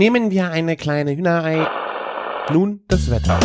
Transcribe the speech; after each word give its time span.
Nehmen 0.00 0.30
wir 0.30 0.50
eine 0.50 0.76
kleine 0.76 1.14
Hühnerei. 1.14 1.68
Nun 2.50 2.80
das 2.88 3.10
Wetter. 3.10 3.38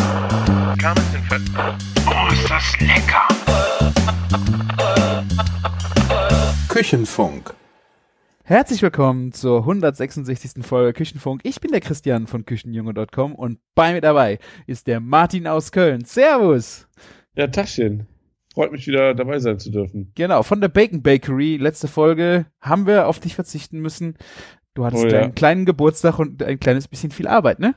Oh, 2.07 2.31
ist 2.31 2.49
das 2.49 2.79
lecker! 2.79 3.27
Küchenfunk. 6.69 7.53
Herzlich 8.45 8.81
willkommen 8.81 9.33
zur 9.33 9.59
166. 9.59 10.65
Folge 10.65 10.93
Küchenfunk. 10.93 11.41
Ich 11.43 11.59
bin 11.59 11.71
der 11.71 11.81
Christian 11.81 12.25
von 12.25 12.45
Küchenjunge.com 12.45 13.35
und 13.35 13.59
bei 13.75 13.91
mir 13.91 13.99
dabei 13.99 14.39
ist 14.65 14.87
der 14.87 15.01
Martin 15.01 15.47
aus 15.47 15.73
Köln. 15.73 16.05
Servus! 16.05 16.87
Ja, 17.35 17.47
Taschen. 17.47 18.07
Freut 18.53 18.71
mich 18.71 18.87
wieder 18.87 19.13
dabei 19.13 19.39
sein 19.39 19.59
zu 19.59 19.69
dürfen. 19.69 20.13
Genau, 20.15 20.41
von 20.41 20.61
der 20.61 20.69
Bacon 20.69 21.03
Bakery. 21.03 21.57
Letzte 21.57 21.89
Folge 21.89 22.45
haben 22.61 22.87
wir 22.87 23.09
auf 23.09 23.19
dich 23.19 23.35
verzichten 23.35 23.81
müssen. 23.81 24.15
Du 24.75 24.85
hattest 24.85 25.05
Oh 25.05 25.07
ja. 25.07 25.21
einen 25.21 25.33
kleinen 25.35 25.65
Geburtstag 25.65 26.19
und 26.19 26.43
ein 26.43 26.59
kleines 26.59 26.87
bisschen 26.87 27.09
viel 27.09 27.27
Arbeit, 27.27 27.59
ne? 27.59 27.75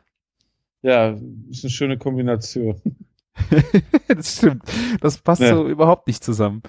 Ja, 0.83 1.17
ist 1.51 1.65
eine 1.65 1.71
schöne 1.71 1.97
Kombination. 1.99 2.81
das 4.09 4.37
stimmt. 4.37 4.63
Das 5.01 5.19
passt 5.19 5.41
Ja. 5.41 5.55
so 5.55 5.69
überhaupt 5.69 6.07
nicht 6.07 6.23
zusammen. 6.23 6.63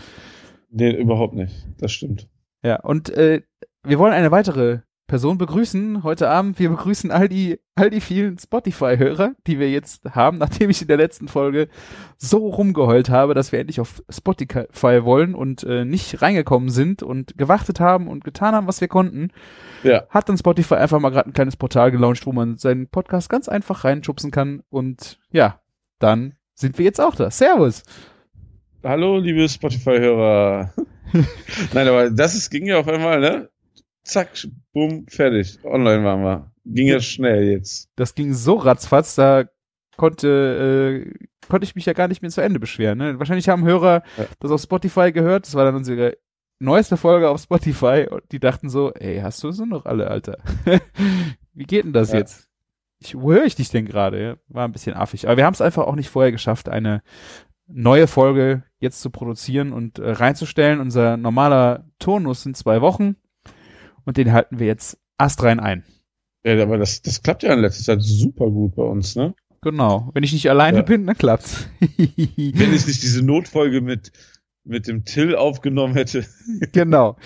Nee, 0.69 0.91
überhaupt 0.95 1.33
nicht. 1.33 1.67
Das 1.79 1.91
stimmt. 1.91 2.27
Ja, 2.63 2.79
und 2.81 3.09
äh, 3.09 3.41
wir 3.83 3.99
wollen 3.99 4.13
eine 4.13 4.31
weitere 4.31 4.79
Person 5.09 5.39
begrüßen 5.39 6.03
heute 6.03 6.29
Abend. 6.29 6.59
Wir 6.59 6.69
begrüßen 6.69 7.09
all 7.09 7.27
die, 7.27 7.59
all 7.75 7.89
die 7.89 7.99
vielen 7.99 8.37
Spotify-Hörer, 8.37 9.33
die 9.47 9.59
wir 9.59 9.69
jetzt 9.69 10.05
haben, 10.11 10.37
nachdem 10.37 10.69
ich 10.69 10.81
in 10.81 10.87
der 10.87 10.97
letzten 10.97 11.27
Folge 11.27 11.67
so 12.17 12.47
rumgeheult 12.47 13.09
habe, 13.09 13.33
dass 13.33 13.51
wir 13.51 13.59
endlich 13.59 13.81
auf 13.81 14.03
Spotify 14.07 15.03
wollen 15.03 15.35
und 15.35 15.63
äh, 15.63 15.83
nicht 15.83 16.21
reingekommen 16.21 16.69
sind 16.69 17.03
und 17.03 17.37
gewartet 17.37 17.79
haben 17.79 18.07
und 18.07 18.23
getan 18.23 18.53
haben, 18.53 18.67
was 18.67 18.81
wir 18.81 18.87
konnten. 18.87 19.31
Ja. 19.83 20.03
Hat 20.09 20.29
dann 20.29 20.37
Spotify 20.37 20.75
einfach 20.75 20.99
mal 20.99 21.09
gerade 21.09 21.29
ein 21.29 21.33
kleines 21.33 21.57
Portal 21.57 21.91
gelauncht, 21.91 22.25
wo 22.27 22.31
man 22.31 22.57
seinen 22.57 22.87
Podcast 22.87 23.29
ganz 23.29 23.49
einfach 23.49 23.83
reinschubsen 23.83 24.29
kann. 24.29 24.61
Und 24.69 25.19
ja, 25.31 25.59
dann 25.97 26.35
sind 26.53 26.77
wir 26.77 26.85
jetzt 26.85 27.01
auch 27.01 27.15
da. 27.15 27.31
Servus! 27.31 27.81
Hallo, 28.83 29.17
liebe 29.17 29.49
Spotify-Hörer. 29.49 30.71
Nein, 31.73 31.87
aber 31.87 32.11
das 32.11 32.35
ist, 32.35 32.51
ging 32.51 32.67
ja 32.67 32.79
auf 32.79 32.87
einmal, 32.87 33.19
ne? 33.19 33.49
Zack, 34.09 34.29
bumm, 34.73 35.05
fertig. 35.07 35.59
Online 35.63 36.03
waren 36.03 36.23
wir. 36.23 36.51
Ging 36.65 36.87
ja 36.87 36.99
schnell 36.99 37.43
jetzt. 37.49 37.89
das 37.95 38.13
ging 38.15 38.33
so 38.33 38.55
ratzfatz, 38.55 39.15
da 39.15 39.45
konnte, 39.97 41.05
äh, 41.09 41.25
konnte 41.49 41.65
ich 41.65 41.75
mich 41.75 41.85
ja 41.85 41.93
gar 41.93 42.07
nicht 42.07 42.21
mehr 42.21 42.31
zu 42.31 42.41
Ende 42.41 42.59
beschweren. 42.59 42.97
Ne? 42.97 43.19
Wahrscheinlich 43.19 43.49
haben 43.49 43.65
Hörer 43.65 44.03
Ja. 44.17 44.25
das 44.39 44.51
auf 44.51 44.61
Spotify 44.61 45.11
gehört. 45.11 45.45
Das 45.45 45.55
war 45.55 45.65
dann 45.65 45.75
unsere 45.75 46.17
neueste 46.59 46.97
Folge 46.97 47.29
auf 47.29 47.41
Spotify 47.41 48.07
und 48.09 48.23
die 48.31 48.39
dachten 48.39 48.69
so, 48.69 48.93
ey, 48.93 49.19
hast 49.19 49.43
du 49.43 49.51
sie 49.51 49.65
noch 49.65 49.85
alle, 49.85 50.09
Alter? 50.09 50.37
Wie 51.53 51.63
geht 51.65 51.85
denn 51.85 51.93
das 51.93 52.11
Ja. 52.11 52.19
jetzt? 52.19 52.47
Ich, 52.99 53.15
wo 53.15 53.31
höre 53.31 53.45
ich 53.45 53.55
dich 53.55 53.69
denn 53.69 53.85
gerade? 53.85 54.39
War 54.47 54.65
ein 54.67 54.71
bisschen 54.73 54.95
affig. 54.95 55.27
Aber 55.27 55.37
wir 55.37 55.45
haben 55.45 55.53
es 55.53 55.61
einfach 55.61 55.85
auch 55.87 55.95
nicht 55.95 56.09
vorher 56.09 56.31
geschafft, 56.31 56.67
eine 56.69 57.01
neue 57.67 58.07
Folge 58.07 58.63
jetzt 58.79 59.01
zu 59.01 59.09
produzieren 59.09 59.71
und 59.73 59.99
äh, 59.99 60.11
reinzustellen. 60.11 60.79
Unser 60.81 61.15
normaler 61.17 61.85
Turnus 61.99 62.43
sind 62.43 62.57
zwei 62.57 62.81
Wochen 62.81 63.15
und 64.05 64.17
den 64.17 64.31
halten 64.33 64.59
wir 64.59 64.67
jetzt 64.67 64.97
astrein 65.17 65.59
ein. 65.59 65.83
Ja, 66.45 66.61
aber 66.63 66.77
das, 66.77 67.01
das 67.01 67.21
klappt 67.21 67.43
ja 67.43 67.53
in 67.53 67.59
letzter 67.59 67.83
Zeit 67.83 68.01
super 68.01 68.49
gut 68.49 68.75
bei 68.75 68.83
uns, 68.83 69.15
ne? 69.15 69.33
Genau. 69.61 70.09
Wenn 70.13 70.23
ich 70.23 70.31
nicht 70.31 70.49
alleine 70.49 70.77
Ja. 70.77 70.83
bin, 70.83 71.05
dann 71.05 71.17
klappt's. 71.17 71.67
Wenn 71.79 72.73
ich 72.73 72.87
nicht 72.87 73.03
diese 73.03 73.21
Notfolge 73.25 73.81
mit, 73.81 74.11
mit 74.63 74.87
dem 74.87 75.03
Till 75.03 75.35
aufgenommen 75.35 75.95
hätte. 75.95 76.25
genau. 76.71 77.17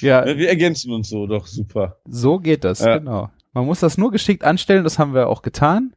Ja, 0.00 0.24
Wir 0.24 0.48
ergänzen 0.48 0.90
uns 0.92 1.10
so 1.10 1.26
doch 1.26 1.46
super. 1.46 1.98
so 2.08 2.38
geht 2.38 2.64
das, 2.64 2.80
Ja. 2.80 2.96
genau. 2.98 3.30
Man 3.52 3.66
muss 3.66 3.80
das 3.80 3.98
nur 3.98 4.10
geschickt 4.10 4.42
anstellen, 4.44 4.84
das 4.84 4.98
haben 4.98 5.12
wir 5.12 5.28
auch 5.28 5.42
getan. 5.42 5.94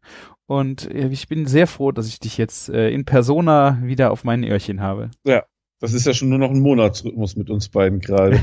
Und 0.47 0.91
äh, 0.91 1.07
ich 1.07 1.29
bin 1.29 1.45
sehr 1.45 1.65
froh, 1.67 1.93
dass 1.93 2.07
ich 2.09 2.19
dich 2.19 2.37
jetzt 2.37 2.67
äh, 2.67 2.89
in 2.89 3.05
Persona 3.05 3.79
wieder 3.81 4.11
auf 4.11 4.25
meinen 4.25 4.43
Öhrchen 4.43 4.81
habe. 4.81 5.09
Das 5.79 5.93
ist 5.93 6.05
ja 6.07 6.13
schon 6.13 6.29
nur 6.29 6.37
noch 6.39 6.51
ein 6.51 6.61
Monatsrhythmus 6.61 7.35
mit 7.35 7.49
uns 7.49 7.69
beiden 7.69 7.99
gerade. 7.99 8.39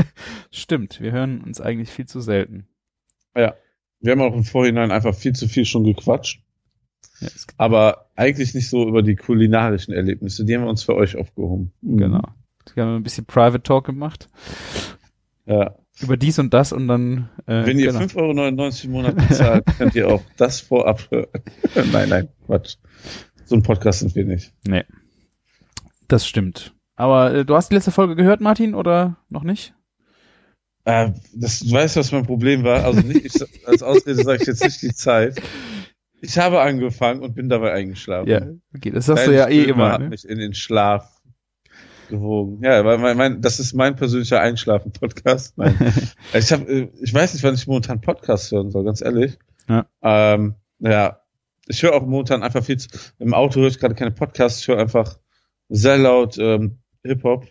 Stimmt, 0.50 1.00
wir 1.00 1.12
hören 1.12 1.42
uns 1.42 1.60
eigentlich 1.60 1.90
viel 1.90 2.06
zu 2.06 2.20
selten. 2.20 2.66
Wir 4.02 4.10
haben 4.12 4.20
auch 4.20 4.34
im 4.34 4.44
Vorhinein 4.44 4.90
einfach 4.90 5.14
viel 5.14 5.32
zu 5.32 5.46
viel 5.48 5.64
schon 5.64 5.84
gequatscht. 5.84 6.42
Ja, 7.20 7.28
Aber 7.56 8.10
eigentlich 8.16 8.52
nicht 8.52 8.68
so 8.68 8.88
über 8.88 9.02
die 9.02 9.14
kulinarischen 9.14 9.94
Erlebnisse. 9.94 10.44
Die 10.44 10.54
haben 10.56 10.64
wir 10.64 10.70
uns 10.70 10.82
für 10.82 10.96
euch 10.96 11.16
aufgehoben. 11.16 11.72
Mhm. 11.82 11.96
genau. 11.98 12.22
Wir 12.74 12.84
haben 12.84 12.96
ein 12.96 13.02
bisschen 13.02 13.24
Private 13.26 13.62
Talk 13.62 13.86
gemacht 13.86 14.28
Ja. 15.46 15.76
über 16.00 16.16
dies 16.16 16.38
und 16.38 16.52
das 16.52 16.72
und 16.72 16.88
dann. 16.88 17.28
Äh, 17.46 17.64
Wenn 17.66 17.78
ihr 17.78 17.92
genau. 17.92 18.00
5,99 18.00 18.16
Euro 18.16 18.84
im 18.84 18.90
Monat 18.90 19.16
bezahlt, 19.16 19.64
könnt 19.78 19.94
ihr 19.94 20.08
auch 20.08 20.22
das 20.36 20.60
vorab 20.60 21.08
hören. 21.10 21.28
nein, 21.92 22.08
nein, 22.08 22.28
Quatsch. 22.46 22.76
So 23.44 23.56
ein 23.56 23.62
Podcast 23.62 24.00
sind 24.00 24.14
wir 24.14 24.24
nicht. 24.24 24.52
Nee. 24.66 24.84
Das 26.12 26.26
stimmt. 26.26 26.74
Aber 26.94 27.32
äh, 27.32 27.44
du 27.46 27.56
hast 27.56 27.70
die 27.70 27.74
letzte 27.74 27.90
Folge 27.90 28.16
gehört, 28.16 28.42
Martin, 28.42 28.74
oder 28.74 29.16
noch 29.30 29.44
nicht? 29.44 29.74
Äh, 30.84 31.12
das, 31.34 31.60
du 31.60 31.72
weißt, 31.72 31.96
was 31.96 32.12
mein 32.12 32.26
Problem 32.26 32.64
war. 32.64 32.84
Also 32.84 33.00
nicht, 33.00 33.24
ich, 33.24 33.66
als 33.66 33.82
Ausrede 33.82 34.22
sage 34.22 34.42
ich 34.42 34.46
jetzt 34.46 34.62
nicht 34.62 34.82
die 34.82 34.92
Zeit. 34.92 35.40
Ich 36.20 36.38
habe 36.38 36.60
angefangen 36.60 37.22
und 37.22 37.34
bin 37.34 37.48
dabei 37.48 37.72
eingeschlafen. 37.72 38.28
Ja, 38.28 38.42
okay, 38.76 38.90
das 38.90 39.06
sagst 39.06 39.26
du 39.26 39.30
Deine 39.30 39.42
ja 39.42 39.48
eh 39.48 39.62
Stimme 39.62 39.72
immer. 39.72 39.92
hat 39.92 40.00
Ne? 40.02 40.08
mich 40.10 40.28
in 40.28 40.36
den 40.38 40.52
Schlaf 40.52 41.22
gewogen. 42.10 42.62
Ja, 42.62 42.84
weil 42.84 42.98
mein, 42.98 43.16
mein, 43.16 43.40
das 43.40 43.58
ist 43.58 43.72
mein 43.72 43.96
persönlicher 43.96 44.40
Einschlafen-Podcast. 44.42 45.54
Ich 46.34 46.52
hab, 46.52 46.68
äh, 46.68 46.90
ich 47.00 47.14
weiß 47.14 47.32
nicht, 47.32 47.42
wann 47.42 47.54
ich 47.54 47.66
momentan 47.66 48.02
Podcast 48.02 48.52
hören 48.52 48.70
soll, 48.70 48.84
ganz 48.84 49.00
ehrlich. 49.00 49.38
Ja. 49.66 49.86
Ähm, 50.02 50.56
ja, 50.78 51.20
ich 51.68 51.82
höre 51.82 51.94
auch 51.94 52.02
momentan 52.04 52.42
einfach 52.42 52.62
viel 52.62 52.76
zu, 52.76 52.90
im 53.18 53.32
Auto 53.32 53.60
höre 53.60 53.68
ich 53.68 53.78
gerade 53.78 53.94
keine 53.94 54.10
Podcasts, 54.10 54.60
ich 54.60 54.68
höre 54.68 54.78
einfach 54.78 55.16
sehr 55.72 55.98
laut 55.98 56.36
ähm, 56.38 56.78
Hip-Hop. 57.04 57.46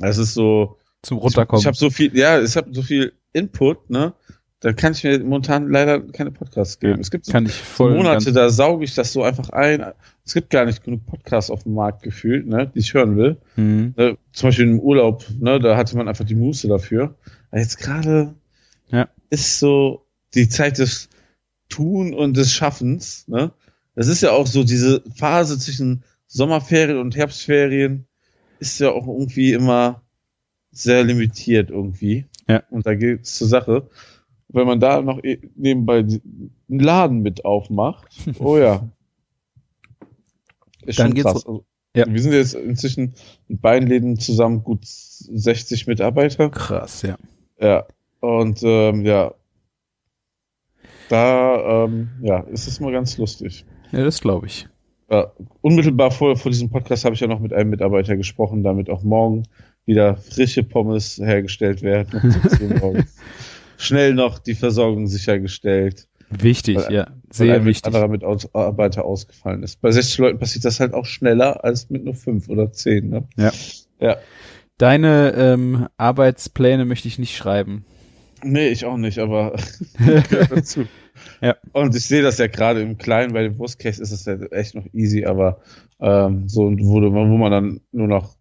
Es 0.00 0.18
ist 0.18 0.34
so, 0.34 0.78
Zum 1.02 1.18
ich, 1.18 1.24
Runterkommen. 1.24 1.60
ich 1.60 1.66
habe 1.66 1.76
so 1.76 1.90
viel, 1.90 2.16
ja, 2.16 2.40
ich 2.40 2.56
habe 2.56 2.72
so 2.72 2.82
viel 2.82 3.12
Input, 3.32 3.90
ne? 3.90 4.14
Da 4.62 4.74
kann 4.74 4.92
ich 4.92 5.02
mir 5.04 5.18
momentan 5.20 5.70
leider 5.70 6.00
keine 6.00 6.30
Podcasts 6.32 6.78
geben. 6.78 6.94
Ja, 6.96 7.00
es 7.00 7.10
gibt 7.10 7.24
so 7.24 7.38
ich 7.38 7.52
voll. 7.52 7.96
Monate, 7.96 8.30
da 8.30 8.50
sauge 8.50 8.84
ich 8.84 8.94
das 8.94 9.10
so 9.10 9.22
einfach 9.22 9.48
ein. 9.50 9.82
Es 10.26 10.34
gibt 10.34 10.50
gar 10.50 10.66
nicht 10.66 10.84
genug 10.84 11.06
Podcasts 11.06 11.50
auf 11.50 11.62
dem 11.62 11.72
Markt 11.72 12.02
gefühlt, 12.02 12.46
ne, 12.46 12.70
die 12.74 12.80
ich 12.80 12.92
hören 12.92 13.16
will. 13.16 13.38
Mhm. 13.56 13.94
Ne, 13.96 14.18
zum 14.32 14.48
Beispiel 14.48 14.66
im 14.66 14.78
Urlaub, 14.78 15.24
ne, 15.38 15.58
da 15.60 15.78
hatte 15.78 15.96
man 15.96 16.08
einfach 16.08 16.26
die 16.26 16.34
Muße 16.34 16.68
dafür. 16.68 17.14
Aber 17.50 17.60
jetzt 17.60 17.78
gerade 17.78 18.34
Ja. 18.88 19.08
ist 19.30 19.60
so 19.60 20.04
die 20.34 20.50
Zeit 20.50 20.76
des 20.78 21.08
Tun 21.70 22.12
und 22.12 22.36
des 22.36 22.52
Schaffens, 22.52 23.26
ne? 23.28 23.52
Das 23.94 24.08
ist 24.08 24.20
ja 24.22 24.32
auch 24.32 24.46
so 24.46 24.62
diese 24.62 25.02
Phase 25.16 25.58
zwischen 25.58 26.04
Sommerferien 26.32 26.98
und 26.98 27.16
Herbstferien 27.16 28.06
ist 28.60 28.78
ja 28.78 28.90
auch 28.92 29.06
irgendwie 29.08 29.52
immer 29.52 30.02
sehr 30.70 31.02
limitiert 31.02 31.70
irgendwie. 31.70 32.26
Ja. 32.48 32.62
Und 32.70 32.86
da 32.86 32.94
geht's 32.94 33.36
zur 33.36 33.48
Sache. 33.48 33.90
Wenn 34.48 34.66
man 34.66 34.78
da 34.78 35.02
noch 35.02 35.22
eh- 35.24 35.40
nebenbei 35.56 35.98
einen 35.98 36.52
Laden 36.68 37.20
mit 37.22 37.44
aufmacht, 37.44 38.16
oh 38.38 38.56
ja. 38.56 38.88
Ist 40.84 41.00
Dann 41.00 41.08
schon 41.08 41.14
geht's 41.14 41.24
krass. 41.24 41.46
Also, 41.46 41.64
Ja. 41.96 42.06
Wir 42.06 42.22
sind 42.22 42.32
jetzt 42.32 42.54
inzwischen 42.54 43.14
mit 43.48 43.60
beiden 43.60 43.88
Läden 43.88 44.16
zusammen 44.18 44.62
gut 44.62 44.84
60 44.84 45.88
Mitarbeiter. 45.88 46.48
Krass, 46.50 47.02
ja. 47.02 47.18
Ja. 47.60 47.86
Und 48.20 48.60
ähm, 48.62 49.04
ja. 49.04 49.34
Da 51.08 51.84
ähm, 51.86 52.10
ja, 52.22 52.40
ist 52.42 52.68
es 52.68 52.78
mal 52.78 52.92
ganz 52.92 53.18
lustig. 53.18 53.64
Ja, 53.90 54.04
das 54.04 54.20
glaube 54.20 54.46
ich. 54.46 54.68
Ja, 55.10 55.32
unmittelbar 55.60 56.10
vor, 56.10 56.36
vor 56.36 56.50
diesem 56.52 56.70
Podcast 56.70 57.04
habe 57.04 57.14
ich 57.14 57.20
ja 57.20 57.26
noch 57.26 57.40
mit 57.40 57.52
einem 57.52 57.70
Mitarbeiter 57.70 58.16
gesprochen, 58.16 58.62
damit 58.62 58.88
auch 58.90 59.02
morgen 59.02 59.42
wieder 59.86 60.16
frische 60.16 60.62
Pommes 60.62 61.18
hergestellt 61.18 61.82
werden. 61.82 62.20
um 62.22 62.30
17 62.30 62.72
Uhr 62.72 62.78
morgens. 62.78 63.16
Schnell 63.76 64.14
noch 64.14 64.38
die 64.38 64.54
Versorgung 64.54 65.06
sichergestellt, 65.06 66.06
Wichtig, 66.32 66.76
Weil- 66.76 66.92
ja. 66.92 67.06
Sehr 67.32 67.56
ein 67.56 67.64
wichtig. 67.64 67.86
anderer 67.86 68.06
Mitarbeiter 68.06 69.04
ausgefallen 69.04 69.64
ist. 69.64 69.80
Bei 69.80 69.90
60 69.90 70.18
Leuten 70.18 70.38
passiert 70.38 70.64
das 70.64 70.78
halt 70.78 70.94
auch 70.94 71.04
schneller 71.06 71.64
als 71.64 71.90
mit 71.90 72.04
nur 72.04 72.14
fünf 72.14 72.48
oder 72.48 72.72
zehn. 72.72 73.08
Ne? 73.10 73.24
Ja. 73.36 73.50
Ja. 74.00 74.16
Deine 74.78 75.34
ähm, 75.36 75.88
Arbeitspläne 75.96 76.84
möchte 76.84 77.08
ich 77.08 77.18
nicht 77.18 77.36
schreiben. 77.36 77.84
Nee, 78.44 78.68
ich 78.68 78.84
auch 78.84 78.96
nicht, 78.96 79.18
aber 79.18 79.56
gehört 79.98 80.52
dazu. 80.52 80.84
Ja. 81.40 81.56
Und 81.72 81.94
ich 81.94 82.04
sehe 82.06 82.22
das 82.22 82.38
ja 82.38 82.46
gerade 82.46 82.80
im 82.82 82.98
Kleinen, 82.98 83.32
bei 83.32 83.42
dem 83.42 83.58
Worst 83.58 83.78
Case 83.78 84.02
ist 84.02 84.10
es 84.12 84.24
ja 84.24 84.34
echt 84.50 84.74
noch 84.74 84.86
easy, 84.92 85.24
aber 85.24 85.60
ähm, 86.00 86.48
so, 86.48 86.62
wo, 86.70 87.00
du- 87.00 87.12
wo 87.12 87.24
man 87.38 87.50
dann 87.52 87.80
nur 87.92 88.08
noch, 88.08 88.36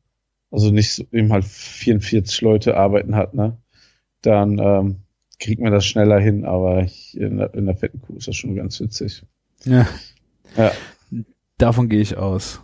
also 0.51 0.71
nicht 0.71 0.93
so, 0.93 1.03
eben 1.11 1.31
halt 1.31 1.45
44 1.45 2.41
Leute 2.41 2.75
arbeiten 2.77 3.15
hat, 3.15 3.33
ne? 3.33 3.57
Dann 4.21 4.57
ähm, 4.59 4.95
kriegt 5.39 5.61
man 5.61 5.71
das 5.71 5.85
schneller 5.85 6.19
hin, 6.19 6.43
aber 6.45 6.83
ich, 6.83 7.15
in, 7.17 7.37
der, 7.37 7.53
in 7.53 7.65
der 7.65 7.75
fetten 7.75 8.01
Kuh 8.01 8.17
ist 8.17 8.27
das 8.27 8.35
schon 8.35 8.55
ganz 8.55 8.79
witzig. 8.81 9.23
Ja. 9.63 9.87
Ja. 10.57 10.71
Davon 11.57 11.87
gehe 11.89 12.01
ich 12.01 12.17
aus. 12.17 12.61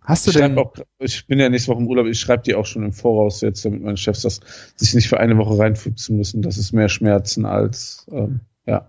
Hast 0.00 0.26
du 0.26 0.30
Ich, 0.30 0.36
denn, 0.38 0.56
auch, 0.58 0.72
ich 0.98 1.26
bin 1.26 1.38
ja 1.38 1.48
nächste 1.50 1.70
Woche 1.70 1.80
im 1.82 1.86
Urlaub, 1.86 2.06
ich 2.06 2.18
schreibe 2.18 2.42
die 2.42 2.54
auch 2.54 2.64
schon 2.64 2.82
im 2.82 2.92
Voraus 2.92 3.42
jetzt, 3.42 3.64
damit 3.64 3.82
meine 3.82 3.96
Chefs 3.98 4.22
das 4.22 4.40
sich 4.76 4.94
nicht 4.94 5.08
für 5.08 5.20
eine 5.20 5.36
Woche 5.36 5.58
reinfuchsen 5.58 6.16
müssen. 6.16 6.40
Das 6.40 6.56
ist 6.56 6.72
mehr 6.72 6.88
Schmerzen 6.88 7.44
als 7.44 8.06
ähm, 8.10 8.40
Ja. 8.66 8.88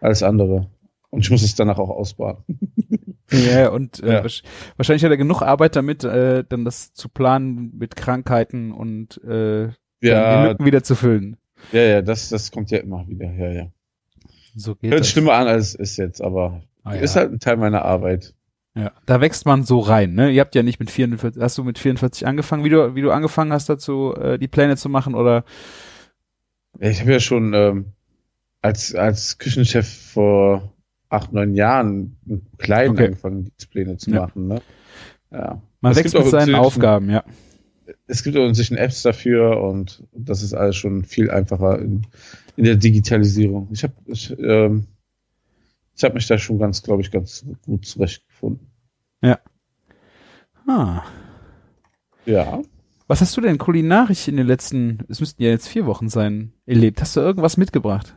Alles 0.00 0.22
andere. 0.22 0.70
Und 1.10 1.20
ich 1.24 1.30
muss 1.30 1.42
es 1.42 1.54
danach 1.54 1.78
auch 1.78 1.90
ausbaden. 1.90 2.44
Ja, 3.32 3.68
und 3.68 4.02
äh, 4.02 4.14
Ja. 4.14 4.22
wahrsch- 4.24 4.42
wahrscheinlich 4.76 5.04
hat 5.04 5.12
er 5.12 5.16
genug 5.16 5.40
Arbeit 5.40 5.76
damit, 5.76 6.02
äh, 6.02 6.42
dann 6.48 6.64
das 6.64 6.92
zu 6.94 7.08
planen 7.08 7.72
mit 7.78 7.94
Krankheiten 7.94 8.72
und 8.72 9.22
äh, 9.22 9.66
dann 9.66 9.74
die 10.00 10.06
Ja, 10.08 10.44
Lücken 10.48 10.64
wieder 10.66 10.82
zu 10.82 10.96
füllen. 10.96 11.36
ja, 11.70 11.80
ja, 11.82 12.02
das, 12.02 12.28
das 12.30 12.50
kommt 12.50 12.72
ja 12.72 12.78
immer 12.78 13.06
wieder. 13.06 13.30
Ja, 13.32 13.52
ja. 13.52 13.66
So 14.56 14.74
geht 14.74 14.90
Hört 14.90 15.02
das. 15.02 15.10
schlimmer 15.10 15.34
an, 15.34 15.46
als 15.46 15.68
es 15.68 15.74
ist 15.76 15.96
jetzt, 15.98 16.20
aber 16.20 16.62
Ah, 16.82 16.94
ist 16.94 17.14
ja. 17.14 17.20
halt 17.20 17.30
ein 17.32 17.38
Teil 17.38 17.56
meiner 17.56 17.84
Arbeit. 17.84 18.34
ja. 18.74 18.90
Da 19.06 19.20
wächst 19.20 19.46
man 19.46 19.62
so 19.62 19.78
rein, 19.78 20.14
ne? 20.14 20.30
Ihr 20.30 20.40
habt 20.40 20.56
ja 20.56 20.64
nicht 20.64 20.80
mit 20.80 20.90
44, 20.90 21.40
hast 21.40 21.56
du 21.56 21.62
mit 21.62 21.78
44 21.78 22.26
angefangen, 22.26 22.64
wie 22.64 22.70
du, 22.70 22.96
wie 22.96 23.02
du 23.02 23.12
angefangen 23.12 23.52
hast 23.52 23.68
dazu, 23.68 24.12
äh, 24.16 24.40
die 24.40 24.48
Pläne 24.48 24.76
zu 24.76 24.88
machen 24.88 25.14
oder? 25.14 25.44
Ja, 26.80 26.88
Ich 26.90 27.00
habe 27.00 27.12
ja 27.12 27.20
schon 27.20 27.54
ähm, 27.54 27.92
als, 28.62 28.94
als 28.94 29.38
Küchenchef 29.38 29.88
vor 30.12 30.72
acht, 31.08 31.32
neun 31.32 31.54
Jahren 31.54 32.16
im 32.26 32.42
Kleinen 32.58 32.94
Okay. 32.94 33.06
angefangen, 33.06 33.50
die 33.60 33.66
Pläne 33.66 33.96
zu 33.96 34.10
Ja. 34.10 34.22
machen. 34.22 34.48
Ne? 34.48 34.62
Ja. 35.30 35.60
Man 35.80 35.92
Es 35.92 35.98
wächst 35.98 36.14
mit 36.14 36.26
seinen 36.26 36.54
Aufgaben, 36.54 37.10
ja. 37.10 37.24
Es 38.06 38.22
gibt 38.22 38.36
auch 38.36 38.46
inzwischen 38.46 38.76
Apps 38.76 39.02
dafür 39.02 39.60
und 39.62 40.04
das 40.12 40.42
ist 40.42 40.54
alles 40.54 40.76
schon 40.76 41.04
viel 41.04 41.30
einfacher 41.30 41.78
in, 41.80 42.06
in 42.56 42.64
der 42.64 42.76
Digitalisierung. 42.76 43.68
Ich 43.72 43.82
habe 43.82 43.94
ich, 44.06 44.36
ähm, 44.38 44.86
ich 45.96 46.04
hab 46.04 46.14
mich 46.14 46.26
da 46.26 46.38
schon 46.38 46.58
ganz, 46.58 46.82
glaube 46.82 47.02
ich, 47.02 47.10
ganz 47.10 47.44
gut 47.64 47.86
zurechtgefunden. 47.86 48.66
Ah. 50.66 51.02
Ja. 52.26 52.62
Was 53.08 53.20
hast 53.20 53.36
du 53.36 53.40
denn 53.40 53.58
kulinarisch 53.58 54.28
in 54.28 54.36
den 54.36 54.46
letzten, 54.46 55.00
es 55.08 55.18
müssten 55.18 55.42
ja 55.42 55.48
jetzt 55.48 55.66
vier 55.66 55.84
Wochen 55.86 56.08
sein, 56.08 56.52
erlebt? 56.66 57.00
Hast 57.00 57.16
du 57.16 57.20
irgendwas 57.20 57.56
mitgebracht? 57.56 58.16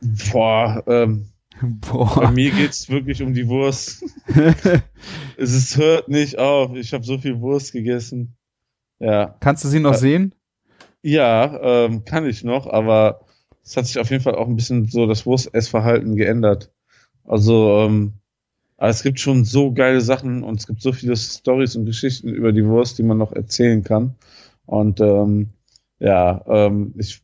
Boah, 0.00 0.82
ähm, 0.86 1.26
bei 1.60 1.68
Boah. 1.88 2.30
mir 2.30 2.50
geht's 2.50 2.88
wirklich 2.90 3.22
um 3.22 3.32
die 3.34 3.48
Wurst. 3.48 4.04
es 5.36 5.52
ist, 5.54 5.76
hört 5.78 6.08
nicht 6.08 6.38
auf. 6.38 6.74
Ich 6.76 6.92
habe 6.92 7.04
so 7.04 7.18
viel 7.18 7.40
Wurst 7.40 7.72
gegessen. 7.72 8.36
Ja. 8.98 9.36
Kannst 9.40 9.64
du 9.64 9.68
sie 9.68 9.80
noch 9.80 9.94
Äh, 9.94 9.98
sehen? 9.98 10.34
Ja, 11.02 11.84
ähm, 11.86 12.04
kann 12.04 12.26
ich 12.26 12.44
noch, 12.44 12.66
aber 12.66 13.20
es 13.64 13.76
hat 13.76 13.86
sich 13.86 13.98
auf 13.98 14.10
jeden 14.10 14.22
Fall 14.22 14.34
auch 14.34 14.48
ein 14.48 14.56
bisschen 14.56 14.86
so 14.86 15.06
das 15.06 15.24
Wurstessverhalten 15.26 16.16
geändert. 16.16 16.72
Also, 17.24 17.80
ähm, 17.80 18.14
aber 18.76 18.90
es 18.90 19.02
gibt 19.02 19.20
schon 19.20 19.44
so 19.44 19.72
geile 19.72 20.00
Sachen 20.00 20.42
und 20.42 20.60
es 20.60 20.66
gibt 20.66 20.82
so 20.82 20.92
viele 20.92 21.16
Stories 21.16 21.76
und 21.76 21.86
Geschichten 21.86 22.28
über 22.28 22.52
die 22.52 22.64
Wurst, 22.66 22.98
die 22.98 23.02
man 23.02 23.18
noch 23.18 23.32
erzählen 23.32 23.82
kann. 23.82 24.14
Und 24.66 25.00
ähm, 25.00 25.50
ja, 25.98 26.44
ähm, 26.46 26.94
ich 26.96 27.22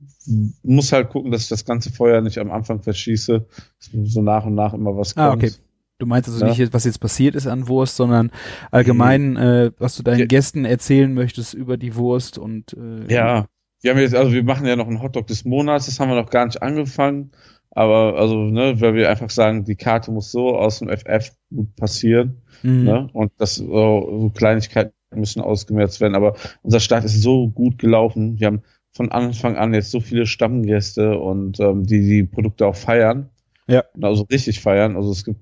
muss 0.63 0.93
halt 0.93 1.11
gucken, 1.11 1.31
dass 1.31 1.43
ich 1.43 1.49
das 1.49 1.65
ganze 1.65 1.93
Feuer 1.93 2.21
nicht 2.21 2.39
am 2.39 2.51
Anfang 2.51 2.81
verschieße, 2.83 3.45
so 3.79 4.23
nach 4.23 4.45
und 4.47 4.55
nach 4.55 4.73
immer 4.75 4.97
was 4.97 5.15
kommt. 5.15 5.27
Ah, 5.27 5.33
okay. 5.33 5.51
Du 5.99 6.07
meinst 6.07 6.29
also 6.29 6.45
Ja. 6.45 6.51
nicht, 6.53 6.73
was 6.73 6.85
jetzt 6.85 6.99
passiert 7.01 7.35
ist 7.35 7.47
an 7.47 7.69
Wurst, 7.69 7.97
sondern 7.97 8.31
allgemein, 8.71 9.37
äh, 9.37 9.71
was 9.79 9.97
du 9.97 10.03
deinen 10.03 10.21
Ja. 10.21 10.27
Gästen 10.27 10.65
erzählen 10.65 11.13
möchtest 11.13 11.55
über 11.55 11.77
die 11.77 11.95
Wurst 11.97 12.39
und 12.39 12.73
äh, 12.75 13.13
Ja, 13.13 13.47
wir 13.83 13.91
haben 13.93 13.99
jetzt, 13.99 14.15
also 14.15 14.33
wir 14.33 14.43
machen 14.45 14.67
ja 14.67 14.77
noch 14.77 14.87
einen 14.89 15.03
Hotdog 15.03 15.27
des 15.27 15.45
Monats, 15.45 15.87
das 15.87 16.01
haben 16.01 16.09
wir 16.09 16.17
noch 16.21 16.31
gar 16.31 16.47
nicht 16.47 16.63
angefangen. 16.63 17.31
Aber 17.75 18.19
also, 18.19 18.37
ne, 18.37 18.81
weil 18.83 18.95
wir 18.95 19.09
einfach 19.09 19.31
sagen, 19.31 19.65
die 19.65 19.77
Karte 19.77 20.11
muss 20.13 20.31
so 20.31 20.57
aus 20.57 20.81
dem 20.81 20.89
FF 20.91 21.33
gut 21.51 21.75
passieren, 21.77 22.43
Mhm. 22.63 22.85
ne? 22.85 23.09
Und 23.15 23.33
das 23.39 23.55
so, 23.57 23.67
so 23.67 24.31
Kleinigkeiten 24.35 24.93
müssen 25.17 25.41
ausgemerzt 25.41 26.01
werden. 26.01 26.15
Aber 26.15 26.37
unser 26.63 26.81
Start 26.81 27.05
ist 27.05 27.23
so 27.23 27.49
gut 27.49 27.79
gelaufen. 27.79 28.39
Wir 28.39 28.49
haben 28.49 28.63
von 28.93 29.11
Anfang 29.11 29.57
an 29.57 29.75
jetzt 29.75 29.91
so 29.91 30.01
viele 30.01 30.27
Stammgäste 30.27 31.19
und 31.19 31.61
ähm, 31.61 31.85
die 31.87 32.01
die 32.01 32.25
Produkte 32.25 32.67
auch 32.67 32.77
feiern. 32.77 33.31
Ja. 33.67 33.85
Also 34.01 34.25
richtig 34.25 34.61
feiern. 34.61 34.97
Also 34.97 35.11
es 35.11 35.25
gibt 35.25 35.41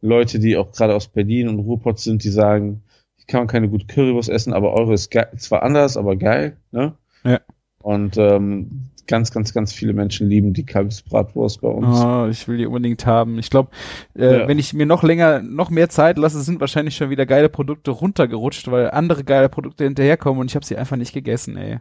Leute, 0.00 0.38
die 0.38 0.56
auch 0.56 0.72
gerade 0.72 0.94
aus 0.94 1.08
Berlin 1.08 1.48
und 1.48 1.58
Ruhrpott 1.58 1.98
sind, 1.98 2.24
die 2.24 2.30
sagen, 2.30 2.82
ich 3.18 3.26
kann 3.26 3.46
keine 3.46 3.68
gute 3.68 3.86
Currywurst 3.86 4.28
essen, 4.28 4.52
aber 4.52 4.72
eure 4.72 4.94
ist 4.94 5.10
geil, 5.10 5.28
zwar 5.36 5.62
anders, 5.62 5.96
aber 5.96 6.16
geil, 6.16 6.56
ne? 6.70 6.94
Ja. 7.24 7.40
Und 7.82 8.16
ähm, 8.18 8.90
ganz, 9.06 9.30
ganz, 9.30 9.52
ganz 9.54 9.72
viele 9.72 9.92
Menschen 9.92 10.28
lieben 10.28 10.52
die 10.52 10.64
Kalbsbratwurst 10.66 11.60
bei 11.60 11.68
uns. 11.68 12.00
Oh, 12.00 12.26
ich 12.30 12.46
will 12.48 12.58
die 12.58 12.66
unbedingt 12.66 13.06
haben. 13.06 13.38
Ich 13.38 13.50
glaube, 13.50 13.70
äh, 14.16 14.40
Ja. 14.40 14.48
wenn 14.48 14.58
ich 14.58 14.72
mir 14.74 14.86
noch 14.86 15.02
länger, 15.02 15.40
noch 15.42 15.70
mehr 15.70 15.88
Zeit 15.88 16.18
lasse, 16.18 16.40
sind 16.42 16.60
wahrscheinlich 16.60 16.96
schon 16.96 17.10
wieder 17.10 17.26
geile 17.26 17.48
Produkte 17.48 17.90
runtergerutscht, 17.90 18.70
weil 18.70 18.90
andere 18.90 19.24
geile 19.24 19.48
Produkte 19.48 19.84
hinterherkommen 19.84 20.40
und 20.40 20.50
ich 20.50 20.54
habe 20.56 20.64
sie 20.66 20.76
einfach 20.76 20.96
nicht 20.96 21.12
gegessen, 21.12 21.56
ey. 21.56 21.78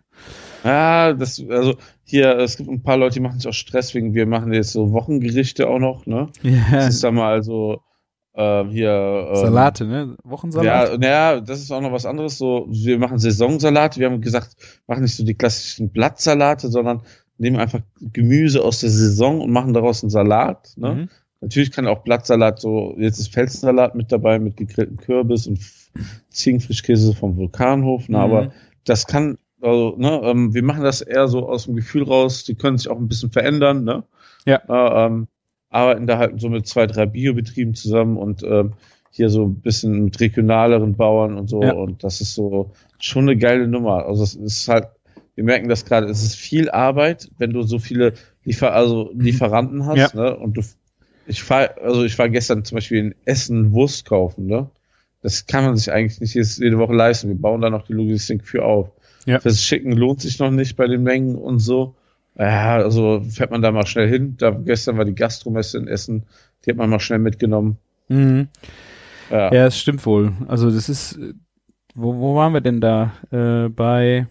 Ja, 0.64 1.14
das, 1.14 1.44
also 1.50 1.76
hier, 2.04 2.38
es 2.38 2.58
gibt 2.58 2.70
ein 2.70 2.82
paar 2.84 2.98
Leute, 2.98 3.16
die 3.16 3.20
machen 3.20 3.40
sich 3.40 3.48
auch 3.50 3.54
Stress 3.54 3.94
wegen, 3.94 4.14
wir 4.14 4.26
machen 4.26 4.54
jetzt 4.54 4.72
so 4.72 4.92
Wochengerichte 4.92 5.68
auch 5.68 5.80
noch, 5.80 6.06
ne? 6.06 6.30
Ja. 6.44 6.64
Das 6.72 6.90
ist 6.90 7.04
dann 7.04 7.16
mal 7.16 7.32
also 7.32 7.82
ähm, 8.36 8.70
hier 8.70 9.30
ähm, 9.30 9.36
Salate, 9.36 9.86
ne? 9.86 10.18
Wochensalat. 10.24 10.92
Ja, 10.92 10.98
naja, 10.98 11.42
das 11.42 11.60
ist 11.62 11.72
auch 11.72 11.82
noch 11.82 11.92
was 11.92 12.06
anderes. 12.06 12.38
So, 12.38 12.68
wir 12.70 13.00
machen 13.00 13.18
Saisonsalate. 13.18 14.00
Wir 14.00 14.10
haben 14.10 14.22
gesagt, 14.22 14.56
machen 14.88 15.04
nicht 15.04 15.16
so 15.16 15.24
die 15.24 15.36
klassischen 15.36 15.90
Blattsalate, 15.90 16.68
sondern 16.68 17.02
nehmen 17.38 17.58
einfach 17.58 17.82
Gemüse 18.02 18.64
aus 18.64 18.80
der 18.82 18.90
Saison 18.90 19.42
und 19.42 19.52
machen 19.52 19.74
daraus 19.74 20.04
einen 20.04 20.10
Salat. 20.10 20.74
Ne? 20.78 20.94
Mhm. 20.94 21.10
Natürlich 21.42 21.72
kann 21.72 21.88
auch 21.88 22.04
Blattsalat 22.04 22.60
so, 22.60 22.96
jetzt 22.98 23.20
ist 23.20 23.34
Felsensalat 23.34 23.96
mit 23.96 24.12
dabei 24.12 24.40
mit 24.40 24.58
gegrilltem 24.58 24.98
Kürbis 24.98 25.48
und 25.48 25.60
Ziegenfrischkäse 26.30 27.14
vom 27.14 27.38
Vulkanhof. 27.38 28.10
Ne? 28.10 28.18
Mhm. 28.18 28.24
Aber 28.24 28.52
das 28.84 29.08
kann, 29.08 29.38
also, 29.62 29.96
ne, 29.98 30.22
ähm, 30.24 30.54
wir 30.54 30.64
machen 30.64 30.84
das 30.84 31.02
eher 31.02 31.28
so 31.28 31.48
aus 31.48 31.66
dem 31.66 31.76
Gefühl 31.76 32.04
raus, 32.04 32.44
die 32.44 32.56
können 32.56 32.78
sich 32.78 32.90
auch 32.90 32.98
ein 32.98 33.08
bisschen 33.08 33.32
verändern, 33.32 33.84
ne? 33.84 34.04
Ja. 34.46 34.62
Äh, 34.68 35.06
ähm, 35.06 35.28
arbeiten 35.76 36.08
da 36.08 36.18
halt 36.18 36.40
so 36.40 36.50
mit 36.50 36.68
zwei, 36.68 36.88
drei 36.88 37.06
Biobetrieben 37.06 37.76
zusammen 37.76 38.18
und 38.18 38.44
ähm, 38.44 38.74
hier 39.12 39.30
so 39.30 39.46
ein 39.46 39.56
bisschen 39.62 40.06
mit 40.06 40.20
regionaleren 40.20 40.96
Bauern 40.96 41.38
und 41.38 41.50
so. 41.50 41.62
Ja. 41.62 41.74
Und 41.74 42.04
das 42.04 42.22
ist 42.22 42.34
so 42.34 42.72
schon 43.00 43.24
eine 43.24 43.38
geile 43.38 43.68
Nummer. 43.68 44.06
Also 44.06 44.24
es 44.24 44.36
ist 44.36 44.68
halt, 44.68 44.88
wir 45.36 45.44
merken 45.44 45.70
das 45.70 45.86
gerade, 45.86 46.08
es 46.08 46.24
ist 46.24 46.36
viel 46.36 46.70
Arbeit, 46.70 47.30
wenn 47.38 47.52
du 47.52 47.62
so 47.64 47.80
viele 47.80 48.14
Liefer 48.44 48.74
also 48.74 49.12
Lieferanten 49.14 49.86
hast, 49.86 50.16
ne? 50.16 50.36
Und 50.36 50.58
du 50.58 50.62
ich 51.28 51.42
fahr, 51.42 51.72
also 51.82 52.04
ich 52.04 52.18
war 52.20 52.30
gestern 52.30 52.64
zum 52.64 52.76
Beispiel 52.76 53.00
in 53.00 53.16
Essen 53.26 53.72
Wurst 53.72 54.06
kaufen, 54.06 54.46
ne? 54.46 54.70
Das 55.22 55.48
kann 55.48 55.66
man 55.66 55.76
sich 55.76 55.92
eigentlich 55.92 56.20
nicht 56.36 56.36
jede 56.60 56.78
Woche 56.78 56.94
leisten. 56.94 57.30
Wir 57.30 57.42
bauen 57.42 57.62
da 57.62 57.72
noch 57.72 57.88
die 57.88 57.94
Logistik 57.94 58.46
für 58.46 58.64
auf. 58.64 58.92
Ja. 59.26 59.40
Fürs 59.40 59.64
Schicken 59.64 59.92
lohnt 59.92 60.22
sich 60.22 60.38
noch 60.38 60.52
nicht 60.52 60.76
bei 60.76 60.88
den 60.88 61.02
Mengen 61.02 61.36
und 61.36 61.60
so. 61.60 61.96
Ja, 62.38 62.76
also 62.76 63.22
fährt 63.30 63.52
man 63.52 63.62
da 63.62 63.72
mal 63.72 63.86
schnell 63.86 64.10
hin. 64.10 64.36
Da 64.38 64.52
gestern 64.52 64.98
war 64.98 65.06
die 65.06 65.16
Gastromesse 65.16 65.78
in 65.78 65.88
Essen, 65.88 66.24
die 66.66 66.72
hat 66.72 66.78
man 66.78 66.90
mal 66.90 67.00
schnell 67.00 67.20
mitgenommen. 67.20 67.78
Mhm. 68.10 68.48
Ja, 69.32 69.54
Ja, 69.54 69.66
es 69.68 69.80
stimmt 69.80 70.06
wohl. 70.06 70.34
Also 70.48 70.70
das 70.70 70.90
ist, 70.90 71.18
wo, 71.96 72.16
wo 72.20 72.36
waren 72.36 72.54
wir 72.54 72.62
denn 72.62 72.82
da? 72.82 73.14
Äh, 73.32 73.70
bei, 73.70 74.28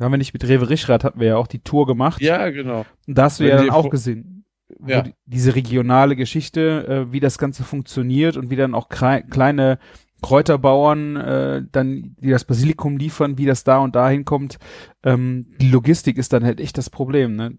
haben 0.00 0.12
wir 0.12 0.18
nicht 0.18 0.32
mit 0.34 0.46
Rewe 0.46 0.68
Rischrad 0.68 1.04
hatten 1.04 1.20
wir 1.20 1.28
ja 1.28 1.36
auch 1.36 1.46
die 1.46 1.60
Tour 1.60 1.86
gemacht. 1.86 2.20
ja 2.20 2.50
genau. 2.50 2.84
Und 3.06 3.16
da 3.16 3.24
hast 3.24 3.40
du 3.40 3.44
Wenn 3.44 3.50
ja 3.50 3.56
dann 3.58 3.70
auch 3.70 3.88
gesehen, 3.90 4.44
Ja. 4.84 5.02
die, 5.02 5.14
diese 5.24 5.54
regionale 5.54 6.16
Geschichte, 6.16 7.06
äh, 7.08 7.12
wie 7.12 7.20
das 7.20 7.38
Ganze 7.38 7.62
funktioniert 7.62 8.36
und 8.36 8.50
wie 8.50 8.56
dann 8.56 8.74
auch 8.74 8.88
kleine 8.88 9.78
Kräuterbauern 10.22 11.16
äh, 11.16 11.62
dann, 11.70 12.16
die 12.20 12.30
das 12.30 12.44
Basilikum 12.44 12.96
liefern, 12.96 13.38
wie 13.38 13.46
das 13.46 13.64
da 13.64 13.78
und 13.78 13.94
da 13.94 14.08
hinkommt. 14.08 14.58
Ähm, 15.04 15.46
die 15.60 15.70
Logistik 15.70 16.18
ist 16.18 16.32
dann 16.32 16.44
halt 16.44 16.60
echt 16.60 16.78
das 16.78 16.90
Problem, 16.90 17.36
ne? 17.36 17.56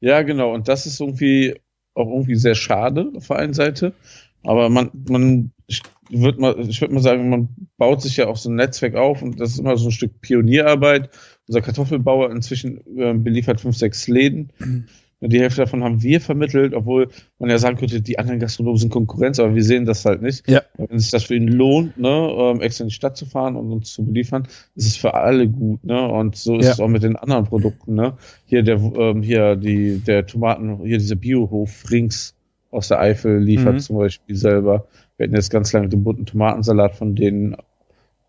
Ja, 0.00 0.22
genau. 0.22 0.52
Und 0.54 0.68
das 0.68 0.86
ist 0.86 1.00
irgendwie 1.00 1.60
auch 1.94 2.08
irgendwie 2.08 2.36
sehr 2.36 2.54
schade 2.54 3.12
auf 3.14 3.28
der 3.28 3.36
einen 3.36 3.54
Seite. 3.54 3.94
Aber 4.42 4.70
man, 4.70 4.90
man, 5.08 5.52
ich 5.66 5.82
würde 6.08 6.40
mal, 6.40 6.58
ich 6.58 6.80
würde 6.80 6.94
mal 6.94 7.02
sagen, 7.02 7.28
man 7.28 7.48
baut 7.76 8.02
sich 8.02 8.16
ja 8.16 8.26
auch 8.26 8.36
so 8.36 8.50
ein 8.50 8.56
Netzwerk 8.56 8.94
auf 8.94 9.22
und 9.22 9.38
das 9.38 9.50
ist 9.50 9.58
immer 9.58 9.76
so 9.76 9.88
ein 9.88 9.92
Stück 9.92 10.20
Pionierarbeit. 10.20 11.10
Unser 11.46 11.60
Kartoffelbauer 11.60 12.30
inzwischen 12.30 12.80
äh, 12.96 13.12
beliefert 13.14 13.60
fünf, 13.60 13.76
sechs 13.76 14.08
Läden. 14.08 14.52
Die 15.22 15.38
Hälfte 15.38 15.60
davon 15.60 15.84
haben 15.84 16.02
wir 16.02 16.18
vermittelt, 16.20 16.72
obwohl 16.72 17.08
man 17.38 17.50
ja 17.50 17.58
sagen 17.58 17.76
könnte, 17.76 18.00
die 18.00 18.18
anderen 18.18 18.40
Gastronomen 18.40 18.78
sind 18.78 18.88
Konkurrenz, 18.90 19.38
aber 19.38 19.54
wir 19.54 19.62
sehen 19.62 19.84
das 19.84 20.04
halt 20.06 20.22
nicht. 20.22 20.48
Ja. 20.48 20.62
Wenn 20.78 20.98
sich 20.98 21.10
das 21.10 21.24
für 21.24 21.34
ihn 21.34 21.46
lohnt, 21.48 21.98
ne, 21.98 22.08
ähm, 22.08 22.62
extra 22.62 22.84
in 22.84 22.88
die 22.88 22.94
Stadt 22.94 23.18
zu 23.18 23.26
fahren 23.26 23.56
und 23.56 23.70
uns 23.70 23.92
zu 23.92 24.02
beliefern, 24.04 24.48
ist 24.76 24.86
es 24.86 24.96
für 24.96 25.12
alle 25.12 25.46
gut, 25.46 25.84
ne? 25.84 26.08
Und 26.08 26.36
so 26.36 26.56
ist 26.56 26.66
Ja. 26.66 26.72
es 26.72 26.80
auch 26.80 26.88
mit 26.88 27.02
den 27.02 27.16
anderen 27.16 27.44
Produkten, 27.44 27.94
ne? 27.94 28.14
Hier 28.46 28.62
der, 28.62 28.76
ähm, 28.76 29.22
hier 29.22 29.56
die, 29.56 29.98
der 29.98 30.26
Tomaten, 30.26 30.78
hier 30.84 30.96
dieser 30.96 31.16
Biohof 31.16 31.84
Rings 31.90 32.34
aus 32.70 32.88
der 32.88 33.00
Eifel 33.00 33.40
liefert 33.40 33.74
Mhm. 33.74 33.80
zum 33.80 33.98
Beispiel 33.98 34.36
selber. 34.36 34.86
Wir 35.18 35.26
hatten 35.26 35.36
jetzt 35.36 35.50
ganz 35.50 35.70
lange 35.74 35.90
den 35.90 36.02
bunten 36.02 36.24
Tomatensalat 36.24 36.96
von 36.96 37.14
denen 37.14 37.56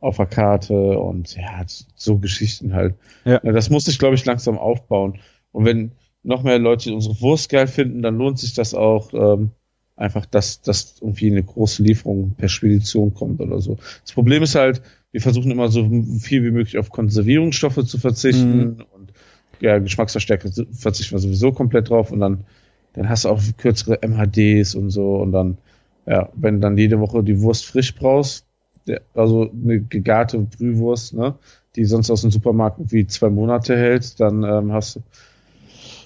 auf 0.01 0.17
der 0.17 0.25
Karte 0.25 0.99
und 0.99 1.37
ja, 1.37 1.61
so 1.95 2.17
Geschichten 2.17 2.73
halt. 2.73 2.95
Ja. 3.23 3.39
Das 3.39 3.69
muss 3.69 3.85
sich, 3.85 3.97
glaube 3.99 4.15
ich, 4.15 4.25
langsam 4.25 4.57
aufbauen. 4.57 5.19
Und 5.53 5.63
wenn 5.65 5.91
noch 6.23 6.43
mehr 6.43 6.59
Leute 6.59 6.93
unsere 6.93 7.19
Wurst 7.21 7.49
geil 7.49 7.67
finden, 7.67 8.01
dann 8.01 8.17
lohnt 8.17 8.39
sich 8.39 8.53
das 8.53 8.73
auch 8.73 9.13
ähm, 9.13 9.51
einfach, 9.95 10.25
dass, 10.25 10.61
dass 10.61 10.97
irgendwie 11.01 11.31
eine 11.31 11.43
große 11.43 11.83
Lieferung 11.83 12.35
per 12.35 12.49
Spedition 12.49 13.13
kommt 13.13 13.39
oder 13.41 13.59
so. 13.59 13.77
Das 14.03 14.13
Problem 14.13 14.43
ist 14.43 14.55
halt, 14.55 14.81
wir 15.11 15.21
versuchen 15.21 15.51
immer 15.51 15.69
so 15.69 15.89
viel 16.19 16.43
wie 16.43 16.51
möglich 16.51 16.77
auf 16.77 16.89
Konservierungsstoffe 16.89 17.85
zu 17.85 17.97
verzichten 17.97 18.59
Mhm. 18.59 18.85
und 18.93 19.13
ja, 19.59 19.77
Geschmacksverstärker 19.77 20.49
verzichten 20.71 21.13
wir 21.13 21.19
sowieso 21.19 21.51
komplett 21.51 21.89
drauf 21.89 22.11
und 22.11 22.19
dann 22.19 22.45
dann 22.93 23.09
hast 23.09 23.25
du 23.25 23.29
auch 23.29 23.41
kürzere 23.57 23.99
MHDs 24.01 24.75
und 24.75 24.89
so 24.89 25.15
und 25.17 25.31
dann, 25.31 25.57
ja, 26.05 26.29
wenn 26.35 26.61
dann 26.61 26.77
jede 26.77 26.99
Woche 26.99 27.23
die 27.23 27.41
Wurst 27.41 27.65
frisch 27.65 27.95
brauchst, 27.95 28.45
der, 28.87 29.01
also 29.13 29.49
eine 29.51 29.79
gegarte 29.81 30.39
Brühwurst, 30.39 31.13
ne, 31.13 31.35
die 31.75 31.85
sonst 31.85 32.09
aus 32.11 32.21
dem 32.21 32.31
Supermarkt 32.31 32.79
wie 32.91 33.07
zwei 33.07 33.29
Monate 33.29 33.77
hält, 33.77 34.19
dann 34.19 34.43
ähm, 34.43 34.73
hast 34.73 34.97
du 34.97 35.01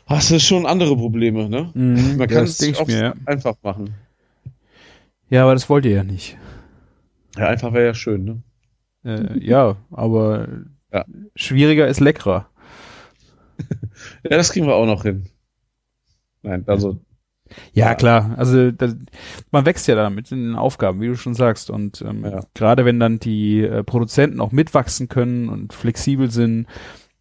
hast 0.05 0.31
du 0.31 0.39
schon 0.39 0.65
andere 0.65 0.95
Probleme, 0.95 1.49
ne? 1.49 1.71
Mhm, 1.73 2.17
Man 2.17 2.27
kann 2.27 2.45
das 2.45 2.59
es 2.59 2.79
oft 2.79 2.87
mir, 2.87 2.99
ja. 3.01 3.13
einfach 3.25 3.55
machen. 3.63 3.93
Ja, 5.29 5.43
aber 5.43 5.53
das 5.53 5.69
wollt 5.69 5.85
ihr 5.85 5.91
ja 5.91 6.03
nicht. 6.03 6.37
Ja, 7.37 7.47
einfach 7.47 7.73
wäre 7.73 7.85
ja 7.87 7.93
schön, 7.93 8.23
ne? 8.23 8.41
Äh, 9.03 9.39
ja, 9.43 9.77
aber 9.91 10.47
Ja. 10.93 11.05
schwieriger 11.35 11.87
ist 11.87 11.99
leckerer. 11.99 12.49
Ja, 14.23 14.37
das 14.37 14.51
kriegen 14.51 14.67
wir 14.67 14.75
auch 14.75 14.85
noch 14.85 15.03
hin. 15.03 15.29
Nein, 16.43 16.63
also, 16.67 16.99
Ja, 17.73 17.87
Ja. 17.89 17.95
klar. 17.95 18.33
Also 18.37 18.71
das, 18.71 18.95
man 19.51 19.65
wächst 19.65 19.87
ja 19.87 19.95
damit 19.95 20.31
in 20.31 20.43
den 20.43 20.55
Aufgaben, 20.55 20.99
wie 20.99 21.07
du 21.07 21.15
schon 21.15 21.33
sagst. 21.35 21.69
Und 21.69 22.01
ähm, 22.01 22.25
Ja. 22.25 22.41
gerade 22.53 22.83
wenn 22.85 22.99
dann 22.99 23.19
die 23.19 23.61
äh, 23.61 23.83
Produzenten 23.83 24.41
auch 24.41 24.51
mitwachsen 24.51 25.07
können 25.07 25.47
und 25.49 25.71
flexibel 25.73 26.29
sind, 26.31 26.67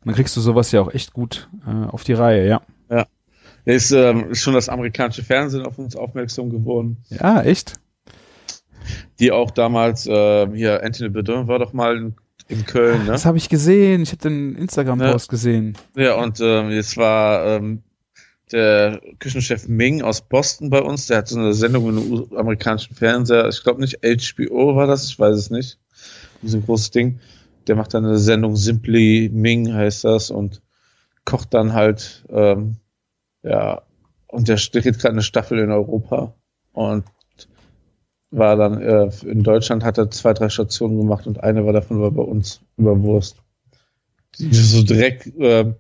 dann 0.05 0.15
kriegst 0.15 0.37
du 0.37 0.41
sowas 0.41 0.73
ja 0.73 0.81
auch 0.81 0.93
echt 0.93 1.13
gut 1.13 1.49
äh, 1.67 1.87
auf 1.87 2.05
die 2.05 2.13
Reihe, 2.15 2.47
ja. 2.49 2.63
Ist, 3.65 3.91
ähm, 3.93 4.35
schon 4.35 4.55
das 4.55 4.69
amerikanische 4.69 5.23
Fernsehen 5.23 5.65
auf 5.65 5.79
uns 5.79 5.97
aufmerksam 5.97 6.51
geworden. 6.51 6.99
Ja, 7.09 7.43
echt? 7.43 7.75
Die 9.19 9.33
auch 9.33 9.51
damals, 9.51 10.07
äh, 10.07 10.49
hier, 10.55 10.83
Anthony 10.83 11.11
Bourdain 11.11 11.49
war 11.49 11.59
doch 11.59 11.73
mal 11.73 11.97
in, 11.97 12.15
in 12.49 12.67
Köln, 12.67 13.05
ne? 13.05 13.13
Das 13.13 13.25
habe 13.25 13.39
ich 13.39 13.49
gesehen. 13.49 14.03
Ich 14.03 14.11
habe 14.11 14.21
den 14.21 14.55
Instagram-Post 14.57 15.31
gesehen. 15.31 15.79
Ja, 15.97 16.17
und 16.17 16.41
ähm, 16.41 16.71
jetzt 16.71 16.97
war 16.97 17.47
ähm, 17.47 17.83
der 18.53 19.01
Küchenchef 19.19 19.67
Ming 19.69 20.03
aus 20.03 20.21
Boston 20.21 20.71
bei 20.71 20.83
uns, 20.83 21.07
der 21.07 21.19
hat 21.19 21.29
so 21.29 21.39
eine 21.39 21.55
Sendung 21.55 21.87
den 21.87 22.37
amerikanischen 22.37 22.95
Fernseher, 22.95 23.49
ich 23.49 23.63
glaube 23.63 23.81
nicht 23.81 24.01
HBO 24.03 24.77
war 24.77 24.87
das, 24.87 25.07
ich 25.09 25.19
weiß 25.19 25.37
es 25.37 25.51
nicht. 25.51 25.79
Ist 26.43 26.55
ein 26.55 26.65
großes 26.65 26.91
Ding. 26.91 27.21
Der 27.67 27.77
macht 27.77 27.95
dann 27.95 28.05
eine 28.05 28.19
Sendung 28.19 28.57
Simply 28.57 29.31
Ming 29.33 29.73
heißt 29.73 30.05
das 30.05 30.31
und 30.31 30.61
kocht 31.25 31.55
dann 31.55 31.73
halt, 31.73 32.25
ähm, 32.29 32.77
ja, 33.45 33.83
und 34.27 34.49
der 34.49 34.57
steht 34.57 34.85
gerade 34.85 35.11
eine 35.11 35.23
Staffel 35.23 35.59
in 35.59 35.71
Europa 35.71 36.35
und 36.73 37.05
war 38.31 38.57
dann 38.57 38.81
äh, 38.81 39.11
in 39.25 39.45
Deutschland 39.45 39.85
hat 39.85 39.97
er 39.97 40.11
zwei, 40.11 40.33
drei 40.33 40.49
Stationen 40.49 40.99
gemacht 40.99 41.27
und 41.29 41.45
eine 41.45 41.65
war 41.65 41.73
davon 41.73 42.01
war 42.01 42.11
bei 42.11 42.23
uns 42.23 42.61
über 42.77 43.01
Wurst. 43.01 43.37
Die 44.39 44.53
so 44.53 44.83
direkt 44.83 45.33
ähm, 45.39 45.77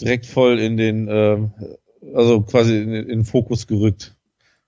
direkt 0.00 0.26
voll 0.26 0.58
in 0.58 0.76
den, 0.76 1.08
ähm, 1.08 1.52
also 2.14 2.42
quasi 2.42 2.80
in, 2.80 2.92
in 2.92 3.08
den 3.08 3.24
Fokus 3.24 3.66
gerückt. 3.66 4.16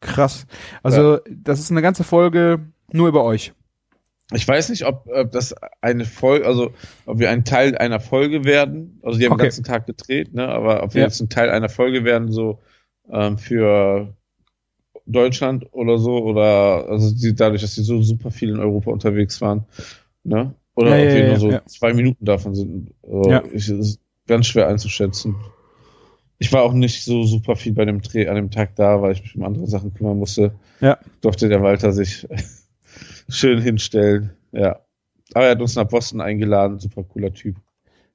Krass. 0.01 0.47
Also 0.83 1.21
das 1.31 1.61
ist 1.61 1.71
eine 1.71 1.83
ganze 1.83 2.03
Folge 2.03 2.73
nur 2.91 3.09
über 3.09 3.25
euch. 3.25 3.53
Ich 4.35 4.47
weiß 4.47 4.69
nicht, 4.71 4.85
ob, 4.87 5.07
ob 5.09 5.31
das 5.33 5.55
eine 5.81 6.05
Folge, 6.05 6.47
also 6.47 6.73
ob 7.07 7.19
wir 7.19 7.31
ein 7.31 7.45
Teil 7.45 7.77
einer 7.77 8.01
Folge 8.01 8.45
werden. 8.45 8.99
Also 9.03 9.19
die 9.19 9.25
haben 9.27 9.33
Okay. 9.33 9.43
den 9.43 9.47
ganzen 9.47 9.65
Tag 9.65 9.87
gedreht, 9.87 10.33
ne? 10.35 10.49
Aber 10.49 10.83
ob 10.83 10.95
wir 10.95 11.01
Ja. 11.03 11.07
jetzt 11.07 11.21
ein 11.21 11.29
Teil 11.29 11.51
einer 11.51 11.69
Folge 11.69 12.05
werden, 12.05 12.33
so 12.33 12.61
ähm, 13.11 13.39
für 13.39 14.15
Deutschland 15.07 15.67
oder 15.73 15.99
so, 15.99 16.19
oder 16.25 16.89
also 16.89 17.15
die, 17.15 17.35
dadurch, 17.35 17.63
dass 17.63 17.75
die 17.75 17.83
so 17.83 18.03
super 18.03 18.31
viel 18.31 18.51
in 18.51 18.61
Europa 18.61 18.91
unterwegs 18.91 19.41
waren, 19.41 19.65
ne? 20.25 20.55
Oder 20.75 20.97
Ja, 20.97 21.03
ob 21.03 21.09
ja, 21.11 21.15
wir 21.15 21.27
nur 21.27 21.39
so 21.39 21.61
zwei 21.67 21.93
Minuten 21.93 22.25
davon 22.25 22.55
sind. 22.55 22.95
Also 23.03 23.31
Ja. 23.31 23.43
ich, 23.53 23.69
ist 23.69 24.01
ganz 24.27 24.47
schwer 24.47 24.69
einzuschätzen. 24.69 25.35
Ich 26.39 26.53
war 26.53 26.63
auch 26.63 26.73
nicht 26.73 27.05
so 27.05 27.25
super 27.25 27.57
viel 27.57 27.73
bei 27.73 27.85
dem 27.85 28.01
Dreh 28.01 28.27
an 28.29 28.37
dem 28.37 28.51
Tag 28.51 28.75
da, 28.77 29.01
weil 29.03 29.13
ich 29.13 29.23
mich 29.23 29.37
um 29.37 29.45
andere 29.45 29.67
Sachen 29.67 29.93
kümmern 29.95 30.19
musste. 30.19 30.53
Ja. 30.81 30.99
Durfte 31.21 31.49
der 31.49 31.63
Walter 31.63 31.93
sich 31.93 32.27
schön 33.29 33.61
hinstellen. 33.61 34.33
Ja. 34.53 34.81
Aber 35.35 35.47
er 35.47 35.53
hat 35.53 35.61
uns 35.61 35.77
nach 35.77 35.89
Boston 35.89 36.21
eingeladen, 36.21 36.79
super 36.79 37.05
cooler 37.05 37.33
Typ. 37.33 37.57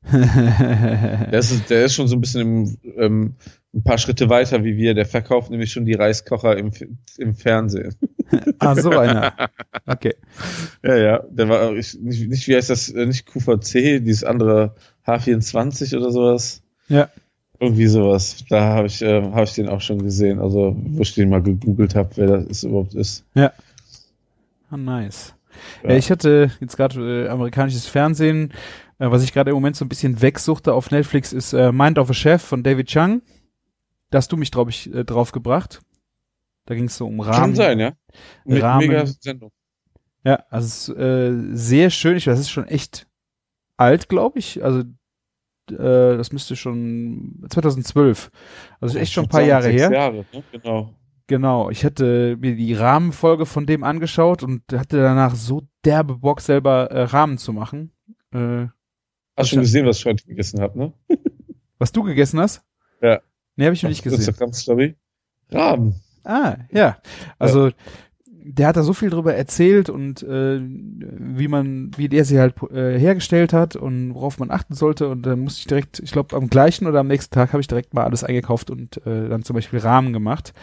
Der 0.11 1.33
ist, 1.33 1.69
der 1.69 1.85
ist 1.85 1.95
schon 1.95 2.07
so 2.07 2.15
ein 2.15 2.21
bisschen 2.21 2.41
im, 2.41 2.77
ähm, 2.97 3.35
ein 3.73 3.83
paar 3.83 3.97
Schritte 3.97 4.29
weiter 4.29 4.63
wie 4.63 4.77
wir. 4.77 4.93
Der 4.93 5.05
verkauft 5.05 5.51
nämlich 5.51 5.71
schon 5.71 5.85
die 5.85 5.93
Reiskocher 5.93 6.57
im, 6.57 6.71
im 7.17 7.35
Fernsehen. 7.35 7.95
ah, 8.59 8.75
so 8.75 8.91
einer. 8.91 9.33
Okay. 9.85 10.15
Ja, 10.83 10.95
ja. 10.95 11.23
Der 11.29 11.49
war 11.49 11.73
ich, 11.75 11.99
nicht, 11.99 12.29
nicht, 12.29 12.47
wie 12.47 12.55
heißt 12.55 12.69
das, 12.69 12.89
äh, 12.89 13.05
nicht 13.05 13.25
QVC, 13.25 14.03
dieses 14.03 14.23
andere 14.23 14.75
H24 15.05 15.97
oder 15.97 16.11
sowas. 16.11 16.61
Ja. 16.87 17.09
Irgendwie 17.59 17.87
sowas. 17.87 18.45
Da 18.49 18.61
habe 18.61 18.87
ich, 18.87 19.01
äh, 19.01 19.21
hab 19.21 19.43
ich 19.43 19.53
den 19.53 19.67
auch 19.67 19.81
schon 19.81 20.01
gesehen. 20.03 20.39
Also, 20.39 20.75
wo 20.77 21.01
ich 21.01 21.15
den 21.15 21.29
mal 21.29 21.41
gegoogelt 21.41 21.95
habe, 21.95 22.09
wer 22.15 22.27
das 22.27 22.45
ist, 22.45 22.63
überhaupt 22.63 22.93
ist. 22.93 23.25
Ah, 24.69 24.77
nice. 24.77 25.35
Ja. 25.83 25.91
Ja. 25.91 25.97
ich 25.97 26.11
hatte 26.11 26.51
jetzt 26.59 26.77
gerade 26.77 27.25
äh, 27.25 27.29
amerikanisches 27.29 27.87
Fernsehen. 27.87 28.53
Äh, 28.99 29.11
was 29.11 29.23
ich 29.23 29.33
gerade 29.33 29.51
im 29.51 29.55
Moment 29.55 29.75
so 29.75 29.85
ein 29.85 29.89
bisschen 29.89 30.21
wegsuchte 30.21 30.73
auf 30.73 30.91
Netflix 30.91 31.33
ist 31.33 31.53
äh, 31.53 31.71
Mind 31.71 31.99
of 31.99 32.09
a 32.09 32.13
Chef 32.13 32.41
von 32.41 32.63
David 32.63 32.87
Chung. 32.87 33.21
Da 34.09 34.17
hast 34.19 34.31
du 34.31 34.37
mich, 34.37 34.51
glaube 34.51 34.71
ich, 34.71 34.93
äh, 34.93 35.03
drauf 35.03 35.31
gebracht. 35.31 35.81
Da 36.65 36.75
ging 36.75 36.85
es 36.85 36.97
so 36.97 37.07
um 37.07 37.19
Rahmen. 37.19 37.37
Kann 37.37 37.55
sein, 37.55 37.79
ja. 37.79 37.93
Me 38.45 38.61
Rahmen. 38.61 38.87
Mega 38.87 39.05
Sendung. 39.05 39.51
Ja, 40.23 40.43
also 40.49 40.95
äh, 40.95 41.55
sehr 41.55 41.89
schön. 41.89 42.17
Ich 42.17 42.27
weiß, 42.27 42.33
es 42.33 42.41
ist 42.41 42.49
schon 42.49 42.67
echt 42.67 43.07
alt, 43.77 44.09
glaube 44.09 44.39
ich. 44.39 44.63
Also 44.63 44.81
äh, 45.71 46.17
das 46.17 46.31
müsste 46.33 46.55
schon 46.55 47.43
2012. 47.49 48.31
Also 48.81 48.97
ist 48.97 49.01
echt 49.01 49.13
schon 49.13 49.25
ein 49.25 49.29
paar 49.29 49.41
Jahre 49.41 49.69
her. 49.69 49.91
Jahre, 49.91 50.25
ne? 50.33 50.43
Genau. 50.51 50.93
Genau, 51.27 51.69
ich 51.69 51.83
hatte 51.83 52.37
mir 52.39 52.55
die 52.55 52.73
Rahmenfolge 52.73 53.45
von 53.45 53.65
dem 53.65 53.83
angeschaut 53.83 54.43
und 54.43 54.61
hatte 54.71 54.97
danach 54.97 55.35
so 55.35 55.63
derbe 55.83 56.15
Bock, 56.15 56.39
selber 56.39 56.89
äh, 56.89 57.03
Rahmen 57.03 57.37
zu 57.37 57.51
machen. 57.51 57.91
Äh, 58.31 58.67
Hast 59.35 59.49
schon 59.49 59.59
gesehen, 59.59 59.85
was 59.85 59.99
ich 59.99 60.05
heute 60.05 60.25
gegessen 60.25 60.61
habe, 60.61 60.79
ne? 60.79 60.93
was 61.77 61.91
du 61.91 62.03
gegessen 62.03 62.39
hast? 62.39 62.63
Ja. 63.01 63.19
Nee, 63.57 63.65
habe 63.65 63.73
ich 63.75 63.83
noch 63.83 63.89
nicht 63.89 64.03
gesehen. 64.03 64.19
Instagram-Story. 64.19 64.95
Raben. 65.51 65.95
Ah, 66.23 66.57
ja. 66.71 66.97
Also 67.37 67.71
der 68.49 68.67
hat 68.67 68.77
da 68.77 68.83
so 68.83 68.93
viel 68.93 69.09
drüber 69.09 69.35
erzählt 69.35 69.89
und 69.89 70.23
äh, 70.23 70.59
wie 70.61 71.49
man, 71.49 71.91
wie 71.97 72.07
der 72.07 72.23
sie 72.23 72.39
halt 72.39 72.55
äh, 72.71 72.97
hergestellt 72.97 73.51
hat 73.51 73.75
und 73.75 74.13
worauf 74.13 74.39
man 74.39 74.51
achten 74.51 74.73
sollte. 74.73 75.09
Und 75.09 75.23
dann 75.23 75.39
musste 75.39 75.59
ich 75.59 75.67
direkt, 75.67 75.99
ich 75.99 76.11
glaube, 76.11 76.35
am 76.35 76.49
gleichen 76.49 76.87
oder 76.87 77.01
am 77.01 77.07
nächsten 77.07 77.33
Tag 77.33 77.51
habe 77.51 77.59
ich 77.61 77.67
direkt 77.67 77.93
mal 77.93 78.05
alles 78.05 78.23
eingekauft 78.23 78.69
und 78.69 79.05
äh, 79.05 79.27
dann 79.27 79.43
zum 79.43 79.55
Beispiel 79.55 79.79
Rahmen 79.79 80.13
gemacht. 80.13 80.53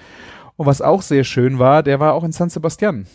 Und 0.57 0.67
was 0.67 0.83
auch 0.83 1.03
sehr 1.03 1.25
schön 1.25 1.59
war, 1.59 1.83
der 1.83 2.01
war 2.01 2.15
auch 2.15 2.25
in 2.25 2.33
San 2.33 2.51
Sebastian. 2.51 3.07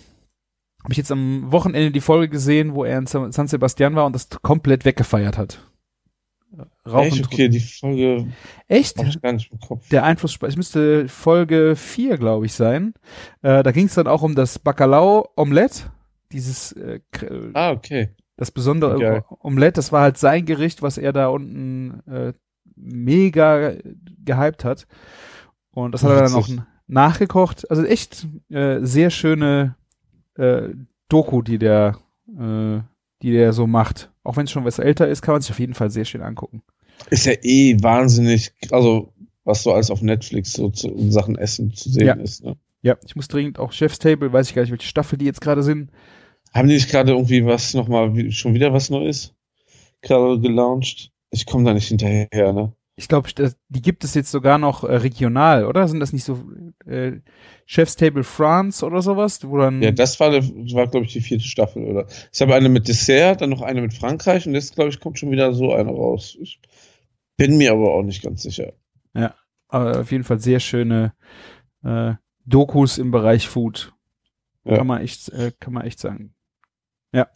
Habe 0.83 0.93
ich 0.93 0.97
jetzt 0.97 1.11
am 1.11 1.51
Wochenende 1.51 1.91
die 1.91 2.01
Folge 2.01 2.29
gesehen, 2.29 2.73
wo 2.73 2.83
er 2.83 2.97
in 2.97 3.05
San 3.05 3.47
Sebastian 3.47 3.95
war 3.95 4.05
und 4.05 4.13
das 4.13 4.29
komplett 4.41 4.85
weggefeiert 4.85 5.37
hat. 5.37 5.59
Rauf 6.87 7.05
Echt? 7.05 7.17
und 7.17 7.25
Okay, 7.25 7.49
die 7.49 7.59
Folge 7.59 8.27
Echt? 8.67 8.97
hab 8.97 9.07
ich 9.07 9.21
gar 9.21 9.33
nicht 9.33 9.51
im 9.51 9.59
Kopf. 9.59 9.87
Der 9.89 10.03
Einfluss, 10.03 10.39
es 10.41 10.55
müsste 10.55 11.07
Folge 11.07 11.75
4, 11.75 12.17
glaube 12.17 12.45
ich, 12.47 12.53
sein. 12.53 12.93
Äh, 13.41 13.61
da 13.61 13.71
ging 13.71 13.85
es 13.85 13.93
dann 13.93 14.07
auch 14.07 14.23
um 14.23 14.35
das 14.35 14.57
Bacalao-Omelette. 14.57 15.91
Dieses, 16.31 16.71
äh, 16.73 17.01
Ah, 17.53 17.71
okay. 17.71 18.09
das 18.37 18.51
besondere 18.51 18.99
Geil. 18.99 19.23
Omelette, 19.39 19.73
das 19.73 19.91
war 19.91 20.01
halt 20.01 20.17
sein 20.17 20.45
Gericht, 20.45 20.81
was 20.81 20.97
er 20.97 21.13
da 21.13 21.27
unten 21.27 22.01
äh, 22.07 22.33
mega 22.75 23.73
gehypt 24.23 24.63
hat. 24.63 24.87
Und 25.71 25.91
das 25.91 26.03
hat 26.03 26.11
er 26.11 26.23
dann 26.23 26.33
auch. 26.33 26.47
Nachgekocht. 26.89 27.69
Also 27.69 27.83
echt 27.83 28.27
äh, 28.49 28.79
sehr 28.81 29.09
schöne 29.09 29.75
äh, 30.35 30.69
Doku, 31.07 31.41
die 31.41 31.57
der, 31.57 31.97
äh, 32.27 32.79
die 33.21 33.31
der 33.31 33.53
so 33.53 33.67
macht. 33.67 34.11
Auch 34.23 34.35
wenn 34.37 34.45
es 34.45 34.51
schon 34.51 34.65
was 34.65 34.79
älter 34.79 35.07
ist, 35.07 35.21
kann 35.21 35.33
man 35.33 35.41
sich 35.41 35.51
auf 35.51 35.59
jeden 35.59 35.73
Fall 35.73 35.89
sehr 35.89 36.05
schön 36.05 36.21
angucken. 36.21 36.61
Ist 37.09 37.25
ja 37.25 37.33
eh 37.41 37.77
wahnsinnig, 37.81 38.51
also 38.71 39.13
was 39.45 39.63
so 39.63 39.73
alles 39.73 39.89
auf 39.89 40.01
Netflix 40.01 40.53
so 40.53 40.69
zu 40.69 40.89
in 40.89 41.11
Sachen 41.11 41.37
Essen 41.37 41.73
zu 41.73 41.89
sehen 41.89 42.07
Ja. 42.07 42.13
ist. 42.15 42.43
Ne? 42.43 42.57
Ja, 42.81 42.97
ich 43.05 43.15
muss 43.15 43.27
dringend 43.27 43.59
auch 43.59 43.71
Chef's 43.71 43.99
Table, 43.99 44.31
weiß 44.31 44.49
ich 44.49 44.55
gar 44.55 44.61
nicht, 44.61 44.71
welche 44.71 44.87
Staffel 44.87 45.17
die 45.17 45.25
jetzt 45.25 45.41
gerade 45.41 45.63
sind. 45.63 45.91
Haben 46.53 46.67
die 46.67 46.75
nicht 46.75 46.89
gerade 46.89 47.11
irgendwie 47.11 47.45
was 47.45 47.73
nochmal, 47.73 48.31
schon 48.31 48.53
wieder 48.53 48.73
was 48.73 48.89
Neues 48.89 49.33
gerade 50.01 50.39
gelauncht? 50.39 51.11
Ich 51.31 51.45
komme 51.45 51.63
da 51.65 51.73
nicht 51.73 51.87
hinterher, 51.87 52.53
ne? 52.53 52.73
Ich 52.99 53.07
glaube, 53.07 53.29
die 53.69 53.81
gibt 53.81 54.03
es 54.03 54.13
jetzt 54.13 54.29
sogar 54.29 54.57
noch 54.57 54.83
äh, 54.83 54.97
regional, 54.97 55.63
oder? 55.63 55.87
Sind 55.87 56.01
das 56.01 56.11
nicht 56.11 56.25
so 56.25 56.43
äh, 56.85 57.13
Chef's 57.65 57.95
Table 57.95 58.25
France 58.25 58.85
oder 58.85 59.01
sowas? 59.01 59.39
Wo 59.47 59.57
dann, 59.57 59.81
Ja, 59.81 59.91
das 59.91 60.19
war, 60.19 60.33
war 60.33 60.87
glaube 60.87 61.05
ich, 61.05 61.13
die 61.13 61.21
vierte 61.21 61.45
Staffel, 61.45 61.85
oder? 61.85 62.07
Ich 62.33 62.41
habe 62.41 62.55
eine 62.55 62.67
mit 62.67 62.89
Dessert, 62.89 63.39
dann 63.39 63.51
noch 63.51 63.61
eine 63.61 63.81
mit 63.81 63.93
Frankreich 63.93 64.45
und 64.47 64.53
jetzt, 64.53 64.75
glaube 64.75 64.89
ich, 64.89 64.99
kommt 64.99 65.17
schon 65.17 65.31
wieder 65.31 65.53
so 65.53 65.73
eine 65.73 65.89
raus. 65.89 66.37
Ich 66.41 66.59
bin 67.37 67.57
mir 67.57 67.71
aber 67.71 67.93
auch 67.93 68.03
nicht 68.03 68.21
ganz 68.21 68.43
sicher. 68.43 68.73
aber 69.69 70.01
auf 70.01 70.11
jeden 70.11 70.25
Fall 70.25 70.41
sehr 70.41 70.59
schöne 70.59 71.13
äh, 71.85 72.15
Dokus 72.45 72.97
im 72.97 73.11
Bereich 73.11 73.47
Food. 73.47 73.93
Ja. 74.65 74.75
Kann 74.75 74.87
man 74.87 75.01
echt, 75.01 75.29
äh, 75.29 75.53
kann 75.57 75.71
man 75.71 75.85
echt 75.85 75.99
sagen. 75.99 76.33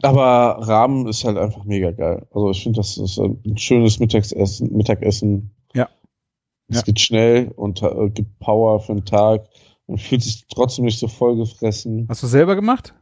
Aber 0.04 0.58
Rahmen 0.68 1.08
ist 1.08 1.24
halt 1.26 1.38
einfach 1.38 1.64
mega 1.66 1.92
geil. 1.92 2.28
Also 2.32 2.52
ich 2.52 2.64
finde, 2.64 2.78
das 2.78 2.98
ist 2.98 3.18
ein 3.18 3.58
schönes 3.58 4.00
Mittagessen, 4.00 4.76
Mittagessen. 4.76 5.52
Ja. 5.74 5.90
Es 6.70 6.78
Ja. 6.78 6.82
geht 6.84 7.00
schnell 7.00 7.52
und 7.56 7.82
äh, 7.82 8.10
gibt 8.10 8.40
Power 8.40 8.80
für 8.80 8.94
den 8.94 9.06
Tag 9.06 9.48
und 9.88 10.00
fühlt 10.00 10.22
sich 10.22 10.46
trotzdem 10.48 10.86
nicht 10.86 11.00
so 11.00 11.08
vollgefressen. 11.08 12.06
Hast 12.10 12.24
du 12.24 12.28
selber 12.28 12.56
gemacht? 12.56 12.94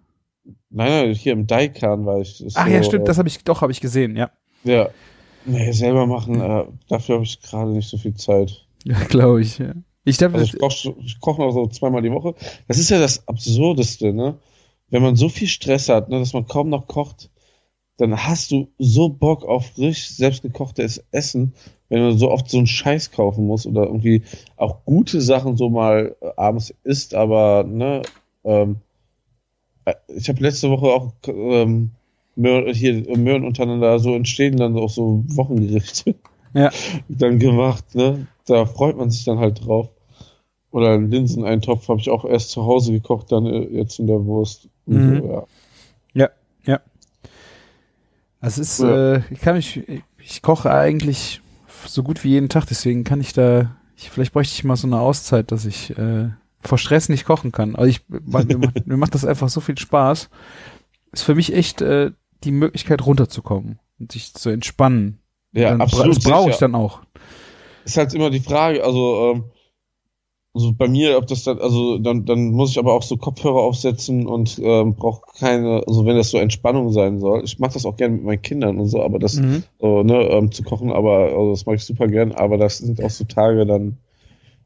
Nein, 0.70 0.90
nein, 1.08 1.14
hier 1.14 1.34
im 1.34 1.46
Daikan 1.46 2.06
war 2.06 2.20
ich. 2.20 2.44
Ach 2.56 2.66
so, 2.66 2.72
ja, 2.72 2.82
stimmt, 2.84 3.04
äh, 3.04 3.06
das 3.08 3.18
habe 3.18 3.28
ich, 3.28 3.44
doch, 3.44 3.62
habe 3.62 3.72
ich 3.72 3.82
gesehen, 3.82 4.16
ja. 4.16 4.32
Ja. 4.64 4.90
Nee, 5.46 5.72
selber 5.72 6.06
machen, 6.08 6.40
äh, 6.40 6.66
dafür 6.88 7.16
habe 7.16 7.26
ich 7.26 7.42
gerade 7.42 7.72
nicht 7.72 7.90
so 7.90 7.98
viel 7.98 8.14
Zeit. 8.16 8.66
Ja, 8.84 8.98
glaube 9.10 9.42
ich, 9.42 9.58
ja. 9.60 9.74
Ich 10.04 10.22
Also 10.24 10.40
ich 10.40 10.58
koche 10.58 10.96
koch 11.20 11.38
noch 11.38 11.52
so 11.52 11.68
zweimal 11.68 12.02
die 12.02 12.12
Woche. 12.12 12.34
Das 12.68 12.80
ist 12.80 12.90
ja 12.90 13.00
das 13.00 13.28
Absurdeste, 13.28 14.14
ne? 14.14 14.40
Wenn 14.92 15.02
man 15.02 15.16
so 15.16 15.30
viel 15.30 15.48
Stress 15.48 15.90
hat, 15.90 16.10
ne, 16.10 16.20
dass 16.20 16.34
man 16.34 16.46
kaum 16.48 16.70
noch 16.70 16.88
kocht, 16.88 17.32
dann 17.98 18.16
hast 18.26 18.52
du 18.52 18.68
so 18.78 19.10
Bock 19.10 19.44
auf 19.46 19.72
frisch 19.72 20.10
selbstgekochtes 20.10 21.04
Essen, 21.12 21.54
wenn 21.90 22.00
du 22.00 22.14
so 22.18 22.30
oft 22.32 22.50
so 22.50 22.58
einen 22.58 22.68
Scheiß 22.68 23.12
kaufen 23.12 23.48
musst 23.48 23.66
oder 23.66 23.84
irgendwie 23.84 24.24
auch 24.58 24.86
gute 24.86 25.22
Sachen 25.22 25.58
so 25.58 25.70
mal 25.70 26.16
äh, 26.22 26.30
abends 26.38 26.74
isst, 26.84 27.16
aber 27.16 27.64
ne, 27.64 28.04
ähm, 28.44 28.78
äh, 29.86 29.96
ich 30.08 30.30
habe 30.30 30.42
letzte 30.44 30.70
Woche 30.70 30.88
auch 30.88 31.14
ähm, 31.28 31.92
Möhren, 32.36 32.74
hier 32.74 33.18
Möhren 33.18 33.46
untereinander 33.46 34.00
so 34.00 34.16
entstehen 34.16 34.58
dann 34.58 34.78
auch 34.78 34.90
so 34.90 35.24
Wochengerichte 35.28 36.16
Ja. 36.54 36.70
dann 37.10 37.40
gemacht, 37.40 37.96
ne? 37.96 38.28
Da 38.46 38.66
freut 38.66 38.98
man 38.98 39.10
sich 39.10 39.24
dann 39.24 39.40
halt 39.40 39.66
drauf. 39.66 39.90
Oder 40.72 40.92
einen 40.92 41.12
Linseneintopf 41.12 41.88
habe 41.90 42.00
ich 42.00 42.10
auch 42.10 42.26
erst 42.26 42.52
zu 42.52 42.66
Hause 42.66 42.94
gekocht, 42.94 43.32
dann 43.32 43.46
äh, 43.46 43.64
jetzt 43.68 44.00
in 44.00 44.08
der 44.08 44.26
Wurst. 44.26 44.70
Mhm. 44.86 45.20
So, 45.20 45.48
ja. 46.14 46.24
Ja, 46.24 46.30
ja. 46.74 46.80
Also 48.40 48.62
es 48.62 48.72
ist, 48.72 48.80
Ja. 48.80 49.16
äh, 49.16 49.22
ich 49.30 49.40
kann 49.42 49.56
mich, 49.56 49.82
ich 50.18 50.42
koche 50.42 50.72
eigentlich 50.72 51.42
so 51.86 52.04
gut 52.04 52.24
wie 52.24 52.30
jeden 52.30 52.50
Tag, 52.50 52.66
deswegen 52.66 53.04
kann 53.04 53.22
ich 53.22 53.34
da, 53.34 53.76
ich, 53.96 54.10
vielleicht 54.10 54.34
bräuchte 54.34 54.54
ich 54.56 54.64
mal 54.64 54.76
so 54.76 54.88
eine 54.88 55.00
Auszeit, 55.00 55.52
dass 55.52 55.66
ich 55.66 55.98
äh, 55.98 56.30
vor 56.60 56.78
Stress 56.78 57.10
nicht 57.10 57.26
kochen 57.26 57.52
kann. 57.52 57.76
Also 57.76 57.88
ich, 57.90 58.02
mir, 58.10 58.22
macht- 58.26 58.48
mir 58.88 58.98
macht 58.98 59.16
das 59.16 59.26
einfach 59.26 59.50
so 59.50 59.62
viel 59.62 59.78
Spaß. 59.78 60.30
Ist 61.12 61.24
für 61.24 61.36
mich 61.36 61.54
echt 61.54 61.82
äh, 61.82 62.12
die 62.44 62.52
Möglichkeit 62.52 63.06
runterzukommen 63.06 63.80
und 64.00 64.12
sich 64.12 64.34
zu 64.34 64.50
entspannen. 64.50 65.20
Ja, 65.54 65.70
dann, 65.72 65.82
absolut. 65.82 66.18
Das 66.18 66.24
brauche 66.24 66.50
ich 66.50 66.58
dann 66.58 66.76
auch. 66.76 67.02
Ist 67.84 67.98
halt 67.98 68.14
immer 68.14 68.30
die 68.30 68.40
Frage, 68.40 68.84
also, 68.84 69.34
ähm, 69.34 69.44
also 70.54 70.74
bei 70.74 70.88
mir, 70.88 71.18
ob 71.18 71.28
das 71.28 71.44
dann, 71.44 71.60
also 71.60 71.98
dann, 71.98 72.26
dann 72.26 72.52
muss 72.52 72.72
ich 72.72 72.80
aber 72.80 72.94
auch 72.94 73.04
so 73.04 73.16
Kopfhörer 73.18 73.62
aufsetzen 73.62 74.28
und 74.28 74.60
ähm, 74.62 74.96
brauche 74.96 75.22
keine, 75.40 75.84
also 75.88 76.06
wenn 76.06 76.18
das 76.18 76.32
so 76.32 76.38
Entspannung 76.38 76.92
sein 76.92 77.20
soll. 77.20 77.44
Ich 77.44 77.58
mache 77.60 77.74
das 77.74 77.86
auch 77.86 77.96
gerne 77.96 78.16
mit 78.16 78.24
meinen 78.26 78.42
Kindern 78.42 78.78
und 78.78 78.88
so, 78.88 79.02
aber 79.02 79.18
das 79.20 79.36
Mhm. 79.36 79.64
so, 79.80 80.04
ne, 80.04 80.24
ähm, 80.30 80.52
zu 80.52 80.64
kochen, 80.64 80.92
aber 80.92 81.30
also 81.30 81.52
das 81.52 81.66
mache 81.66 81.78
ich 81.78 81.86
super 81.86 82.08
gern, 82.08 82.34
aber 82.34 82.58
das 82.58 82.80
sind 82.80 83.02
auch 83.02 83.10
so 83.10 83.24
Tage, 83.24 83.66
dann 83.66 83.98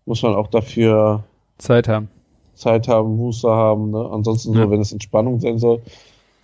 muss 0.05 0.23
man 0.23 0.33
auch 0.35 0.47
dafür 0.47 1.23
Zeit 1.57 1.87
haben. 1.87 2.09
Zeit 2.55 2.87
haben, 2.87 3.17
Muße 3.17 3.49
haben, 3.49 3.91
ne? 3.91 4.09
Ansonsten 4.11 4.55
Ja. 4.55 4.63
so, 4.63 4.71
wenn 4.71 4.81
es 4.81 4.91
Entspannung 4.91 5.39
sein 5.39 5.59
soll, 5.59 5.81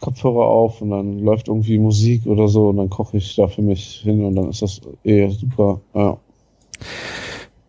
Kopfhörer 0.01 0.45
auf 0.45 0.81
und 0.81 0.89
dann 0.89 1.19
läuft 1.19 1.47
irgendwie 1.47 1.77
Musik 1.79 2.25
oder 2.25 2.47
so 2.47 2.69
und 2.69 2.77
dann 2.77 2.89
koche 2.89 3.17
ich 3.17 3.35
da 3.35 3.47
für 3.47 3.61
mich 3.61 4.01
hin 4.03 4.23
und 4.25 4.35
dann 4.35 4.49
ist 4.49 4.61
das 4.61 4.81
eh 5.03 5.29
super. 5.29 5.79
Ja. 5.93 6.17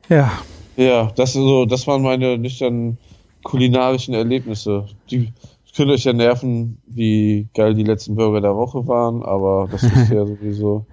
Ja, 0.08 0.32
Ja, 0.76 1.10
das 1.16 1.30
ist 1.30 1.42
so, 1.42 1.64
das 1.66 1.86
waren 1.86 2.02
meine 2.02 2.38
nüchtern 2.38 2.98
kulinarischen 3.42 4.14
Erlebnisse. 4.14 4.86
Die 5.10 5.32
können 5.74 5.90
euch 5.90 6.04
ja 6.04 6.12
nerven, 6.12 6.78
wie 6.86 7.48
geil 7.54 7.74
die 7.74 7.84
letzten 7.84 8.14
Burger 8.14 8.40
der 8.40 8.56
Woche 8.56 8.86
waren, 8.86 9.22
aber 9.22 9.68
das 9.70 9.82
ist 9.82 10.10
ja 10.10 10.26
sowieso. 10.26 10.86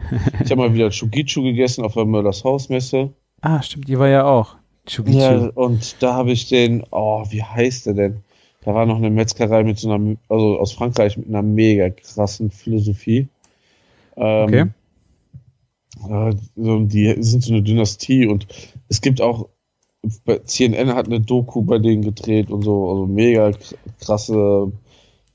Ich 0.43 0.51
habe 0.51 0.61
mal 0.61 0.73
wieder 0.73 0.89
Chugichu 0.89 1.43
gegessen 1.43 1.83
auf 1.83 1.93
der 1.93 2.05
Möllers 2.05 2.43
Hausmesse. 2.43 3.13
ah, 3.41 3.61
stimmt, 3.61 3.87
die 3.87 3.99
war 3.99 4.07
ja 4.07 4.25
auch. 4.25 4.55
Chugichu. 4.85 5.19
Ja, 5.19 5.49
und 5.53 6.01
da 6.01 6.13
habe 6.13 6.31
ich 6.31 6.47
den, 6.47 6.83
oh, 6.91 7.25
wie 7.29 7.43
heißt 7.43 7.87
der 7.87 7.93
denn? 7.93 8.23
Da 8.63 8.73
war 8.73 8.85
noch 8.85 8.97
eine 8.97 9.09
Metzgerei 9.09 9.63
mit 9.63 9.79
so 9.79 9.91
einer, 9.91 10.17
also 10.27 10.59
aus 10.59 10.73
Frankreich 10.73 11.17
mit 11.17 11.27
einer 11.27 11.41
mega 11.41 11.89
krassen 11.89 12.51
Philosophie. 12.51 13.27
Okay. 14.15 14.59
Ähm, 14.59 14.73
äh, 16.09 16.35
so, 16.55 16.79
die 16.79 17.15
sind 17.19 17.43
so 17.43 17.53
eine 17.53 17.63
Dynastie 17.63 18.27
und 18.27 18.47
es 18.89 19.01
gibt 19.01 19.21
auch, 19.21 19.47
CNN 20.45 20.93
hat 20.95 21.07
eine 21.07 21.19
Doku 21.19 21.61
bei 21.61 21.77
denen 21.79 22.01
gedreht 22.03 22.49
und 22.51 22.63
so, 22.63 22.89
also 22.89 23.05
mega 23.05 23.47
kr- 23.47 23.75
krasse 23.99 24.71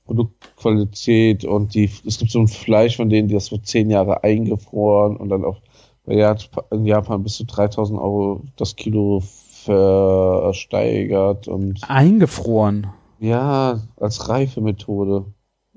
Produktqualität 0.07 1.45
und 1.45 1.75
die, 1.75 1.91
es 2.07 2.19
gibt 2.19 2.31
so 2.31 2.41
ein 2.41 2.49
Fleisch 2.49 2.97
von 2.97 3.09
denen, 3.11 3.29
die 3.29 3.35
das 3.35 3.47
so 3.47 3.57
zehn 3.59 3.91
Jahre 3.91 4.23
eingefroren 4.25 5.17
und 5.17 5.29
dann 5.29 5.45
auch 5.45 5.61
in 6.07 6.85
Japan 6.85 7.23
bis 7.23 7.37
zu 7.37 7.45
3000 7.45 7.99
Euro 7.99 8.43
das 8.57 8.77
Kilo 8.77 9.23
versteigert 9.65 11.49
und 11.49 11.81
Eingefroren. 11.89 12.89
ja, 13.21 13.81
als 13.97 14.29
Reifemethode. 14.29 15.25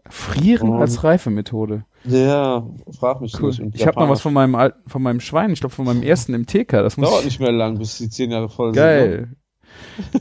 Frieren 0.09 0.69
Und- 0.69 0.81
als 0.81 1.03
Reifemethode. 1.03 1.85
Ja, 2.05 2.65
frag 2.97 3.19
mich 3.21 3.33
Cool. 3.41 3.49
nicht. 3.49 3.75
Ich 3.75 3.85
habe 3.87 3.99
noch 3.99 4.07
was 4.09 4.21
von 4.21 4.33
meinem 4.33 4.55
alten, 4.55 4.89
von 4.89 5.01
meinem 5.01 5.19
Schwein, 5.19 5.51
ich 5.51 5.59
glaube 5.59 5.75
von 5.75 5.85
meinem 5.85 6.03
ersten 6.03 6.33
im 6.33 6.45
TK. 6.45 6.81
Das 6.83 6.95
muss 6.97 7.09
Dauert 7.09 7.19
ich, 7.21 7.25
nicht 7.25 7.39
mehr 7.41 7.51
lang, 7.51 7.77
bis 7.79 7.97
die 7.97 8.09
zehn 8.09 8.31
Jahre 8.31 8.47
voll 8.49 8.73
sind. 8.73 8.81
ne? 8.83 8.87
geil. 8.87 9.35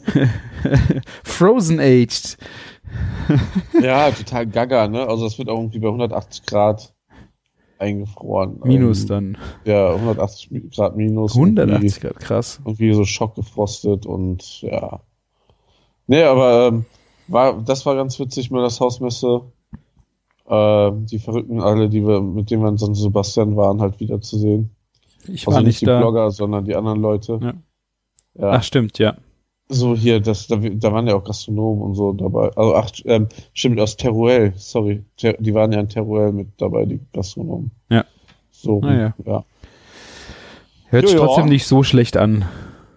Frozen 1.24 1.80
aged. 1.80 2.36
Ja, 3.80 4.10
total 4.10 4.46
gaga, 4.46 4.88
ne? 4.88 5.06
Also 5.06 5.24
das 5.24 5.38
wird 5.38 5.48
auch 5.48 5.58
irgendwie 5.58 5.78
bei 5.78 5.88
180 5.88 6.44
Grad 6.46 6.92
eingefroren. 7.78 8.60
Minus 8.64 9.02
Ähm, 9.02 9.08
dann. 9.08 9.38
Ja, 9.64 9.94
180 9.94 10.50
Mi- 10.50 10.68
Grad 10.74 10.96
minus. 10.96 11.36
Irgendwie, 11.36 11.60
180 11.62 12.00
Grad, 12.00 12.18
krass. 12.20 12.60
irgendwie 12.64 12.92
so 12.94 13.04
schockgefrostet 13.04 14.06
und 14.06 14.62
ja. 14.62 15.00
Nee, 16.06 16.22
aber 16.22 16.68
ähm, 16.68 16.84
war, 17.28 17.60
das 17.62 17.84
war 17.84 17.96
ganz 17.96 18.18
witzig 18.18 18.50
mit 18.50 18.62
das 18.62 18.80
Hausmesse. 18.80 19.42
Ähm, 20.48 21.06
die 21.06 21.18
Verrückten 21.18 21.60
alle, 21.60 21.88
die 21.88 22.06
wir, 22.06 22.20
mit 22.20 22.50
denen 22.50 22.62
wir 22.62 22.68
in 22.68 22.78
San 22.78 22.94
Sebastian 22.94 23.56
waren, 23.56 23.80
halt 23.80 23.98
wieder 24.00 24.20
zu 24.20 24.38
sehen. 24.38 24.70
Ich 25.28 25.46
Also 25.46 25.52
war 25.56 25.58
nicht 25.60 25.66
nicht 25.66 25.80
die 25.82 25.86
da. 25.86 25.98
Blogger, 26.00 26.30
sondern 26.30 26.64
die 26.64 26.76
anderen 26.76 27.00
Leute. 27.00 27.38
Ja. 27.42 27.54
Ja. 28.38 28.50
Ach, 28.52 28.62
stimmt, 28.62 28.98
ja. 28.98 29.16
So 29.68 29.96
hier, 29.96 30.20
das, 30.20 30.46
da, 30.46 30.56
da 30.56 30.92
waren 30.92 31.08
ja 31.08 31.16
auch 31.16 31.24
Gastronomen 31.24 31.82
und 31.82 31.94
so 31.96 32.12
dabei. 32.12 32.50
Also 32.54 32.74
ach, 32.76 32.90
ähm, 33.06 33.26
stimmt, 33.52 33.80
aus 33.80 33.96
Teruel, 33.96 34.52
sorry. 34.56 35.04
Ter, 35.16 35.32
die 35.40 35.52
waren 35.54 35.72
ja 35.72 35.80
in 35.80 35.88
Teruel 35.88 36.32
mit 36.32 36.48
dabei, 36.58 36.84
die 36.84 37.00
Gastronomen. 37.12 37.72
Ja. 37.90 38.04
So, 38.52 38.80
Ah, 38.82 39.12
ja. 39.24 39.44
Hört 40.88 41.08
sich 41.08 41.16
trotzdem 41.18 41.46
nicht 41.46 41.66
so 41.66 41.82
schlecht 41.82 42.16
an. 42.16 42.44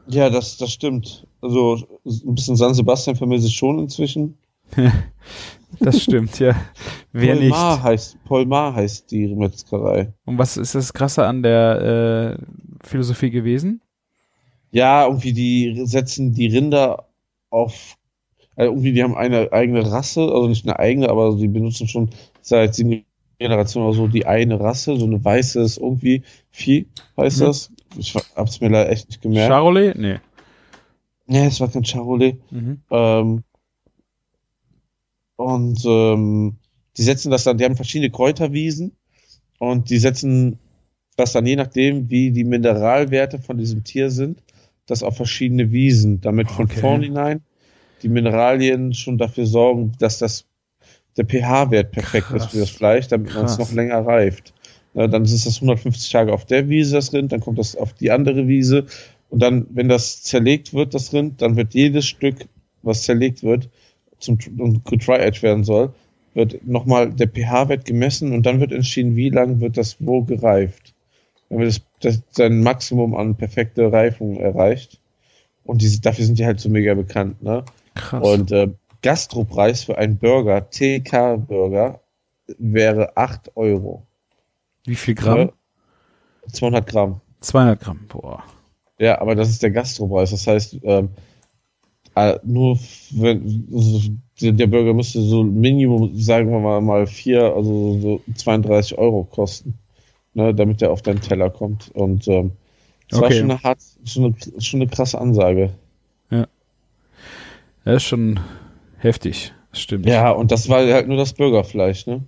Ja, 0.07 0.29
das, 0.29 0.57
das 0.57 0.71
stimmt. 0.71 1.25
Also 1.41 1.77
ein 2.05 2.35
bisschen 2.35 2.55
San 2.55 2.73
Sebastian 2.75 3.15
vermisse 3.15 3.47
ich 3.47 3.55
schon 3.55 3.79
inzwischen. 3.79 4.37
Das 5.79 6.01
stimmt, 6.01 6.39
ja. 6.39 6.55
Wer 7.11 7.35
nicht? 7.35 7.49
Polmar 7.51 7.83
heißt, 7.83 8.23
Polmar 8.25 8.75
heißt 8.75 9.11
die 9.11 9.27
Metzgerei. 9.35 10.13
Und 10.25 10.37
was 10.37 10.57
ist 10.57 10.75
das 10.75 10.93
Krasse 10.93 11.25
an 11.25 11.41
der 11.43 12.37
äh, 12.39 12.87
Philosophie 12.87 13.29
gewesen? 13.29 13.81
Ja, 14.71 15.05
irgendwie 15.05 15.33
die 15.33 15.81
setzen 15.85 16.33
die 16.33 16.47
Rinder 16.47 17.07
auf, 17.49 17.95
äh, 18.55 18.65
irgendwie 18.65 18.91
die 18.93 19.03
haben 19.03 19.15
eine 19.15 19.51
eigene 19.51 19.89
Rasse, 19.91 20.21
also 20.21 20.47
nicht 20.47 20.65
eine 20.67 20.77
eigene, 20.77 21.09
aber 21.09 21.35
die 21.35 21.47
benutzen 21.47 21.87
schon 21.87 22.09
seit 22.41 22.75
sieben 22.75 23.03
Generationen 23.39 23.87
oder 23.87 23.95
so 23.97 24.07
die 24.07 24.25
eine 24.25 24.59
Rasse, 24.59 24.97
so 24.97 25.05
eine 25.05 25.23
weißes 25.23 25.77
irgendwie 25.77 26.23
Vieh 26.51 26.87
heißt 27.17 27.39
Mhm. 27.39 27.45
das. 27.45 27.71
Ich 27.97 28.13
hab's 28.35 28.61
mir 28.61 28.69
leider 28.69 28.91
echt 28.91 29.07
nicht 29.09 29.21
gemerkt. 29.21 29.49
Charolais? 29.51 29.93
Nee. 29.95 30.19
Nee, 31.25 31.45
es 31.45 31.59
war 31.61 31.69
kein 31.69 31.85
Charolais. 31.85 32.35
Mhm. 32.51 32.81
Ähm, 32.91 33.43
und 35.39 35.85
ähm, 35.85 36.57
die 36.97 37.03
setzen 37.03 37.31
das 37.31 37.45
dann, 37.45 37.57
die 37.57 37.63
haben 37.63 37.77
verschiedene 37.77 38.11
Kräuterwiesen 38.11 38.91
und 39.57 39.89
die 39.89 39.97
setzen 39.97 40.59
das 41.15 41.31
dann 41.31 41.45
je 41.45 41.55
nachdem, 41.55 42.09
wie 42.09 42.31
die 42.31 42.43
Mineralwerte 42.43 43.39
von 43.39 43.57
diesem 43.57 43.85
Tier 43.85 44.09
sind, 44.11 44.43
das 44.85 45.01
auf 45.01 45.15
verschiedene 45.15 45.71
Wiesen, 45.71 46.19
damit 46.19 46.51
von 46.51 46.67
Okay. 46.67 46.81
vornherein 46.81 47.41
die 48.01 48.09
Mineralien 48.09 48.93
schon 48.93 49.17
dafür 49.17 49.45
sorgen, 49.45 49.93
dass 49.99 50.19
das 50.19 50.45
der 51.17 51.25
pH-Wert 51.25 51.91
perfekt 51.91 52.31
Krass. 52.31 52.45
ist 52.45 52.51
für 52.51 52.59
das 52.59 52.71
Fleisch, 52.71 53.07
damit 53.07 53.33
man 53.33 53.45
es 53.45 53.57
noch 53.57 53.71
länger 53.71 54.05
reift. 54.05 54.53
Na, 54.93 55.07
dann 55.07 55.23
ist 55.23 55.45
das 55.45 55.61
150 55.61 56.11
Tage 56.11 56.33
auf 56.33 56.45
der 56.45 56.67
Wiese, 56.69 56.95
das 56.95 57.13
Rind, 57.13 57.31
dann 57.31 57.39
kommt 57.39 57.59
das 57.59 57.77
auf 57.77 57.93
die 57.93 58.11
andere 58.11 58.47
Wiese 58.47 58.87
und 59.29 59.41
dann, 59.41 59.67
wenn 59.71 59.87
das 59.89 60.23
zerlegt 60.23 60.73
wird, 60.73 60.93
das 60.93 61.13
Rind, 61.13 61.41
dann 61.41 61.55
wird 61.55 61.73
jedes 61.73 62.07
Stück, 62.07 62.47
was 62.81 63.03
zerlegt 63.03 63.43
wird, 63.43 63.69
zum 64.19 64.37
und 64.57 64.85
getry-aged 64.85 65.41
werden 65.43 65.63
soll, 65.63 65.93
wird 66.33 66.65
nochmal 66.65 67.11
der 67.11 67.27
pH-Wert 67.27 67.85
gemessen 67.85 68.33
und 68.33 68.45
dann 68.45 68.59
wird 68.59 68.71
entschieden, 68.71 69.15
wie 69.15 69.29
lang 69.29 69.59
wird 69.59 69.77
das 69.77 69.97
wo 69.99 70.23
gereift. 70.23 70.93
Dann 71.49 71.59
wird 71.59 71.69
das, 71.69 71.81
das 72.01 72.21
sein 72.31 72.61
Maximum 72.61 73.15
an 73.15 73.35
perfekte 73.35 73.91
Reifung 73.91 74.37
erreicht. 74.37 74.99
Und 75.63 75.81
diese, 75.81 76.01
dafür 76.01 76.25
sind 76.25 76.39
die 76.39 76.45
halt 76.45 76.59
so 76.59 76.69
mega 76.69 76.93
bekannt, 76.93 77.43
ne? 77.43 77.63
Krass. 77.95 78.25
Und 78.25 78.51
äh, 78.51 78.69
Gastropreis 79.01 79.83
für 79.83 79.97
einen 79.97 80.17
Burger, 80.17 80.69
TK-Burger, 80.69 81.99
wäre 82.57 83.15
8 83.15 83.55
Euro. 83.55 84.05
Wie 84.85 84.95
viel 84.95 85.15
Gramm? 85.15 85.37
Ja, 85.37 85.49
200 86.51 86.87
Gramm. 86.87 87.21
200 87.41 87.79
Gramm. 87.79 87.99
Boah. 88.07 88.43
Ja, 88.97 89.21
aber 89.21 89.35
das 89.35 89.49
ist 89.49 89.63
der 89.63 89.71
Gastropreis. 89.71 90.31
Das 90.31 90.47
heißt, 90.47 90.79
ähm, 90.83 91.05
äh, 91.05 91.07
nur 92.43 92.77
wenn 93.11 93.67
also 93.73 94.09
der, 94.41 94.67
Burger 94.67 94.93
müsste 94.93 95.21
so 95.21 95.43
Minimum, 95.43 96.17
sagen 96.19 96.49
wir 96.51 96.59
mal, 96.59 96.81
mal 96.81 97.07
vier, 97.07 97.53
also 97.55 97.99
so 97.99 98.21
32 98.35 98.97
Euro 98.97 99.23
kosten, 99.25 99.73
ne, 100.33 100.53
damit 100.53 100.81
der 100.81 100.91
auf 100.91 101.01
deinen 101.01 101.21
Teller 101.21 101.49
kommt. 101.49 101.91
Und 101.93 102.27
ähm, 102.27 102.51
das 103.09 103.19
war 103.19 103.27
Okay. 103.27 103.39
schon 103.39 103.51
eine 103.51 103.63
hart, 103.63 103.79
schon 104.05 104.25
eine, 104.25 104.61
schon 104.61 104.81
eine 104.81 104.89
krasse 104.89 105.19
Ansage. 105.19 105.71
Das 107.85 108.03
ist 108.03 108.03
schon 108.03 108.39
heftig. 108.99 109.53
Das 109.71 109.81
stimmt. 109.81 110.05
Ja, 110.05 110.31
und 110.31 110.51
das 110.51 110.69
war 110.69 110.85
halt 110.85 111.07
nur 111.07 111.17
das 111.17 111.33
Burgerfleisch, 111.33 112.05
ne? 112.05 112.21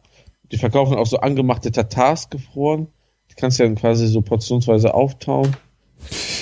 Die 0.51 0.58
verkaufen 0.58 0.95
auch 0.95 1.06
so 1.06 1.17
angemachte 1.17 1.71
Tatars 1.71 2.30
gefroren. 2.30 2.88
Die 3.30 3.36
kannst 3.36 3.60
du 3.60 3.63
ja 3.63 3.73
quasi 3.73 4.08
so 4.08 4.21
portionsweise 4.21 4.93
auftauen. 4.93 5.56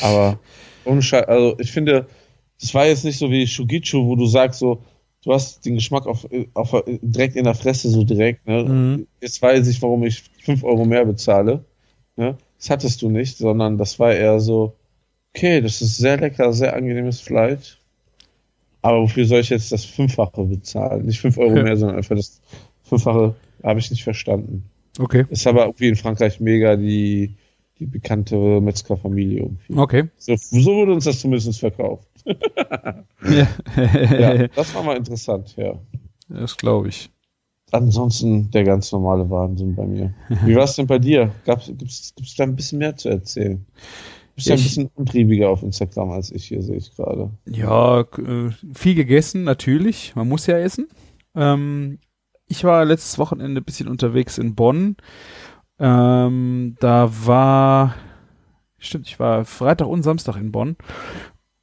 Aber 0.01 0.39
also 0.85 1.55
ich 1.59 1.71
finde, 1.71 2.07
das 2.59 2.73
war 2.73 2.85
jetzt 2.85 3.05
nicht 3.05 3.17
so 3.17 3.31
wie 3.31 3.47
Shugichu, 3.47 4.05
wo 4.05 4.15
du 4.15 4.25
sagst 4.25 4.59
so, 4.59 4.83
du 5.23 5.33
hast 5.33 5.65
den 5.65 5.75
Geschmack 5.75 6.07
auf, 6.07 6.27
auf 6.53 6.83
direkt 6.87 7.35
in 7.35 7.43
der 7.45 7.55
Fresse 7.55 7.89
so 7.89 8.03
direkt, 8.03 8.47
ne? 8.47 8.63
Mhm. 8.63 9.07
Jetzt 9.21 9.41
weiß 9.41 9.67
ich, 9.67 9.81
warum 9.81 10.03
ich 10.03 10.23
5 10.43 10.63
Euro 10.63 10.85
mehr 10.85 11.05
bezahle. 11.05 11.65
Ne? 12.15 12.37
Das 12.57 12.69
hattest 12.69 13.01
du 13.01 13.09
nicht, 13.09 13.37
sondern 13.37 13.77
das 13.77 13.99
war 13.99 14.13
eher 14.13 14.39
so, 14.39 14.73
okay, 15.33 15.61
das 15.61 15.81
ist 15.81 15.97
sehr 15.97 16.17
lecker, 16.17 16.51
sehr 16.53 16.75
angenehmes 16.75 17.21
Fleisch. 17.21 17.77
Aber 18.81 19.01
wofür 19.01 19.25
soll 19.25 19.41
ich 19.41 19.49
jetzt 19.49 19.71
das 19.71 19.85
Fünffache 19.85 20.43
bezahlen? 20.43 21.05
Nicht 21.05 21.19
5 21.19 21.37
Euro 21.37 21.61
mehr, 21.61 21.77
sondern 21.77 21.97
einfach 21.97 22.15
das 22.15 22.41
Fünffache 22.83 23.35
habe 23.63 23.79
ich 23.79 23.91
nicht 23.91 24.03
verstanden. 24.03 24.63
Okay. 24.97 25.25
Ist 25.29 25.47
aber 25.47 25.65
irgendwie 25.65 25.89
in 25.89 25.95
Frankreich 25.95 26.39
mega 26.39 26.75
die, 26.75 27.35
die 27.77 27.85
bekannte 27.85 28.59
Metzgerfamilie 28.61 29.39
irgendwie. 29.39 29.73
Okay. 29.75 30.03
So, 30.17 30.35
so 30.35 30.75
wurde 30.75 30.93
uns 30.93 31.05
das 31.05 31.19
zumindest 31.19 31.59
verkauft. 31.59 32.08
Ja. 33.23 34.47
Das 34.55 34.73
war 34.75 34.83
mal 34.83 34.97
interessant, 34.97 35.55
ja. 35.57 35.73
Das 36.29 36.55
glaube 36.57 36.89
ich. 36.89 37.11
Ansonsten 37.71 38.49
der 38.51 38.63
ganz 38.63 38.91
normale 38.91 39.29
Wahnsinn 39.29 39.75
bei 39.75 39.85
mir. 39.85 40.13
Wie 40.45 40.55
war 40.55 40.63
es 40.63 40.75
denn 40.75 40.87
bei 40.87 40.97
dir? 40.97 41.31
Gibt's, 41.45 42.13
gibt's 42.15 42.35
da 42.35 42.43
ein 42.43 42.55
bisschen 42.55 42.79
mehr 42.79 42.95
zu 42.95 43.09
erzählen? 43.09 43.65
Du 43.67 44.35
bist 44.35 44.47
ja 44.47 44.55
ein 44.55 44.61
bisschen 44.61 44.89
untriebiger 44.95 45.49
auf 45.49 45.61
Instagram 45.61 46.11
als 46.11 46.31
ich 46.31 46.45
hier, 46.45 46.63
sehe 46.63 46.77
ich 46.77 46.95
gerade. 46.95 47.29
Ja, 47.45 48.01
äh, 48.01 48.51
viel 48.73 48.95
gegessen, 48.95 49.43
natürlich. 49.43 50.15
Man 50.15 50.29
muss 50.29 50.47
ja 50.47 50.57
essen. 50.57 50.87
Ähm, 51.35 51.99
ich 52.47 52.63
war 52.63 52.85
letztes 52.85 53.19
Wochenende 53.19 53.61
ein 53.61 53.65
bisschen 53.65 53.87
unterwegs 53.87 54.37
in 54.39 54.55
Bonn. 54.55 54.97
Ähm, 55.77 56.75
da 56.79 57.11
war, 57.25 57.95
stimmt, 58.79 59.07
ich 59.07 59.19
war 59.19 59.45
Freitag 59.45 59.87
und 59.87 60.03
Samstag 60.03 60.37
in 60.37 60.51
Bonn. 60.51 60.75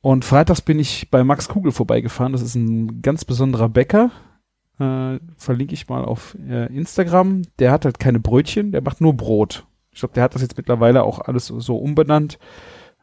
Und 0.06 0.24
freitags 0.24 0.60
bin 0.60 0.78
ich 0.78 1.10
bei 1.10 1.24
Max 1.24 1.48
Kugel 1.48 1.72
vorbeigefahren. 1.72 2.30
Das 2.30 2.40
ist 2.40 2.54
ein 2.54 3.02
ganz 3.02 3.24
besonderer 3.24 3.68
Bäcker. 3.68 4.12
Äh, 4.78 5.18
verlinke 5.36 5.74
ich 5.74 5.88
mal 5.88 6.04
auf 6.04 6.38
äh, 6.48 6.72
Instagram. 6.72 7.42
Der 7.58 7.72
hat 7.72 7.84
halt 7.84 7.98
keine 7.98 8.20
Brötchen, 8.20 8.70
der 8.70 8.82
macht 8.82 9.00
nur 9.00 9.14
Brot. 9.14 9.66
Ich 9.90 9.98
glaube, 9.98 10.14
der 10.14 10.22
hat 10.22 10.36
das 10.36 10.42
jetzt 10.42 10.56
mittlerweile 10.56 11.02
auch 11.02 11.18
alles 11.18 11.48
so, 11.48 11.76
umbenannt. 11.76 12.38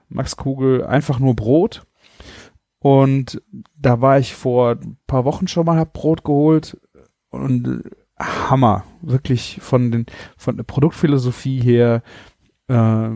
Max 0.07 0.37
Kugel, 0.37 0.85
einfach 0.85 1.19
nur 1.19 1.35
Brot. 1.35 1.85
Und 2.79 3.41
da 3.75 3.99
war 3.99 4.17
ich 4.17 4.33
vor 4.33 4.77
ein 4.81 4.95
paar 5.05 5.25
Wochen 5.25 5.49
schon 5.49 5.65
mal, 5.65 5.77
hab 5.77 5.91
Brot 5.91 6.23
geholt 6.23 6.79
und 7.31 7.67
äh, 7.67 8.23
Hammer, 8.23 8.85
wirklich 9.01 9.59
von 9.61 9.91
den 9.91 10.05
von 10.37 10.55
der 10.55 10.63
Produktphilosophie 10.63 11.59
her 11.59 12.01
äh, 12.69 13.09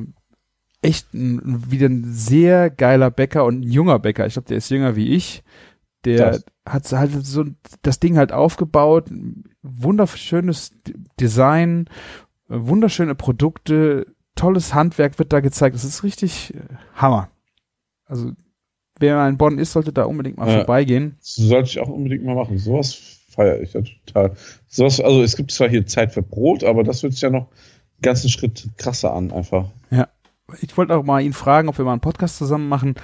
echt 0.81 1.13
ein, 1.13 1.71
wieder 1.71 1.87
ein 1.87 2.03
sehr 2.05 2.69
geiler 2.69 3.09
Bäcker 3.11 3.45
und 3.45 3.59
ein 3.61 3.71
junger 3.71 3.99
Bäcker. 3.99 4.25
Ich 4.27 4.33
glaube, 4.33 4.47
der 4.47 4.57
ist 4.57 4.69
jünger 4.69 4.95
wie 4.95 5.09
ich. 5.15 5.43
Der 6.05 6.31
Krass. 6.31 6.45
hat 6.65 6.91
halt 6.93 7.25
so 7.25 7.45
das 7.81 7.99
Ding 7.99 8.17
halt 8.17 8.31
aufgebaut, 8.31 9.09
wunderschönes 9.63 10.71
Design, 11.19 11.85
äh, 12.49 12.53
wunderschöne 12.59 13.15
Produkte, 13.15 14.07
tolles 14.35 14.73
Handwerk 14.73 15.19
wird 15.19 15.33
da 15.33 15.39
gezeigt. 15.39 15.75
Das 15.75 15.83
ist 15.83 16.03
richtig 16.03 16.53
äh, 16.55 16.59
Hammer. 16.95 17.29
Also 18.05 18.31
wer 18.99 19.15
mal 19.15 19.29
in 19.29 19.37
Bonn 19.37 19.57
ist, 19.59 19.73
sollte 19.73 19.91
da 19.91 20.03
unbedingt 20.05 20.37
mal 20.37 20.47
Ja. 20.47 20.57
vorbeigehen. 20.57 21.15
Das 21.19 21.35
sollte 21.35 21.69
ich 21.69 21.79
auch 21.79 21.89
unbedingt 21.89 22.23
mal 22.23 22.35
machen. 22.35 22.57
Sowas 22.57 22.93
feiere 23.29 23.61
ich 23.61 23.73
ja 23.73 23.81
total. 23.81 24.35
Sowas, 24.67 24.99
also 25.01 25.21
es 25.23 25.35
gibt 25.35 25.51
zwar 25.51 25.69
hier 25.69 25.85
Zeit 25.85 26.13
für 26.13 26.21
Brot, 26.23 26.63
aber 26.63 26.83
das 26.83 27.03
wird 27.03 27.13
sich 27.13 27.21
ja 27.21 27.29
noch 27.29 27.47
einen 27.49 28.01
ganzen 28.01 28.29
Schritt 28.29 28.69
krasser 28.77 29.13
an, 29.13 29.31
einfach. 29.31 29.71
Ich 30.62 30.77
wollte 30.77 30.95
auch 30.95 31.03
mal 31.03 31.21
ihn 31.21 31.33
fragen, 31.33 31.67
ob 31.67 31.77
wir 31.77 31.83
mal 31.86 31.91
einen 31.91 32.01
Podcast 32.01 32.38
zusammen 32.38 32.69
machen. 32.69 32.95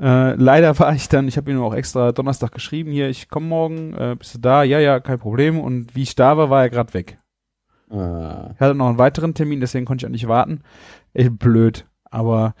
Äh, 0.00 0.34
leider 0.34 0.78
war 0.78 0.94
ich 0.94 1.08
dann, 1.08 1.28
ich 1.28 1.36
habe 1.36 1.50
ihm 1.50 1.60
auch 1.60 1.74
extra 1.74 2.12
Donnerstag 2.12 2.52
geschrieben, 2.52 2.90
hier, 2.92 3.08
ich 3.10 3.28
komme 3.28 3.46
morgen, 3.46 3.92
äh, 3.94 4.16
bist 4.18 4.34
du 4.34 4.38
da? 4.38 4.62
Ja, 4.62 4.78
ja, 4.80 4.98
kein 5.00 5.18
Problem. 5.18 5.60
Und 5.60 5.94
wie 5.94 6.02
ich 6.02 6.14
da 6.14 6.36
war, 6.38 6.48
war 6.48 6.62
er 6.62 6.70
gerade 6.70 6.94
weg. 6.94 7.18
Ah, 7.90 8.50
Ich 8.54 8.60
hatte 8.60 8.74
noch 8.74 8.88
einen 8.88 8.98
weiteren 8.98 9.34
Termin, 9.34 9.60
deswegen 9.60 9.84
konnte 9.84 10.02
ich 10.04 10.06
auch 10.06 10.12
nicht 10.12 10.28
warten. 10.28 10.62
Echt 11.12 11.38
blöd, 11.38 11.86
aber 12.04 12.54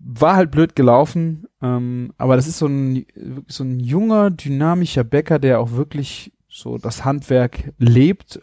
war 0.00 0.34
halt 0.34 0.50
blöd 0.50 0.74
gelaufen. 0.74 1.46
Ähm, 1.62 2.12
aber 2.16 2.36
das 2.36 2.46
ist 2.48 2.58
so 2.58 2.66
ein, 2.66 3.06
so 3.46 3.64
ein 3.64 3.78
junger, 3.80 4.30
dynamischer 4.30 5.04
Bäcker, 5.04 5.38
der 5.38 5.60
auch 5.60 5.72
wirklich 5.72 6.32
so 6.48 6.78
das 6.78 7.04
Handwerk 7.04 7.72
lebt 7.78 8.40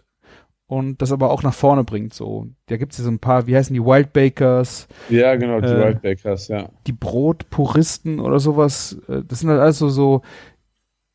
und 0.67 1.01
das 1.01 1.12
aber 1.12 1.32
auch 1.32 1.43
nach 1.43 1.53
vorne 1.53 1.84
bringt. 1.84 2.13
So, 2.13 2.47
da 2.67 2.77
gibt's 2.77 2.97
ja 2.97 3.03
so 3.06 3.10
ein 3.10 3.19
paar, 3.19 3.47
wie 3.47 3.56
heißen 3.56 3.73
die 3.73 3.84
Wild 3.84 4.13
Bakers, 4.13 4.88
ja, 5.10 5.36
genau, 5.36 5.62
die 5.62 5.67
Äh, 5.67 5.80
Wild 5.88 6.01
Bakers, 6.01 6.47
ja. 6.49 6.69
die 6.86 6.93
Brotpuristen 6.93 8.19
oder 8.19 8.39
sowas. 8.39 8.97
Äh, 9.08 9.23
Das 9.27 9.39
sind 9.39 9.49
halt 9.49 9.62
alles 9.62 9.80
so, 9.80 9.89
so 9.89 10.21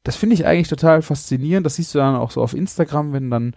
das 0.05 0.17
finde 0.17 0.35
ich 0.35 0.47
eigentlich 0.47 0.69
total 0.69 1.03
faszinierend. 1.03 1.65
Das 1.65 1.77
siehst 1.77 1.95
du 1.95 1.99
dann 1.99 2.17
auch 2.17 2.31
so 2.33 2.43
auf 2.43 2.55
Instagram, 2.55 3.13
wenn 3.13 3.31
dann 3.31 3.55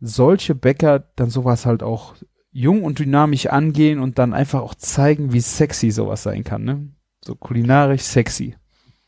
solche 0.00 0.54
Bäcker 0.54 1.04
dann 1.16 1.30
sowas 1.30 1.66
halt 1.66 1.82
auch 1.82 2.14
jung 2.50 2.82
und 2.84 2.98
dynamisch 2.98 3.46
angehen 3.46 3.98
und 3.98 4.18
dann 4.18 4.34
einfach 4.34 4.62
auch 4.62 4.74
zeigen, 4.74 5.32
wie 5.32 5.40
sexy 5.40 5.90
sowas 5.90 6.22
sein 6.22 6.44
kann, 6.44 6.64
ne? 6.64 6.88
So 7.24 7.34
kulinarisch 7.34 8.02
sexy. 8.02 8.54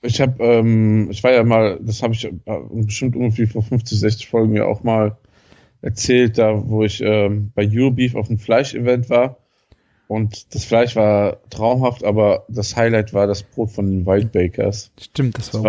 Ich 0.02 0.20
habe, 0.20 0.42
ähm, 0.42 1.08
ich 1.10 1.22
war 1.22 1.32
ja 1.32 1.44
mal, 1.44 1.78
das 1.82 2.02
habe 2.02 2.14
ich 2.14 2.24
äh, 2.24 2.32
bestimmt 2.72 3.14
irgendwie 3.16 3.46
vor 3.46 3.62
50, 3.62 4.00
60 4.00 4.28
Folgen 4.28 4.54
ja 4.56 4.64
auch 4.64 4.82
mal 4.82 5.18
erzählt, 5.82 6.38
da 6.38 6.68
wo 6.68 6.84
ich 6.84 7.00
ähm, 7.02 7.52
bei 7.54 7.68
Eurobeef 7.70 8.14
auf 8.14 8.28
einem 8.28 8.38
Fleischevent 8.38 9.08
war. 9.10 9.38
Und 10.08 10.54
das 10.54 10.64
Fleisch 10.64 10.96
war 10.96 11.38
traumhaft, 11.50 12.02
aber 12.04 12.44
das 12.48 12.74
Highlight 12.76 13.14
war 13.14 13.26
das 13.28 13.42
Brot 13.44 13.70
von 13.70 13.88
den 13.90 14.06
Wild 14.06 14.32
Bakers. 14.32 14.90
Stimmt, 15.00 15.38
das 15.38 15.54
war, 15.54 15.62
Das 15.62 15.64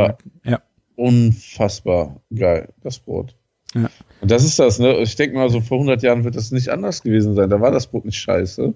war- 0.45 0.51
ja. 0.51 0.61
Unfassbar 0.95 2.21
geil, 2.33 2.69
das 2.83 2.99
Brot. 2.99 3.35
Ja. 3.75 3.89
Und 4.21 4.31
das 4.31 4.43
ist 4.43 4.57
das, 4.59 4.79
ne? 4.79 4.97
Ich 4.99 5.15
denke 5.15 5.35
mal, 5.35 5.49
so 5.49 5.61
vor 5.61 5.77
100 5.77 6.01
Jahren 6.03 6.23
wird 6.23 6.35
das 6.35 6.51
nicht 6.51 6.69
anders 6.69 7.03
gewesen 7.03 7.35
sein. 7.35 7.49
Da 7.49 7.61
war 7.61 7.71
das 7.71 7.87
Brot 7.87 8.05
nicht 8.05 8.17
scheiße, 8.17 8.73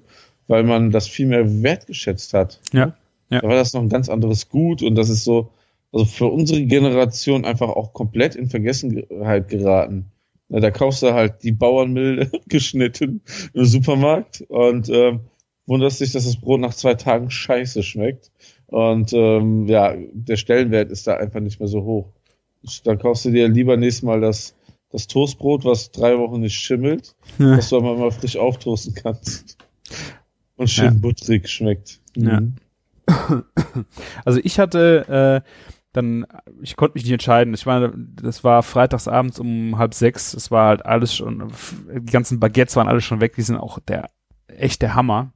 weil 0.47 0.63
man 0.63 0.91
das 0.91 1.07
viel 1.07 1.25
mehr 1.27 1.63
wertgeschätzt 1.63 2.33
hat. 2.33 2.59
Ja. 2.73 2.95
Ja. 3.29 3.41
Da 3.41 3.47
war 3.47 3.55
das 3.55 3.73
noch 3.73 3.81
ein 3.81 3.89
ganz 3.89 4.07
anderes 4.09 4.49
Gut 4.49 4.83
und 4.83 4.95
das 4.95 5.09
ist 5.09 5.23
so, 5.23 5.49
also 5.91 6.05
für 6.05 6.27
unsere 6.27 6.61
Generation 6.63 7.43
einfach 7.45 7.69
auch 7.69 7.93
komplett 7.93 8.35
in 8.35 8.49
Vergessenheit 8.49 9.47
geraten. 9.49 10.11
Na, 10.49 10.59
da 10.59 10.69
kaufst 10.71 11.01
du 11.03 11.13
halt 11.13 11.43
die 11.43 11.51
Bauernmilde 11.51 12.29
geschnitten 12.47 13.21
im 13.53 13.65
Supermarkt 13.65 14.41
und 14.47 14.89
ähm, 14.89 15.21
wunderst 15.65 15.99
dich, 16.01 16.11
dass 16.11 16.25
das 16.25 16.37
Brot 16.37 16.59
nach 16.61 16.73
zwei 16.73 16.93
Tagen 16.93 17.31
scheiße 17.31 17.81
schmeckt. 17.83 18.31
Und 18.67 19.13
ähm, 19.13 19.67
ja, 19.67 19.95
der 20.13 20.37
Stellenwert 20.37 20.91
ist 20.91 21.07
da 21.07 21.15
einfach 21.17 21.39
nicht 21.39 21.59
mehr 21.59 21.67
so 21.69 21.83
hoch. 21.83 22.09
Dann 22.83 22.97
kaufst 22.99 23.25
du 23.25 23.31
dir 23.31 23.47
lieber 23.47 23.77
nächstes 23.77 24.03
Mal 24.03 24.21
das, 24.21 24.55
das 24.91 25.07
Toastbrot, 25.07 25.65
was 25.65 25.91
drei 25.91 26.17
Wochen 26.17 26.41
nicht 26.41 26.55
schimmelt, 26.55 27.15
Ja. 27.37 27.57
was 27.57 27.69
du 27.69 27.77
aber 27.77 27.95
mal 27.97 28.11
frisch 28.11 28.37
auftoasten 28.37 28.93
kannst. 28.95 29.57
Und 30.57 30.69
schön 30.69 30.85
Ja. 30.85 30.91
butterig 30.91 31.47
schmeckt. 31.49 31.99
Ja. 32.15 32.41
Mhm. 32.41 32.55
Also 34.25 34.39
ich 34.43 34.57
hatte 34.59 35.43
äh, 35.45 35.49
dann, 35.95 36.25
ich 36.61 36.75
konnte 36.75 36.95
mich 36.95 37.03
nicht 37.03 37.13
entscheiden. 37.13 37.53
Ich 37.53 37.65
meine, 37.65 37.93
das 37.95 38.43
war 38.43 38.63
freitagsabends 38.63 39.39
um 39.39 39.77
halb 39.77 39.93
sechs. 39.93 40.33
Es 40.33 40.51
war 40.51 40.67
halt 40.67 40.85
alles 40.85 41.15
schon, 41.15 41.51
die 41.89 42.11
ganzen 42.11 42.39
Baguettes 42.39 42.75
waren 42.75 42.89
alle 42.89 42.99
schon 42.99 43.21
weg. 43.21 43.35
Die 43.35 43.41
sind 43.41 43.55
auch 43.55 43.79
der 43.79 44.09
echt 44.47 44.81
der 44.81 44.93
Hammer. 44.95 45.31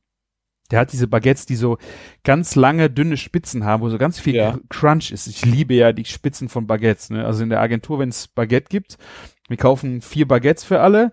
Der 0.72 0.80
hat 0.80 0.91
diese 0.91 1.08
Baguettes, 1.08 1.45
die 1.45 1.56
so 1.56 1.78
ganz 2.24 2.56
lange, 2.56 2.89
dünne 2.89 3.17
Spitzen 3.17 3.63
haben, 3.63 3.82
wo 3.82 3.89
so 3.89 3.98
ganz 3.98 4.19
viel 4.19 4.36
Ja. 4.36 4.60
Crunch 4.69 5.12
ist. 5.12 5.28
Ich 5.28 5.45
liebe 5.45 5.74
ja 5.74 5.93
die 5.93 6.06
Spitzen 6.06 6.50
von 6.50 6.67
Baguettes. 6.67 7.10
Ne? 7.10 7.26
Also 7.26 7.41
in 7.41 7.50
der 7.50 7.62
Agentur, 7.62 7.98
wenn 8.00 8.10
es 8.10 8.28
Baguette 8.28 8.67
gibt, 8.69 8.98
wir 9.48 9.58
kaufen 9.58 10.02
vier 10.02 10.28
Baguettes 10.28 10.65
für 10.65 10.82
alle, 10.82 11.12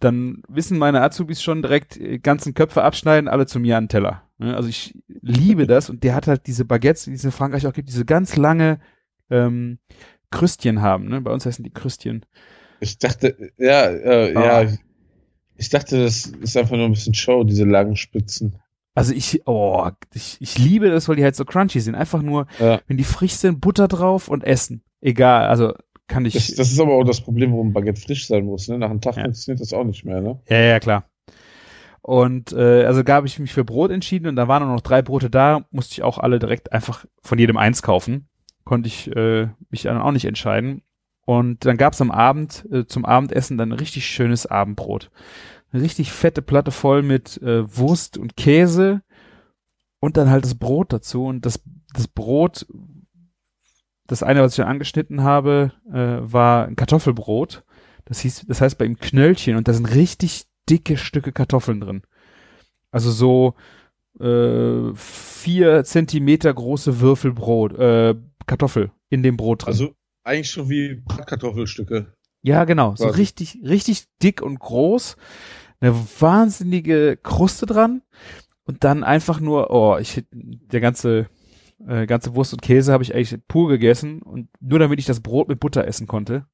dann 0.00 0.42
wissen 0.48 0.78
meine 0.78 1.02
Azubis 1.02 1.42
schon 1.42 1.62
direkt, 1.62 1.98
äh, 1.98 2.18
ganzen 2.18 2.54
Köpfe 2.54 2.82
abschneiden, 2.82 3.28
alle 3.28 3.46
zu 3.46 3.60
mir 3.60 3.76
an 3.76 3.84
den 3.84 3.88
Teller. 3.90 4.23
Ne? 4.38 4.56
Also 4.56 4.68
ich 4.68 4.94
liebe 5.08 5.66
das 5.66 5.90
und 5.90 6.02
der 6.04 6.14
hat 6.14 6.26
halt 6.26 6.46
diese 6.46 6.64
Baguettes, 6.64 7.04
die 7.04 7.12
es 7.12 7.24
in 7.24 7.30
Frankreich 7.32 7.66
auch 7.66 7.72
gibt, 7.72 7.88
diese 7.88 8.04
ganz 8.04 8.36
lange 8.36 8.80
ähm, 9.30 9.78
Krüstchen 10.30 10.82
haben. 10.82 11.08
Ne? 11.08 11.20
Bei 11.20 11.32
uns 11.32 11.46
heißen 11.46 11.62
die 11.64 11.72
Krüstchen. 11.72 12.24
Ich 12.80 12.98
dachte, 12.98 13.36
ja, 13.58 13.90
äh, 13.90 14.34
Ah. 14.36 14.62
ja, 14.62 14.72
ich 15.56 15.68
dachte, 15.68 16.02
das 16.02 16.26
ist 16.26 16.56
einfach 16.56 16.76
nur 16.76 16.86
ein 16.86 16.92
bisschen 16.92 17.14
Show, 17.14 17.44
diese 17.44 17.64
langen 17.64 17.96
Spitzen. 17.96 18.58
Also 18.96 19.12
ich, 19.14 19.42
oh, 19.46 19.88
ich, 20.12 20.36
ich 20.40 20.58
liebe 20.58 20.88
das, 20.90 21.08
weil 21.08 21.16
die 21.16 21.24
halt 21.24 21.36
so 21.36 21.44
crunchy 21.44 21.80
sind. 21.80 21.94
Einfach 21.94 22.22
nur, 22.22 22.46
Ja. 22.60 22.80
wenn 22.86 22.96
die 22.96 23.04
frisch 23.04 23.32
sind, 23.34 23.60
Butter 23.60 23.88
drauf 23.88 24.28
und 24.28 24.44
essen. 24.44 24.82
Egal, 25.00 25.46
also 25.48 25.72
kann 26.06 26.24
ich. 26.26 26.34
Das, 26.34 26.54
das 26.54 26.72
ist 26.72 26.80
aber 26.80 26.92
auch 26.94 27.04
das 27.04 27.20
Problem, 27.20 27.52
warum 27.52 27.72
Baguette 27.72 28.00
frisch 28.00 28.26
sein 28.26 28.44
muss. 28.44 28.68
Ne? 28.68 28.78
Nach 28.78 28.90
einem 28.90 29.00
Tag 29.00 29.16
Ja. 29.16 29.24
funktioniert 29.24 29.60
das 29.60 29.72
auch 29.72 29.84
nicht 29.84 30.04
mehr. 30.04 30.20
Ne? 30.20 30.40
Ja, 30.48 30.58
ja, 30.58 30.80
klar. 30.80 31.08
Und 32.06 32.52
äh, 32.52 32.84
also 32.84 33.02
habe 33.08 33.26
ich 33.26 33.38
mich 33.38 33.54
für 33.54 33.64
Brot 33.64 33.90
entschieden 33.90 34.26
und 34.26 34.36
da 34.36 34.46
waren 34.46 34.62
nur 34.62 34.74
noch 34.74 34.82
drei 34.82 35.00
Brote 35.00 35.30
da, 35.30 35.64
musste 35.70 35.94
ich 35.94 36.02
auch 36.02 36.18
alle 36.18 36.38
direkt 36.38 36.70
einfach 36.70 37.06
von 37.22 37.38
jedem 37.38 37.56
eins 37.56 37.80
kaufen. 37.80 38.28
Konnte 38.64 38.88
ich 38.88 39.10
äh, 39.16 39.48
mich 39.70 39.84
dann 39.84 39.96
auch 39.96 40.12
nicht 40.12 40.26
entscheiden. 40.26 40.82
Und 41.24 41.64
dann 41.64 41.78
gab's 41.78 42.02
am 42.02 42.10
Abend 42.10 42.68
äh, 42.70 42.84
zum 42.84 43.06
Abendessen 43.06 43.56
dann 43.56 43.70
ein 43.72 43.78
richtig 43.78 44.06
schönes 44.06 44.44
Abendbrot. 44.44 45.10
Eine 45.72 45.80
richtig 45.82 46.12
fette 46.12 46.42
Platte 46.42 46.72
voll 46.72 47.02
mit 47.02 47.40
äh, 47.40 47.74
Wurst 47.74 48.18
und 48.18 48.36
Käse 48.36 49.00
und 49.98 50.18
dann 50.18 50.28
halt 50.28 50.44
das 50.44 50.56
Brot 50.56 50.92
dazu. 50.92 51.24
Und 51.24 51.46
das, 51.46 51.62
das 51.94 52.06
Brot, 52.06 52.66
das 54.06 54.22
eine, 54.22 54.42
was 54.42 54.52
ich 54.52 54.56
dann 54.56 54.68
angeschnitten 54.68 55.22
habe, 55.22 55.72
äh, 55.90 56.18
war 56.20 56.66
ein 56.66 56.76
Kartoffelbrot. 56.76 57.64
Das 58.04 58.20
hieß, 58.20 58.44
das 58.46 58.60
heißt 58.60 58.76
bei 58.76 58.84
ihm 58.84 58.98
Knöllchen 58.98 59.56
und 59.56 59.68
da 59.68 59.72
sind 59.72 59.86
richtig 59.86 60.48
dicke 60.68 60.96
Stücke 60.96 61.32
Kartoffeln 61.32 61.80
drin. 61.80 62.02
Also 62.90 63.10
so 63.10 63.54
äh, 64.20 64.94
vier 64.94 65.84
Zentimeter 65.84 66.52
große 66.52 67.00
Würfelbrot, 67.00 67.78
äh, 67.78 68.14
Kartoffel 68.46 68.92
in 69.10 69.22
dem 69.22 69.36
Brot 69.36 69.62
drin. 69.62 69.68
Also 69.68 69.94
eigentlich 70.22 70.50
schon 70.50 70.68
wie 70.68 71.02
Kartoffelstücke. 71.26 72.14
ja, 72.42 72.64
genau, 72.64 72.94
so 72.96 73.08
richtig, 73.08 73.58
richtig 73.62 74.04
dick 74.22 74.42
und 74.42 74.58
groß. 74.58 75.16
Eine 75.80 75.94
wahnsinnige 76.20 77.18
Kruste 77.22 77.66
dran 77.66 78.02
und 78.64 78.84
dann 78.84 79.04
einfach 79.04 79.40
nur, 79.40 79.70
oh, 79.70 79.98
ich 79.98 80.24
der 80.32 80.80
ganze 80.80 81.28
äh, 81.86 82.06
ganze 82.06 82.34
Wurst 82.34 82.52
und 82.52 82.62
Käse 82.62 82.92
habe 82.92 83.02
ich 83.02 83.14
eigentlich 83.14 83.38
pur 83.46 83.68
gegessen 83.68 84.22
und 84.22 84.48
nur 84.60 84.78
damit 84.78 84.98
ich 84.98 85.06
das 85.06 85.20
Brot 85.20 85.48
mit 85.48 85.60
Butter 85.60 85.86
essen 85.86 86.06
konnte. 86.06 86.46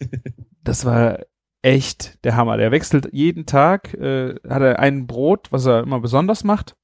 Das 0.64 0.84
war 0.84 1.18
echt 1.62 2.22
der 2.24 2.36
Hammer. 2.36 2.56
Der 2.56 2.70
wechselt 2.72 3.08
jeden 3.12 3.46
Tag, 3.46 3.94
äh, 3.94 4.34
hat 4.48 4.62
er 4.62 4.78
ein 4.80 5.06
Brot, 5.06 5.50
was 5.52 5.66
er 5.66 5.80
immer 5.82 6.00
besonders 6.00 6.44
macht. 6.44 6.76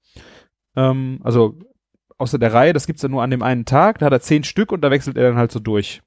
Ähm, 0.76 1.20
also 1.24 1.58
außer 2.16 2.38
der 2.38 2.52
Reihe, 2.52 2.72
das 2.72 2.86
gibt's 2.86 3.02
ja 3.02 3.08
nur 3.08 3.22
an 3.22 3.30
dem 3.30 3.42
einen 3.42 3.64
Tag. 3.64 3.98
Da 3.98 4.06
hat 4.06 4.12
er 4.12 4.20
zehn 4.20 4.44
Stück 4.44 4.72
und 4.72 4.80
da 4.82 4.90
wechselt 4.90 5.16
er 5.16 5.28
dann 5.28 5.36
halt 5.38 5.52
so 5.52 5.60
durch. 5.60 6.02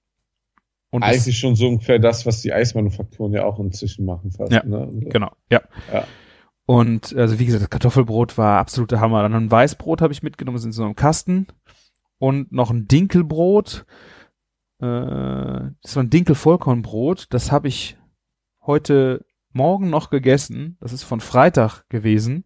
Und 0.89 1.03
das- 1.03 1.25
Eigentlich 1.25 1.37
schon 1.39 1.55
so 1.55 1.67
ungefähr 1.67 1.99
das, 1.99 2.25
was 2.25 2.41
die 2.41 2.51
Eismanufakturen 2.53 3.33
ja 3.33 3.43
auch 3.45 3.59
inzwischen 3.59 4.05
machen 4.05 4.31
fast. 4.31 4.51
Ja, 4.51 4.63
ne? 4.65 4.89
Genau, 5.09 5.31
ja. 5.49 5.61
Ja. 5.91 6.05
Und 6.65 7.15
also 7.15 7.39
wie 7.39 7.45
gesagt, 7.45 7.63
das 7.63 7.69
Kartoffelbrot 7.69 8.37
war 8.37 8.59
absoluter 8.59 8.99
Hammer. 8.99 9.21
Dann 9.23 9.33
ein 9.33 9.51
Weißbrot 9.51 10.01
habe 10.01 10.13
ich 10.13 10.23
mitgenommen, 10.23 10.55
das 10.55 10.61
ist 10.63 10.67
in 10.67 10.71
so 10.73 10.83
einem 10.83 10.95
Kasten. 10.95 11.47
Und 12.19 12.51
noch 12.51 12.71
ein 12.71 12.87
Dinkelbrot. 12.87 13.85
Äh, 14.79 14.85
das 14.85 15.95
war 15.95 16.03
ein 16.03 16.09
Dinkel-Vollkornbrot. 16.09 17.27
Das 17.33 17.51
habe 17.51 17.67
ich 17.67 17.97
heute 18.65 19.25
Morgen 19.53 19.89
noch 19.89 20.09
gegessen. 20.09 20.77
Das 20.79 20.93
ist 20.93 21.03
von 21.03 21.19
Freitag 21.19 21.83
gewesen. 21.89 22.45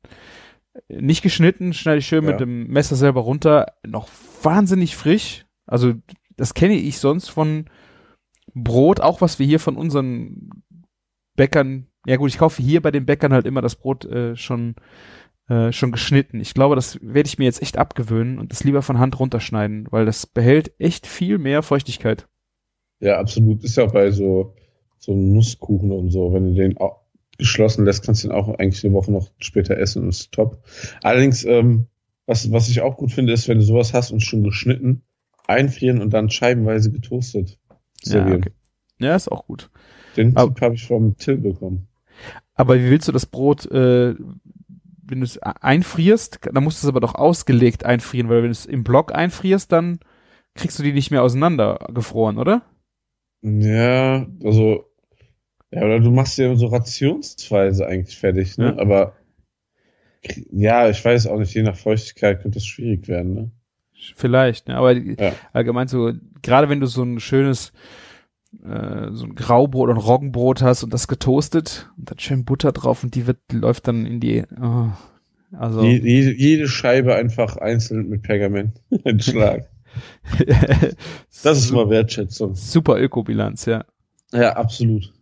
Nicht 0.89 1.21
geschnitten, 1.21 1.73
schneide 1.73 1.99
ich 1.99 2.07
schön 2.07 2.23
Ja. 2.25 2.31
mit 2.31 2.39
dem 2.39 2.67
Messer 2.67 2.95
selber 2.95 3.21
runter. 3.21 3.67
Noch 3.85 4.09
wahnsinnig 4.41 4.95
frisch. 4.95 5.45
Also 5.65 5.93
das 6.35 6.53
kenne 6.53 6.75
ich 6.75 6.97
sonst 6.99 7.29
von 7.29 7.65
Brot, 8.53 8.99
auch 8.99 9.21
was 9.21 9.39
wir 9.39 9.45
hier 9.45 9.59
von 9.59 9.77
unseren 9.77 10.49
Bäckern, 11.35 11.87
ja 12.05 12.15
gut, 12.17 12.29
ich 12.29 12.37
kaufe 12.37 12.61
hier 12.61 12.81
bei 12.81 12.91
den 12.91 13.05
Bäckern 13.05 13.33
halt 13.33 13.45
immer 13.45 13.61
das 13.61 13.75
Brot 13.75 14.05
äh, 14.05 14.35
schon 14.35 14.75
äh, 15.47 15.71
schon 15.71 15.91
geschnitten. 15.91 16.39
Ich 16.39 16.53
glaube, 16.53 16.75
das 16.75 16.97
werde 17.01 17.27
ich 17.27 17.37
mir 17.37 17.43
jetzt 17.45 17.61
echt 17.61 17.77
abgewöhnen 17.77 18.39
und 18.39 18.51
das 18.51 18.63
lieber 18.63 18.81
von 18.81 18.97
Hand 18.99 19.19
runterschneiden, 19.19 19.87
weil 19.91 20.05
das 20.05 20.25
behält 20.25 20.73
echt 20.79 21.05
viel 21.05 21.37
mehr 21.37 21.61
Feuchtigkeit. 21.61 22.27
Ja, 22.99 23.19
absolut. 23.19 23.63
Ist 23.63 23.77
ja 23.77 23.85
bei 23.85 24.09
so, 24.11 24.55
so 24.99 25.15
Nusskuchen 25.15 25.91
und 25.91 26.11
so. 26.11 26.33
Wenn 26.33 26.47
du 26.47 26.53
den 26.53 26.77
auch 26.77 27.01
geschlossen 27.37 27.85
lässt, 27.85 28.03
kannst 28.03 28.23
du 28.23 28.29
den 28.29 28.35
auch 28.35 28.47
eigentlich 28.59 28.83
eine 28.83 28.93
Woche 28.93 29.11
noch 29.11 29.29
später 29.39 29.77
essen 29.77 30.03
und 30.03 30.09
ist 30.09 30.31
top. 30.31 30.63
Allerdings, 31.01 31.43
ähm, 31.45 31.87
was, 32.25 32.51
was 32.51 32.69
ich 32.69 32.81
auch 32.81 32.97
gut 32.97 33.11
finde, 33.11 33.33
ist, 33.33 33.47
wenn 33.47 33.59
du 33.59 33.63
sowas 33.63 33.93
hast 33.93 34.11
und 34.11 34.21
schon 34.21 34.43
geschnitten, 34.43 35.03
einfrieren 35.47 36.01
und 36.01 36.11
dann 36.11 36.29
scheibenweise 36.29 36.91
getoastet 36.91 37.59
servieren. 38.01 38.41
okay. 38.41 38.51
ja, 38.99 39.15
ist 39.15 39.31
auch 39.31 39.45
gut. 39.45 39.69
Den 40.17 40.33
Tipp 40.33 40.61
habe 40.61 40.75
ich 40.75 40.85
vom 40.85 41.17
Till 41.17 41.37
bekommen. 41.37 41.87
Aber 42.55 42.79
wie 42.79 42.89
willst 42.89 43.07
du 43.07 43.11
das 43.11 43.25
Brot, 43.25 43.69
äh, 43.69 44.15
wenn 45.07 45.19
du 45.19 45.25
es 45.25 45.37
einfrierst, 45.37 46.39
dann 46.51 46.63
musst 46.63 46.81
du 46.81 46.87
es 46.87 46.89
aber 46.89 47.01
doch 47.01 47.15
ausgelegt 47.15 47.85
einfrieren, 47.85 48.29
weil 48.29 48.37
wenn 48.37 48.45
du 48.45 48.51
es 48.51 48.65
im 48.65 48.83
Block 48.83 49.13
einfrierst, 49.13 49.71
dann 49.71 49.99
kriegst 50.55 50.79
du 50.79 50.83
die 50.83 50.93
nicht 50.93 51.11
mehr 51.11 51.21
auseinander 51.21 51.87
gefroren, 51.93 52.37
oder? 52.37 52.63
Ja, 53.47 54.25
also, 54.43 54.85
ja, 55.71 55.83
oder 55.83 55.99
du 55.99 56.09
machst 56.09 56.39
ja 56.39 56.55
so 56.55 56.65
rationsweise 56.67 57.85
eigentlich 57.85 58.17
fertig, 58.17 58.57
ne? 58.57 58.73
Ja. 58.75 58.77
Aber 58.79 59.13
ja, 60.51 60.89
ich 60.89 61.05
weiß 61.05 61.27
auch 61.27 61.37
nicht, 61.37 61.53
je 61.53 61.61
nach 61.61 61.75
Feuchtigkeit 61.75 62.41
könnte 62.41 62.57
es 62.57 62.65
schwierig 62.65 63.07
werden, 63.07 63.33
ne? 63.35 63.51
Vielleicht, 64.15 64.67
ne? 64.67 64.77
aber 64.77 64.93
Ja. 64.93 65.35
allgemein 65.53 65.87
so, 65.87 66.11
gerade 66.41 66.69
wenn 66.69 66.79
du 66.79 66.87
so 66.87 67.03
ein 67.03 67.19
schönes, 67.19 67.71
äh, 68.63 69.11
so 69.11 69.25
ein 69.25 69.35
Graubrot 69.35 69.89
oder 69.89 69.93
ein 69.93 70.03
Roggenbrot 70.03 70.63
hast 70.63 70.83
und 70.83 70.91
das 70.91 71.07
getoastet 71.07 71.91
und 71.97 72.09
dann 72.09 72.19
schön 72.19 72.45
Butter 72.45 72.71
drauf 72.71 73.03
und 73.03 73.13
die 73.13 73.27
wird, 73.27 73.37
läuft 73.51 73.87
dann 73.87 74.07
in 74.07 74.19
die, 74.19 74.43
oh, 74.59 74.89
also, 75.51 75.83
Je, 75.83 75.99
jede, 75.99 76.33
jede 76.33 76.67
Scheibe 76.67 77.15
einfach 77.15 77.57
einzeln 77.57 78.09
mit 78.09 78.23
Pergament 78.23 78.81
entschlagen. 79.03 79.65
Das 81.43 81.57
ist 81.59 81.71
mal 81.71 81.89
Wertschätzung. 81.89 82.55
super 82.55 82.99
Ökobilanz, 82.99 83.65
ja. 83.65 83.85
Ja, 84.31 84.53
absolut. 84.55 85.13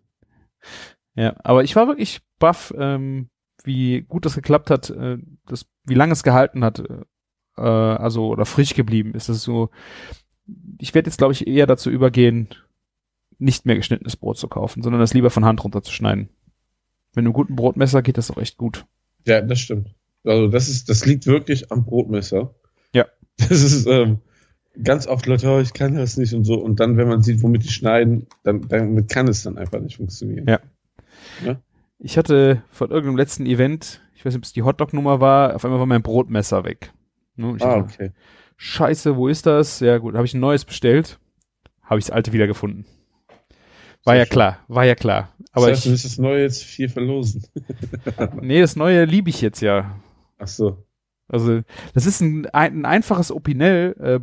Ja, 1.15 1.36
aber 1.43 1.63
ich 1.63 1.75
war 1.75 1.88
wirklich 1.88 2.21
baff, 2.39 2.73
ähm, 2.77 3.29
wie 3.63 4.01
gut 4.01 4.25
das 4.25 4.36
geklappt 4.36 4.69
hat, 4.69 4.89
äh, 4.89 5.17
das, 5.45 5.65
wie 5.83 5.93
lange 5.93 6.13
es 6.13 6.23
gehalten 6.23 6.63
hat, 6.63 6.83
äh, 7.57 7.62
also 7.62 8.27
oder 8.27 8.45
frisch 8.45 8.73
geblieben 8.73 9.13
ist. 9.13 9.29
Das 9.29 9.38
ist 9.38 9.43
so. 9.43 9.69
Ich 10.79 10.93
werde 10.93 11.07
jetzt, 11.09 11.17
glaube 11.17 11.33
ich, 11.33 11.47
eher 11.47 11.67
dazu 11.67 11.89
übergehen, 11.89 12.49
nicht 13.38 13.65
mehr 13.65 13.75
geschnittenes 13.75 14.17
Brot 14.17 14.38
zu 14.38 14.47
kaufen, 14.47 14.81
sondern 14.81 14.99
das 14.99 15.13
lieber 15.13 15.29
von 15.29 15.45
Hand 15.45 15.63
runterzuschneiden. 15.63 16.29
Wenn 17.13 17.25
du 17.25 17.29
einen 17.29 17.33
guten 17.33 17.55
Brotmesser 17.55 18.01
geht 18.01 18.17
das 18.17 18.31
auch 18.31 18.38
echt 18.38 18.57
gut. 18.57 18.86
Ja, 19.25 19.41
das 19.41 19.59
stimmt. 19.59 19.93
Also 20.25 20.47
das 20.47 20.67
ist, 20.67 20.89
das 20.89 21.05
liegt 21.05 21.27
wirklich 21.27 21.71
am 21.71 21.86
Brotmesser. 21.86 22.55
Ja. 22.93 23.05
Das 23.38 23.62
ist 23.62 23.86
ähm, 23.88 24.19
ganz 24.81 25.07
oft 25.07 25.25
Leute, 25.25 25.47
oh, 25.49 25.59
ich 25.59 25.73
kann 25.73 25.95
das 25.95 26.17
nicht 26.17 26.33
und 26.33 26.45
so. 26.45 26.55
Und 26.55 26.79
dann, 26.79 26.97
wenn 26.97 27.07
man 27.07 27.21
sieht, 27.21 27.43
womit 27.43 27.63
die 27.63 27.69
schneiden, 27.69 28.27
dann 28.43 28.67
damit 28.67 29.09
kann 29.09 29.27
es 29.27 29.43
dann 29.43 29.57
einfach 29.57 29.79
nicht 29.79 29.97
funktionieren. 29.97 30.47
Ja. 30.47 30.59
Ja? 31.45 31.59
Ich 31.99 32.17
hatte 32.17 32.63
von 32.71 32.89
irgendeinem 32.89 33.17
letzten 33.17 33.45
Event, 33.45 34.01
ich 34.15 34.25
weiß 34.25 34.33
nicht, 34.33 34.39
ob 34.39 34.43
es 34.45 34.53
die 34.53 34.63
Hotdog-Nummer 34.63 35.19
war, 35.19 35.55
auf 35.55 35.63
einmal 35.63 35.79
war 35.79 35.86
mein 35.86 36.01
Brotmesser 36.01 36.63
weg. 36.63 36.91
Ne, 37.36 37.55
Ah, 37.62 37.79
dachte, 37.79 37.93
okay. 37.93 38.12
Scheiße, 38.57 39.15
wo 39.15 39.27
ist 39.27 39.45
das? 39.45 39.79
Ja 39.79 39.97
gut, 39.97 40.15
habe 40.15 40.25
ich 40.25 40.33
ein 40.33 40.39
neues 40.39 40.65
bestellt, 40.65 41.19
habe 41.83 41.99
ich 41.99 42.05
das 42.05 42.15
alte 42.15 42.33
wieder 42.33 42.47
gefunden. 42.47 42.86
War 44.05 44.13
Sehr 44.13 44.19
ja 44.19 44.25
schön. 44.25 44.31
klar, 44.31 44.59
war 44.67 44.86
ja 44.86 44.95
klar. 44.95 45.29
Aber 45.51 45.69
das 45.69 45.77
heißt, 45.77 45.86
du 45.86 45.89
ich, 45.89 45.91
willst 45.93 46.05
das 46.05 46.17
Neue 46.17 46.41
jetzt 46.41 46.63
viel 46.63 46.89
verlosen. 46.89 47.43
nee, 48.41 48.59
das 48.59 48.75
neue 48.75 49.05
liebe 49.05 49.29
ich 49.29 49.39
jetzt 49.41 49.62
ja. 49.62 49.95
Ach 50.38 50.47
so. 50.47 50.82
Also 51.27 51.62
das 51.93 52.05
ist 52.05 52.21
ein, 52.21 52.45
ein, 52.47 52.79
ein 52.81 52.86
einfaches 52.86 53.31
Opinel 53.31 53.95
äh. 53.99 54.19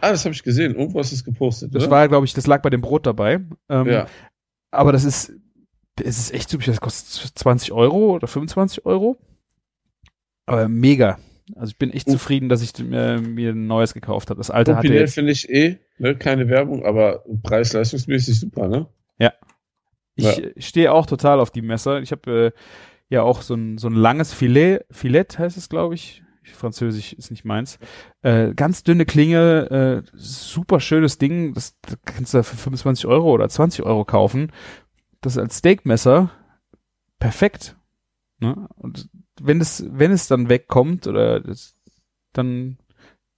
Ah, 0.00 0.10
das 0.10 0.24
habe 0.24 0.34
ich 0.34 0.42
gesehen. 0.42 0.74
Irgendwo 0.74 0.98
hast 0.98 1.12
du 1.12 1.16
es 1.16 1.24
gepostet, 1.24 1.74
Das 1.74 1.84
oder? 1.84 1.90
war, 1.92 2.08
glaube 2.08 2.26
ich, 2.26 2.34
das 2.34 2.46
lag 2.46 2.62
bei 2.62 2.70
dem 2.70 2.80
Brot 2.80 3.06
dabei. 3.06 3.40
Ähm, 3.68 3.86
ja. 3.86 4.06
Aber 4.70 4.90
das 4.92 5.04
ist, 5.04 5.32
es 6.02 6.18
ist 6.18 6.34
echt 6.34 6.50
super. 6.50 6.64
Das 6.66 6.80
kostet 6.80 7.38
20 7.38 7.72
Euro 7.72 8.14
oder 8.14 8.26
25 8.26 8.84
Euro. 8.86 9.16
Aber 10.46 10.68
mega. 10.68 11.18
Also 11.56 11.70
ich 11.70 11.78
bin 11.78 11.90
echt 11.90 12.08
Uh. 12.08 12.12
zufrieden, 12.12 12.48
dass 12.48 12.62
ich 12.62 12.76
mir, 12.78 13.20
mir 13.20 13.50
ein 13.50 13.66
neues 13.66 13.94
gekauft 13.94 14.30
habe. 14.30 14.38
Das 14.38 14.50
alte 14.50 14.74
hatte 14.76 14.86
Opinel 14.86 15.00
jetzt. 15.02 15.14
finde 15.14 15.32
ich 15.32 15.48
eh, 15.50 15.78
ne, 15.98 16.16
keine 16.16 16.48
Werbung, 16.48 16.84
aber 16.84 17.24
preis-leistungsmäßig 17.42 18.40
super, 18.40 18.68
ne? 18.68 18.86
Ich 20.14 20.24
Ja. 20.24 20.32
äh, 20.32 20.52
stehe 20.60 20.92
auch 20.92 21.06
total 21.06 21.40
auf 21.40 21.50
die 21.50 21.62
Messer. 21.62 22.02
Ich 22.02 22.12
habe 22.12 22.52
äh, 22.54 22.58
ja 23.12 23.22
auch 23.22 23.42
so 23.42 23.54
ein, 23.54 23.78
so 23.78 23.88
ein 23.88 23.94
langes 23.94 24.32
Filet, 24.32 24.80
Filet 24.90 25.38
heißt 25.38 25.56
es, 25.56 25.68
glaube 25.68 25.94
ich. 25.94 26.22
Französisch 26.54 27.12
ist 27.12 27.30
nicht 27.30 27.44
meins. 27.44 27.78
Äh, 28.22 28.52
ganz 28.54 28.82
dünne 28.82 29.06
Klinge, 29.06 30.02
äh, 30.04 30.10
super 30.14 30.80
schönes 30.80 31.16
Ding. 31.18 31.54
Das, 31.54 31.78
das 31.82 31.96
kannst 32.04 32.34
du 32.34 32.42
für 32.42 32.56
25 32.56 33.06
Euro 33.06 33.30
oder 33.30 33.48
20 33.48 33.84
Euro 33.84 34.04
kaufen. 34.04 34.50
Das 35.20 35.38
als 35.38 35.58
Steakmesser 35.58 36.30
perfekt. 37.18 37.76
Ne? 38.40 38.68
Und 38.74 39.08
wenn 39.40 39.60
es, 39.60 39.84
wenn 39.90 40.10
es 40.10 40.26
dann 40.26 40.48
wegkommt 40.48 41.06
oder 41.06 41.40
das, 41.40 41.76
dann 42.32 42.78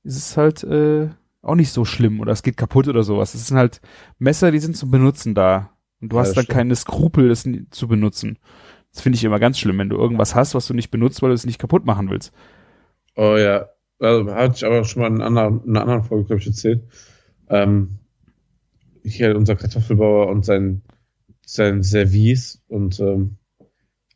ist 0.03 0.17
es 0.17 0.37
halt 0.37 0.65
äh, 0.65 1.11
auch 1.43 1.55
nicht 1.55 1.73
so 1.73 1.85
schlimm 1.85 2.21
oder 2.21 2.33
es 2.33 2.43
geht 2.43 2.57
kaputt 2.57 2.89
oder 2.89 3.03
sowas. 3.03 3.35
Es 3.35 3.47
sind 3.49 3.57
halt 3.59 3.81
Messer, 4.19 4.51
die 4.51 4.59
sind 4.61 4.77
zum 4.77 4.91
Benutzen 4.91 5.35
da. 5.35 5.71
Und 6.01 6.11
du 6.13 6.17
Ja, 6.17 6.23
hast 6.23 6.35
dann 6.37 6.45
stimmt. 6.45 6.57
keine 6.57 6.77
Skrupel, 6.77 7.29
das 7.29 7.45
ni- 7.45 7.69
zu 7.71 7.87
benutzen. 7.87 8.39
Das 8.95 9.03
finde 9.03 9.17
ich 9.17 9.25
immer 9.25 9.41
ganz 9.41 9.59
schlimm, 9.59 9.79
wenn 9.79 9.89
du 9.89 9.97
irgendwas 9.97 10.35
hast, 10.35 10.55
was 10.55 10.67
du 10.69 10.73
nicht 10.75 10.91
benutzt, 10.91 11.21
weil 11.21 11.31
du 11.31 11.35
es 11.35 11.45
nicht 11.45 11.59
kaputt 11.59 11.85
machen 11.85 12.09
willst. 12.11 12.33
Oh 13.17 13.37
ja, 13.37 13.69
also, 13.99 14.33
hatte 14.33 14.55
ich 14.57 14.65
aber 14.65 14.85
schon 14.85 15.03
mal 15.03 15.09
in 15.09 15.15
einer 15.21 15.27
anderen, 15.27 15.65
in 15.65 15.71
einer 15.71 15.83
anderen 15.83 16.03
Folge, 16.05 16.25
glaube 16.27 16.41
ich, 16.41 16.47
erzählt. 16.47 16.85
Ähm, 17.49 17.99
hier 19.03 19.37
unser 19.37 19.57
Kartoffelbauer 19.57 20.29
und 20.29 20.45
sein, 20.45 20.83
sein 21.45 21.83
Service 21.83 22.63
und 22.69 23.01
ähm, 23.01 23.37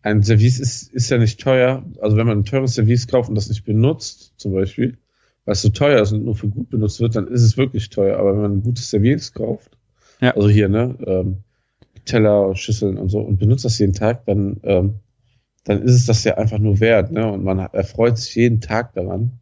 ein 0.02 0.22
Service 0.22 0.60
ist, 0.60 0.92
ist 0.92 1.10
ja 1.10 1.18
nicht 1.18 1.40
teuer. 1.40 1.84
Also 2.00 2.16
wenn 2.16 2.26
man 2.26 2.38
ein 2.38 2.44
teures 2.44 2.74
Service 2.74 3.06
kauft 3.08 3.28
und 3.28 3.34
das 3.34 3.48
nicht 3.48 3.64
benutzt, 3.64 4.32
zum 4.36 4.52
Beispiel, 4.54 4.96
weil 5.44 5.52
es 5.52 5.62
so 5.62 5.68
teuer 5.70 6.00
ist 6.00 6.12
und 6.12 6.24
nur 6.24 6.36
für 6.36 6.48
gut 6.48 6.70
benutzt 6.70 7.00
wird, 7.00 7.16
dann 7.16 7.26
ist 7.26 7.42
es 7.42 7.56
wirklich 7.56 7.90
teuer. 7.90 8.18
Aber 8.18 8.32
wenn 8.32 8.42
man 8.42 8.52
ein 8.58 8.62
gutes 8.62 8.90
Service 8.90 9.32
kauft, 9.32 9.76
Ja. 10.20 10.34
also 10.36 10.48
hier, 10.48 10.68
ne, 10.68 10.96
ähm, 11.04 11.38
Teller, 12.08 12.54
Schüsseln 12.56 12.98
und 12.98 13.08
so 13.08 13.20
und 13.20 13.38
benutzt 13.38 13.64
das 13.64 13.78
jeden 13.78 13.92
Tag, 13.92 14.24
dann, 14.26 14.58
ähm, 14.64 14.94
dann 15.64 15.82
ist 15.82 15.94
es 15.94 16.06
das 16.06 16.24
ja 16.24 16.36
einfach 16.36 16.58
nur 16.58 16.80
wert, 16.80 17.12
ne? 17.12 17.30
Und 17.30 17.44
man 17.44 17.58
erfreut 17.58 18.18
sich 18.18 18.34
jeden 18.34 18.60
Tag 18.60 18.94
daran. 18.94 19.40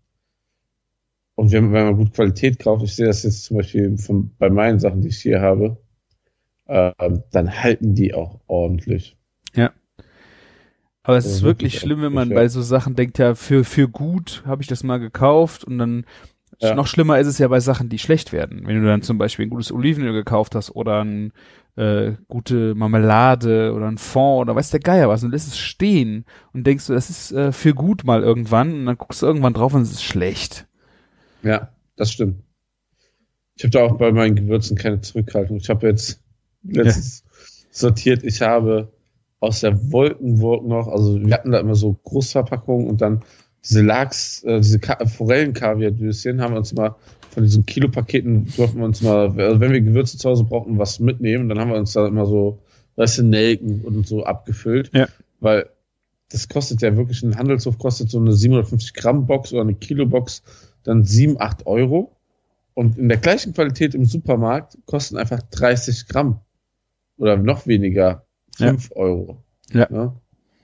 Und 1.35 1.53
wenn, 1.53 1.73
wenn 1.73 1.85
man 1.85 1.97
gut 1.97 2.15
Qualität 2.15 2.59
kauft, 2.59 2.83
ich 2.85 2.97
sehe 2.97 3.07
das 3.07 3.23
jetzt 3.23 3.45
zum 3.45 3.59
Beispiel 3.59 3.97
von, 3.99 4.31
bei 4.39 4.51
meinen 4.51 4.79
Sachen, 4.79 5.03
die 5.03 5.09
ich 5.09 5.19
hier 5.19 5.41
habe, 5.41 5.77
ähm, 6.67 7.23
dann 7.31 7.63
halten 7.63 7.95
die 7.95 8.15
auch 8.15 8.41
ordentlich. 8.47 9.17
Aber 11.07 11.19
es 11.19 11.27
Also 11.27 11.37
ist 11.37 11.43
wirklich 11.45 11.79
schlimm, 11.79 12.03
wenn 12.03 12.13
man 12.13 12.31
ja. 12.31 12.35
bei 12.35 12.49
so 12.49 12.63
Sachen 12.63 12.97
denkt, 12.97 13.19
ja, 13.19 13.37
für, 13.37 13.63
für 13.63 13.89
gut 13.89 14.43
habe 14.45 14.63
ich 14.63 14.67
das 14.67 14.83
mal 14.83 14.99
gekauft 14.99 15.63
und 15.63 15.79
dann 15.79 16.05
Ja. 16.61 16.75
noch 16.75 16.87
schlimmer 16.87 17.19
ist 17.19 17.27
es 17.27 17.39
ja 17.39 17.49
bei 17.49 17.61
Sachen, 17.61 17.89
die 17.89 17.99
schlecht 17.99 18.33
werden. 18.33 18.67
Wenn 18.67 18.81
du 18.81 18.87
dann 18.87 19.03
zum 19.03 19.19
Beispiel 19.19 19.47
ein 19.47 19.51
gutes 19.51 19.73
Olivenöl 19.73 20.13
gekauft 20.13 20.55
hast 20.55 20.71
oder 20.71 21.05
ein 21.05 21.33
äh, 21.77 22.13
gute 22.29 22.75
Marmelade 22.75 23.73
oder 23.75 23.87
ein 23.87 23.99
Fond 23.99 24.43
oder 24.43 24.57
weiß 24.57 24.71
der 24.71 24.81
Geier 24.81 25.09
was 25.09 25.23
und 25.23 25.33
lässt 25.33 25.49
es 25.49 25.59
stehen 25.59 26.25
und 26.53 26.67
denkst 26.67 26.87
du, 26.87 26.95
das 26.95 27.11
ist 27.11 27.33
äh, 27.33 27.53
für 27.53 27.75
gut 27.75 28.05
mal 28.05 28.23
irgendwann 28.23 28.73
und 28.73 28.87
dann 28.87 28.97
guckst 28.97 29.21
du 29.21 29.27
irgendwann 29.27 29.53
drauf 29.53 29.75
und 29.75 29.83
es 29.83 29.93
ist 29.93 30.05
schlecht. 30.05 30.67
Ja, 31.43 31.69
das 31.97 32.13
stimmt. 32.13 32.43
Ich 33.57 33.65
habe 33.65 33.71
da 33.71 33.85
auch 33.85 33.99
bei 33.99 34.13
meinen 34.13 34.37
Gewürzen 34.37 34.77
keine 34.77 35.01
Zurückhaltung. 35.01 35.59
Ich 35.59 35.69
habe 35.69 35.87
jetzt 35.87 36.23
letztens 36.63 37.25
sortiert, 37.71 38.23
ich 38.25 38.43
habe 38.43 38.93
aus 39.41 39.61
der 39.61 39.93
Wolkenburg 39.93 40.67
noch, 40.67 40.89
also 40.89 41.21
wir 41.21 41.35
hatten 41.35 41.53
da 41.53 41.61
immer 41.61 41.75
so 41.75 41.93
Großverpackungen 42.05 42.89
und 42.89 43.01
dann 43.01 43.23
diese 43.69 43.83
Lachs, 43.83 44.43
äh, 44.45 44.61
diese 44.61 44.79
Ka 44.79 45.05
Forellen-Kaviar-Döschen 45.05 46.41
haben 46.41 46.55
wir 46.55 46.59
uns 46.59 46.73
mal 46.75 46.97
von 47.37 47.43
diesen 47.43 47.67
Kilopaketen 47.67 48.51
durften 48.57 48.79
wir 48.79 48.87
uns 48.87 49.03
mal, 49.03 49.39
also 49.39 49.61
wenn 49.61 49.71
wir 49.71 49.83
Gewürze 49.83 50.17
zu 50.17 50.27
Hause 50.27 50.45
brauchten, 50.45 50.79
was 50.79 51.01
mitnehmen, 51.01 51.51
dann 51.51 51.59
haben 51.59 51.71
wir 51.71 51.77
uns 51.77 51.93
da 51.93 52.07
immer 52.07 52.25
so, 52.25 52.61
weißt 52.97 53.19
du, 53.19 53.25
Nelken 53.25 53.83
und 53.83 54.07
so 54.07 54.25
abgefüllt. 54.25 54.91
Ja. 54.95 55.07
Weil 55.41 55.69
das 56.31 56.49
kostet 56.49 56.81
ja 56.81 56.97
wirklich, 56.97 57.23
ein 57.23 57.37
Handelshof 57.37 57.79
kostet 57.79 58.09
so 58.09 58.19
eine 58.19 58.33
750 58.33 58.95
Gramm 58.95 59.27
Box 59.27 59.53
oder 59.53 59.61
eine 59.61 59.75
Kilo 59.75 60.07
Box 60.07 60.43
dann 60.83 61.05
7, 61.05 61.39
8 61.39 61.67
Euro. 61.67 62.17
Und 62.73 62.97
in 62.97 63.11
der 63.11 63.19
gleichen 63.19 63.53
Qualität 63.53 63.95
im 63.95 64.07
Supermarkt 64.07 64.79
kosten 64.87 65.19
einfach 65.19 65.43
30 65.43 66.09
Gramm. 66.09 66.41
Oder 67.19 67.37
noch 67.37 67.67
weniger, 67.67 68.25
5 68.57 68.93
Euro. 68.95 69.45
Ja. 69.75 69.87
Ne? 69.91 70.15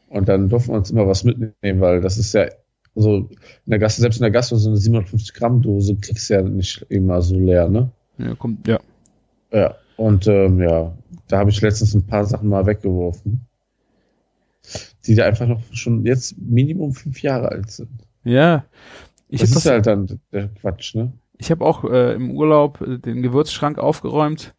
Und 0.08 0.26
dann 0.26 0.48
durften 0.48 0.72
wir 0.72 0.78
uns 0.78 0.90
immer 0.90 1.06
was 1.06 1.22
mitnehmen, 1.24 1.82
weil 1.82 2.00
das 2.00 2.16
ist 2.16 2.32
ja, 2.32 2.46
also 2.94 3.16
in 3.18 3.70
der 3.70 3.78
Gasse, 3.78 4.00
selbst 4.00 4.18
in 4.18 4.22
der 4.22 4.31
Gasse 4.31 4.57
so 4.57 4.68
eine 4.68 4.78
750 4.78 5.35
Gramm 5.35 5.62
Dose 5.62 5.96
kriegst 5.96 6.28
du 6.28 6.35
ja 6.35 6.42
nicht 6.42 6.85
immer 6.88 7.22
so 7.22 7.38
leer, 7.38 7.68
ne? 7.68 7.90
Ja, 8.18 8.35
kommt, 8.35 8.66
ja. 8.66 8.78
Ja. 9.52 9.74
Und 9.96 10.26
ähm, 10.26 10.61
ja, 10.61 10.92
da 11.28 11.38
habe 11.38 11.50
ich 11.50 11.61
letztens 11.61 11.94
ein 11.94 12.07
paar 12.07 12.24
Sachen 12.24 12.48
mal 12.48 12.66
weggeworfen. 12.66 13.46
Die 15.07 15.14
da 15.14 15.24
einfach 15.24 15.46
noch 15.46 15.61
schon 15.72 16.05
jetzt 16.05 16.37
Minimum 16.38 16.92
fünf 16.92 17.20
Jahre 17.22 17.48
alt 17.48 17.70
sind. 17.70 17.90
Ja. 18.24 18.64
Ich 19.28 19.40
das 19.40 19.50
ist 19.50 19.57
das, 19.57 19.66
halt 19.66 19.87
dann 19.87 20.20
der 20.31 20.48
Quatsch, 20.48 20.94
ne? 20.94 21.12
ich 21.42 21.50
habe 21.50 21.64
auch 21.64 21.85
äh, 21.85 22.14
im 22.14 22.31
Urlaub 22.31 22.81
äh, 22.81 22.98
den 22.98 23.22
Gewürzschrank 23.22 23.78
aufgeräumt 23.78 24.55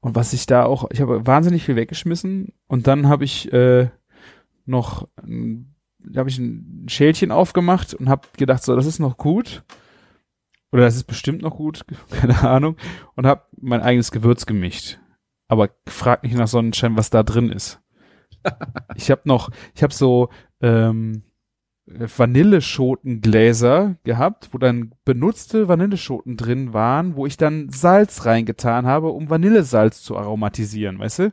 und 0.00 0.14
was 0.16 0.32
ich 0.32 0.46
da 0.46 0.64
auch, 0.64 0.90
ich 0.90 1.00
habe 1.00 1.26
wahnsinnig 1.26 1.64
viel 1.64 1.76
weggeschmissen 1.76 2.52
und 2.66 2.86
dann 2.86 3.08
habe 3.08 3.24
ich 3.24 3.52
äh, 3.52 3.88
noch, 4.64 5.08
ähm, 5.22 5.74
da 6.10 6.20
habe 6.20 6.30
ich 6.30 6.38
ein 6.38 6.86
Schälchen 6.88 7.30
aufgemacht 7.30 7.94
und 7.94 8.08
habe 8.08 8.28
gedacht, 8.36 8.62
so, 8.62 8.76
das 8.76 8.86
ist 8.86 8.98
noch 8.98 9.16
gut 9.16 9.64
oder 10.72 10.82
das 10.82 10.96
ist 10.96 11.04
bestimmt 11.04 11.42
noch 11.42 11.56
gut, 11.56 11.84
keine 12.10 12.48
Ahnung 12.48 12.76
und 13.14 13.26
habe 13.26 13.42
mein 13.60 13.80
eigenes 13.80 14.10
Gewürz 14.10 14.46
gemischt. 14.46 14.98
Aber 15.48 15.70
frag 15.86 16.22
nicht 16.22 16.36
nach 16.36 16.48
Sonnenschein, 16.48 16.96
was 16.96 17.10
da 17.10 17.22
drin 17.22 17.50
ist. 17.50 17.80
ich 18.94 19.10
habe 19.10 19.22
noch, 19.24 19.50
ich 19.74 19.82
habe 19.82 19.94
so 19.94 20.28
ähm, 20.60 21.22
Vanilleschotengläser 21.86 23.96
gehabt, 24.04 24.50
wo 24.52 24.58
dann 24.58 24.94
benutzte 25.04 25.68
Vanilleschoten 25.68 26.36
drin 26.36 26.74
waren, 26.74 27.16
wo 27.16 27.24
ich 27.24 27.38
dann 27.38 27.70
Salz 27.70 28.26
reingetan 28.26 28.86
habe, 28.86 29.08
um 29.08 29.30
Vanillesalz 29.30 30.02
zu 30.02 30.16
aromatisieren, 30.16 30.98
weißt 30.98 31.18
du? 31.20 31.32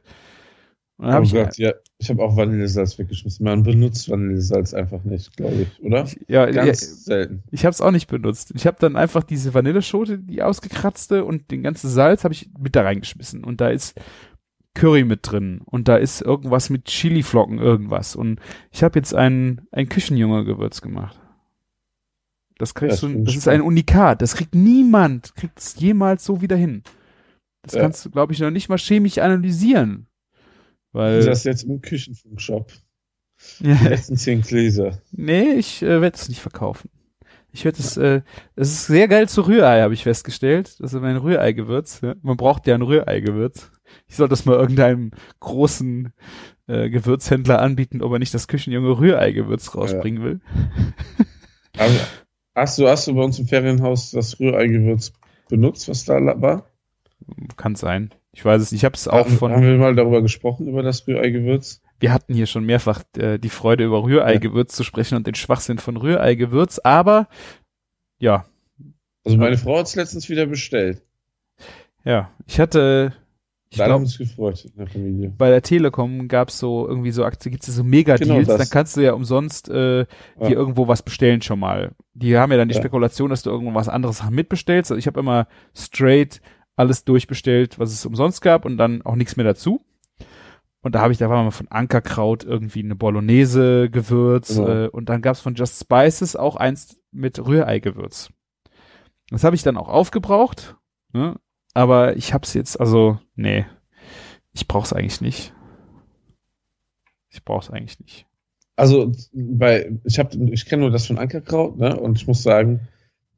Und 0.97 1.07
dann 1.07 1.13
hab 1.13 1.21
oh 1.21 1.25
ich, 1.25 1.33
ja. 1.57 1.73
Ich 2.05 2.09
habe 2.11 2.23
auch 2.23 2.37
Vanillesalz 2.37 2.99
weggeschmissen. 2.99 3.43
Man 3.43 3.63
benutzt 3.63 4.09
Vanillesalz 4.09 4.73
einfach 4.75 5.03
nicht, 5.03 5.35
glaube 5.35 5.55
ich, 5.63 5.83
oder? 5.83 6.05
ja, 6.27 6.45
ja, 6.47 6.65
Ganz 6.65 7.05
selten. 7.05 7.43
ich 7.51 7.65
habe 7.65 7.71
es 7.71 7.81
auch 7.81 7.89
nicht 7.91 8.07
benutzt. 8.07 8.51
Ich 8.55 8.67
habe 8.67 8.77
dann 8.79 8.95
einfach 8.95 9.23
diese 9.23 9.53
Vanilleschote, 9.53 10.19
die 10.19 10.43
ausgekratzte 10.43 11.25
und 11.25 11.49
den 11.49 11.63
ganzen 11.63 11.89
Salz 11.89 12.23
habe 12.23 12.33
ich 12.35 12.49
mit 12.59 12.75
da 12.75 12.83
reingeschmissen 12.83 13.43
und 13.43 13.59
da 13.59 13.69
ist 13.69 13.99
Curry 14.75 15.03
mit 15.03 15.21
drin 15.23 15.61
und 15.65 15.87
da 15.87 15.95
ist 15.97 16.21
irgendwas 16.21 16.69
mit 16.69 16.85
Chiliflocken 16.85 17.57
irgendwas 17.59 18.15
und 18.15 18.39
ich 18.71 18.83
habe 18.83 18.99
jetzt 18.99 19.15
ein 19.15 19.61
ein 19.71 19.89
Küchenjunge-Gewürz 19.89 20.81
gemacht. 20.81 21.19
Das 22.57 22.73
kriegst 22.75 23.01
Das 23.03 23.11
du, 23.11 23.23
das 23.23 23.35
ist 23.35 23.47
ein 23.47 23.61
Unikat. 23.61 24.21
Das 24.21 24.35
kriegt 24.35 24.53
niemand, 24.55 25.35
kriegt 25.35 25.59
es 25.59 25.75
jemals 25.79 26.23
so 26.23 26.41
wieder 26.41 26.55
hin. 26.55 26.83
Das 27.63 27.73
Ja. 27.73 27.81
kannst 27.81 28.05
du, 28.05 28.11
glaube 28.11 28.31
ich, 28.33 28.39
noch 28.39 28.51
nicht 28.51 28.69
mal 28.69 28.77
chemisch 28.77 29.17
analysieren. 29.17 30.07
Weil, 30.95 31.25
Das 31.25 31.43
jetzt 31.43 31.63
im 31.63 31.81
Küchenfunkshop. 31.81 32.71
ja, 33.59 33.75
Die 33.75 33.87
letzten 33.89 34.15
zehn 34.15 34.41
Gläser. 34.41 35.01
nee, 35.11 35.51
ich 35.53 35.81
äh, 35.81 35.99
werde 36.01 36.15
es 36.15 36.29
nicht 36.29 36.39
verkaufen. 36.39 36.89
Ich 37.51 37.65
werde 37.65 37.79
es, 37.79 37.97
äh, 37.97 38.21
es 38.55 38.69
ist 38.71 38.87
sehr 38.87 39.07
geil 39.09 39.27
zu 39.27 39.41
Rührei, 39.41 39.81
habe 39.81 39.93
ich 39.93 40.03
festgestellt. 40.03 40.77
Das 40.79 40.93
ist 40.93 41.01
mein 41.01 41.17
Rührei-Gewürz. 41.17 41.99
Ja? 42.01 42.15
Man 42.21 42.37
braucht 42.37 42.65
ja 42.67 42.75
ein 42.75 42.81
Rührei-Gewürz. 42.81 43.71
Ich 44.07 44.15
soll 44.15 44.29
das 44.29 44.45
mal 44.45 44.55
irgendeinem 44.57 45.11
großen 45.41 46.13
äh, 46.67 46.89
Gewürzhändler 46.89 47.61
anbieten, 47.61 48.01
ob 48.01 48.13
er 48.13 48.19
nicht 48.19 48.33
das 48.33 48.47
Küchenjunge 48.47 48.97
Rührei-Gewürz 48.97 49.75
rausbringen 49.75 50.23
will. 50.23 50.39
Aber 51.77 51.91
hast 52.55 52.77
du, 52.79 52.87
hast 52.87 53.07
du 53.07 53.15
bei 53.15 53.21
uns 53.21 53.37
im 53.37 53.47
Ferienhaus 53.47 54.11
das 54.11 54.39
Rührei-Gewürz 54.39 55.11
benutzt, 55.49 55.89
was 55.89 56.05
da 56.05 56.15
war? 56.41 56.69
Kann 57.57 57.75
sein. 57.75 58.13
Ich 58.35 58.43
weiß 58.45 58.61
es 58.61 58.71
nicht. 58.71 58.81
Ich 58.81 58.85
habe 58.85 58.95
es 58.95 59.07
auch 59.07 59.25
haben, 59.25 59.37
von. 59.37 59.51
haben 59.51 59.63
wir 59.63 59.77
mal 59.77 59.95
darüber 59.95 60.21
gesprochen, 60.21 60.67
über 60.67 60.83
das 60.83 61.07
Rührei-Gewürz? 61.07 61.81
wir 61.99 62.11
hatten 62.11 62.33
hier 62.33 62.45
schon 62.45 62.65
mehrfach 62.65 63.03
äh, 63.17 63.39
die 63.39 63.49
Freude 63.49 63.85
über 63.85 64.03
Rührei-Gewürz 64.03 64.75
zu 64.75 64.83
sprechen 64.83 65.15
und 65.15 65.25
den 65.25 65.33
Schwachsinn 65.35 65.77
von 65.79 65.95
Rührei-Gewürz, 65.95 66.79
aber 66.83 67.29
ja, 68.19 68.45
Also 69.23 69.37
meine 69.37 69.57
Frau 69.57 69.79
hat 69.79 69.87
es 69.87 69.95
letztens 69.95 70.27
wieder 70.29 70.45
bestellt. 70.45 71.01
ja, 72.03 72.29
ich 72.47 72.59
hatte, 72.59 73.13
ich 73.69 73.77
Da 73.77 73.85
haben 73.85 73.89
glaube, 73.89 74.01
wir 74.01 74.05
uns 74.07 74.17
gefreut 74.17 74.65
in 74.65 74.75
der 74.77 74.87
Familie. 74.87 75.33
bei 75.37 75.49
der 75.49 75.61
Telekom 75.61 76.27
gab's 76.27 76.59
so 76.59 76.85
irgendwie 76.85 77.11
so 77.11 77.23
Aktien, 77.23 77.51
gibt's 77.51 77.67
so 77.67 77.83
Mega-Deals, 77.83 78.45
Genau 78.47 78.57
dann 78.57 78.69
kannst 78.69 78.97
du 78.97 79.01
ja 79.01 79.13
umsonst 79.13 79.69
äh, 79.69 79.99
Ja. 79.99 80.05
dir 80.41 80.55
irgendwo 80.55 80.89
was 80.89 81.01
bestellen 81.01 81.41
schon 81.41 81.59
mal. 81.59 81.93
Die 82.13 82.37
haben 82.37 82.51
ja 82.51 82.57
dann 82.57 82.67
die 82.67 82.75
Ja. 82.75 82.81
Spekulation, 82.81 83.29
dass 83.29 83.41
du 83.43 83.49
irgendwo 83.51 83.73
was 83.73 83.87
anderes 83.89 84.21
mitbestellst. 84.29 84.91
Also 84.91 84.99
ich 84.99 85.07
habe 85.07 85.19
immer 85.21 85.47
straight 85.73 86.41
alles 86.75 87.03
durchbestellt, 87.05 87.79
was 87.79 87.91
es 87.91 88.05
umsonst 88.05 88.41
gab 88.41 88.65
und 88.65 88.77
dann 88.77 89.01
auch 89.01 89.15
nichts 89.15 89.35
mehr 89.37 89.45
dazu. 89.45 89.81
Und 90.81 90.93
da 90.93 91.01
habe 91.01 91.11
ich, 91.13 91.17
da 91.17 91.29
war 91.29 91.43
mal 91.43 91.51
von 91.51 91.67
Ankerkraut 91.69 92.43
irgendwie 92.43 92.83
eine 92.83 92.95
Bolognese-Gewürz 92.95 94.55
Genau. 94.55 94.67
äh, 94.85 94.87
und 94.89 95.09
dann 95.09 95.21
gab's 95.21 95.39
von 95.41 95.55
Just 95.55 95.79
Spices 95.81 96.35
auch 96.35 96.55
eins 96.55 96.99
mit 97.11 97.39
Rührei-Gewürz. 97.39 98.29
Das 99.31 99.43
habe 99.43 99.55
ich 99.55 99.63
dann 99.63 99.77
auch 99.77 99.87
aufgebraucht, 99.87 100.75
ne? 101.11 101.35
aber 101.73 102.15
ich 102.17 102.33
hab's 102.33 102.53
jetzt, 102.53 102.79
also, 102.79 103.17
nee, 103.35 103.65
ich 104.53 104.67
brauch's 104.67 104.93
eigentlich 104.93 105.21
nicht. 105.21 105.53
Ich 107.29 107.43
brauch's 107.43 107.69
eigentlich 107.71 107.99
nicht. 107.99 108.27
Also 108.75 109.11
bei, 109.33 109.91
ich 110.03 110.19
habe, 110.19 110.37
ich 110.51 110.65
kenne 110.65 110.83
nur 110.83 110.91
das 110.91 111.07
von 111.07 111.17
Ankerkraut, 111.17 111.77
ne? 111.77 111.97
Und 111.99 112.17
ich 112.17 112.27
muss 112.27 112.43
sagen, 112.43 112.81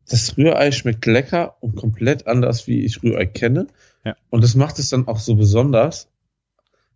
das 0.10 0.38
Rührei 0.38 0.72
schmeckt 0.72 1.05
lecker 1.05 1.55
und 1.60 1.76
komplett 1.76 2.28
anders, 2.28 2.68
wie 2.68 2.84
ich 2.86 3.03
Rührei 3.03 3.26
kenne. 3.26 3.68
Ja. 4.05 4.16
Und 4.30 4.43
das 4.43 4.55
macht 4.55 4.80
es 4.80 4.89
dann 4.89 5.08
auch 5.08 5.20
so 5.20 5.36
besonders. 5.36 6.08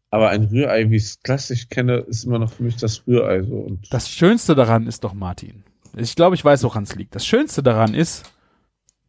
Aber 0.09 0.29
ein 0.29 0.43
Rührei, 0.45 0.89
wie 0.89 0.97
ich 0.97 1.03
es 1.03 1.19
klassisch 1.21 1.69
kenne, 1.69 1.97
ist 1.97 2.25
immer 2.25 2.39
noch 2.39 2.51
für 2.51 2.63
mich 2.63 2.75
das 2.77 3.07
Rührei 3.07 3.43
so. 3.43 3.55
Und 3.55 3.93
Das 3.93 4.09
Schönste 4.09 4.55
daran 4.55 4.87
ist 4.87 5.03
doch 5.03 5.13
Martin. 5.13 5.63
Ich 5.95 6.15
glaube, 6.15 6.35
ich 6.35 6.43
weiß, 6.43 6.63
woran 6.63 6.83
es 6.83 6.95
liegt. 6.95 7.15
Das 7.15 7.25
Schönste 7.25 7.63
daran 7.63 7.93
ist, 7.93 8.23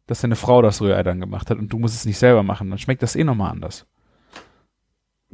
dass 0.07 0.21
deine 0.21 0.35
Frau 0.35 0.61
das 0.61 0.81
Rührei 0.81 1.03
dann 1.03 1.19
gemacht 1.19 1.49
hat 1.49 1.57
und 1.57 1.69
du 1.71 1.79
musst 1.79 1.95
es 1.95 2.05
nicht 2.05 2.17
selber 2.17 2.43
machen. 2.43 2.69
Dann 2.69 2.79
schmeckt 2.79 3.03
das 3.03 3.15
eh 3.15 3.23
nochmal 3.23 3.51
anders. 3.51 3.85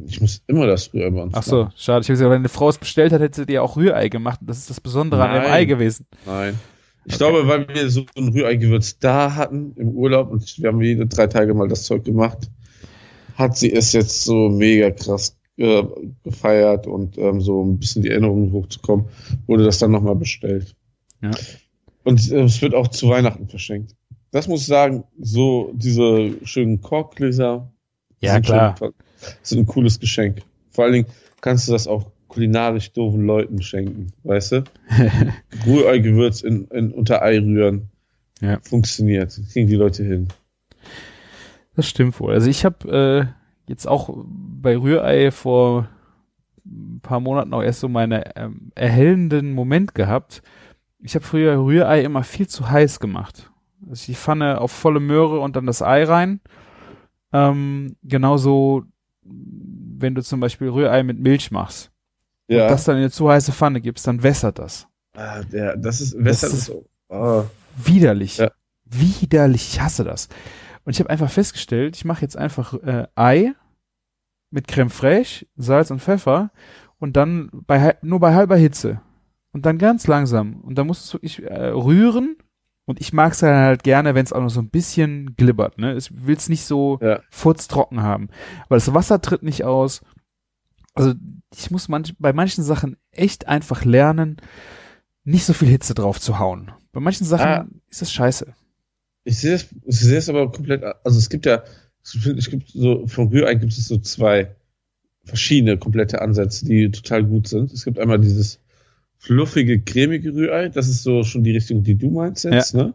Ich 0.05 0.21
muss 0.21 0.41
immer 0.47 0.65
das 0.65 0.93
Rührei 0.93 1.09
bei 1.09 1.21
uns 1.23 1.33
Ach 1.35 1.43
so, 1.43 1.63
machen. 1.65 1.73
schade. 1.75 2.01
Ich 2.01 2.07
habe 2.09 2.13
gesagt, 2.13 2.29
wenn 2.31 2.37
eine 2.39 2.49
Frau 2.49 2.69
es 2.69 2.77
bestellt 2.77 3.11
hat, 3.11 3.21
hätte 3.21 3.41
sie 3.41 3.45
dir 3.45 3.63
auch 3.63 3.75
Rührei 3.77 4.09
gemacht. 4.09 4.39
Das 4.43 4.57
ist 4.57 4.69
das 4.69 4.79
Besondere 4.79 5.23
an 5.23 5.33
dem 5.33 5.43
Nein. 5.43 5.51
Ei 5.51 5.65
gewesen. 5.65 6.05
Nein. 6.25 6.59
Ich 7.09 7.15
Okay. 7.15 7.17
glaube, 7.17 7.47
weil 7.47 7.67
wir 7.69 7.89
so 7.89 8.05
ein 8.15 8.29
Rührei-Gewürz 8.29 8.99
da 8.99 9.35
hatten 9.35 9.73
im 9.77 9.89
Urlaub 9.89 10.29
und 10.31 10.57
wir 10.59 10.69
haben 10.69 10.81
jede 10.81 11.07
drei 11.07 11.25
Tage 11.27 11.53
mal 11.55 11.67
das 11.67 11.83
Zeug 11.83 12.03
gemacht, 12.05 12.51
hat 13.35 13.57
sie 13.57 13.73
es 13.73 13.93
jetzt 13.93 14.23
so 14.23 14.49
mega 14.49 14.91
krass 14.91 15.35
äh, 15.57 15.83
gefeiert 16.23 16.85
und 16.85 17.17
ähm, 17.17 17.41
so 17.41 17.63
ein 17.63 17.79
bisschen 17.79 18.03
die 18.03 18.09
Erinnerungen 18.09 18.51
hochzukommen, 18.51 19.05
wurde 19.47 19.63
das 19.65 19.79
dann 19.79 19.91
nochmal 19.91 20.15
bestellt. 20.15 20.75
Ja. 21.21 21.31
Und 22.03 22.31
äh, 22.31 22.43
es 22.43 22.61
wird 22.61 22.75
auch 22.75 22.87
zu 22.89 23.09
Weihnachten 23.09 23.47
verschenkt. 23.47 23.95
Das 24.31 24.47
muss 24.47 24.61
ich 24.61 24.67
sagen, 24.67 25.03
so 25.19 25.71
diese 25.73 26.35
schönen 26.45 26.79
Korkgläser 26.81 27.73
Ja, 28.21 28.39
klar. 28.39 28.75
Schon, 28.77 28.93
sind 29.41 29.59
ein 29.59 29.65
cooles 29.65 29.99
Geschenk. 29.99 30.43
Vor 30.69 30.83
allen 30.83 30.93
Dingen 30.93 31.07
kannst 31.41 31.67
du 31.67 31.71
das 31.71 31.87
auch 31.87 32.11
kulinarisch 32.29 32.93
doofen 32.93 33.25
Leuten 33.25 33.61
schenken, 33.61 34.13
weißt 34.23 34.51
du? 34.53 34.63
Rührei-Gewürz 35.65 36.41
in, 36.41 36.65
in 36.67 36.91
unter 36.91 37.21
Ei 37.21 37.39
rühren. 37.39 37.89
Ja. 38.39 38.59
Funktioniert. 38.61 39.37
Kriegen 39.51 39.67
die 39.67 39.75
Leute 39.75 40.05
hin. 40.05 40.29
Das 41.75 41.89
stimmt 41.89 42.17
wohl. 42.19 42.33
Also 42.33 42.49
ich 42.49 42.63
habe 42.63 43.33
äh, 43.67 43.69
jetzt 43.69 43.87
auch 43.87 44.23
bei 44.25 44.77
Rührei 44.77 45.31
vor 45.31 45.89
ein 46.65 46.99
paar 47.01 47.19
Monaten 47.19 47.53
auch 47.53 47.63
erst 47.63 47.81
so 47.81 47.89
meinen 47.89 48.23
ähm, 48.35 48.71
erhellenden 48.75 49.51
Moment 49.51 49.95
gehabt. 49.95 50.41
Ich 50.99 51.15
habe 51.15 51.25
früher 51.25 51.57
Rührei 51.57 52.01
immer 52.01 52.23
viel 52.23 52.47
zu 52.47 52.69
heiß 52.69 52.99
gemacht. 52.99 53.51
Also 53.89 54.05
die 54.05 54.15
Pfanne 54.15 54.61
auf 54.61 54.71
volle 54.71 54.99
Möhre 54.99 55.39
und 55.39 55.55
dann 55.55 55.65
das 55.65 55.81
Ei 55.81 56.03
rein. 56.03 56.41
Ähm, 57.33 57.95
genauso, 58.03 58.83
wenn 59.23 60.15
du 60.15 60.21
zum 60.21 60.39
Beispiel 60.39 60.69
Rührei 60.69 61.03
mit 61.03 61.19
Milch 61.19 61.51
machst 61.51 61.91
Ja. 62.49 62.63
und 62.63 62.71
das 62.71 62.83
dann 62.85 62.95
in 62.95 63.01
eine 63.03 63.11
zu 63.11 63.29
heiße 63.29 63.51
Pfanne 63.51 63.79
gibst, 63.81 64.05
dann 64.07 64.21
wässert 64.23 64.59
das. 64.59 64.87
ah, 65.15 65.41
der, 65.43 65.77
das 65.77 66.01
ist, 66.01 66.13
Western 66.17 66.49
Das 66.51 66.59
ist, 66.59 66.65
so. 66.65 66.85
Oh, 67.09 67.43
Widerlich. 67.77 68.37
Ja. 68.37 68.51
Widerlich. 68.85 69.69
Ich 69.73 69.81
hasse 69.81 70.03
das. 70.03 70.27
Und 70.83 70.91
ich 70.93 70.99
habe 70.99 71.09
einfach 71.09 71.29
festgestellt, 71.31 71.95
ich 71.95 72.05
mache 72.05 72.21
jetzt 72.21 72.37
einfach 72.37 72.73
äh, 72.73 73.07
Ei 73.15 73.53
mit 74.51 74.67
Creme 74.67 74.89
fraiche, 74.89 75.45
Salz 75.55 75.91
und 75.91 76.01
Pfeffer 76.01 76.51
und 76.97 77.15
dann 77.15 77.49
bei, 77.67 77.95
nur 78.01 78.19
bei 78.19 78.33
halber 78.33 78.55
Hitze. 78.57 79.01
Und 79.51 79.65
dann 79.65 79.77
ganz 79.77 80.07
langsam. 80.07 80.61
Und 80.61 80.75
dann 80.75 80.87
musst 80.87 81.01
du 81.01 81.05
es 81.05 81.13
wirklich 81.13 81.43
äh, 81.43 81.67
rühren. 81.69 82.37
Und 82.85 82.99
ich 82.99 83.13
mag 83.13 83.33
es 83.33 83.39
dann 83.39 83.55
halt 83.55 83.83
gerne, 83.83 84.15
wenn 84.15 84.23
es 84.25 84.33
auch 84.33 84.41
noch 84.41 84.49
so 84.49 84.59
ein 84.61 84.69
bisschen 84.69 85.35
glibbert. 85.35 85.77
Ne? 85.77 85.95
Ich 85.95 86.25
will 86.25 86.35
es 86.35 86.49
nicht 86.49 86.65
so 86.65 86.97
Ja. 87.01 87.19
furztrocken 87.29 88.01
haben. 88.01 88.29
Weil 88.67 88.77
das 88.79 88.93
Wasser 88.93 89.21
tritt 89.21 89.43
nicht 89.43 89.63
aus. 89.63 90.01
Also 90.99 91.13
ich 91.55 91.71
muss 91.71 91.87
manch, 91.87 92.13
bei 92.19 92.33
manchen 92.33 92.63
Sachen 92.63 92.97
echt 93.11 93.47
einfach 93.47 93.85
lernen, 93.85 94.37
nicht 95.23 95.45
so 95.45 95.53
viel 95.53 95.67
Hitze 95.69 95.93
drauf 95.93 96.19
zu 96.19 96.39
hauen. 96.39 96.71
Bei 96.91 96.99
manchen 96.99 97.25
Sachen 97.25 97.45
Ah. 97.47 97.67
ist 97.89 98.01
das 98.01 98.11
scheiße. 98.11 98.47
ich 99.23 99.37
sehe 99.37 99.53
es, 99.55 99.67
ich 99.85 99.99
sehe 99.99 100.17
es 100.17 100.29
aber 100.29 100.51
komplett, 100.51 100.83
also 101.03 101.17
es 101.17 101.29
gibt 101.29 101.45
ja, 101.45 101.63
es 102.03 102.49
gibt 102.49 102.69
so, 102.69 103.05
von 103.07 103.27
Rührei 103.29 103.55
gibt 103.55 103.71
es 103.73 103.87
so 103.87 103.97
zwei 103.99 104.55
verschiedene 105.23 105.77
komplette 105.77 106.21
Ansätze, 106.21 106.65
die 106.65 106.89
total 106.91 107.23
gut 107.23 107.47
sind. 107.47 107.71
Es 107.71 107.85
gibt 107.85 107.99
einmal 107.99 108.19
dieses 108.19 108.59
fluffige, 109.17 109.79
cremige 109.81 110.33
Rührei, 110.33 110.69
das 110.69 110.87
ist 110.89 111.03
so 111.03 111.23
schon 111.23 111.43
die 111.43 111.51
Richtung, 111.51 111.83
die 111.83 111.95
du 111.95 112.09
meinst 112.09 112.45
jetzt, 112.45 112.73
ne? 112.73 112.93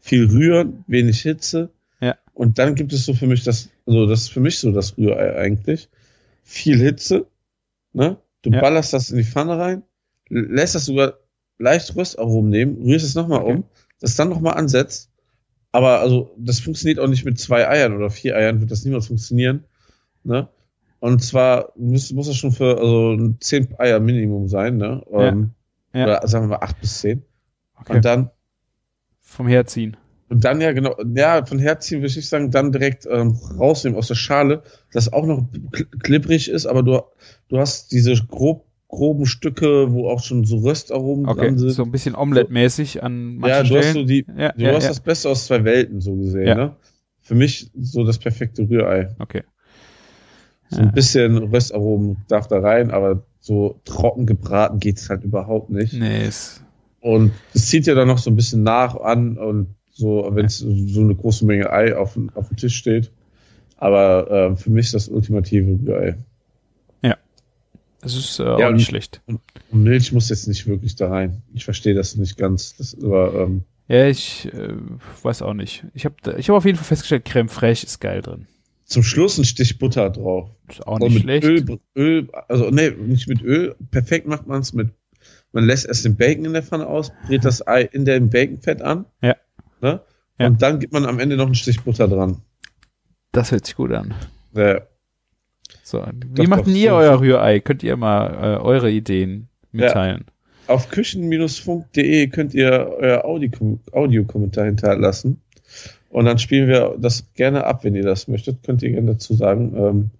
Viel 0.00 0.26
rühren, 0.30 0.84
wenig 0.86 1.20
Hitze. 1.22 1.70
Ja. 2.00 2.16
Und 2.34 2.58
dann 2.58 2.74
gibt 2.74 2.92
es 2.92 3.04
so 3.04 3.14
für 3.14 3.26
mich 3.26 3.42
das, 3.44 3.68
also 3.86 4.06
das 4.06 4.22
ist 4.22 4.32
für 4.32 4.40
mich 4.40 4.58
so 4.58 4.70
das 4.72 4.96
Rührei 4.98 5.36
eigentlich. 5.36 5.88
Viel 6.44 6.78
Hitze, 6.78 7.26
ne? 7.92 8.18
Du 8.42 8.50
Ja. 8.50 8.60
ballerst 8.60 8.92
das 8.92 9.10
in 9.10 9.18
die 9.18 9.24
Pfanne 9.24 9.58
rein, 9.58 9.82
lässt 10.28 10.74
das 10.74 10.86
sogar 10.86 11.14
leicht 11.58 11.94
Röstaromen 11.94 12.50
nehmen, 12.50 12.82
rührst 12.82 13.04
es 13.06 13.14
nochmal 13.14 13.42
Okay. 13.42 13.52
um, 13.54 13.64
das 14.00 14.16
dann 14.16 14.28
nochmal 14.30 14.54
ansetzt. 14.54 15.10
Aber 15.70 16.00
also, 16.00 16.34
das 16.36 16.60
funktioniert 16.60 16.98
auch 16.98 17.06
nicht 17.08 17.24
mit 17.24 17.38
zwei 17.38 17.66
Eiern 17.68 17.94
oder 17.96 18.10
vier 18.10 18.36
Eiern, 18.36 18.60
wird 18.60 18.70
das 18.70 18.84
niemals 18.84 19.06
funktionieren. 19.06 19.64
Ne? 20.24 20.48
Und 21.00 21.22
zwar 21.22 21.72
muss, 21.76 22.12
muss 22.12 22.26
das 22.26 22.36
schon 22.36 22.52
für 22.52 22.78
also 22.78 23.34
zehn 23.40 23.68
Eier 23.78 23.98
Minimum 24.00 24.48
sein, 24.48 24.76
ne? 24.76 25.02
Ja. 25.10 25.28
Ähm, 25.28 25.50
Ja. 25.94 26.04
Oder 26.04 26.26
sagen 26.28 26.44
wir 26.44 26.56
mal 26.58 26.64
acht 26.64 26.80
bis 26.80 27.00
zehn. 27.00 27.22
Okay. 27.78 27.96
Und 27.96 28.04
dann, 28.04 28.30
Vom 29.20 29.46
Herziehen. 29.46 29.96
Und 30.32 30.44
dann 30.44 30.60
ja 30.60 30.72
genau, 30.72 30.96
ja, 31.14 31.44
von 31.44 31.58
Herziehen 31.58 32.00
würde 32.00 32.18
ich 32.18 32.28
sagen, 32.28 32.50
dann 32.50 32.72
direkt 32.72 33.06
ähm, 33.06 33.38
rausnehmen 33.58 33.98
aus 33.98 34.08
der 34.08 34.14
Schale, 34.14 34.62
das 34.92 35.12
auch 35.12 35.26
noch 35.26 35.44
kl- 35.72 35.86
klipprig 36.02 36.48
ist, 36.48 36.66
aber 36.66 36.82
du, 36.82 37.00
du 37.48 37.58
hast 37.58 37.92
diese 37.92 38.14
grob, 38.26 38.64
groben 38.88 39.26
Stücke, 39.26 39.92
wo 39.92 40.08
auch 40.08 40.22
schon 40.22 40.44
so 40.44 40.56
Röstaromen 40.58 41.26
Okay. 41.26 41.40
dran 41.46 41.58
sind. 41.58 41.70
So 41.70 41.82
ein 41.82 41.92
bisschen 41.92 42.14
Omelette-mäßig 42.14 43.02
an 43.02 43.36
manchen 43.36 43.48
ja, 43.48 43.62
du 43.62 43.76
hast 43.76 43.90
Stellen. 43.90 43.94
so 43.94 44.04
die, 44.04 44.26
ja, 44.36 44.52
du 44.52 44.62
ja, 44.62 44.72
hast 44.72 44.84
ja. 44.84 44.88
das 44.88 45.00
Beste 45.00 45.28
aus 45.28 45.46
zwei 45.46 45.64
Welten 45.64 46.00
so 46.00 46.16
gesehen, 46.16 46.56
ne? 46.56 46.76
Für 47.20 47.34
mich 47.34 47.70
so 47.78 48.04
das 48.04 48.18
perfekte 48.18 48.62
Rührei. 48.68 49.14
Okay. 49.20 49.42
So 50.70 50.80
ein 50.80 50.92
bisschen 50.92 51.36
Röstaromen 51.36 52.16
darf 52.28 52.48
da 52.48 52.58
rein, 52.58 52.90
aber 52.90 53.22
so 53.40 53.80
trocken 53.84 54.24
gebraten 54.24 54.78
geht's 54.80 55.10
halt 55.10 55.22
überhaupt 55.22 55.68
nicht. 55.70 55.92
Nee, 55.92 56.26
ist, 56.26 56.64
Und 57.00 57.32
es 57.52 57.68
zieht 57.68 57.86
ja 57.86 57.94
dann 57.94 58.08
noch 58.08 58.18
so 58.18 58.30
ein 58.30 58.36
bisschen 58.36 58.62
nach 58.62 58.96
an 58.96 59.36
und 59.36 59.74
so, 60.02 60.28
wenn 60.32 60.46
es 60.46 60.58
so 60.58 61.00
eine 61.00 61.14
große 61.14 61.46
Menge 61.46 61.70
Ei 61.70 61.96
auf, 61.96 62.14
dem- 62.14 62.30
auf 62.34 62.48
dem 62.48 62.56
Tisch 62.56 62.76
steht. 62.76 63.10
Aber 63.78 64.28
ähm, 64.30 64.56
für 64.56 64.70
mich 64.70 64.90
das 64.92 65.08
ultimative 65.08 65.78
Rührei. 65.86 66.16
es 68.04 68.16
ist 68.16 68.40
äh, 68.40 68.42
Ja, 68.44 68.54
auch 68.56 68.68
und- 68.70 68.74
nicht 68.76 68.86
schlecht. 68.88 69.20
Und 69.26 69.40
Milch 69.70 70.12
muss 70.12 70.28
jetzt 70.28 70.48
nicht 70.48 70.66
wirklich 70.66 70.96
da 70.96 71.08
rein. 71.08 71.42
Ich 71.54 71.64
verstehe 71.64 71.94
das 71.94 72.16
nicht 72.16 72.36
ganz. 72.36 72.74
Das, 72.76 72.96
aber 73.00 73.32
ähm, 73.44 73.62
Ja, 73.88 74.08
ich 74.08 74.52
äh, 74.52 74.74
weiß 75.22 75.42
auch 75.42 75.54
nicht. 75.54 75.84
Ich 75.94 76.04
habe 76.04 76.16
ich 76.36 76.48
hab 76.48 76.56
auf 76.56 76.64
jeden 76.64 76.76
Fall 76.78 76.84
festgestellt, 76.86 77.24
Creme 77.24 77.48
fraiche 77.48 77.86
ist 77.86 78.00
geil 78.00 78.20
drin. 78.22 78.46
zum 78.86 79.02
Schluss 79.04 79.38
ein 79.38 79.44
Stich 79.44 79.78
Butter 79.78 80.10
drauf. 80.10 80.50
Ist 80.68 80.84
auch 80.86 80.94
Also 81.00 81.06
nicht 81.06 81.24
mit 81.24 81.42
schlecht. 81.44 81.68
Öl, 81.68 81.78
Öl, 81.96 82.28
also 82.48 82.70
nee, 82.70 82.90
nicht 82.90 83.28
mit 83.28 83.40
Öl. 83.42 83.76
Perfekt 83.92 84.26
macht 84.26 84.46
man 84.48 84.60
es 84.62 84.72
mit. 84.72 84.88
Man 85.52 85.64
lässt 85.64 85.86
erst 85.86 86.04
den 86.04 86.16
Bacon 86.16 86.44
in 86.46 86.54
der 86.54 86.62
Pfanne 86.64 86.86
aus, 86.88 87.12
brät 87.26 87.44
das 87.44 87.64
Ei 87.66 87.82
in 87.82 88.04
dem 88.04 88.30
Baconfett 88.30 88.82
an. 88.82 89.04
Ja. 89.22 89.36
Ne? 89.82 90.00
Ja. 90.38 90.46
Und 90.46 90.62
dann 90.62 90.78
gibt 90.80 90.92
man 90.92 91.04
am 91.04 91.18
Ende 91.18 91.36
noch 91.36 91.46
einen 91.46 91.54
Stich 91.54 91.82
Butter 91.82 92.08
dran. 92.08 92.38
Das 93.32 93.52
hört 93.52 93.66
sich 93.66 93.76
gut 93.76 93.92
an. 93.92 94.14
Äh, 94.54 94.80
So, 95.82 96.04
wie 96.26 96.42
Doch, 96.42 96.48
macht 96.48 96.62
doch, 96.66 96.68
ihr 96.68 96.90
so. 96.90 96.96
euer 96.96 97.20
Rührei? 97.20 97.60
Könnt 97.60 97.82
ihr 97.82 97.96
mal 97.96 98.28
äh, 98.32 98.62
eure 98.62 98.90
Ideen 98.90 99.48
mitteilen? 99.72 100.24
auf 100.68 100.88
küchen-funk.de 100.88 102.28
könnt 102.28 102.54
ihr 102.54 102.70
euer 102.98 103.24
Audi- 103.24 103.50
Audiokommentar 103.90 104.64
hinterlassen. 104.66 105.42
Und 106.08 106.24
dann 106.26 106.38
spielen 106.38 106.68
wir 106.68 106.96
das 106.98 107.32
gerne 107.34 107.64
ab, 107.64 107.84
wenn 107.84 107.94
ihr 107.94 108.04
das 108.04 108.28
möchtet. 108.28 108.62
Könnt 108.62 108.82
ihr 108.82 108.90
gerne 108.90 109.12
dazu 109.14 109.34
sagen, 109.34 109.74
ähm, 109.76 110.10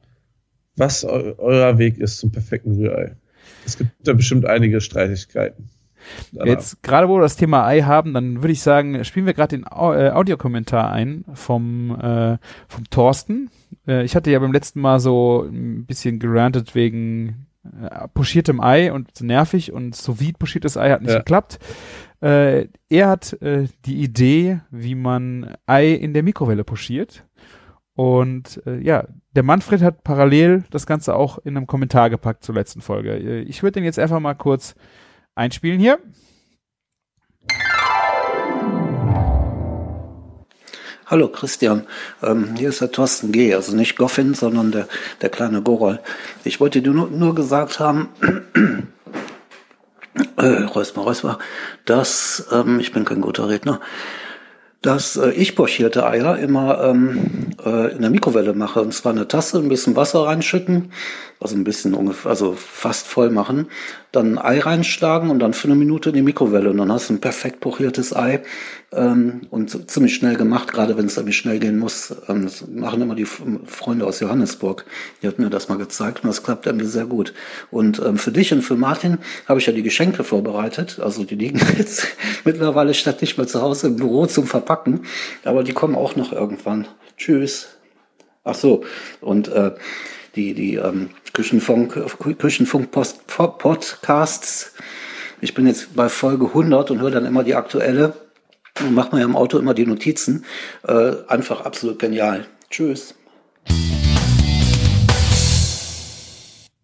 was 0.77 1.05
eu 1.05 1.35
euer 1.39 1.79
Weg 1.79 1.99
ist 1.99 2.19
zum 2.19 2.33
perfekten 2.33 2.75
Rührei. 2.77 3.17
Es 3.65 3.79
gibt 3.79 3.91
da 4.03 4.15
bestimmt 4.15 4.45
einige 4.47 4.81
Streitigkeiten. 4.81 5.71
Jetzt, 6.45 6.83
gerade 6.83 7.09
wo 7.09 7.17
wir 7.17 7.23
das 7.23 7.37
Thema 7.37 7.67
Ei 7.67 7.83
haben, 7.83 8.15
dann 8.15 8.43
würde 8.43 8.53
ich 8.53 8.61
sagen, 8.63 9.05
spielen 9.05 9.27
wir 9.27 9.35
gerade 9.35 9.57
den 9.59 9.65
äh, 9.65 10.11
Audiokommentar 10.11 10.91
ein 10.93 11.25
vom, 11.35 11.91
äh, 12.01 12.39
vom 12.69 12.85
Thorsten. 12.91 13.51
Äh, 13.87 14.05
ich 14.05 14.17
hatte 14.17 14.31
ja 14.31 14.39
beim 14.39 14.53
letzten 14.53 14.81
Mal 14.81 15.01
so 15.01 15.43
ein 15.51 15.87
bisschen 15.87 16.19
gerantet 16.19 16.75
wegen 16.75 17.47
äh, 17.65 18.09
pochiertem 18.15 18.61
Ei 18.61 18.93
und 18.93 19.21
nervig 19.21 19.73
und 19.73 19.95
so 19.95 20.19
wie 20.21 20.33
pochiertes 20.33 20.77
Ei 20.77 20.91
hat 20.91 21.03
nicht 21.03 21.13
Ja. 21.13 21.19
geklappt. 21.19 21.59
Äh, 22.21 22.69
er 22.89 23.09
hat 23.09 23.33
äh, 23.43 23.67
die 23.85 23.97
Idee, 24.03 24.61
wie 24.71 24.95
man 24.95 25.55
Ei 25.67 25.91
in 25.93 26.13
der 26.15 26.23
Mikrowelle 26.23 26.63
pochiert. 26.65 27.25
Und 27.95 28.63
äh, 28.67 28.79
ja, 28.81 29.05
der 29.35 29.43
Manfred 29.43 29.83
hat 29.83 30.03
parallel 30.03 30.65
das 30.71 30.87
Ganze 30.87 31.15
auch 31.15 31.39
in 31.39 31.57
einem 31.57 31.67
Kommentar 31.67 32.09
gepackt 32.11 32.43
zur 32.45 32.55
letzten 32.55 32.81
Folge. 32.81 33.13
Äh, 33.15 33.43
Ich 33.43 33.63
würde 33.63 33.73
den 33.73 33.85
jetzt 33.85 33.99
einfach 33.99 34.21
mal 34.21 34.35
kurz 34.35 34.75
einspielen 35.35 35.81
hier. 35.81 35.99
Hallo 41.07 41.29
Christian, 41.29 41.87
ähm, 42.23 42.55
hier 42.57 42.71
ist 42.71 42.81
der 42.81 42.91
Thorsten 42.91 43.33
G., 43.33 43.53
also 43.53 43.77
nicht 43.77 43.97
Goffin, 43.97 44.33
sondern 44.33 44.73
der, 44.73 44.89
der 45.21 45.29
kleine 45.29 45.61
Gorol. 45.61 46.01
Ich 46.43 46.59
wollte 46.59 46.81
dir 46.81 46.93
nur, 46.93 47.11
nur 47.11 47.35
gesagt 47.35 47.81
haben, 47.81 48.09
äh, 50.37 50.47
Räusper, 50.47 51.03
Räusper, 51.03 51.39
dass, 51.85 52.47
ähm, 52.51 52.81
ich 52.81 52.93
bin 52.93 53.05
kein 53.05 53.21
guter 53.21 53.51
Redner, 53.51 53.81
dass 54.83 55.17
äh, 55.17 55.31
ich 55.31 55.57
pochierte 55.57 56.07
Eier 56.07 56.39
immer 56.39 56.83
ähm, 56.85 57.55
äh, 57.65 57.93
in 57.93 58.03
der 58.03 58.11
Mikrowelle 58.11 58.53
mache. 58.53 58.83
Und 58.83 58.93
zwar 58.93 59.13
eine 59.13 59.29
Tasse, 59.29 59.59
ein 59.59 59.69
bisschen 59.69 59.97
Wasser 59.97 60.27
reinschütten, 60.27 60.93
also 61.41 61.57
ein 61.57 61.65
bisschen 61.65 61.95
ungefähr, 61.95 62.31
also 62.31 62.55
fast 62.55 63.07
voll 63.07 63.31
machen. 63.31 63.69
dann 64.11 64.39
ein 64.39 64.45
Ei 64.45 64.61
reinschlagen 64.61 65.31
und 65.31 65.39
dann 65.39 65.55
für 65.55 65.69
eine 65.69 65.77
Minute 65.77 66.11
in 66.11 66.17
die 66.17 66.23
Mikrowelle 66.23 66.71
und 66.71 66.77
dann 66.77 66.93
hast 66.93 67.09
du 67.09 67.15
ein 67.15 67.21
perfekt 67.21 67.61
pochiertes 67.61 68.15
Ei 68.15 68.43
ähm, 68.93 69.43
und 69.51 69.91
ziemlich 69.91 70.15
schnell 70.15 70.37
gemacht, 70.37 70.73
gerade 70.73 70.97
wenn 70.97 71.07
es 71.07 71.17
irgendwie 71.17 71.33
schnell 71.33 71.59
gehen 71.59 71.79
muss. 71.79 72.15
Ähm, 72.29 72.45
das 72.45 72.67
machen 72.69 73.01
immer 73.01 73.15
die 73.15 73.25
Freunde 73.25 74.07
aus 74.07 74.21
Johannesburg. 74.21 74.85
Die 75.23 75.29
hatten 75.29 75.43
mir 75.43 75.51
das 75.51 75.69
mal 75.69 75.79
gezeigt 75.79 76.23
und 76.23 76.29
das 76.29 76.43
klappt 76.43 76.67
irgendwie 76.67 76.87
sehr 76.87 77.07
gut. 77.07 77.33
Und 77.71 78.01
ähm, 78.05 78.19
für 78.19 78.33
dich 78.33 78.53
und 78.53 78.63
für 78.63 78.77
Martin 78.77 79.19
habe 79.49 79.61
ich 79.61 79.67
ja 79.67 79.73
die 79.73 79.83
Geschenke 79.83 80.25
vorbereitet. 80.25 81.01
Also 81.01 81.25
die 81.25 81.37
liegen 81.37 81.61
jetzt 81.79 82.07
mittlerweile 82.45 82.95
statt 82.95 83.21
nicht 83.21 83.39
mehr 83.39 83.47
zu 83.47 83.63
Hause 83.63 83.89
im 83.89 83.97
Büro 83.97 84.27
zum 84.27 84.47
Verpacken, 84.47 85.01
aber 85.45 85.65
die 85.65 85.73
kommen 85.73 85.95
auch 85.95 86.17
noch 86.17 86.33
irgendwann. 86.33 86.87
Tschüss. 87.17 87.69
Ach 88.45 88.57
so, 88.57 88.85
und 89.21 89.49
äh, 89.49 89.71
die, 90.35 90.55
die 90.55 90.75
ähm, 90.75 91.11
Küchenfunk, 91.33 91.99
Küchenfunk 92.39 92.91
Post, 92.91 93.27
Podcasts. 93.27 94.75
Ich 95.41 95.55
bin 95.55 95.67
jetzt 95.67 95.95
bei 95.95 96.09
Folge 96.09 96.47
100 96.47 96.91
und 96.91 97.01
höre 97.01 97.11
dann 97.11 97.25
immer 97.25 97.45
die 97.45 97.55
aktuelle 97.55 98.15
und 98.81 98.95
mache 98.95 99.17
mir 99.17 99.23
im 99.23 99.37
Auto 99.37 99.59
immer 99.59 99.75
die 99.75 99.87
Notizen. 99.87 100.45
Äh, 100.87 101.13
einfach 101.29 101.63
absolut 101.63 101.99
genial. 101.99 102.47
Tschüss. 102.71 103.15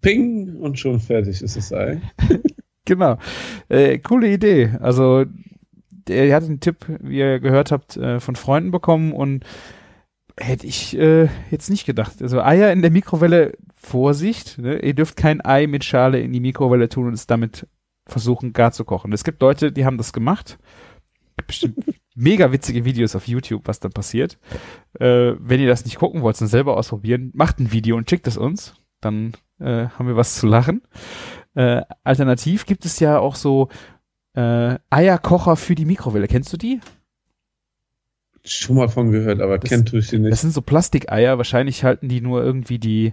Ping 0.00 0.56
und 0.56 0.78
schon 0.78 1.00
fertig 1.00 1.42
ist 1.42 1.56
das 1.56 1.72
Ei. 1.72 2.00
genau. 2.84 3.18
Äh, 3.68 3.98
coole 3.98 4.32
Idee. 4.32 4.72
Also, 4.80 5.24
er 6.08 6.34
hat 6.34 6.44
einen 6.44 6.60
Tipp, 6.60 6.86
wie 7.00 7.18
ihr 7.18 7.40
gehört 7.40 7.72
habt, 7.72 7.96
äh, 7.96 8.20
von 8.20 8.36
Freunden 8.36 8.70
bekommen 8.70 9.12
und 9.12 9.44
hätte 10.38 10.66
ich 10.66 10.96
äh, 10.96 11.28
jetzt 11.50 11.68
nicht 11.68 11.84
gedacht. 11.84 12.22
Also 12.22 12.40
Eier 12.40 12.72
in 12.72 12.82
der 12.82 12.90
Mikrowelle, 12.90 13.52
Vorsicht, 13.74 14.58
ne? 14.58 14.78
ihr 14.80 14.94
dürft 14.94 15.16
kein 15.16 15.44
Ei 15.44 15.66
mit 15.66 15.84
Schale 15.84 16.20
in 16.20 16.32
die 16.32 16.40
Mikrowelle 16.40 16.88
tun 16.88 17.08
und 17.08 17.14
es 17.14 17.26
damit 17.26 17.66
versuchen 18.06 18.52
gar 18.52 18.72
zu 18.72 18.84
kochen. 18.84 19.12
Es 19.12 19.24
gibt 19.24 19.42
Leute, 19.42 19.72
die 19.72 19.84
haben 19.84 19.98
das 19.98 20.12
gemacht. 20.12 20.58
Bestimmt 21.46 21.84
mega 22.18 22.50
witzige 22.52 22.84
Videos 22.84 23.14
auf 23.14 23.28
YouTube, 23.28 23.62
was 23.66 23.80
dann 23.80 23.92
passiert. 23.92 24.38
Äh, 24.98 25.34
wenn 25.38 25.60
ihr 25.60 25.68
das 25.68 25.84
nicht 25.84 25.98
gucken 25.98 26.22
wollt 26.22 26.40
und 26.40 26.48
selber 26.48 26.76
ausprobieren, 26.76 27.30
macht 27.32 27.60
ein 27.60 27.72
Video 27.72 27.96
und 27.96 28.10
schickt 28.10 28.26
es 28.26 28.36
uns. 28.36 28.74
Dann 29.00 29.32
äh, 29.60 29.86
haben 29.86 30.08
wir 30.08 30.16
was 30.16 30.34
zu 30.34 30.46
lachen. 30.46 30.82
Äh, 31.54 31.82
alternativ 32.02 32.66
gibt 32.66 32.84
es 32.84 32.98
ja 32.98 33.18
auch 33.18 33.36
so 33.36 33.68
äh, 34.34 34.78
Eierkocher 34.90 35.56
für 35.56 35.76
die 35.76 35.84
Mikrowelle. 35.84 36.26
Kennst 36.26 36.52
du 36.52 36.56
die? 36.56 36.80
Schon 38.44 38.76
mal 38.76 38.88
von 38.88 39.12
gehört, 39.12 39.40
aber 39.40 39.58
das, 39.58 39.68
kennt 39.68 39.88
tue 39.88 40.00
ich 40.00 40.08
sie 40.08 40.18
nicht. 40.18 40.32
Das 40.32 40.40
sind 40.40 40.52
so 40.52 40.62
Plastikeier. 40.62 41.38
Wahrscheinlich 41.38 41.84
halten 41.84 42.08
die 42.08 42.20
nur 42.20 42.42
irgendwie 42.42 42.78
die 42.78 43.12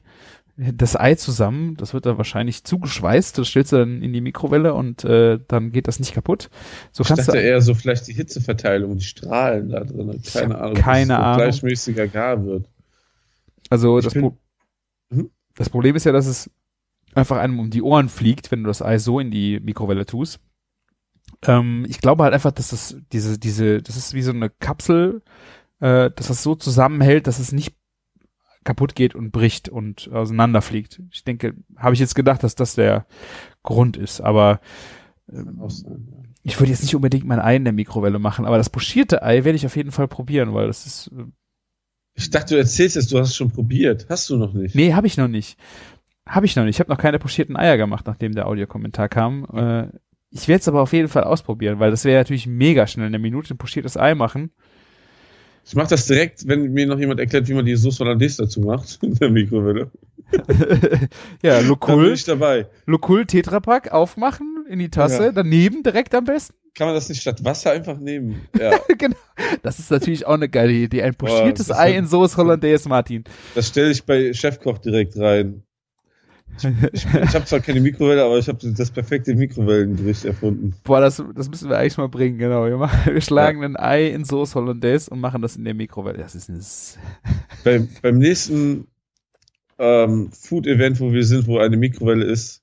das 0.58 0.96
Ei 0.96 1.16
zusammen. 1.16 1.76
Das 1.78 1.94
wird 1.94 2.06
dann 2.06 2.18
wahrscheinlich 2.18 2.64
zugeschweißt. 2.64 3.38
Das 3.38 3.48
stellst 3.48 3.74
du 3.74 3.78
dann 3.78 4.02
in 4.02 4.14
die 4.14 4.22
Mikrowelle 4.22 4.74
und 4.74 5.04
äh, 5.04 5.40
dann 5.48 5.72
geht 5.72 5.88
das 5.88 6.00
nicht 6.00 6.14
kaputt. 6.14 6.50
So 6.92 7.02
ich 7.02 7.08
kannst 7.10 7.28
dachte 7.28 7.40
du 7.40 7.44
eher 7.44 7.62
so 7.62 7.74
vielleicht 7.74 8.08
die 8.08 8.14
Hitzeverteilung, 8.14 8.98
die 8.98 9.04
Strahlen 9.04 9.70
da 9.70 9.82
drin. 9.84 10.22
Keine 10.32 10.58
Ahnung. 10.58 10.74
Keine 10.76 11.20
Ahnung. 11.20 11.38
gleichmäßiger 11.38 12.08
gar 12.08 12.46
wird. 12.46 12.68
Also 13.70 13.98
Ich 13.98 14.06
das, 14.06 14.14
Pro 14.14 14.38
Mhm. 15.10 15.30
das 15.56 15.70
Problem 15.70 15.96
ist 15.96 16.06
ja, 16.06 16.12
dass 16.12 16.26
es 16.26 16.50
einfach 17.14 17.38
einem 17.38 17.60
um 17.60 17.70
die 17.70 17.82
Ohren 17.82 18.10
fliegt, 18.10 18.52
wenn 18.52 18.64
du 18.64 18.68
das 18.68 18.82
Ei 18.82 18.98
so 18.98 19.20
in 19.20 19.32
die 19.32 19.60
Mikrowelle 19.60 20.06
tust. 20.06 20.40
Ähm, 21.44 21.86
ich 21.88 22.00
glaube 22.00 22.24
halt 22.24 22.34
einfach, 22.34 22.52
dass 22.52 22.70
das 22.70 22.98
diese 23.12 23.38
diese 23.38 23.82
das 23.82 23.98
ist 23.98 24.14
wie 24.14 24.22
so 24.22 24.32
eine 24.32 24.50
Kapsel, 24.50 25.22
äh, 25.80 26.12
dass 26.12 26.28
das 26.28 26.44
so 26.44 26.56
zusammenhält, 26.56 27.28
dass 27.28 27.40
es 27.40 27.52
nicht 27.52 27.76
kaputt 28.66 28.96
geht 28.96 29.16
und 29.16 29.32
bricht 29.32 29.70
und 29.70 30.10
auseinanderfliegt. 30.12 31.02
Ich 31.12 31.24
denke, 31.24 31.56
habe 31.78 31.94
ich 31.94 32.00
jetzt 32.02 32.16
gedacht, 32.16 32.44
dass 32.44 32.56
das 32.56 32.76
der 32.76 33.06
Grund 33.64 33.96
ist, 33.96 34.20
aber 34.20 34.60
sein, 35.28 36.08
ja. 36.12 36.18
ich 36.44 36.60
würde 36.60 36.72
jetzt 36.72 36.84
nicht 36.84 36.96
unbedingt 36.96 37.26
mein 37.26 37.40
Ei 37.40 37.56
in 37.56 37.64
der 37.64 37.74
Mikrowelle 37.74 38.20
machen, 38.20 38.46
aber 38.46 38.58
das 38.58 38.70
pochierte 38.70 39.24
Ei 39.24 39.44
werde 39.44 39.56
ich 39.56 39.66
auf 39.66 39.76
jeden 39.76 39.92
Fall 39.92 40.08
probieren, 40.08 40.54
weil 40.54 40.68
das 40.68 40.86
ist 40.86 41.12
äh, 41.18 41.26
Ich 42.16 42.30
dachte, 42.30 42.56
du 42.56 42.60
erzählst 42.60 42.98
es, 42.98 43.08
du 43.08 43.18
hast 43.18 43.30
es 43.30 43.36
schon 43.36 43.52
probiert. 43.52 44.08
Hast 44.10 44.30
du 44.30 44.38
noch 44.38 44.54
nicht? 44.54 44.76
Nee, 44.76 44.94
habe 44.94 45.08
ich 45.08 45.18
noch 45.18 45.28
nicht. 45.28 45.58
Habe 46.28 46.46
ich 46.46 46.56
noch 46.56 46.64
nicht. 46.64 46.76
Ich 46.76 46.80
habe 46.80 46.92
noch 46.92 47.00
keine 47.00 47.20
pochierten 47.20 47.56
Eier 47.56 47.78
gemacht, 47.78 48.06
nachdem 48.08 48.34
der 48.34 48.48
Audiokommentar 48.48 49.10
kam. 49.10 49.46
Äh, 49.54 49.88
ich 50.32 50.48
werde 50.48 50.62
es 50.62 50.68
aber 50.68 50.82
auf 50.82 50.92
jeden 50.92 51.08
Fall 51.08 51.24
ausprobieren, 51.24 51.80
weil 51.80 51.92
das 51.92 52.04
wäre 52.04 52.20
natürlich 52.20 52.48
mega 52.48 52.88
schnell. 52.88 53.08
In 53.08 53.14
einer 53.14 53.22
Minute 53.22 53.54
ein 53.54 53.58
pochiertes 53.58 53.96
Ei 53.96 54.16
machen. 54.16 54.52
Ich 55.68 55.76
mache 55.76 55.90
das 55.90 56.06
direkt, 56.06 56.48
wenn 56.48 56.72
mir 56.74 56.86
noch 56.86 57.00
jemand 57.00 57.20
erklärt, 57.20 57.48
wie 57.48 57.54
man 57.56 57.66
die 57.66 57.76
Sauce 57.76 58.00
Hollandaise 58.00 58.44
dazu 58.44 58.62
macht 58.62 59.00
in 59.04 59.16
der 59.16 59.30
Mikrowelle. 59.30 59.90
ja, 61.44 61.60
Lokul, 61.60 62.14
ich 62.14 62.24
dabei. 62.24 62.68
Lokul 62.86 63.26
Tetrapack 63.26 63.92
aufmachen 63.92 64.66
in 64.70 64.80
die 64.80 64.90
Tasse, 64.90 65.26
Ja. 65.26 65.32
daneben 65.32 65.84
direkt 65.84 66.14
am 66.16 66.26
besten. 66.26 66.56
Kann 66.76 66.88
man 66.88 66.96
das 66.96 67.08
nicht 67.10 67.22
statt 67.22 67.44
Wasser 67.46 67.72
einfach 67.72 67.98
nehmen? 67.98 68.42
Ja, 68.60 68.72
genau. 68.98 69.16
Das 69.64 69.80
ist 69.80 69.90
natürlich 69.92 70.26
auch 70.26 70.34
eine 70.34 70.50
geile 70.50 70.74
Idee. 70.74 71.04
Ein 71.04 71.16
Boah, 71.16 71.28
pochiertes 71.30 71.68
das 71.68 71.78
Ei 71.78 71.96
in 71.96 72.06
Soße 72.06 72.36
Hollandaise, 72.38 72.90
Martin. 72.90 73.24
das 73.56 73.68
stelle 73.70 73.92
ich 73.92 74.04
bei 74.04 74.34
Chefkoch 74.34 74.80
direkt 74.80 75.18
rein. 75.18 75.64
Ich, 76.58 76.66
ich, 76.94 77.06
ich 77.06 77.36
habe 77.36 77.46
zwar 77.46 77.60
keine 77.60 77.82
Mikrowelle, 77.82 78.24
aber 78.24 78.38
ich 78.38 78.48
habe 78.48 78.60
das 78.72 78.92
perfekte 78.92 79.36
Mikrowellengericht 79.36 80.26
erfunden. 80.26 80.74
Boah, 80.84 81.02
das, 81.02 81.22
das 81.36 81.50
müssen 81.50 81.70
wir 81.70 81.78
eigentlich 81.78 81.98
mal 81.98 82.08
bringen, 82.10 82.38
genau. 82.38 82.66
Wir, 82.66 82.78
machen, 82.78 83.14
wir 83.14 83.22
schlagen 83.22 83.64
ein 83.64 83.76
Ei 83.76 84.08
in 84.08 84.24
Soße 84.26 84.56
Hollandaise 84.56 85.10
und 85.10 85.20
machen 85.20 85.42
das 85.42 85.56
in 85.56 85.66
der 85.66 85.74
Mikrowelle. 85.74 86.20
Das 86.20 86.36
ist 86.36 86.50
ein 86.50 86.62
Beim, 87.64 87.90
beim 88.02 88.18
nächsten 88.18 88.88
ähm, 89.78 90.32
Food-Event, 90.32 91.00
wo 91.00 91.12
wir 91.12 91.26
sind, 91.26 91.48
wo 91.48 91.60
eine 91.60 91.78
Mikrowelle 91.78 92.26
ist, 92.26 92.62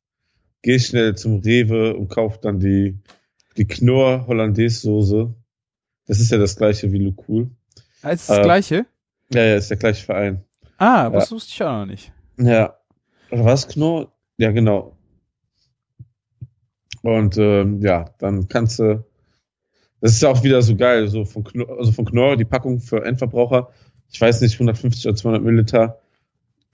gehe 0.63 0.77
ich 0.77 0.87
schnell 0.87 1.15
zum 1.17 1.41
Rewe 1.41 1.95
und 1.95 2.09
kaufe 2.09 2.39
dann 2.41 2.61
die, 2.61 2.99
die 3.57 3.67
Knorr 3.67 4.27
Hollandaise 4.27 4.81
Soße. 4.81 5.35
Das 6.07 6.19
ist 6.21 6.31
ja 6.33 6.39
das 6.39 6.57
gleiche 6.57 6.91
wie 6.93 6.99
Lucul. 6.99 7.51
Ah, 8.03 8.11
ist 8.11 8.29
das 8.29 8.39
Äh, 8.39 8.43
gleiche? 8.43 8.87
Ja, 9.33 9.45
ja, 9.45 9.57
ist 9.57 9.71
der 9.71 9.77
gleiche 9.77 10.05
Verein. 10.05 10.43
Ah, 10.79 11.11
das 11.11 11.31
wusste 11.31 11.53
ich 11.55 11.63
auch 11.63 11.81
noch 11.81 11.87
nicht. 11.87 12.13
Ja. 12.39 12.75
Oder 13.33 13.45
was, 13.45 13.67
Knorr? 13.69 14.13
Ja, 14.39 14.53
genau. 14.53 14.97
Und 17.03 17.37
ähm, 17.39 17.81
ja, 17.81 18.11
dann 18.19 18.49
kannst 18.49 18.79
du. 18.79 19.05
Das 20.01 20.13
ist 20.13 20.23
ja 20.23 20.31
auch 20.31 20.43
wieder 20.43 20.63
so 20.63 20.77
geil, 20.77 21.09
so 21.09 21.25
von 21.25 21.45
Knorr, 21.45 21.79
also 21.79 21.93
von 21.93 22.05
Knorr, 22.05 22.37
die 22.37 22.45
Packung 22.45 22.81
für 22.81 23.05
Endverbraucher. 23.05 23.71
Ich 24.13 24.21
weiß 24.21 24.41
nicht, 24.43 24.55
150 24.55 25.07
oder 25.07 25.17
200 25.17 25.43
Milliliter. 25.43 26.01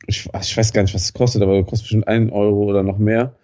Ich, 0.06 0.28
ich 0.40 0.56
weiß 0.56 0.72
gar 0.72 0.82
nicht, 0.82 0.94
was 0.94 1.04
es 1.04 1.14
kostet, 1.14 1.42
aber 1.42 1.62
kostet 1.64 1.84
bestimmt 1.84 2.08
1 2.08 2.32
Euro 2.32 2.64
oder 2.64 2.82
noch 2.84 2.98
mehr. 2.98 3.34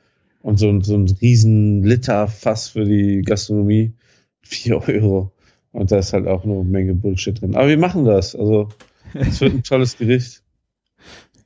Und 0.43 0.59
so, 0.59 0.69
ein- 0.71 0.83
so 0.83 0.97
ein 0.97 1.07
riesen 1.23 1.85
Liter 1.85 2.29
Fass 2.29 2.71
für 2.71 2.85
die 2.87 3.23
Gastronomie, 3.23 3.95
4 4.43 4.79
Euro. 4.89 5.33
Und 5.73 5.93
da 5.93 5.99
ist 5.99 6.15
halt 6.15 6.29
auch 6.29 6.45
eine 6.45 6.65
Menge 6.65 6.95
Bullshit 6.95 7.41
drin. 7.41 7.57
Aber 7.57 7.69
wir 7.69 7.79
machen 7.79 8.05
das. 8.07 8.37
Also, 8.37 8.71
es 9.15 9.41
wird 9.43 9.55
ein 9.55 9.65
tolles 9.65 9.99
Gericht. 9.99 10.44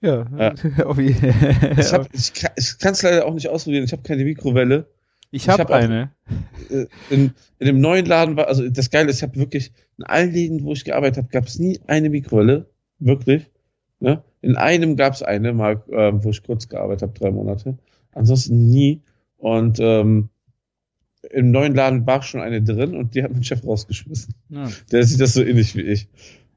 Ja. 0.00 0.26
Ja. 0.38 0.54
Ich, 1.78 1.92
hab, 1.92 2.08
ich 2.14 2.32
kann 2.78 2.92
es 2.92 3.02
leider 3.02 3.26
auch 3.26 3.34
nicht 3.34 3.48
ausprobieren. 3.48 3.84
Ich 3.84 3.92
habe 3.92 4.02
keine 4.02 4.24
Mikrowelle. 4.24 4.86
ich 5.30 5.48
habe 5.48 5.62
hab 5.62 5.70
auch- 5.70 5.74
eine. 5.74 6.12
Äh, 6.70 6.86
In, 7.10 7.32
in 7.58 7.66
dem 7.66 7.80
neuen 7.80 8.06
Laden 8.06 8.36
war, 8.36 8.46
also 8.48 8.68
das 8.68 8.90
Geile 8.90 9.10
ist, 9.10 9.16
ich 9.16 9.22
habe 9.22 9.36
wirklich, 9.36 9.72
in 9.98 10.04
allen 10.04 10.32
Läden, 10.32 10.64
wo 10.64 10.72
ich 10.72 10.84
gearbeitet 10.84 11.18
habe, 11.18 11.28
gab 11.28 11.46
es 11.46 11.58
nie 11.58 11.80
eine 11.86 12.10
Mikrowelle. 12.10 12.66
Wirklich. 13.00 13.46
Ne? 14.00 14.22
In 14.40 14.56
einem 14.56 14.96
gab 14.96 15.14
es 15.14 15.22
eine, 15.22 15.52
mal, 15.52 15.82
ähm, 15.90 16.22
wo 16.22 16.30
ich 16.30 16.42
kurz 16.44 16.68
gearbeitet 16.68 17.02
habe, 17.02 17.18
drei 17.18 17.30
Monate. 17.32 17.76
Ansonsten 18.12 18.70
nie. 18.70 19.02
Und 19.36 19.78
ähm, 19.80 20.28
im 21.30 21.50
neuen 21.50 21.74
Laden 21.74 22.06
war 22.06 22.22
schon 22.22 22.40
eine 22.40 22.62
drin 22.62 22.96
und 22.96 23.14
die 23.14 23.22
hat 23.24 23.32
mein 23.32 23.42
Chef 23.44 23.64
rausgeschmissen. 23.64 24.34
Ja. 24.50 24.68
Der 24.92 25.02
sieht 25.02 25.20
das 25.20 25.32
so 25.34 25.42
ähnlich 25.42 25.74
wie 25.74 25.82
ich. 25.82 26.08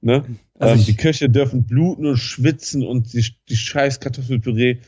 Ne? 0.02 0.24
Also 0.60 0.76
ähm, 0.76 0.86
die 0.86 0.96
Köche 0.96 1.30
dürfen 1.30 1.64
bluten 1.66 2.06
und 2.06 2.18
schwitzen 2.18 2.86
und 2.86 3.14
die, 3.14 3.26
die 3.50 3.56
scheiß 3.56 4.00
Kartoffelpüree 4.00 4.80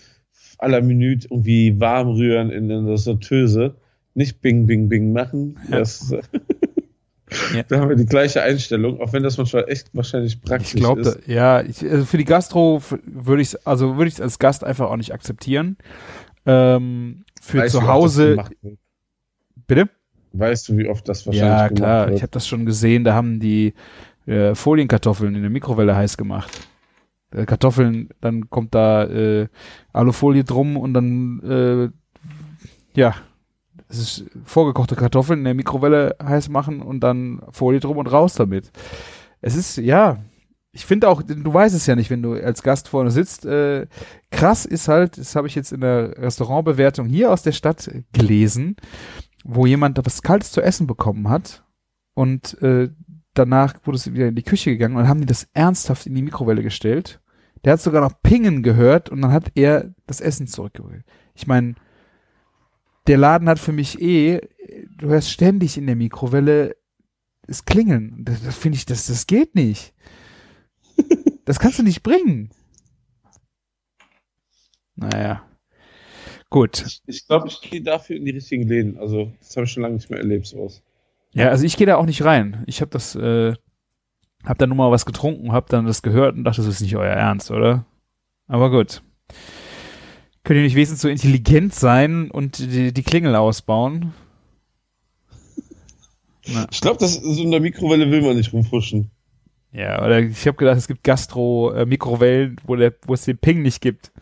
aller 0.58 0.82
Minute 0.82 1.28
irgendwie 1.30 1.80
warm 1.80 2.10
rühren 2.10 2.50
in 2.50 2.68
der 2.68 2.98
Sauteuse. 2.98 3.76
Nicht 4.16 4.42
bing, 4.42 4.66
bing, 4.66 4.90
bing 4.90 5.12
machen. 5.12 5.60
Ja. 5.70 5.80
Das, 5.80 6.12
äh, 6.12 6.22
Ja. 7.56 7.64
Da 7.68 7.80
haben 7.80 7.90
wir 7.90 7.96
die 7.96 8.06
gleiche 8.06 8.44
Einstellung, 8.44 9.00
auch 9.02 9.12
wenn 9.12 9.24
das 9.24 9.38
manchmal 9.38 9.66
echt 9.68 9.90
wahrscheinlich 9.94 10.40
praktisch 10.42 10.76
Ich 10.76 10.80
glaube, 10.80 11.02
ist. 11.02 11.20
ja, 11.28 11.62
ich, 11.64 11.82
also 11.84 12.06
für 12.06 12.18
die 12.18 12.26
Gastro 12.26 12.80
würde 13.06 13.42
ich 13.42 13.66
also 13.66 13.98
würde 13.98 14.08
ich 14.08 14.16
es 14.16 14.22
als 14.22 14.38
Gast 14.38 14.64
einfach 14.64 14.92
auch 14.92 14.98
nicht 14.98 15.14
akzeptieren. 15.14 15.78
Ähm, 16.46 17.24
für 17.42 17.60
Weißt 17.60 17.72
zu 17.72 17.88
Hause, 17.88 18.38
bitte? 19.68 19.90
Weißt 20.34 20.70
du, 20.70 20.78
wie 20.78 20.88
oft 20.88 21.08
das 21.10 21.26
wahrscheinlich 21.26 21.50
Ja, 21.50 21.70
klar. 21.70 22.12
Ich 22.12 22.22
habe 22.22 22.32
das 22.32 22.48
schon 22.48 22.66
gesehen. 22.66 23.04
Da 23.04 23.14
haben 23.14 23.40
die 23.40 23.74
äh, 24.26 24.56
Folienkartoffeln 24.56 25.36
in 25.36 25.42
der 25.42 25.52
Mikrowelle 25.52 25.96
heiß 25.96 26.18
gemacht. 26.18 26.68
Äh, 27.32 27.46
Kartoffeln, 27.46 28.10
dann 28.22 28.50
kommt 28.50 28.76
da 28.76 29.04
äh, 29.06 29.48
Alufolie 29.92 30.44
drum 30.44 30.78
und 30.78 30.94
dann 30.94 31.40
äh, 31.42 33.00
ja, 33.00 33.16
es 33.90 34.00
ist 34.00 34.26
vorgekochte 34.44 34.96
Kartoffeln 34.96 35.40
in 35.40 35.46
der 35.46 35.54
Mikrowelle 35.54 36.16
heiß 36.22 36.50
machen 36.50 36.82
und 36.82 37.02
dann 37.02 37.42
Folie 37.52 37.80
drum 37.80 37.98
und 37.98 38.08
raus 38.08 38.34
damit. 38.36 38.72
Es 39.42 39.56
ist 39.56 39.78
ja, 39.78 40.20
ich 40.72 40.86
finde 40.86 41.10
auch, 41.10 41.22
du 41.22 41.54
weißt 41.54 41.76
es 41.76 41.86
ja 41.86 41.96
nicht, 41.96 42.10
wenn 42.10 42.24
du 42.24 42.34
als 42.34 42.64
Gast 42.64 42.88
vorne 42.88 43.12
sitzt. 43.12 43.46
Äh, 43.46 43.88
krass 44.32 44.66
ist 44.66 44.88
halt, 44.88 45.18
das 45.18 45.36
habe 45.36 45.48
ich 45.48 45.56
jetzt 45.56 45.72
in 45.72 45.82
der 45.82 46.18
Restaurantbewertung 46.18 47.08
hier 47.08 47.32
aus 47.32 47.44
der 47.44 47.52
Stadt 47.52 47.92
gelesen, 48.14 48.76
wo 49.44 49.66
jemand 49.66 50.00
was 50.04 50.22
Kaltes 50.22 50.52
zu 50.52 50.62
essen 50.62 50.88
bekommen 50.88 51.30
hat 51.30 51.64
und 52.16 52.62
äh, 52.62 52.90
danach 53.34 53.76
wurde 53.84 53.98
es 53.98 54.14
wieder 54.14 54.28
in 54.28 54.36
die 54.36 54.44
Küche 54.44 54.72
gegangen 54.72 54.96
und 54.96 55.08
haben 55.08 55.22
die 55.22 55.26
das 55.26 55.48
ernsthaft 55.54 56.06
in 56.06 56.16
die 56.16 56.22
Mikrowelle 56.22 56.64
gestellt. 56.64 57.20
Der 57.64 57.74
hat 57.74 57.82
sogar 57.82 58.02
noch 58.02 58.22
Pingen 58.22 58.64
gehört 58.64 59.10
und 59.10 59.22
dann 59.22 59.32
hat 59.32 59.52
er 59.56 59.94
das 60.06 60.22
Essen 60.22 60.48
zurückgeholt. 60.48 61.04
Ich 61.34 61.48
meine, 61.48 61.76
der 63.08 63.18
Laden 63.18 63.50
hat 63.50 63.60
für 63.60 63.72
mich 63.72 64.02
eh, 64.02 64.42
du 64.98 65.08
hörst 65.08 65.32
ständig 65.32 65.78
in 65.78 65.88
der 65.88 65.96
Mikrowelle 65.96 66.76
es 67.48 67.66
klingeln. 67.66 68.24
Das, 68.24 68.44
das 68.44 68.58
finde 68.58 68.78
ich, 68.78 68.86
das, 68.86 69.08
das 69.08 69.28
geht 69.28 69.56
nicht. 69.56 69.94
Das 71.46 71.60
kannst 71.60 71.78
du 71.78 71.84
nicht 71.84 72.04
bringen. 72.04 72.52
Naja. 74.96 75.46
Gut. 76.50 76.86
Ich, 76.86 77.02
ich 77.06 77.28
glaube, 77.28 77.50
ich 77.50 77.60
gehe 77.60 77.82
dafür 77.82 78.16
in 78.16 78.24
die 78.24 78.32
richtigen 78.32 78.66
Läden. 78.66 78.98
Also, 78.98 79.34
das 79.40 79.58
habe 79.58 79.66
ich 79.66 79.72
schon 79.74 79.84
lange 79.84 79.96
nicht 79.96 80.10
mehr 80.10 80.20
erlebt, 80.20 80.46
sowas. 80.46 80.82
Ja, 81.34 81.50
also 81.50 81.66
ich 81.66 81.78
gehe 81.78 81.88
da 81.88 81.98
auch 81.98 82.06
nicht 82.06 82.24
rein. 82.24 82.64
Ich 82.68 82.82
habe 82.82 82.92
das, 82.92 83.16
äh, 83.16 83.54
hab 84.44 84.58
da 84.58 84.68
nur 84.68 84.78
mal 84.78 84.92
was 84.92 85.06
getrunken, 85.06 85.52
hab 85.52 85.70
dann 85.70 85.86
das 85.86 86.02
gehört 86.02 86.36
und 86.36 86.44
dachte, 86.44 86.62
das 86.62 86.70
ist 86.70 86.82
nicht 86.82 86.96
euer 86.96 87.14
Ernst, 87.14 87.52
oder? 87.52 87.86
Aber 88.48 88.70
gut. 88.70 89.02
Könnt 90.44 90.58
ihr 90.58 90.64
nicht 90.64 90.76
wesentlich 90.76 91.02
so 91.02 91.08
intelligent 91.08 91.74
sein 91.74 92.30
und 92.30 92.60
die, 92.60 92.94
die 92.94 93.04
Klingel 93.04 93.36
ausbauen? 93.36 94.14
Na. 96.48 96.68
Ich 96.72 96.82
glaube, 96.82 97.00
das 97.00 97.16
so 97.16 97.42
in 97.42 97.52
der 97.52 97.62
Mikrowelle 97.62 98.12
will 98.12 98.22
man 98.22 98.36
nicht 98.36 98.52
rumfuschen. 98.52 99.10
Ja, 99.72 100.04
oder 100.06 100.20
ich 100.20 100.46
habe 100.46 100.58
gedacht, 100.58 100.78
es 100.78 100.88
gibt 100.88 101.04
Gastro-Mikrowellen, 101.04 102.58
wo, 102.66 102.76
der, 102.76 102.94
wo 103.08 103.14
es 103.14 103.24
den 103.24 103.38
Ping 103.38 103.62
nicht 103.62 103.82
gibt. 103.82 104.12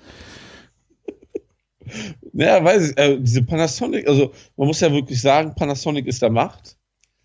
Naja, 2.34 2.64
weiß 2.64 2.92
ich, 2.92 2.98
äh, 2.98 3.20
diese 3.20 3.44
Panasonic, 3.44 4.08
also 4.08 4.32
man 4.56 4.68
muss 4.68 4.80
ja 4.80 4.90
wirklich 4.94 5.20
sagen, 5.20 5.54
Panasonic 5.54 6.08
ist 6.08 6.22
der 6.22 6.30
Macht. 6.30 6.78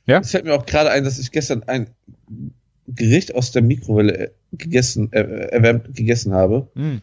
Ja. 0.06 0.20
Es 0.20 0.30
fällt 0.30 0.44
mir 0.44 0.54
auch 0.54 0.66
gerade 0.66 0.90
ein, 0.90 1.04
dass 1.04 1.18
ich 1.18 1.32
gestern 1.32 1.64
ein 1.64 1.90
Gericht 2.86 3.34
aus 3.34 3.50
der 3.50 3.62
Mikrowelle 3.62 4.18
äh, 4.18 4.30
gegessen, 4.52 5.12
äh, 5.12 5.48
erwärmt 5.48 5.94
gegessen 5.94 6.32
habe. 6.32 6.68
Mm. 6.74 6.98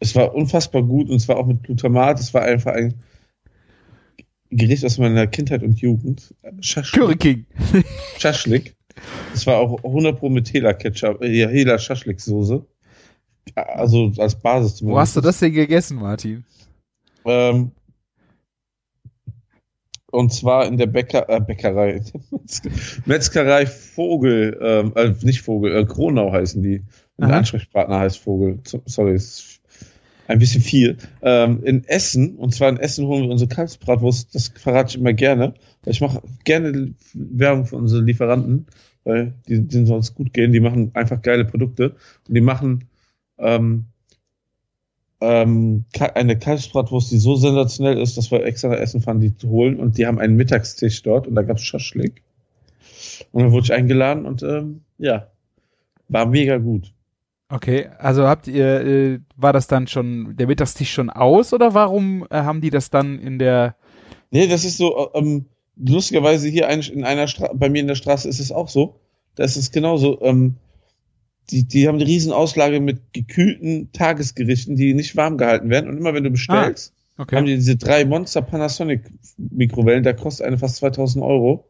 Es 0.00 0.14
war 0.14 0.34
unfassbar 0.34 0.82
gut 0.82 1.08
und 1.08 1.18
zwar 1.18 1.38
auch 1.38 1.46
mit 1.46 1.62
Glutamat. 1.62 2.20
Es 2.20 2.34
war 2.34 2.42
einfach 2.42 2.72
ein 2.72 2.94
Gericht 4.50 4.84
aus 4.84 4.98
meiner 4.98 5.26
Kindheit 5.26 5.62
und 5.62 5.80
Jugend. 5.80 6.34
Curry 6.92 7.16
King. 7.16 7.46
Schaschlik. 8.18 8.74
Das 9.32 9.46
war 9.46 9.56
auch 9.56 9.82
100 9.82 10.18
Pro 10.18 10.28
mit 10.28 10.52
Hela 10.52 10.74
Ketchup, 10.74 11.22
äh, 11.22 11.48
Hela 11.48 11.78
Schaschlik 11.78 12.20
Soße. 12.20 12.64
Also 13.54 14.12
als 14.18 14.34
Basis 14.34 14.76
zumindest. 14.76 14.96
Wo 14.96 15.00
hast 15.00 15.16
du 15.16 15.20
das 15.20 15.38
denn 15.38 15.52
gegessen, 15.52 15.98
Martin? 15.98 16.44
Ähm, 17.24 17.72
und 20.14 20.32
zwar 20.32 20.66
in 20.66 20.76
der 20.76 20.86
Bäcker, 20.86 21.28
äh, 21.28 21.40
Bäckerei, 21.40 22.00
Metzgerei 23.04 23.66
Vogel, 23.66 24.58
ähm, 24.62 24.92
äh, 24.94 25.12
nicht 25.22 25.42
Vogel, 25.42 25.76
äh, 25.76 25.84
Kronau 25.84 26.32
heißen 26.32 26.62
die. 26.62 26.82
Der 27.18 27.32
Ansprechpartner 27.32 28.00
heißt 28.00 28.18
Vogel. 28.18 28.58
Sorry, 28.86 29.14
ist 29.14 29.60
ein 30.26 30.38
bisschen 30.38 30.62
viel. 30.62 30.96
Ähm, 31.22 31.62
in 31.62 31.84
Essen, 31.84 32.36
und 32.36 32.54
zwar 32.54 32.68
in 32.70 32.78
Essen 32.78 33.06
holen 33.06 33.24
wir 33.24 33.30
unsere 33.30 33.48
Kalbsbratwurst, 33.48 34.34
das 34.34 34.48
verrate 34.48 34.90
ich 34.90 35.00
immer 35.00 35.12
gerne. 35.12 35.54
Ich 35.84 36.00
mache 36.00 36.22
gerne 36.44 36.94
Werbung 37.12 37.66
für 37.66 37.76
unsere 37.76 38.02
Lieferanten, 38.02 38.66
weil 39.04 39.34
die, 39.48 39.66
denen 39.66 39.90
es 39.92 40.14
gut 40.14 40.32
gehen. 40.32 40.52
Die 40.52 40.60
machen 40.60 40.90
einfach 40.94 41.22
geile 41.22 41.44
Produkte. 41.44 41.94
Und 42.26 42.34
die 42.34 42.40
machen 42.40 42.88
ähm, 43.38 43.86
ähm, 45.24 45.84
eine 46.14 46.38
Kalbsbratwurst, 46.38 47.10
die 47.10 47.18
so 47.18 47.36
sensationell 47.36 47.98
ist, 47.98 48.16
dass 48.16 48.30
wir 48.30 48.44
extra 48.44 48.68
nach 48.68 48.78
Essen 48.78 49.00
fahren, 49.00 49.20
die 49.20 49.36
zu 49.36 49.48
holen. 49.48 49.80
Und 49.80 49.98
die 49.98 50.06
haben 50.06 50.18
einen 50.18 50.36
Mittagstisch 50.36 51.02
dort 51.02 51.26
und 51.26 51.34
da 51.34 51.42
gab 51.42 51.56
es 51.56 51.62
Schaschlik. 51.62 52.22
Und 53.32 53.42
dann 53.42 53.52
wurde 53.52 53.64
ich 53.64 53.72
eingeladen 53.72 54.26
und 54.26 54.42
ähm, 54.42 54.82
ja, 54.98 55.28
war 56.08 56.26
mega 56.26 56.58
gut. 56.58 56.92
Okay, 57.48 57.88
also 57.98 58.26
habt 58.26 58.48
ihr, 58.48 58.80
äh, 58.80 59.20
war 59.36 59.52
das 59.52 59.66
dann 59.66 59.86
schon, 59.86 60.36
der 60.36 60.46
Mittagstisch 60.46 60.92
schon 60.92 61.10
aus 61.10 61.52
oder 61.52 61.74
warum 61.74 62.26
äh, 62.30 62.36
haben 62.36 62.60
die 62.60 62.70
das 62.70 62.90
dann 62.90 63.18
in 63.18 63.38
der. 63.38 63.76
Nee, 64.30 64.46
das 64.46 64.64
ist 64.64 64.78
so, 64.78 65.10
äh, 65.14 65.18
ähm, 65.18 65.46
lustigerweise 65.76 66.48
hier 66.48 66.68
ein, 66.68 66.80
in 66.80 67.04
einer 67.04 67.28
Straße, 67.28 67.54
bei 67.54 67.68
mir 67.68 67.80
in 67.80 67.86
der 67.86 67.94
Straße 67.94 68.28
ist 68.28 68.40
es 68.40 68.50
auch 68.50 68.68
so. 68.68 68.96
Da 69.36 69.44
ist 69.44 69.72
genauso. 69.72 70.20
Ähm, 70.22 70.56
die, 71.50 71.64
die 71.64 71.88
haben 71.88 71.96
eine 71.96 72.06
riesen 72.06 72.32
Auslage 72.32 72.80
mit 72.80 73.12
gekühlten 73.12 73.90
Tagesgerichten, 73.92 74.76
die 74.76 74.94
nicht 74.94 75.16
warm 75.16 75.38
gehalten 75.38 75.70
werden. 75.70 75.90
Und 75.90 75.98
immer 75.98 76.14
wenn 76.14 76.24
du 76.24 76.30
bestellst, 76.30 76.92
ah, 77.16 77.22
okay. 77.22 77.36
haben 77.36 77.46
die 77.46 77.56
diese 77.56 77.76
drei 77.76 78.04
Monster 78.04 78.42
Panasonic 78.42 79.02
Mikrowellen, 79.36 80.04
da 80.04 80.12
kostet 80.12 80.46
eine 80.46 80.58
fast 80.58 80.76
2000 80.76 81.24
Euro. 81.24 81.68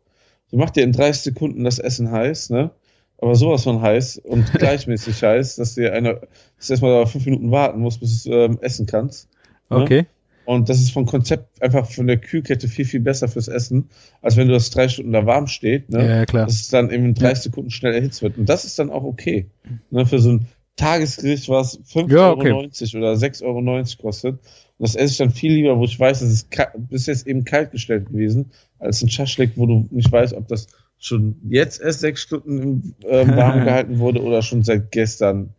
So 0.50 0.56
macht 0.56 0.76
dir 0.76 0.84
in 0.84 0.92
30 0.92 1.22
Sekunden 1.22 1.64
das 1.64 1.78
Essen 1.78 2.10
heiß, 2.10 2.50
ne? 2.50 2.70
aber 3.18 3.34
sowas 3.34 3.64
von 3.64 3.80
heiß 3.80 4.18
und 4.18 4.52
gleichmäßig 4.58 5.22
heiß, 5.22 5.56
dass 5.56 5.74
du 5.74 5.90
eine, 5.90 6.20
dass 6.58 6.66
du 6.66 6.72
erstmal 6.74 7.06
fünf 7.06 7.24
Minuten 7.24 7.50
warten 7.50 7.80
musst, 7.80 8.00
bis 8.00 8.24
du 8.24 8.32
ähm, 8.32 8.58
essen 8.60 8.86
kannst. 8.86 9.28
Ne? 9.70 9.76
Okay. 9.76 10.06
Und 10.44 10.68
das 10.68 10.78
ist 10.78 10.90
vom 10.90 11.06
Konzept 11.06 11.62
einfach 11.62 11.90
von 11.90 12.06
der 12.06 12.18
Kühlkette 12.18 12.68
viel, 12.68 12.84
viel 12.84 13.00
besser 13.00 13.28
fürs 13.28 13.48
Essen, 13.48 13.88
als 14.20 14.36
wenn 14.36 14.48
du 14.48 14.54
das 14.54 14.70
drei 14.70 14.88
Stunden 14.88 15.12
da 15.12 15.24
warm 15.24 15.46
steht, 15.46 15.90
ne? 15.90 16.06
Ja, 16.06 16.26
klar. 16.26 16.46
Dass 16.46 16.56
es 16.56 16.68
dann 16.68 16.90
eben 16.90 17.06
in 17.06 17.14
30 17.14 17.28
ja. 17.28 17.50
Sekunden 17.50 17.70
schnell 17.70 17.94
erhitzt 17.94 18.22
wird. 18.22 18.36
Und 18.36 18.48
das 18.48 18.64
ist 18.64 18.78
dann 18.78 18.90
auch 18.90 19.04
okay. 19.04 19.46
Ne? 19.90 20.04
Für 20.04 20.18
so 20.18 20.32
ein 20.32 20.46
Tagesgericht, 20.76 21.48
was 21.48 21.78
5,90 21.84 22.14
ja, 22.14 22.30
okay. 22.30 22.52
Euro 22.52 22.60
oder 22.60 22.68
6,90 22.68 23.42
Euro 23.44 23.84
kostet. 24.02 24.34
Und 24.78 24.88
das 24.88 24.96
esse 24.96 25.12
ich 25.12 25.18
dann 25.18 25.30
viel 25.30 25.52
lieber, 25.52 25.78
wo 25.78 25.84
ich 25.84 25.98
weiß, 25.98 26.20
dass 26.20 26.28
es 26.28 26.48
bis 26.76 27.06
jetzt 27.06 27.26
eben 27.26 27.44
kalt 27.44 27.70
gestellt 27.70 28.06
gewesen, 28.06 28.50
als 28.78 29.02
ein 29.02 29.08
Schaschlik, 29.08 29.52
wo 29.56 29.66
du 29.66 29.86
nicht 29.90 30.10
weißt, 30.10 30.34
ob 30.34 30.48
das 30.48 30.66
schon 30.98 31.36
jetzt 31.48 31.80
erst 31.80 32.00
sechs 32.00 32.22
Stunden 32.22 32.58
im, 32.58 32.94
äh, 33.08 33.26
warm 33.36 33.64
gehalten 33.64 33.98
wurde 33.98 34.22
oder 34.22 34.42
schon 34.42 34.62
seit 34.64 34.90
gestern. 34.90 35.50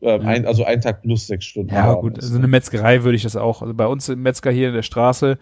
Äh, 0.00 0.18
ein, 0.20 0.46
also 0.46 0.64
ein 0.64 0.80
Tag 0.80 1.02
plus 1.02 1.26
sechs 1.26 1.44
Stunden. 1.44 1.74
Ja, 1.74 1.94
gut, 1.94 2.18
also 2.18 2.36
eine 2.36 2.48
Metzgerei 2.48 3.02
würde 3.02 3.16
ich 3.16 3.22
das 3.22 3.36
auch. 3.36 3.62
Also 3.62 3.74
bei 3.74 3.86
uns 3.86 4.08
im 4.08 4.22
Metzger 4.22 4.50
hier 4.50 4.68
in 4.68 4.74
der 4.74 4.82
Straße, 4.82 5.38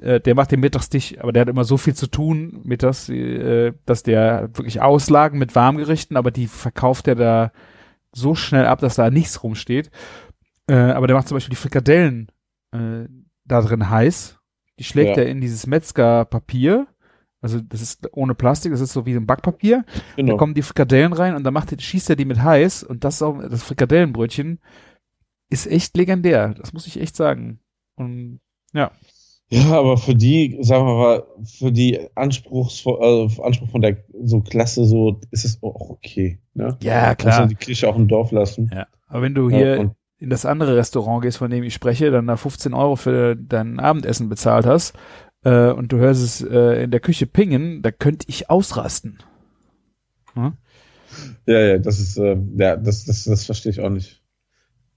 äh, 0.00 0.20
der 0.20 0.34
macht 0.34 0.52
den 0.52 0.60
Mittagstisch, 0.60 1.18
aber 1.18 1.32
der 1.32 1.42
hat 1.42 1.48
immer 1.48 1.64
so 1.64 1.76
viel 1.76 1.94
zu 1.94 2.06
tun 2.06 2.60
mittags, 2.64 3.08
äh, 3.08 3.72
dass 3.86 4.02
der 4.02 4.50
wirklich 4.54 4.80
Auslagen 4.80 5.38
mit 5.38 5.54
Warmgerichten, 5.54 6.16
aber 6.16 6.30
die 6.30 6.46
verkauft 6.46 7.08
er 7.08 7.16
da 7.16 7.52
so 8.12 8.34
schnell 8.34 8.66
ab, 8.66 8.80
dass 8.80 8.96
da 8.96 9.10
nichts 9.10 9.42
rumsteht. 9.42 9.90
Äh, 10.68 10.74
aber 10.74 11.06
der 11.06 11.16
macht 11.16 11.28
zum 11.28 11.36
Beispiel 11.36 11.50
die 11.50 11.56
Frikadellen 11.56 12.30
äh, 12.72 13.06
da 13.44 13.60
drin 13.60 13.90
heiß. 13.90 14.38
Die 14.78 14.84
schlägt 14.84 15.16
ja. 15.16 15.24
er 15.24 15.28
in 15.28 15.40
dieses 15.40 15.66
Metzgerpapier 15.66 16.86
also 17.42 17.60
das 17.60 17.80
ist 17.80 18.08
ohne 18.12 18.34
Plastik, 18.34 18.72
das 18.72 18.80
ist 18.80 18.92
so 18.92 19.06
wie 19.06 19.14
ein 19.14 19.26
Backpapier. 19.26 19.84
Genau. 20.16 20.32
Da 20.32 20.38
kommen 20.38 20.54
die 20.54 20.62
Frikadellen 20.62 21.12
rein 21.12 21.34
und 21.34 21.44
dann 21.44 21.54
macht, 21.54 21.80
schießt 21.80 22.10
er 22.10 22.16
die 22.16 22.26
mit 22.26 22.42
heiß 22.42 22.82
und 22.82 23.04
das 23.04 23.22
auch, 23.22 23.40
das 23.40 23.62
Frikadellenbrötchen 23.62 24.60
ist 25.48 25.66
echt 25.66 25.96
legendär. 25.96 26.54
Das 26.54 26.72
muss 26.72 26.86
ich 26.86 27.00
echt 27.00 27.16
sagen. 27.16 27.60
Und 27.96 28.40
ja. 28.72 28.90
Ja, 29.48 29.72
aber 29.72 29.96
für 29.96 30.14
die, 30.14 30.58
sagen 30.60 30.86
wir 30.86 30.94
mal, 30.94 31.24
für 31.42 31.72
die 31.72 31.98
Anspruchsvoll, 32.14 33.02
also 33.02 33.42
Anspruch 33.42 33.70
von 33.70 33.80
der 33.80 33.96
so 34.22 34.42
Klasse, 34.42 34.84
so 34.84 35.20
ist 35.32 35.44
es 35.44 35.60
auch 35.60 35.90
okay. 35.90 36.38
Ne? 36.54 36.76
Ja, 36.82 37.16
klar. 37.16 37.40
Also 37.40 37.48
die 37.48 37.56
Kirche 37.56 37.88
auch 37.88 37.96
im 37.96 38.06
Dorf 38.06 38.30
lassen. 38.30 38.70
Ja. 38.72 38.86
Aber 39.08 39.22
wenn 39.22 39.34
du 39.34 39.50
hier 39.50 39.76
ja, 39.76 39.90
in 40.18 40.30
das 40.30 40.46
andere 40.46 40.76
Restaurant 40.76 41.22
gehst, 41.22 41.38
von 41.38 41.50
dem 41.50 41.64
ich 41.64 41.74
spreche, 41.74 42.12
dann 42.12 42.28
da 42.28 42.36
15 42.36 42.74
Euro 42.74 42.94
für 42.94 43.34
dein 43.34 43.80
Abendessen 43.80 44.28
bezahlt 44.28 44.66
hast 44.66 44.94
äh, 45.44 45.70
und 45.70 45.92
du 45.92 45.98
hörst 45.98 46.22
es 46.22 46.42
äh, 46.42 46.84
in 46.84 46.90
der 46.90 47.00
Küche 47.00 47.26
pingen, 47.26 47.82
da 47.82 47.90
könnte 47.90 48.26
ich 48.28 48.50
ausrasten. 48.50 49.18
Hm? 50.34 50.54
Ja, 51.46 51.60
ja, 51.60 51.78
das 51.78 51.98
ist, 51.98 52.18
äh, 52.18 52.36
ja, 52.56 52.76
das, 52.76 53.04
das, 53.04 53.24
das 53.24 53.44
verstehe 53.44 53.72
ich 53.72 53.80
auch 53.80 53.90
nicht. 53.90 54.22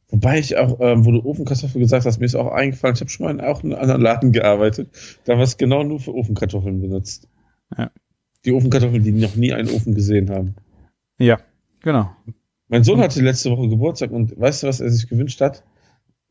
Wobei 0.09 0.37
ich 0.37 0.57
auch, 0.57 0.79
ähm, 0.79 1.05
wo 1.05 1.11
du 1.11 1.25
Ofenkartoffel 1.25 1.81
gesagt 1.81 2.05
hast, 2.05 2.19
mir 2.19 2.25
ist 2.25 2.35
auch 2.35 2.51
eingefallen, 2.51 2.95
ich 2.95 3.01
habe 3.01 3.09
schon 3.09 3.25
mal 3.25 3.31
in 3.31 3.41
auch 3.41 3.63
in 3.63 3.73
einem 3.73 3.81
anderen 3.81 4.01
Laden 4.01 4.31
gearbeitet, 4.31 4.89
da 5.25 5.33
war 5.33 5.43
es 5.43 5.57
genau 5.57 5.83
nur 5.83 5.99
für 5.99 6.13
Ofenkartoffeln 6.13 6.79
benutzt. 6.81 7.27
Ja. 7.75 7.89
Die 8.45 8.51
Ofenkartoffeln, 8.51 9.03
die 9.03 9.11
noch 9.11 9.35
nie 9.35 9.53
einen 9.53 9.69
Ofen 9.69 9.95
gesehen 9.95 10.29
haben. 10.29 10.55
Ja, 11.17 11.39
genau. 11.81 12.11
Mein 12.67 12.83
Sohn 12.83 12.99
hatte 12.99 13.21
letzte 13.21 13.49
Woche 13.51 13.69
Geburtstag 13.69 14.11
und 14.11 14.39
weißt 14.39 14.63
du, 14.63 14.67
was 14.67 14.81
er 14.81 14.91
sich 14.91 15.07
gewünscht 15.07 15.41
hat? 15.41 15.63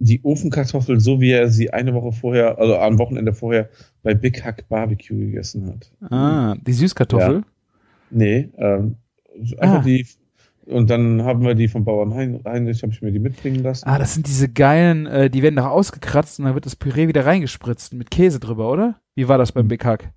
Die 0.05 0.21
Ofenkartoffel, 0.23 1.01
so 1.01 1.21
wie 1.21 1.31
er 1.31 1.49
sie 1.49 1.73
eine 1.73 1.95
Woche 1.95 2.13
vorher, 2.13 2.59
also 2.59 2.77
am 2.77 2.99
Wochenende 2.99 3.33
vorher 3.33 3.69
bei 4.03 4.15
Big 4.15 4.45
Hack 4.45 4.69
Barbecue 4.69 5.17
gegessen 5.17 5.67
hat. 5.67 6.11
Ah, 6.11 6.57
die 6.67 6.73
Süßkartoffel? 6.73 7.37
Ja. 7.37 7.43
Nee, 8.11 8.49
ähm, 8.59 8.97
einfach 9.59 9.81
ah. 9.81 9.83
die 9.85 10.07
und 10.67 10.91
dann 10.91 11.23
haben 11.23 11.45
wir 11.45 11.55
die 11.55 11.69
vom 11.69 11.85
Bauern 11.85 12.15
Heinrich, 12.15 12.83
habe 12.83 12.93
ich 12.93 13.03
mir 13.03 13.11
die 13.11 13.19
mitbringen 13.19 13.63
lassen. 13.63 13.85
Ah, 13.89 13.99
das 13.99 14.15
sind 14.15 14.27
diese 14.27 14.49
geilen, 14.49 15.07
äh, 15.07 15.29
die 15.29 15.43
werden 15.43 15.57
noch 15.57 15.67
ausgekratzt 15.67 16.39
und 16.39 16.45
dann 16.45 16.55
wird 16.55 16.67
das 16.67 16.77
Püree 16.77 17.09
wieder 17.09 17.27
reingespritzt 17.27 17.95
mit 17.95 18.11
Käse 18.11 18.39
drüber, 18.39 18.71
oder? 18.71 19.01
Wie 19.15 19.29
war 19.29 19.39
das 19.39 19.53
beim 19.53 19.69
Big 19.69 19.85
Hack? 19.85 20.13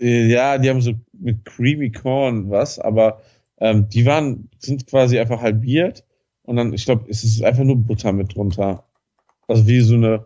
Äh, 0.00 0.26
ja, 0.26 0.58
die 0.58 0.70
haben 0.70 0.80
so 0.80 0.92
mit 1.12 1.44
Creamy 1.44 1.90
Corn 1.90 2.50
was, 2.50 2.78
aber 2.78 3.20
Ähm, 3.60 3.88
die 3.88 4.04
waren, 4.04 4.50
sind 4.58 4.86
quasi 4.88 5.16
einfach 5.18 5.40
halbiert 5.40 6.04
und 6.42 6.56
dann, 6.56 6.72
ich 6.72 6.84
glaube, 6.84 7.04
es 7.08 7.22
ist 7.22 7.42
einfach 7.42 7.62
nur 7.62 7.76
Butter 7.76 8.12
mit 8.12 8.34
drunter. 8.34 8.84
Also 9.48 9.66
wie 9.66 9.80
so 9.80 9.94
eine, 9.94 10.24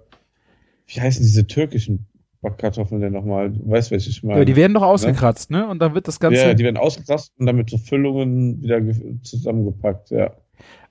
wie 0.87 1.01
heißen 1.01 1.23
diese 1.23 1.47
türkischen 1.47 2.07
Backkartoffeln 2.41 3.01
denn 3.01 3.13
nochmal? 3.13 3.51
Du 3.51 3.69
weißt, 3.69 3.91
welche 3.91 4.11
ich 4.11 4.23
meine. 4.23 4.41
Ja, 4.41 4.45
die 4.45 4.57
werden 4.57 4.75
doch 4.75 4.83
ausgekratzt, 4.83 5.51
ne? 5.51 5.67
Und 5.69 5.81
dann 5.81 5.95
wird 5.95 6.07
das 6.09 6.21
Ganze. 6.21 6.39
Ja, 6.41 6.55
die 6.55 6.65
werden 6.65 6.77
ausgekratzt 6.77 7.33
und 7.39 7.47
dann 7.47 7.57
mit 7.57 7.69
so 7.71 7.79
Füllungen 7.79 8.63
wieder 8.63 8.81
ge- 8.81 9.17
zusammengepackt, 9.23 10.11
ja. 10.11 10.33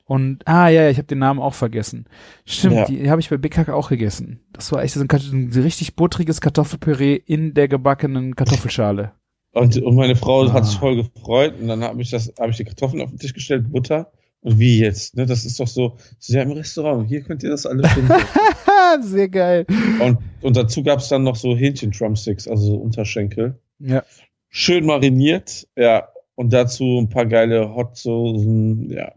Und, 0.05 0.47
ah, 0.47 0.69
ja, 0.69 0.83
ja, 0.83 0.89
ich 0.89 0.97
habe 0.97 1.07
den 1.07 1.19
Namen 1.19 1.41
auch 1.41 1.53
vergessen. 1.53 2.05
Stimmt, 2.45 2.75
Ja. 2.75 2.85
die, 2.85 3.09
habe 3.09 3.19
ich 3.19 3.29
bei 3.29 3.35
Big 3.37 3.57
Hack 3.57 3.67
auch 3.69 3.89
gegessen. 3.89 4.39
Das 4.53 4.71
war 4.71 4.81
echt 4.81 4.93
so 4.93 5.01
ein, 5.01 5.07
ein 5.11 5.51
richtig 5.61 5.97
buttriges 5.97 6.39
Kartoffelpüree 6.39 7.15
in 7.15 7.53
der 7.53 7.67
gebackenen 7.67 8.33
Kartoffelschale. 8.35 9.11
Und, 9.51 9.77
und 9.81 9.95
meine 9.95 10.15
Frau 10.15 10.43
Ah. 10.45 10.53
hat 10.53 10.65
sich 10.65 10.77
voll 10.77 10.95
gefreut 10.95 11.55
und 11.59 11.67
dann 11.67 11.83
habe 11.83 12.01
ich 12.01 12.09
das, 12.09 12.31
habe 12.39 12.51
ich 12.51 12.57
die 12.57 12.63
Kartoffeln 12.63 13.01
auf 13.01 13.09
den 13.09 13.19
Tisch 13.19 13.33
gestellt, 13.33 13.69
Butter. 13.71 14.11
Und 14.41 14.59
wie 14.59 14.79
jetzt? 14.79 15.15
Ne? 15.15 15.25
Das 15.25 15.45
ist 15.45 15.59
doch 15.59 15.67
so, 15.67 15.97
so 16.19 16.33
ja 16.33 16.43
im 16.43 16.51
Restaurant, 16.51 17.07
hier 17.07 17.21
könnt 17.21 17.43
ihr 17.43 17.49
das 17.49 17.65
alles 17.65 17.91
finden. 17.91 18.13
Sehr 19.01 19.29
geil. 19.29 19.65
und, 19.99 20.19
und 20.41 20.55
dazu 20.55 20.83
gab 20.83 20.99
es 20.99 21.09
dann 21.09 21.23
noch 21.23 21.35
so 21.35 21.55
Hähnchen-Drumsticks, 21.55 22.47
also 22.47 22.67
so 22.67 22.75
Unterschenkel. 22.75 23.59
Ja. 23.79 24.03
Schön 24.49 24.85
mariniert, 24.85 25.67
ja. 25.75 26.07
Und 26.35 26.53
dazu 26.53 26.99
ein 26.99 27.09
paar 27.09 27.25
geile 27.25 27.75
Hot-Soßen, 27.75 28.89
ja. 28.91 29.13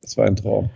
Das 0.00 0.16
war 0.16 0.26
ein 0.26 0.36
Traum. 0.36 0.70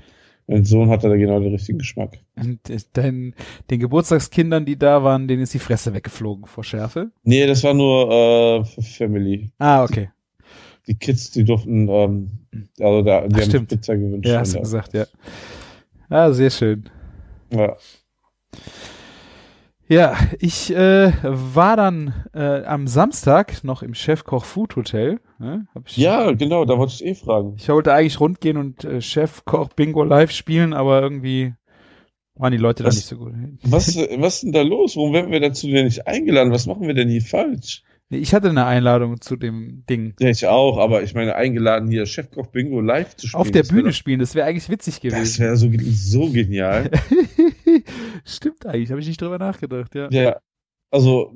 Mein 0.47 0.65
Sohn 0.65 0.91
hatte 0.91 1.09
da 1.09 1.17
genau 1.17 1.39
den 1.39 1.53
richtigen 1.53 1.79
Geschmack. 1.79 2.19
Und 2.35 2.69
äh, 2.69 2.79
dein, 2.93 3.35
den 3.71 3.79
Geburtstagskindern, 3.79 4.67
die 4.67 4.77
da 4.77 5.05
waren, 5.05 5.29
denen 5.29 5.43
ist 5.43 5.55
die 5.55 5.61
Fresse 5.61 5.95
weggeflogen 5.95 6.47
vor 6.47 6.65
Schärfe. 6.65 7.13
Nee, 7.23 7.47
das 7.47 7.63
war 7.63 7.73
nur 7.73 8.11
äh, 8.11 8.65
für 8.65 8.83
Family. 8.83 9.53
Ah, 9.59 9.85
okay. 9.85 10.11
Die 10.87 10.95
Kids, 10.99 11.31
die 11.31 11.45
durften, 11.45 11.89
ähm, 11.89 12.31
also 12.81 13.03
da, 13.03 13.27
die 13.27 13.35
Ach, 13.35 13.41
haben 13.41 13.49
stimmt. 13.49 13.69
Pizza 13.69 13.97
gewünscht. 13.97 14.29
Ja, 14.29 14.41
hast 14.41 14.53
du 14.53 14.57
da- 14.59 14.63
gesagt, 14.63 14.93
ja. 14.95 15.05
Ah, 16.09 16.33
sehr 16.33 16.51
schön. 16.51 16.89
ja. 17.51 17.77
Ja, 19.89 20.17
ich 20.39 20.73
äh, 20.73 21.13
war 21.25 21.77
dann 21.77 22.15
äh, 22.33 22.63
am 22.63 22.87
Samstag 22.87 23.65
noch 23.65 23.83
im 23.83 23.95
Chefkoch 23.95 24.45
Food 24.45 24.77
Hotel. 24.77 25.19
Ne? 25.41 25.67
Ja, 25.89 26.31
genau, 26.31 26.65
da 26.65 26.79
wollte 26.79 26.93
ich 26.95 27.05
eh 27.05 27.15
fragen. 27.17 27.55
Ich 27.59 27.69
wollte 27.69 27.93
eigentlich 27.93 28.21
rundgehen 28.21 28.57
und 28.57 28.85
äh, 28.85 29.01
Chefkoch 29.01 29.71
Bingo 29.71 30.05
live 30.05 30.31
spielen, 30.31 30.75
aber 30.75 31.03
irgendwie 31.03 31.55
waren 32.37 32.53
die 32.53 32.59
Leute 32.59 32.85
da 32.85 32.89
Was- 32.91 32.95
nicht 32.97 33.09
so 33.09 33.17
gut. 33.17 33.33
Was, 33.65 33.97
was 33.97 34.35
ist 34.37 34.43
denn 34.45 34.53
da 34.53 34.63
los? 34.63 34.97
Warum 34.97 35.13
werden 35.13 35.33
wir 35.33 35.41
dazu 35.41 35.67
denn 35.67 35.87
nicht 35.87 36.07
eingeladen? 36.07 36.53
Was 36.53 36.67
machen 36.67 36.87
wir 36.87 36.95
denn 36.95 37.09
hier 37.09 37.23
falsch? 37.23 37.83
Nee, 38.13 38.19
ich 38.19 38.35
hatte 38.35 38.51
eine 38.51 38.67
Einladung 38.67 39.21
zu 39.21 39.37
dem 39.37 39.85
Ding. 39.89 40.15
Ja, 40.19 40.29
ich 40.31 40.45
auch, 40.47 40.79
aber 40.79 41.05
ich 41.05 41.15
meine, 41.15 41.37
eingeladen 41.37 41.89
hier 41.89 42.07
Chefkoch 42.07 42.49
Bingo 42.49 42.81
live 42.81 43.17
zu 43.17 43.29
spielen. 43.29 43.41
Auf 43.41 43.53
der 43.53 43.63
das 43.63 43.71
Bühne 43.71 43.93
spielen, 43.93 44.19
das 44.19 44.35
wäre 44.35 44.49
eigentlich 44.49 44.69
witzig 44.69 44.95
Das 45.01 45.03
gewesen. 45.03 45.45
wäre 45.45 45.57
so, 45.57 45.71
so 45.93 46.29
genial. 46.33 46.91
Stimmt 48.25 48.67
eigentlich, 48.67 48.91
habe 48.91 49.01
ich 49.01 49.07
nicht 49.07 49.23
drüber 49.23 49.39
nachgedacht, 49.39 49.95
ja. 49.95 50.09
ja, 50.11 50.41
also 50.91 51.33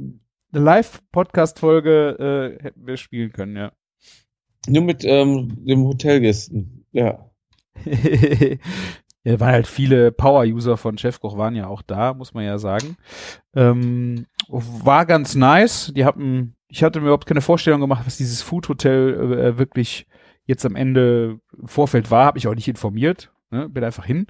Eine 0.53 0.65
Live-Podcast-Folge 0.65 2.57
äh, 2.59 2.63
hätten 2.65 2.87
wir 2.87 2.97
spielen 2.97 3.33
können, 3.33 3.57
ja. 3.57 3.73
nur 4.69 4.83
mit 4.83 5.05
ähm, 5.05 5.65
dem 5.65 5.85
Hotelgästen. 5.85 6.85
Ja. 6.91 7.31
ja, 9.25 9.39
waren 9.39 9.53
halt 9.53 9.67
viele 9.69 10.11
Power-User 10.11 10.77
von 10.77 10.99
Chefkoch 10.99 11.39
waren 11.39 11.55
ja 11.55 11.69
auch 11.69 11.83
da, 11.83 12.15
muss 12.15 12.35
man 12.35 12.45
ja 12.45 12.59
sagen. 12.59 12.97
Ähm, 13.55 14.27
war 14.49 15.07
ganz 15.07 15.35
nice. 15.35 15.93
Die 15.95 16.05
hatten, 16.05 16.57
ich 16.75 16.83
hatte 16.83 16.99
mir 16.99 17.07
überhaupt 17.07 17.27
keine 17.27 17.41
Vorstellung 17.41 17.81
gemacht, 17.81 18.03
was 18.05 18.17
dieses 18.17 18.43
Food 18.43 18.69
Hotel 18.69 19.33
äh, 19.33 19.59
wirklich 19.59 20.09
jetzt 20.45 20.67
am 20.67 20.75
Ende 20.75 21.39
im 21.57 21.69
Vorfeld 21.69 22.11
war. 22.11 22.27
Habe 22.27 22.39
ich 22.39 22.49
auch 22.49 22.55
nicht 22.57 22.67
informiert. 22.67 23.31
Ne? 23.51 23.69
Bin 23.69 23.85
einfach 23.85 24.05
hin. 24.05 24.27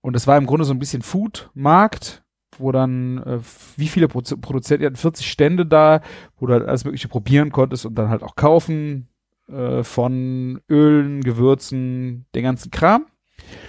Und 0.00 0.16
es 0.16 0.26
war 0.26 0.36
im 0.36 0.46
Grunde 0.46 0.64
so 0.64 0.74
ein 0.74 0.80
bisschen 0.80 1.02
Food-Markt, 1.02 2.24
wo 2.58 2.72
dann, 2.72 3.18
äh, 3.18 3.38
wie 3.76 3.86
viele 3.86 4.08
Produ 4.08 4.36
Produzenten, 4.38 4.80
die 4.82 4.86
hatten 4.86 4.96
40 4.96 5.30
Stände 5.30 5.66
da, 5.66 6.00
wo 6.36 6.46
du 6.46 6.54
halt 6.54 6.66
alles 6.66 6.84
Mögliche 6.84 7.06
probieren 7.06 7.52
konntest 7.52 7.86
und 7.86 7.94
dann 7.94 8.08
halt 8.08 8.24
auch 8.24 8.34
kaufen 8.34 9.06
äh, 9.48 9.84
von 9.84 10.60
Ölen, 10.68 11.20
Gewürzen, 11.22 12.26
den 12.34 12.42
ganzen 12.42 12.72
Kram 12.72 13.06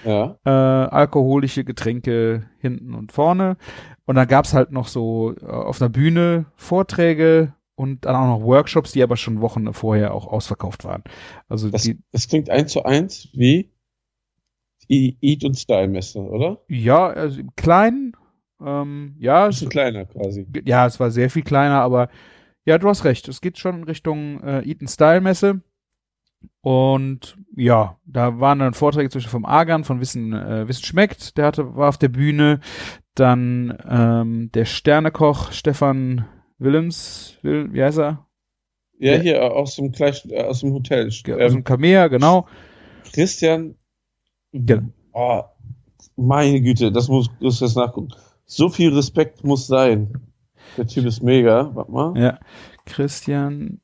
Ja. 0.04 0.36
äh, 0.46 0.50
alkoholische 0.50 1.64
Getränke 1.64 2.50
hinten 2.58 2.96
und 2.96 3.12
vorne. 3.12 3.56
Und 4.06 4.16
dann 4.16 4.28
gab's 4.28 4.56
halt 4.56 4.72
noch 4.72 4.88
so 4.88 5.36
äh, 5.40 5.46
auf 5.46 5.80
einer 5.80 5.90
Bühne 5.90 6.46
Vorträge 6.56 7.54
und 7.80 8.04
dann 8.04 8.16
auch 8.18 8.40
noch 8.40 8.46
Workshops, 8.46 8.92
die 8.92 9.02
aber 9.02 9.16
schon 9.16 9.40
Wochen 9.40 9.72
vorher 9.74 10.14
auch 10.14 10.28
ausverkauft 10.28 10.84
waren. 10.84 11.02
Also 11.48 11.70
Das, 11.70 11.84
die, 11.84 11.98
das 12.12 12.28
klingt 12.28 12.50
eins 12.50 12.74
zu 12.74 12.84
eins 12.84 13.30
wie 13.32 13.72
die 14.90 15.18
Eat 15.22 15.46
und 15.46 15.58
Style 15.58 15.88
Messe, 15.88 16.20
oder? 16.20 16.60
ja, 16.68 17.08
also 17.08 17.40
im 17.40 17.56
Kleinen, 17.56 18.18
ähm, 18.62 19.16
ja, 19.18 19.48
es, 19.48 19.56
Bisschen 19.56 19.70
kleiner 19.70 20.04
quasi. 20.04 20.46
ja, 20.66 20.86
es 20.88 21.00
war 21.00 21.10
sehr 21.10 21.30
viel 21.30 21.44
kleiner, 21.44 21.80
aber 21.80 22.10
ja, 22.66 22.78
du 22.78 22.90
hast 22.90 23.06
recht. 23.06 23.30
Es 23.30 23.40
geht 23.40 23.58
schon 23.58 23.78
in 23.78 23.84
Richtung 23.86 24.44
äh, 24.44 24.68
Eaton 24.70 24.90
Style 24.90 25.22
Messe. 25.22 25.62
Und 26.62 27.38
ja, 27.56 27.98
da 28.06 28.42
waren 28.42 28.60
dann 28.60 28.74
Vorträge 28.74 29.10
zwischen 29.10 29.30
vom 29.30 29.46
Argan 29.46 29.86
von 29.86 30.02
Wissen, 30.02 30.34
äh, 30.34 30.68
Wissen 30.68 30.84
schmeckt, 30.84 31.38
der 31.38 31.46
hatte, 31.46 31.78
war 31.78 31.88
auf 31.88 31.98
der 31.98 32.10
Bühne. 32.10 32.60
Dann 33.16 33.78
ähm, 33.90 34.52
der 34.54 34.66
Sternekoch 34.66 35.54
Stefan 35.54 36.26
Willems, 36.60 37.38
Will, 37.42 37.74
wie 37.74 37.84
heißt 37.84 37.98
er? 38.00 38.28
Ja, 39.00 39.14
Ja. 39.16 39.20
hier 39.22 39.54
aus 39.56 39.76
dem 39.78 39.92
gleich, 39.92 40.26
äh, 40.30 40.44
aus 40.44 40.60
dem 40.60 40.74
Hotel. 40.74 41.08
Aus 41.08 41.24
Ähm, 41.26 41.38
dem 41.54 41.64
Kamea, 41.64 42.08
genau. 42.08 42.48
Christian. 43.14 43.76
Genau. 44.52 44.90
Oh, 45.14 45.42
meine 46.16 46.62
Güte, 46.62 46.92
das 46.92 47.08
muss 47.08 47.30
das 47.42 47.60
jetzt 47.62 47.76
nachgucken. 47.76 48.10
So 48.46 48.70
viel 48.70 48.94
Respekt 48.94 49.44
muss 49.44 49.68
sein. 49.68 50.12
Der 50.78 50.86
Typ 50.88 51.06
ist 51.06 51.24
mega. 51.24 51.74
Warte 51.74 51.92
mal. 51.92 52.18
Ja. 52.22 52.40
Christian 52.86 53.80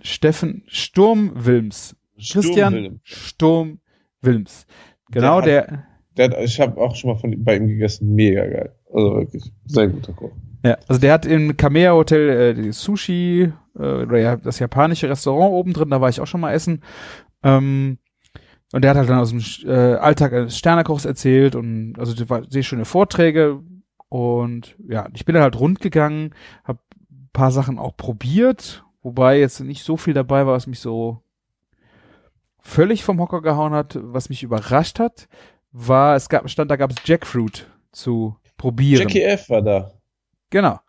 Steffen 0.00 0.64
Sturm 0.68 1.32
Wilms. 1.34 1.96
Christian. 2.16 3.00
Sturm 3.02 3.80
Wilms. 4.22 4.66
Genau, 5.10 5.40
Der 5.40 5.66
der, 5.66 6.30
Der 6.30 6.38
hat, 6.38 6.44
ich 6.44 6.58
habe 6.60 6.80
auch 6.80 6.94
schon 6.96 7.10
mal 7.10 7.16
von, 7.18 7.44
bei 7.44 7.56
ihm 7.56 7.66
gegessen. 7.68 8.14
Mega 8.14 8.46
geil. 8.46 8.74
Also 8.92 9.16
wirklich. 9.16 9.52
Sehr 9.66 9.88
guter 9.88 10.12
Koch. 10.14 10.32
Ja, 10.66 10.78
also 10.88 11.00
der 11.00 11.12
hat 11.12 11.26
im 11.26 11.56
Kamea 11.56 11.92
Hotel 11.92 12.28
äh, 12.28 12.54
die 12.54 12.72
Sushi 12.72 13.52
äh, 13.78 13.78
oder 13.78 14.18
ja, 14.18 14.36
das 14.36 14.58
japanische 14.58 15.08
Restaurant 15.08 15.52
oben 15.52 15.72
drin, 15.72 15.90
da 15.90 16.00
war 16.00 16.08
ich 16.08 16.20
auch 16.20 16.26
schon 16.26 16.40
mal 16.40 16.52
essen. 16.52 16.82
Ähm, 17.44 17.98
und 18.72 18.82
der 18.82 18.90
hat 18.90 18.98
halt 18.98 19.08
dann 19.08 19.20
aus 19.20 19.30
dem 19.30 19.70
äh, 19.70 19.94
Alltag 19.94 20.32
eines 20.32 20.58
Sternekochs 20.58 21.04
erzählt 21.04 21.54
und 21.54 21.94
also 21.98 22.14
sehr 22.48 22.62
schöne 22.64 22.84
Vorträge 22.84 23.60
und 24.08 24.76
ja, 24.88 25.08
ich 25.14 25.24
bin 25.24 25.34
dann 25.34 25.44
halt 25.44 25.60
rund 25.60 25.80
gegangen, 25.80 26.34
habe 26.64 26.80
ein 27.12 27.30
paar 27.32 27.52
Sachen 27.52 27.78
auch 27.78 27.96
probiert, 27.96 28.84
wobei 29.02 29.38
jetzt 29.38 29.60
nicht 29.60 29.84
so 29.84 29.96
viel 29.96 30.14
dabei 30.14 30.46
war, 30.46 30.54
was 30.54 30.66
mich 30.66 30.80
so 30.80 31.22
völlig 32.58 33.04
vom 33.04 33.20
Hocker 33.20 33.40
gehauen 33.40 33.72
hat, 33.72 33.96
was 34.02 34.30
mich 34.30 34.42
überrascht 34.42 34.98
hat, 34.98 35.28
war 35.70 36.16
es 36.16 36.28
gab 36.28 36.50
stand 36.50 36.72
da 36.72 36.76
gab 36.76 36.90
es 36.90 36.96
Jackfruit 37.04 37.70
zu 37.92 38.34
probieren. 38.56 39.02
Jackie 39.02 39.22
F. 39.22 39.48
war 39.48 39.62
da. 39.62 39.92
Genau. 40.50 40.80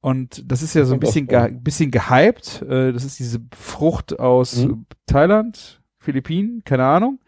Und 0.00 0.50
das 0.50 0.62
ist 0.62 0.74
ja 0.74 0.84
so 0.84 0.94
ein 0.94 1.00
bisschen, 1.00 1.26
ge 1.28 1.50
bisschen 1.60 1.90
gehypt. 1.90 2.62
Äh, 2.62 2.92
das 2.92 3.04
ist 3.04 3.18
diese 3.18 3.40
Frucht 3.56 4.18
aus 4.18 4.56
Mhm. 4.64 4.86
Thailand, 5.06 5.82
Philippinen, 5.98 6.62
keine 6.64 6.84
Ahnung. 6.84 7.20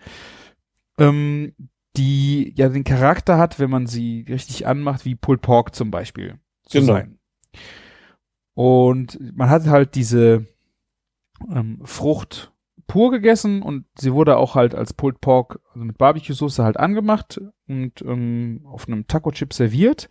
Ähm, 0.99 1.55
die 1.97 2.55
ja 2.57 2.69
den 2.69 2.85
Charakter 2.85 3.37
hat, 3.39 3.59
wenn 3.59 3.71
man 3.71 3.87
sie 3.87 4.25
richtig 4.29 4.67
anmacht, 4.67 5.05
wie 5.05 5.17
Pulled 5.17 5.41
Pork 5.43 5.75
zum 5.75 5.91
Beispiel 5.91 6.39
zu 6.67 6.79
Genau. 6.81 6.93
sein. 6.93 7.19
Und 8.55 9.19
man 9.37 9.51
hat 9.51 9.67
halt 9.67 9.95
diese 9.95 10.47
ähm, 11.51 11.81
Frucht 11.85 12.53
pur 12.87 13.11
gegessen 13.11 13.63
und 13.63 13.87
sie 13.99 14.13
wurde 14.13 14.37
auch 14.37 14.55
halt 14.55 14.75
als 14.75 14.93
Pulled 14.93 15.21
Pork, 15.21 15.61
also 15.73 15.85
mit 15.85 15.97
Barbecue-Soße 15.97 16.63
halt 16.63 16.77
angemacht 16.77 17.41
und 17.69 18.03
ähm, 18.03 18.63
auf 18.65 18.87
einem 18.89 19.07
Taco-Chip 19.07 19.53
serviert. 19.53 20.09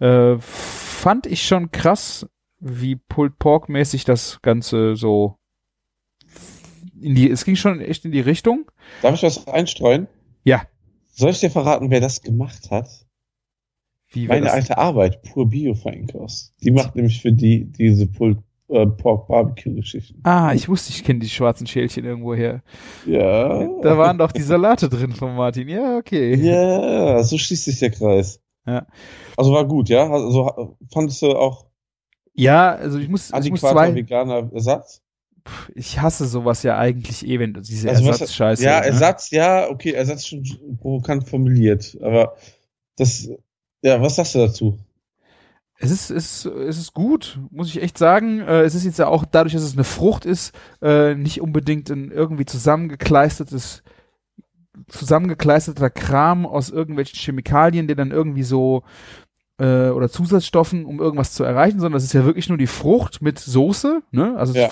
Äh, 0.00 0.36
fand 0.38 1.26
ich 1.26 1.42
schon 1.42 1.70
krass, 1.70 2.26
wie 2.60 2.96
Pulled 2.96 3.38
Pork 3.38 3.68
mäßig 3.68 4.04
das 4.04 4.40
Ganze 4.42 4.96
so 4.96 5.38
in 7.00 7.14
die, 7.14 7.30
es 7.30 7.44
ging 7.44 7.56
schon 7.56 7.80
echt 7.80 8.04
in 8.04 8.12
die 8.12 8.20
Richtung. 8.20 8.70
Darf 9.02 9.14
ich 9.14 9.22
was 9.22 9.46
einstreuen? 9.46 10.08
Ja. 10.42 10.62
Soll 11.12 11.30
ich 11.30 11.40
dir 11.40 11.50
verraten, 11.50 11.90
wer 11.90 12.00
das 12.00 12.22
gemacht 12.22 12.70
hat? 12.70 12.88
Wie 14.08 14.26
Meine 14.26 14.52
alte 14.52 14.78
Arbeit, 14.78 15.22
Pur 15.22 15.48
Bio 15.50 15.74
Feinkost. 15.74 16.54
Die 16.62 16.70
macht 16.70 16.96
nämlich 16.96 17.20
für 17.20 17.32
die 17.32 17.64
diese 17.64 18.06
Pulled 18.06 18.38
äh, 18.68 18.86
Pork 18.86 19.28
Barbecue 19.28 19.74
Geschichten. 19.74 20.20
Ah, 20.22 20.52
ich 20.54 20.68
wusste, 20.68 20.92
ich 20.92 21.04
kenne 21.04 21.18
die 21.18 21.28
schwarzen 21.28 21.66
Schälchen 21.66 22.04
irgendwo 22.04 22.34
her. 22.34 22.62
Ja. 23.06 23.68
Da 23.82 23.98
waren 23.98 24.18
doch 24.18 24.32
die 24.32 24.42
Salate 24.42 24.88
drin 24.88 25.12
von 25.12 25.34
Martin. 25.34 25.68
Ja, 25.68 25.98
okay. 25.98 26.34
Ja, 26.36 27.22
so 27.22 27.36
schließt 27.36 27.64
sich 27.64 27.80
der 27.80 27.90
Kreis. 27.90 28.40
Ja. 28.66 28.86
Also 29.36 29.52
war 29.52 29.66
gut, 29.66 29.88
ja? 29.88 30.10
Also 30.10 30.76
fandest 30.92 31.22
du 31.22 31.36
auch 31.36 31.66
Ja, 32.32 32.72
also 32.72 32.98
ich 32.98 33.08
muss, 33.08 33.30
ich 33.32 33.50
muss 33.50 33.60
zwei, 33.60 33.94
veganer 33.94 34.50
Ersatz? 34.52 35.04
ich 35.74 36.00
hasse 36.00 36.26
sowas 36.26 36.62
ja 36.62 36.78
eigentlich 36.78 37.26
eh, 37.26 37.38
wenn 37.38 37.54
diese 37.54 37.88
Also 37.88 38.06
Ersatzscheiße. 38.06 38.64
Ja, 38.64 38.80
ne? 38.80 38.86
Ersatz, 38.86 39.30
ja, 39.30 39.68
okay, 39.68 39.92
Ersatz 39.92 40.26
schon 40.26 40.44
provokant 40.80 41.28
formuliert. 41.28 41.98
Aber 42.00 42.36
das, 42.96 43.28
ja, 43.82 44.00
was 44.00 44.16
sagst 44.16 44.34
du 44.34 44.38
dazu? 44.38 44.78
Es 45.76 45.90
ist, 45.90 46.10
es, 46.10 46.46
ist, 46.46 46.54
es 46.54 46.78
ist 46.78 46.94
gut, 46.94 47.38
muss 47.50 47.68
ich 47.68 47.82
echt 47.82 47.98
sagen. 47.98 48.40
Äh, 48.40 48.62
es 48.62 48.74
ist 48.74 48.84
jetzt 48.84 48.98
ja 48.98 49.08
auch 49.08 49.24
dadurch, 49.24 49.54
dass 49.54 49.64
es 49.64 49.74
eine 49.74 49.84
Frucht 49.84 50.24
ist, 50.24 50.54
äh, 50.80 51.14
nicht 51.14 51.40
unbedingt 51.40 51.90
ein 51.90 52.10
irgendwie 52.10 52.46
zusammengekleistertes, 52.46 53.82
zusammengekleisterter 54.88 55.90
Kram 55.90 56.46
aus 56.46 56.70
irgendwelchen 56.70 57.18
Chemikalien, 57.18 57.86
der 57.86 57.96
dann 57.96 58.10
irgendwie 58.10 58.42
so 58.42 58.82
äh, 59.58 59.88
oder 59.90 60.08
Zusatzstoffen, 60.08 60.84
um 60.84 61.00
irgendwas 61.00 61.32
zu 61.32 61.44
erreichen, 61.44 61.78
sondern 61.80 61.98
es 61.98 62.04
ist 62.04 62.12
ja 62.12 62.24
wirklich 62.24 62.48
nur 62.48 62.58
die 62.58 62.66
Frucht 62.66 63.22
mit 63.22 63.38
Soße. 63.38 64.02
Ne? 64.10 64.36
Also 64.36 64.52
Ja. 64.54 64.68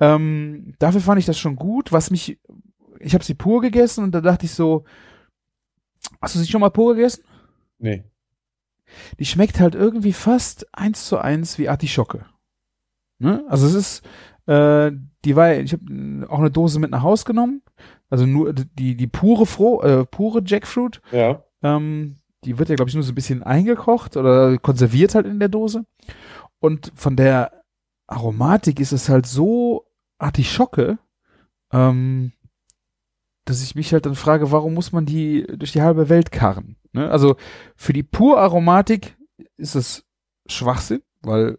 ähm, 0.00 0.74
dafür 0.78 1.00
fand 1.00 1.18
ich 1.18 1.26
das 1.26 1.38
schon 1.38 1.56
gut. 1.56 1.92
Was 1.92 2.10
mich, 2.10 2.38
ich 2.98 3.14
habe 3.14 3.24
sie 3.24 3.34
pur 3.34 3.60
gegessen 3.60 4.04
und 4.04 4.12
da 4.12 4.20
dachte 4.20 4.46
ich 4.46 4.52
so, 4.54 4.84
hast 6.20 6.34
du 6.34 6.38
sie 6.38 6.46
schon 6.50 6.60
mal 6.62 6.70
pur 6.70 6.94
gegessen? 6.94 7.24
Nee. 7.78 8.04
die 9.18 9.24
schmeckt 9.24 9.60
halt 9.60 9.74
irgendwie 9.74 10.12
fast 10.12 10.66
eins 10.74 11.06
zu 11.06 11.18
eins 11.18 11.58
wie 11.58 11.68
Artischocke. 11.68 12.24
Ne? 13.18 13.44
Also 13.48 13.66
es 13.66 13.74
ist, 13.74 14.02
äh, 14.46 14.92
die 15.24 15.36
war, 15.36 15.54
ich 15.54 15.72
habe 15.74 16.26
auch 16.28 16.38
eine 16.40 16.50
Dose 16.50 16.80
mit 16.80 16.90
nach 16.90 17.02
Haus 17.02 17.24
genommen, 17.24 17.62
also 18.10 18.26
nur 18.26 18.52
die 18.52 18.96
die 18.96 19.06
pure 19.06 19.46
Fro 19.46 19.82
äh, 19.82 20.04
pure 20.04 20.42
Jackfruit. 20.44 21.00
Ja. 21.12 21.42
Ähm, 21.62 22.16
die 22.44 22.58
wird 22.58 22.68
ja 22.68 22.74
glaube 22.74 22.88
ich 22.88 22.94
nur 22.94 23.04
so 23.04 23.12
ein 23.12 23.14
bisschen 23.14 23.42
eingekocht 23.42 24.16
oder 24.16 24.58
konserviert 24.58 25.14
halt 25.14 25.26
in 25.26 25.38
der 25.40 25.48
Dose. 25.48 25.84
Und 26.58 26.92
von 26.94 27.16
der 27.16 27.62
Aromatik 28.06 28.80
ist 28.80 28.92
es 28.92 29.08
halt 29.08 29.26
so 29.26 29.86
Artischocke, 30.18 30.98
ähm, 31.72 32.32
dass 33.44 33.62
ich 33.62 33.74
mich 33.74 33.92
halt 33.92 34.04
dann 34.06 34.14
frage, 34.14 34.52
warum 34.52 34.74
muss 34.74 34.92
man 34.92 35.06
die 35.06 35.46
durch 35.56 35.72
die 35.72 35.82
halbe 35.82 36.08
Welt 36.08 36.30
karren? 36.32 36.76
Ne? 36.92 37.10
Also 37.10 37.36
für 37.76 37.92
die 37.92 38.02
pur 38.02 38.38
Aromatik 38.40 39.16
ist 39.56 39.74
es 39.76 40.04
Schwachsinn, 40.46 41.02
weil 41.22 41.58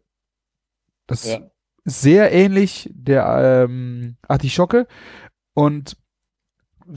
das 1.07 1.25
Ja. 1.25 1.37
ist 1.83 2.01
sehr 2.01 2.31
ähnlich 2.31 2.89
der 2.93 3.65
ähm, 3.69 4.17
Artischocke 4.27 4.87
und 5.53 5.97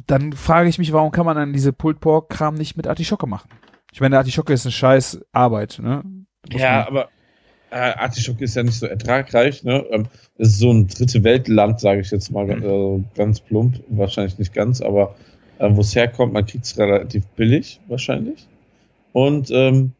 dann 0.06 0.32
frage 0.32 0.68
ich 0.68 0.78
mich, 0.78 0.92
warum 0.92 1.10
kann 1.10 1.26
man 1.26 1.36
dann 1.36 1.52
diese 1.52 1.72
Pulled 1.72 2.00
Pork 2.00 2.28
Kram 2.28 2.54
nicht 2.54 2.76
mit 2.76 2.86
Artischocke 2.86 3.26
machen? 3.26 3.48
Ich 3.92 4.00
meine, 4.00 4.18
Artischocke 4.18 4.52
ist 4.52 4.66
eine 4.66 4.72
scheiß 4.72 5.20
Arbeit, 5.32 5.78
ne? 5.82 6.02
Ja, 6.50 6.86
aber 6.86 7.08
äh, 7.70 7.76
Artischocke 7.76 8.44
ist 8.44 8.56
ja 8.56 8.62
nicht 8.62 8.78
so 8.78 8.86
ertragreich, 8.86 9.64
ne? 9.64 9.84
Ähm, 9.90 10.06
es 10.36 10.48
ist 10.48 10.58
so 10.58 10.72
ein 10.72 10.88
dritte 10.88 11.22
Weltland, 11.24 11.80
sage 11.80 12.00
ich 12.00 12.10
jetzt 12.10 12.30
mal 12.30 12.44
Mhm. 12.46 12.62
äh, 12.62 13.16
ganz 13.16 13.40
plump, 13.40 13.82
wahrscheinlich 13.88 14.38
nicht 14.38 14.52
ganz, 14.52 14.80
aber 14.80 15.14
äh, 15.58 15.68
wo 15.70 15.80
es 15.80 15.94
herkommt, 15.94 16.32
man 16.32 16.44
kriegt 16.46 16.64
es 16.64 16.76
relativ 16.76 17.26
billig, 17.28 17.80
wahrscheinlich. 17.86 18.48
Und 19.12 19.50
ähm, 19.52 19.92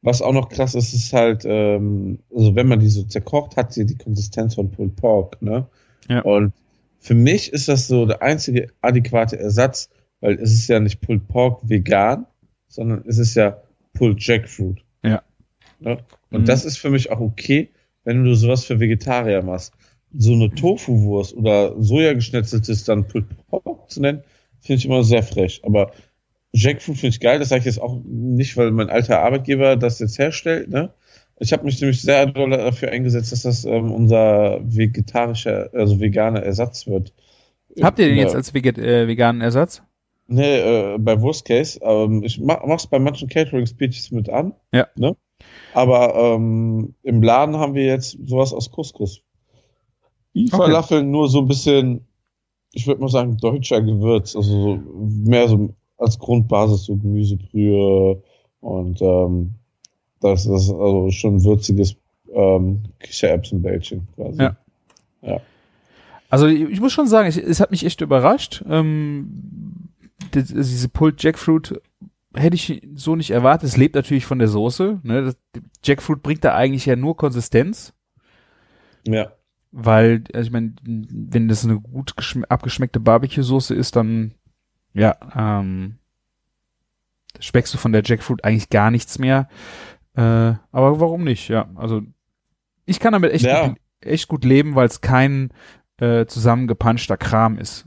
was 0.00 0.22
auch 0.22 0.32
noch 0.32 0.48
krass 0.48 0.74
ist, 0.74 0.94
ist 0.94 1.12
halt, 1.12 1.44
ähm, 1.44 2.18
also 2.34 2.54
wenn 2.56 2.68
man 2.68 2.80
die 2.80 2.88
so 2.88 3.04
zerkocht, 3.04 3.56
hat 3.56 3.72
sie 3.72 3.86
die 3.86 3.96
Konsistenz 3.96 4.54
von 4.54 4.70
Pulled 4.70 4.96
Pork, 4.96 5.40
ne? 5.42 5.66
Ja. 6.08 6.22
Und 6.22 6.52
für 7.02 7.14
mich 7.14 7.52
ist 7.52 7.68
das 7.68 7.88
so 7.88 8.06
der 8.06 8.22
einzige 8.22 8.68
adäquate 8.80 9.36
Ersatz, 9.38 9.90
weil 10.20 10.34
es 10.34 10.52
ist 10.52 10.68
ja 10.68 10.78
nicht 10.78 11.00
Pulled 11.00 11.26
Pork 11.26 11.68
vegan, 11.68 12.26
sondern 12.68 13.02
es 13.06 13.18
ist 13.18 13.34
ja 13.34 13.60
Pulled 13.92 14.24
Jackfruit. 14.24 14.78
Ja. 15.02 15.22
Ne? 15.80 15.98
Und 16.30 16.42
Mhm. 16.42 16.44
das 16.46 16.64
ist 16.64 16.78
für 16.78 16.90
mich 16.90 17.10
auch 17.10 17.20
okay, 17.20 17.70
wenn 18.04 18.24
du 18.24 18.34
sowas 18.34 18.64
für 18.64 18.78
Vegetarier 18.78 19.42
machst. 19.42 19.74
So 20.16 20.32
eine 20.32 20.54
Tofu-Wurst 20.54 21.34
oder 21.34 21.74
Sojageschnetzeltes 21.82 22.84
dann 22.84 23.08
Pulled 23.08 23.26
Pork 23.48 23.90
zu 23.90 24.00
nennen, 24.00 24.22
finde 24.60 24.78
ich 24.78 24.86
immer 24.86 25.02
sehr 25.02 25.24
frech. 25.24 25.60
Aber 25.64 25.90
Jackfruit 26.52 26.98
finde 26.98 27.14
ich 27.14 27.20
geil, 27.20 27.40
das 27.40 27.48
sage 27.48 27.60
ich 27.60 27.66
jetzt 27.66 27.80
auch 27.80 28.00
nicht, 28.04 28.56
weil 28.56 28.70
mein 28.70 28.90
alter 28.90 29.20
Arbeitgeber 29.20 29.76
das 29.76 29.98
jetzt 29.98 30.18
herstellt. 30.18 30.68
Ne? 30.68 30.92
Ich 31.42 31.52
habe 31.52 31.64
mich 31.64 31.80
nämlich 31.80 32.00
sehr 32.00 32.26
doll 32.26 32.50
dafür 32.50 32.90
eingesetzt, 32.92 33.32
dass 33.32 33.42
das 33.42 33.64
ähm, 33.64 33.90
unser 33.90 34.60
vegetarischer, 34.62 35.70
also 35.72 35.98
veganer 35.98 36.40
Ersatz 36.40 36.86
wird. 36.86 37.12
Habt 37.80 37.98
ihr 37.98 38.06
den 38.06 38.18
jetzt 38.18 38.36
als 38.36 38.54
veget 38.54 38.78
äh, 38.78 39.08
veganen 39.08 39.40
Ersatz? 39.40 39.82
Nee, 40.28 40.58
äh, 40.58 40.98
bei 40.98 41.20
Worst 41.20 41.44
Case. 41.44 41.80
Ähm, 41.82 42.22
ich 42.22 42.38
mach, 42.38 42.64
mach's 42.64 42.86
bei 42.86 43.00
manchen 43.00 43.28
Catering-Speeches 43.28 44.12
mit 44.12 44.28
an. 44.30 44.54
Ja. 44.72 44.86
Ne? 44.94 45.16
Aber 45.74 46.14
ähm, 46.14 46.94
im 47.02 47.22
Laden 47.22 47.56
haben 47.56 47.74
wir 47.74 47.86
jetzt 47.86 48.16
sowas 48.24 48.52
aus 48.52 48.70
Couscous. 48.70 49.20
Die 50.34 50.46
Okay. 50.46 50.56
Falafeln 50.56 51.10
nur 51.10 51.28
so 51.28 51.40
ein 51.40 51.48
bisschen, 51.48 52.06
ich 52.72 52.86
würde 52.86 53.00
mal 53.00 53.08
sagen, 53.08 53.36
deutscher 53.38 53.82
Gewürz. 53.82 54.36
Also 54.36 54.50
so, 54.52 54.76
mehr 55.26 55.48
so 55.48 55.74
als 55.98 56.20
Grundbasis 56.20 56.84
so 56.84 56.96
Gemüsebrühe 56.96 58.22
und 58.60 59.02
ähm, 59.02 59.56
das 60.22 60.46
ist 60.46 60.70
also 60.70 61.10
schon 61.10 61.44
würziges 61.44 61.96
ähm, 62.32 62.84
Kichererbsenbällchen 63.00 64.08
quasi. 64.14 64.38
Ja. 64.40 64.56
Also 66.30 66.46
ich, 66.46 66.80
muss 66.80 66.94
schon 66.94 67.06
sagen, 67.06 67.28
ich, 67.28 67.36
es 67.36 67.60
hat 67.60 67.70
mich 67.70 67.84
echt 67.84 68.00
überrascht. 68.00 68.64
Ähm, 68.66 69.90
die, 70.34 70.42
diese 70.42 70.88
Pulled 70.88 71.22
Jackfruit 71.22 71.80
hätte 72.34 72.54
ich 72.54 72.88
so 72.94 73.16
nicht 73.16 73.30
erwartet. 73.30 73.68
Es 73.68 73.76
lebt 73.76 73.94
natürlich 73.94 74.24
von 74.24 74.38
der 74.38 74.48
Soße. 74.48 75.00
Ne? 75.02 75.24
Das, 75.24 75.36
Jackfruit 75.84 76.22
bringt 76.22 76.42
da 76.42 76.54
eigentlich 76.54 76.86
ja 76.86 76.96
nur 76.96 77.18
Konsistenz, 77.18 77.92
ja. 79.06 79.30
weil, 79.72 80.24
also 80.32 80.46
ich 80.46 80.52
meine, 80.52 80.72
wenn 80.84 81.48
das 81.48 81.64
eine 81.64 81.78
gut 81.78 82.14
geschm- 82.14 82.44
abgeschmeckte 82.44 82.98
Barbecue-Soße 82.98 83.74
ist, 83.74 83.96
dann 83.96 84.32
ja, 84.94 85.16
ähm, 85.36 85.98
schmeckst 87.40 87.74
du 87.74 87.78
von 87.78 87.92
der 87.92 88.02
Jackfruit 88.04 88.42
eigentlich 88.42 88.70
gar 88.70 88.90
nichts 88.90 89.18
mehr. 89.18 89.48
Äh, 90.14 90.20
aber 90.20 91.00
warum 91.00 91.24
nicht? 91.24 91.48
Ja, 91.48 91.70
also 91.74 92.02
ich 92.84 93.00
kann 93.00 93.12
damit 93.12 93.32
echt, 93.32 93.44
Ja. 93.44 93.68
gut, 93.68 93.78
echt 94.00 94.28
gut 94.28 94.44
leben, 94.44 94.74
weil 94.74 94.86
es 94.86 95.00
kein 95.00 95.50
äh, 96.00 96.26
zusammengepanschter 96.26 97.16
Kram 97.16 97.58
ist. 97.58 97.86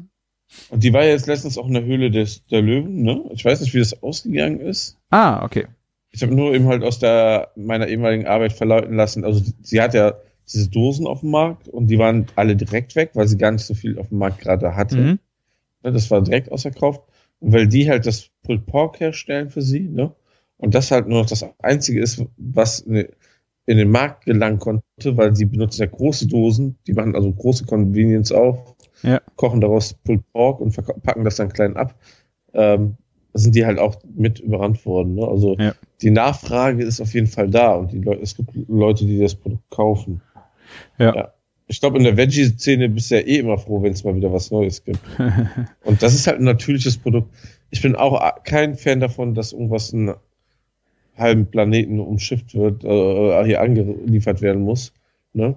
Und 0.70 0.84
die 0.84 0.94
war 0.94 1.04
ja 1.04 1.10
jetzt 1.12 1.28
letztens 1.28 1.58
auch 1.58 1.68
in 1.68 1.74
der 1.74 1.84
Höhle 1.84 2.12
des, 2.12 2.46
der 2.48 2.62
Löwen, 2.62 3.02
ne? 3.04 3.24
Ich 3.32 3.44
weiß 3.44 3.62
nicht, 3.62 3.74
wie 3.74 3.80
das 3.80 4.02
ausgegangen 4.02 4.60
ist. 4.60 4.98
Ah, 5.10 5.44
okay. 5.44 5.68
Ich 6.12 6.24
habe 6.24 6.34
nur 6.34 6.54
eben 6.54 6.68
halt 6.68 6.84
aus 6.84 7.00
der 7.00 7.52
meiner 7.58 7.88
ehemaligen 7.88 8.26
Arbeit 8.26 8.54
verlauten 8.54 8.96
lassen. 8.96 9.26
Also 9.26 9.42
sie 9.62 9.82
hat 9.82 9.94
ja 9.94 10.14
diese 10.48 10.70
Dosen 10.70 11.08
auf 11.08 11.20
dem 11.22 11.32
Markt 11.32 11.68
und 11.68 11.88
die 11.88 12.00
waren 12.00 12.28
alle 12.36 12.56
direkt 12.56 12.96
weg, 12.96 13.12
weil 13.16 13.28
sie 13.28 13.38
gar 13.38 13.52
nicht 13.52 13.66
so 13.66 13.74
viel 13.74 14.00
auf 14.00 14.10
dem 14.10 14.20
Markt 14.20 14.40
gerade 14.40 14.76
hatte. 14.76 14.96
Mhm. 14.98 15.20
Ne, 15.84 15.92
das 15.92 16.10
war 16.10 16.22
direkt 16.22 16.52
ausverkauft. 16.52 17.02
Und 17.40 17.52
weil 17.52 17.68
die 17.68 17.90
halt 17.90 18.06
das 18.06 18.30
Pulled 18.44 18.66
Pork 18.66 19.00
herstellen 19.02 19.50
für 19.50 19.62
sie, 19.62 19.82
ne? 19.82 20.16
Und 20.58 20.74
das 20.76 20.92
halt 20.92 21.08
nur 21.08 21.20
noch 21.22 21.30
das 21.30 21.46
Einzige 21.60 22.02
ist, 22.02 22.24
was 22.38 22.80
in 22.80 23.08
in 23.68 23.78
den 23.78 23.90
Markt 23.90 24.26
gelangen 24.26 24.60
konnte, 24.60 24.84
weil 25.18 25.36
sie 25.36 25.46
benutzen 25.46 25.82
ja 25.82 25.88
große 25.88 26.28
Dosen, 26.28 26.78
die 26.86 26.94
machen 26.94 27.16
also 27.16 27.32
große 27.32 27.66
Convenience 27.66 28.32
auf, 28.32 28.76
Ja. 29.02 29.20
kochen 29.38 29.60
daraus 29.60 29.96
Pulled 29.96 30.22
Pork 30.34 30.62
und 30.62 30.76
packen 31.02 31.24
das 31.24 31.38
dann 31.38 31.52
klein 31.52 31.76
ab. 31.76 31.96
Ähm, 32.54 32.96
sind 33.34 33.56
die 33.56 33.66
halt 33.66 33.80
auch 33.80 33.96
mit 34.16 34.40
überrannt 34.40 34.86
worden. 34.86 35.16
Ne? 35.16 35.28
Also 35.28 35.58
Ja. 35.58 35.74
die 36.04 36.12
Nachfrage 36.12 36.84
ist 36.84 37.02
auf 37.02 37.16
jeden 37.16 37.26
Fall 37.26 37.50
da 37.50 37.74
und 37.74 37.92
die 37.92 38.02
Leute, 38.02 38.22
es 38.22 38.36
gibt 38.38 38.52
Leute, 38.68 39.04
die 39.06 39.20
das 39.20 39.34
Produkt 39.34 39.68
kaufen. 39.72 40.22
Ja. 41.00 41.34
Ich 41.68 41.80
glaube, 41.80 41.98
in 41.98 42.04
der 42.04 42.18
Veggie-Szene 42.18 42.88
bist 42.90 43.10
du 43.10 43.16
ja 43.16 43.22
eh 43.22 43.40
immer 43.40 43.58
froh, 43.58 43.82
wenn 43.82 43.94
es 43.94 44.04
mal 44.04 44.16
wieder 44.16 44.32
was 44.32 44.52
Neues 44.52 44.84
gibt. 44.84 45.00
Und 45.84 46.04
das 46.04 46.14
ist 46.14 46.28
halt 46.28 46.38
ein 46.38 46.44
natürliches 46.44 47.00
Produkt. 47.00 47.34
Ich 47.72 47.82
bin 47.82 47.96
auch 47.96 48.22
kein 48.44 48.76
Fan 48.76 49.00
davon, 49.00 49.34
dass 49.34 49.54
irgendwas 49.54 49.92
halben 51.18 51.46
Planeten 51.48 52.00
umschifft 52.00 52.56
wird, 52.56 52.84
äh, 52.84 53.46
hier 53.46 53.62
angeliefert 53.62 54.42
werden 54.42 54.64
muss. 54.64 54.94
Ne? 55.34 55.56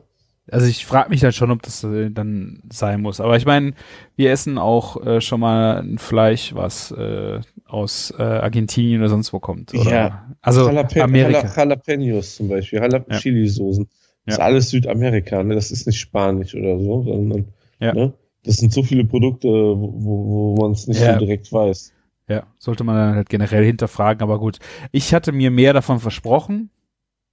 Also 0.50 0.66
ich 0.66 0.86
frage 0.86 1.11
mich 1.11 1.20
dann 1.20 1.32
schon, 1.32 1.50
ob 1.50 1.62
das 1.62 1.84
äh, 1.84 2.11
dann 2.11 2.62
sein 2.72 3.02
muss. 3.02 3.20
Aber 3.20 3.36
ich 3.36 3.44
meine, 3.44 3.74
wir 4.16 4.30
essen 4.30 4.56
auch 4.56 5.04
äh, 5.04 5.20
schon 5.20 5.40
mal 5.40 5.82
ein 5.82 5.98
Fleisch, 5.98 6.54
was 6.54 6.90
äh, 6.92 7.40
aus 7.66 8.14
äh, 8.18 8.22
Argentinien 8.22 9.00
oder 9.00 9.11
sonst 9.11 9.32
wo 9.32 9.40
kommt. 9.40 9.74
Oder? 9.74 9.90
Ja. 9.90 10.36
Also 10.40 10.66
Jalape 10.66 11.02
Amerika. 11.02 11.40
Jala- 11.40 11.56
Jalapenos 11.56 12.36
zum 12.36 12.48
Beispiel, 12.48 12.78
Jala 12.78 13.04
Ja. 13.11 13.18
Chili-Soßen. 13.18 13.88
Das 14.24 14.34
ist 14.34 14.38
Ja. 14.38 14.44
alles 14.44 14.70
Südamerika, 14.70 15.42
ne? 15.42 15.54
Das 15.54 15.70
ist 15.70 15.86
nicht 15.86 15.98
Spanisch 15.98 16.54
oder 16.54 16.78
so, 16.78 17.02
sondern 17.02 17.46
Ja. 17.80 17.92
ne? 17.92 18.12
das 18.44 18.56
sind 18.56 18.72
so 18.72 18.82
viele 18.82 19.04
Produkte, 19.04 19.48
wo, 19.48 20.54
wo, 20.56 20.56
man 20.62 20.72
es 20.72 20.86
nicht 20.86 21.00
so 21.00 21.18
direkt 21.18 21.52
weiß. 21.52 21.92
Ja, 22.29 22.47
sollte 22.59 22.85
man 22.85 22.95
dann 22.97 23.14
halt 23.16 23.31
generell 23.31 23.64
hinterfragen, 23.64 24.22
aber 24.22 24.39
gut. 24.39 24.59
Ich 24.93 25.14
hatte 25.14 25.33
mir 25.33 25.51
mehr 25.51 25.72
davon 25.72 25.99
versprochen. 25.99 26.70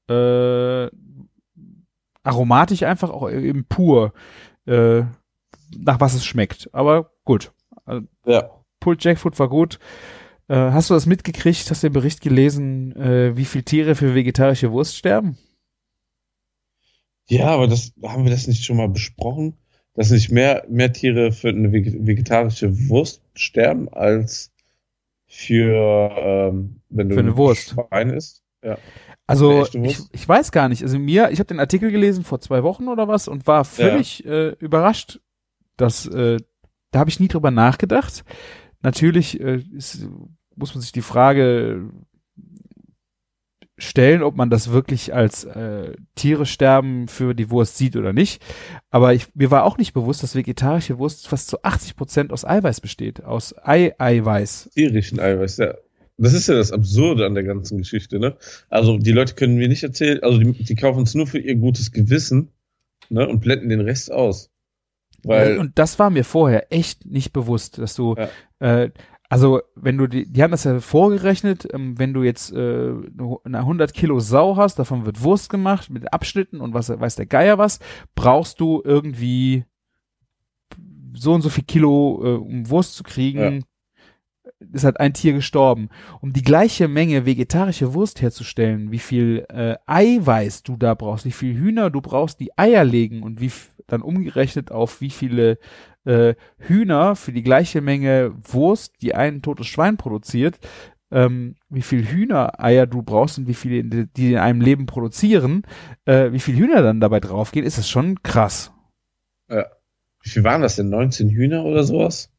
Äh, 0.10 0.88
aromatisch 2.24 2.84
einfach, 2.84 3.10
auch 3.10 3.30
eben 3.30 3.66
pur, 3.66 4.14
äh, 4.66 5.02
nach 5.78 6.00
was 6.00 6.14
es 6.14 6.26
schmeckt. 6.26 6.70
Aber 6.74 7.12
gut. 7.26 7.52
Ja. 8.26 8.50
Pulled 8.80 9.04
Jackfruit 9.04 9.38
war 9.38 9.50
gut. 9.50 9.80
Äh, 10.48 10.56
hast 10.56 10.90
du 10.90 10.94
das 10.94 11.06
mitgekriegt? 11.08 11.70
Hast 11.70 11.84
du 11.84 11.88
den 11.88 11.94
Bericht 11.94 12.22
gelesen, 12.22 12.96
äh, 12.96 13.36
wie 13.36 13.46
viele 13.46 13.66
Tiere 13.66 13.96
für 13.96 14.16
vegetarische 14.16 14.72
Wurst 14.72 14.96
sterben? 14.96 15.38
Ja, 17.28 17.48
aber 17.48 17.68
das 17.68 17.94
haben 18.04 18.24
wir 18.24 18.32
das 18.32 18.48
nicht 18.48 18.64
schon 18.64 18.78
mal 18.78 18.90
besprochen, 18.90 19.58
dass 19.96 20.12
nicht 20.12 20.32
mehr, 20.32 20.66
mehr 20.70 20.94
Tiere 20.94 21.32
für 21.32 21.50
eine 21.50 21.70
vege- 21.70 22.06
vegetarische 22.06 22.88
Wurst 22.90 23.24
sterben 23.36 23.90
als 23.90 24.52
für 25.36 26.16
ähm, 26.18 26.80
wenn 26.90 27.10
du 27.10 27.16
Für 27.16 27.22
eine 27.22 27.36
Wurst. 27.36 27.72
Schwein 27.72 28.10
isst. 28.10 28.44
Ja. 28.64 28.78
Also 29.28 29.66
ich, 29.74 30.00
ich 30.12 30.30
weiß 30.30 30.52
gar 30.52 30.70
nicht. 30.70 30.82
Also 30.82 30.98
mir, 30.98 31.30
ich 31.32 31.40
habe 31.40 31.48
den 31.48 31.60
Artikel 31.60 31.92
gelesen 31.92 32.24
vor 32.24 32.40
zwei 32.40 32.64
Wochen 32.64 32.88
oder 32.88 33.08
was 33.08 33.28
und 33.28 33.46
war 33.48 33.66
völlig 33.66 34.26
äh, 34.26 34.52
überrascht, 34.60 35.20
dass 35.78 36.06
äh, 36.06 36.38
da 36.92 37.00
habe 37.00 37.10
ich 37.10 37.20
nie 37.20 37.28
drüber 37.28 37.52
nachgedacht. 37.52 38.24
Natürlich 38.82 39.40
äh, 39.42 39.62
ist, 39.76 40.08
muss 40.56 40.74
man 40.74 40.82
sich 40.82 40.94
die 40.94 41.02
Frage 41.02 41.90
stellen, 43.78 44.24
ob 44.24 44.36
man 44.36 44.50
das 44.50 44.72
wirklich 44.72 45.14
als 45.14 45.44
äh, 45.44 45.94
Tiere 46.16 46.46
sterben 46.46 47.08
für 47.08 47.34
die 47.34 47.50
Wurst 47.50 47.78
sieht 47.78 47.96
oder 47.98 48.14
nicht. 48.14 48.42
Aber 48.90 49.14
ich, 49.14 49.28
mir 49.36 49.52
war 49.52 49.66
auch 49.66 49.78
nicht 49.78 49.94
bewusst, 49.94 50.24
dass 50.24 50.36
vegetarische 50.36 50.98
Wurst 50.98 51.28
fast 51.28 51.48
zu 51.50 51.62
80 51.64 51.96
Prozent 51.96 52.32
aus 52.32 52.46
Eiweiß 52.46 52.80
besteht, 52.82 53.24
aus 53.24 53.54
Ei-Eiweiß. 53.62 54.70
Tierischen 54.74 55.20
Eiweiß, 55.20 55.58
ja. 55.58 55.74
Das 56.18 56.34
ist 56.34 56.48
ja 56.48 56.56
das 56.56 56.72
Absurde 56.72 57.26
an 57.26 57.34
der 57.36 57.44
ganzen 57.44 57.78
Geschichte, 57.78 58.20
ne? 58.20 58.38
Also 58.70 58.98
die 58.98 59.12
Leute 59.12 59.34
können 59.36 59.56
mir 59.58 59.68
nicht 59.68 59.84
erzählen, 59.84 60.24
also 60.24 60.38
die, 60.40 60.54
die 60.64 60.76
kaufen 60.76 61.04
es 61.04 61.14
nur 61.14 61.28
für 61.28 61.40
ihr 61.40 61.56
gutes 61.56 61.92
Gewissen, 61.92 62.54
ne? 63.10 63.28
Und 63.28 63.42
blenden 63.42 63.68
den 63.68 63.82
Rest 63.82 64.10
aus. 64.14 64.50
Weil, 65.24 65.58
und 65.58 65.78
das 65.78 66.00
war 66.00 66.10
mir 66.12 66.24
vorher 66.24 66.72
echt 66.72 67.06
nicht 67.06 67.34
bewusst, 67.34 67.80
dass 67.80 67.96
du, 67.96 68.16
Ja. 68.16 68.30
äh, 68.60 68.92
also 69.36 69.62
wenn 69.76 69.98
du 69.98 70.08
die, 70.08 70.32
die 70.32 70.42
haben 70.42 70.52
das 70.52 70.64
ja 70.64 70.80
vorgerechnet, 70.80 71.68
ähm, 71.74 72.00
wenn 72.00 72.14
du 72.14 72.24
jetzt 72.24 72.54
äh, 72.54 72.92
eine 73.44 73.60
100 73.60 73.94
Kilo 73.94 74.22
Sau 74.22 74.56
hast, 74.56 74.80
davon 74.80 75.06
wird 75.06 75.22
Wurst 75.24 75.50
gemacht 75.50 75.90
mit 75.90 76.14
Abschnitten 76.14 76.62
und 76.62 76.74
was 76.74 76.88
weiß 76.90 77.18
der 77.18 77.26
Geier 77.26 77.58
was, 77.58 77.80
brauchst 78.16 78.62
du 78.62 78.82
irgendwie 78.86 79.66
so 81.14 81.34
und 81.34 81.42
so 81.42 81.50
viel 81.50 81.66
Kilo, 81.66 82.22
äh, 82.24 82.38
um 82.38 82.70
Wurst 82.70 82.96
zu 82.96 83.04
kriegen. 83.04 83.40
Ist 84.72 84.86
halt 84.86 85.02
ein 85.02 85.14
Tier 85.14 85.34
gestorben. 85.34 85.90
Um 86.22 86.32
die 86.32 86.42
gleiche 86.42 86.88
Menge 86.88 87.26
vegetarische 87.26 87.94
Wurst 87.94 88.22
herzustellen, 88.22 88.90
wie 88.92 89.00
viel 89.00 89.46
äh, 89.50 89.76
Eiweiß 89.86 90.64
du 90.64 90.78
da 90.78 90.94
brauchst, 90.94 91.26
wie 91.26 91.32
viel 91.32 91.56
Hühner 91.58 91.90
du 91.90 92.00
brauchst, 92.00 92.40
die 92.40 92.58
Eier 92.58 92.86
legen 92.86 93.22
und 93.22 93.42
wie 93.42 93.48
f- 93.48 93.75
dann 93.88 94.02
umgerechnet 94.02 94.72
auf 94.72 95.02
wie 95.02 95.10
viele 95.10 95.58
äh, 96.06 96.36
Hühner 96.58 97.16
für 97.16 97.32
die 97.32 97.44
gleiche 97.44 97.82
Menge 97.82 98.34
Wurst, 98.44 99.02
die 99.02 99.16
ein 99.16 99.42
totes 99.42 99.68
Schwein 99.68 99.98
produziert, 99.98 100.60
ähm, 101.12 101.56
wie 101.70 101.82
viel 101.82 102.06
Hühnereier 102.06 102.88
du 102.88 103.02
brauchst 103.02 103.38
und 103.38 103.48
wie 103.48 103.54
viele 103.54 103.84
die, 103.84 104.32
in 104.34 104.38
einem 104.38 104.62
Leben 104.62 104.86
produzieren, 104.86 105.64
äh, 106.06 106.32
wie 106.32 106.40
viel 106.40 106.56
Hühner 106.58 106.82
dann 106.82 107.00
dabei 107.00 107.20
draufgehen, 107.20 107.66
ist 107.66 107.78
das 107.78 107.90
schon 107.90 108.22
krass. 108.24 108.72
wie 109.48 110.30
viel 110.30 110.44
waren 110.44 110.62
das 110.62 110.76
denn? 110.76 110.90
19 110.90 111.30
Hühner 111.30 111.64
oder 111.66 111.84
sowas? 111.84 112.32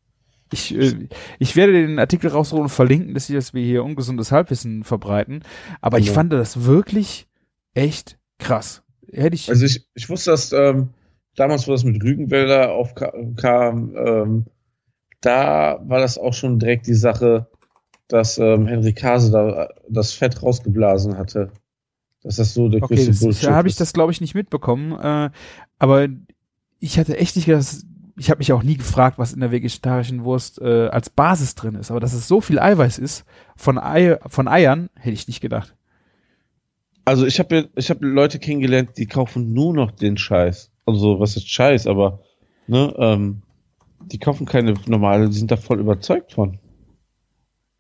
Ich, 0.53 0.75
äh, 0.77 1.09
ich 1.39 1.57
werde 1.57 1.73
den 1.73 1.99
Artikel 1.99 2.31
rausholen 2.31 2.65
und 2.65 2.69
verlinken, 2.71 3.15
dass, 3.15 3.29
ich, 3.29 3.35
dass 3.35 3.55
wir 3.55 3.65
hier 3.65 3.85
ungesundes 3.85 4.33
Halbwissen 4.33 4.85
verbreiten. 4.85 5.43
Aber 5.81 5.99
ich 5.99 6.07
Genau. 6.07 6.15
fand 6.17 6.33
das 6.33 6.65
wirklich 6.65 7.27
echt 7.75 8.19
krass. 8.39 8.83
Hätte 9.13 9.35
ich. 9.35 9.49
Also 9.49 9.65
ich, 9.65 9.87
ich 9.95 10.09
wusste, 10.09 10.31
dass 10.33 10.53
ähm, 10.53 10.91
damals, 11.37 11.69
wo 11.69 11.73
das 11.73 11.85
mit 11.85 12.03
Rügenwälder 12.03 12.73
aufkam, 12.73 13.95
ähm, 13.97 14.47
da 15.21 15.81
war 15.85 16.01
das 16.01 16.19
auch 16.19 16.35
schon 16.35 16.59
direkt 16.59 16.87
die 16.87 16.95
Sache, 16.95 17.47
dass 18.09 18.39
ähm, 18.39 18.67
Henry 18.67 18.93
Kase 18.93 19.31
da 19.31 19.69
das 19.89 20.13
Fett 20.13 20.43
rausgeblasen 20.43 21.17
hatte. 21.17 21.51
Dass 22.23 22.37
das 22.37 22.55
so 22.55 22.69
der 22.69 22.83
okay, 22.83 22.95
größte 22.97 23.11
das, 23.11 23.21
Bullshit 23.21 23.49
da 23.49 23.55
habe 23.55 23.69
ich 23.69 23.77
das, 23.77 23.93
glaube 23.93 24.13
ich, 24.13 24.21
nicht 24.21 24.35
mitbekommen. 24.35 24.93
Äh, 24.93 25.31
aber 25.79 26.09
ich 26.81 26.99
hatte 26.99 27.17
echt 27.19 27.37
nicht 27.37 27.47
gedacht, 27.47 27.67
ich 28.19 28.31
habe 28.31 28.39
mich 28.39 28.53
auch 28.53 28.63
nie 28.63 28.77
gefragt, 28.77 29.19
was 29.19 29.33
in 29.33 29.41
der 29.41 29.53
vegetarischen 29.53 30.25
Wurst 30.25 30.61
äh, 30.61 30.89
als 30.89 31.11
Basis 31.11 31.55
drin 31.55 31.75
ist. 31.75 31.91
Aber 31.91 32.01
dass 32.01 32.15
es 32.15 32.27
so 32.27 32.41
viel 32.41 32.59
Eiweiß 32.59 32.99
ist 32.99 33.25
von, 33.57 33.79
Ei, 33.79 34.19
von 34.27 34.49
Eiern, 34.49 34.89
hätte 34.95 35.15
ich 35.15 35.29
nicht 35.29 35.41
gedacht. 35.41 35.77
Also 37.05 37.27
ich 37.27 37.39
habe 37.39 37.69
ich 37.77 37.91
hab 37.91 37.99
Leute 38.01 38.39
kennengelernt, 38.39 38.91
die 38.97 39.07
kaufen 39.07 39.53
nur 39.53 39.75
noch 39.75 39.91
den 39.91 40.17
Scheiß. 40.17 40.73
Also 40.87 41.21
was 41.21 41.37
ist 41.37 41.49
Scheiß, 41.51 41.87
aber 41.87 42.21
ne, 42.67 42.95
ähm, 42.99 43.43
die 44.01 44.19
kaufen 44.19 44.47
keine 44.47 44.75
normale, 44.87 45.29
die 45.29 45.37
sind 45.37 45.51
da 45.51 45.57
voll 45.57 45.81
überzeugt 45.81 46.33
von. 46.33 46.59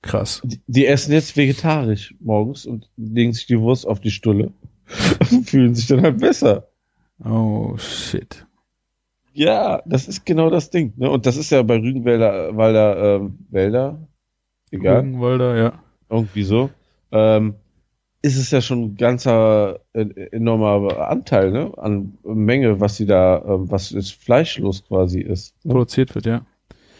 Krass. 0.02 0.42
Die, 0.44 0.60
die 0.66 0.86
essen 0.86 1.12
jetzt 1.12 1.36
vegetarisch 1.36 2.14
morgens 2.20 2.66
und 2.66 2.90
legen 2.96 3.32
sich 3.32 3.46
die 3.46 3.60
Wurst 3.60 3.86
auf 3.86 4.00
die 4.00 4.10
Stulle 4.10 4.52
und 5.30 5.48
fühlen 5.48 5.74
sich 5.74 5.86
dann 5.86 6.02
halt 6.02 6.18
besser. 6.18 6.68
Oh, 7.24 7.76
shit. 7.78 8.46
Ja, 9.32 9.82
das 9.84 10.08
ist 10.08 10.24
genau 10.24 10.50
das 10.50 10.70
Ding. 10.70 10.94
Ne? 10.96 11.10
Und 11.10 11.26
das 11.26 11.36
ist 11.36 11.50
ja 11.50 11.62
bei 11.62 11.76
Rügenwälder, 11.76 12.56
Walder, 12.56 13.16
ähm, 13.16 13.38
Wälder, 13.50 14.08
egal, 14.70 15.00
Rügenwalder, 15.00 15.56
ja. 15.56 15.82
irgendwie 16.08 16.42
so, 16.42 16.70
ähm, 17.12 17.56
ist 18.26 18.36
es 18.36 18.50
ja 18.50 18.60
schon 18.60 18.82
ein 18.82 18.96
ganzer 18.96 19.78
äh, 19.92 20.08
enormer 20.32 21.08
Anteil 21.08 21.52
ne? 21.52 21.72
an 21.76 22.18
Menge, 22.24 22.80
was 22.80 22.96
sie 22.96 23.06
da, 23.06 23.40
ähm, 23.46 23.70
was 23.70 23.90
jetzt 23.90 24.14
fleischlos 24.14 24.84
quasi 24.84 25.20
ist. 25.20 25.54
Ne? 25.64 25.74
Produziert 25.74 26.16
wird, 26.16 26.26
ja. 26.26 26.44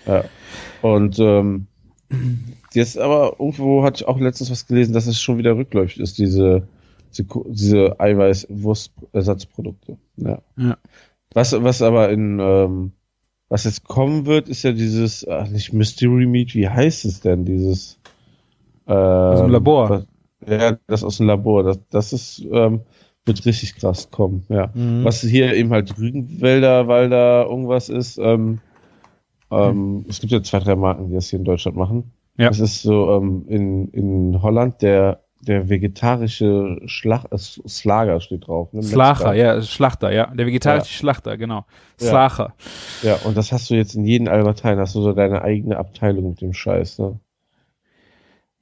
Ja. 0.06 0.22
Und 0.82 1.18
ähm, 1.18 1.66
jetzt 2.74 2.96
aber 2.96 3.40
irgendwo 3.40 3.82
hatte 3.82 4.02
ich 4.02 4.08
auch 4.08 4.20
letztens 4.20 4.52
was 4.52 4.68
gelesen, 4.68 4.92
dass 4.92 5.08
es 5.08 5.20
schon 5.20 5.38
wieder 5.38 5.56
rückläufig 5.56 5.98
ist, 5.98 6.18
diese, 6.18 6.68
diese, 7.10 7.26
diese 7.48 7.98
Eiweiß-Wurstersatzprodukte. 7.98 9.98
Ja. 10.18 10.42
Ja. 10.56 10.76
Was, 11.34 11.60
was 11.60 11.82
aber 11.82 12.10
in, 12.10 12.38
ähm, 12.38 12.92
was 13.48 13.64
jetzt 13.64 13.82
kommen 13.82 14.26
wird, 14.26 14.48
ist 14.48 14.62
ja 14.62 14.70
dieses, 14.70 15.26
ach, 15.26 15.48
nicht 15.48 15.72
Mystery 15.72 16.26
Meat, 16.26 16.54
wie 16.54 16.68
heißt 16.68 17.04
es 17.04 17.20
denn, 17.20 17.44
dieses, 17.44 17.98
ähm, 18.86 18.94
aus 18.94 19.40
dem 19.40 19.50
Labor. 19.50 19.90
Was, 19.90 20.06
ja, 20.46 20.78
das 20.86 21.04
aus 21.04 21.18
dem 21.18 21.26
Labor, 21.26 21.62
das, 21.62 21.80
das 21.90 22.12
ist, 22.12 22.44
ähm, 22.50 22.80
wird 23.24 23.44
richtig 23.44 23.76
krass 23.76 24.10
kommen, 24.10 24.44
ja. 24.48 24.70
Mhm. 24.74 25.04
Was 25.04 25.20
hier 25.20 25.54
eben 25.54 25.70
halt 25.70 25.98
Rügenwälder, 25.98 26.88
weil 26.88 27.10
da 27.10 27.42
irgendwas 27.44 27.88
ist, 27.88 28.18
ähm, 28.18 28.60
ähm, 29.50 30.04
es 30.08 30.20
gibt 30.20 30.32
ja 30.32 30.42
zwei, 30.42 30.60
drei 30.60 30.76
Marken, 30.76 31.08
die 31.08 31.14
das 31.14 31.30
hier 31.30 31.38
in 31.38 31.44
Deutschland 31.44 31.76
machen. 31.76 32.12
Ja. 32.36 32.48
Das 32.48 32.60
ist 32.60 32.82
so 32.82 33.16
ähm, 33.16 33.44
in, 33.48 33.88
in 33.88 34.42
Holland 34.42 34.82
der, 34.82 35.22
der 35.40 35.68
vegetarische 35.68 36.80
Schlach, 36.86 37.24
äh, 37.30 37.38
Slager 37.38 38.20
steht 38.20 38.46
drauf. 38.46 38.72
Ne? 38.72 38.82
Slacher, 38.82 39.34
ja, 39.34 39.62
Schlachter, 39.62 40.12
ja. 40.12 40.26
Der 40.34 40.46
vegetarische 40.46 40.92
Schlachter, 40.92 41.36
genau. 41.36 41.64
Ja. 42.00 42.08
Slacher. 42.08 42.54
Ja, 43.02 43.16
und 43.24 43.36
das 43.36 43.52
hast 43.52 43.70
du 43.70 43.74
jetzt 43.74 43.94
in 43.94 44.04
jedem 44.04 44.28
Albertein, 44.28 44.78
hast 44.78 44.94
du 44.94 45.02
so 45.02 45.12
deine 45.12 45.42
eigene 45.42 45.78
Abteilung 45.78 46.30
mit 46.30 46.40
dem 46.40 46.52
Scheiß, 46.52 46.98
ne? 46.98 47.18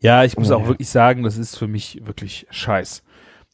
Ja, 0.00 0.24
ich 0.24 0.36
muss 0.36 0.50
Ja. 0.50 0.56
auch 0.56 0.66
wirklich 0.66 0.88
sagen, 0.88 1.22
das 1.22 1.38
ist 1.38 1.56
für 1.56 1.68
mich 1.68 2.00
wirklich 2.04 2.46
scheiß. 2.50 3.02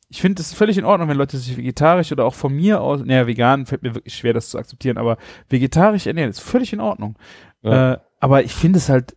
Ich 0.09 0.21
finde 0.21 0.43
es 0.43 0.53
völlig 0.53 0.77
in 0.77 0.85
Ordnung, 0.85 1.09
wenn 1.09 1.17
Leute 1.17 1.39
sich 1.39 1.57
vegetarisch 1.57 2.11
oder 2.11 2.25
auch 2.25 2.35
von 2.35 2.53
mir 2.55 2.81
aus, 2.81 3.01
naja, 3.05 3.29
vegan 3.29 3.67
fällt 3.67 3.83
mir 3.83 3.95
wirklich 3.95 4.15
schwer, 4.17 4.33
das 4.33 4.49
zu 4.51 4.59
akzeptieren, 4.59 4.99
aber 4.99 5.19
vegetarisch 5.49 6.07
ernähren 6.07 6.31
ist 6.31 6.41
völlig 6.41 6.73
in 6.73 6.81
Ordnung. 6.81 7.17
Ja. 7.63 7.93
Äh, 7.93 7.99
aber 8.19 8.43
ich 8.43 8.53
finde 8.53 8.79
es 8.79 8.89
halt, 8.89 9.17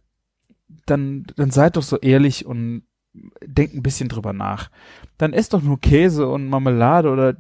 dann, 0.85 1.25
dann 1.35 1.49
seid 1.49 1.77
doch 1.77 1.83
so 1.83 1.97
ehrlich 1.97 2.45
und 2.45 2.83
denkt 3.43 3.73
ein 3.75 3.83
bisschen 3.83 4.09
drüber 4.09 4.33
nach. 4.33 4.69
Dann 5.17 5.33
esst 5.33 5.53
doch 5.53 5.61
nur 5.61 5.79
Käse 5.79 6.27
und 6.27 6.47
Marmelade 6.47 7.09
oder 7.09 7.33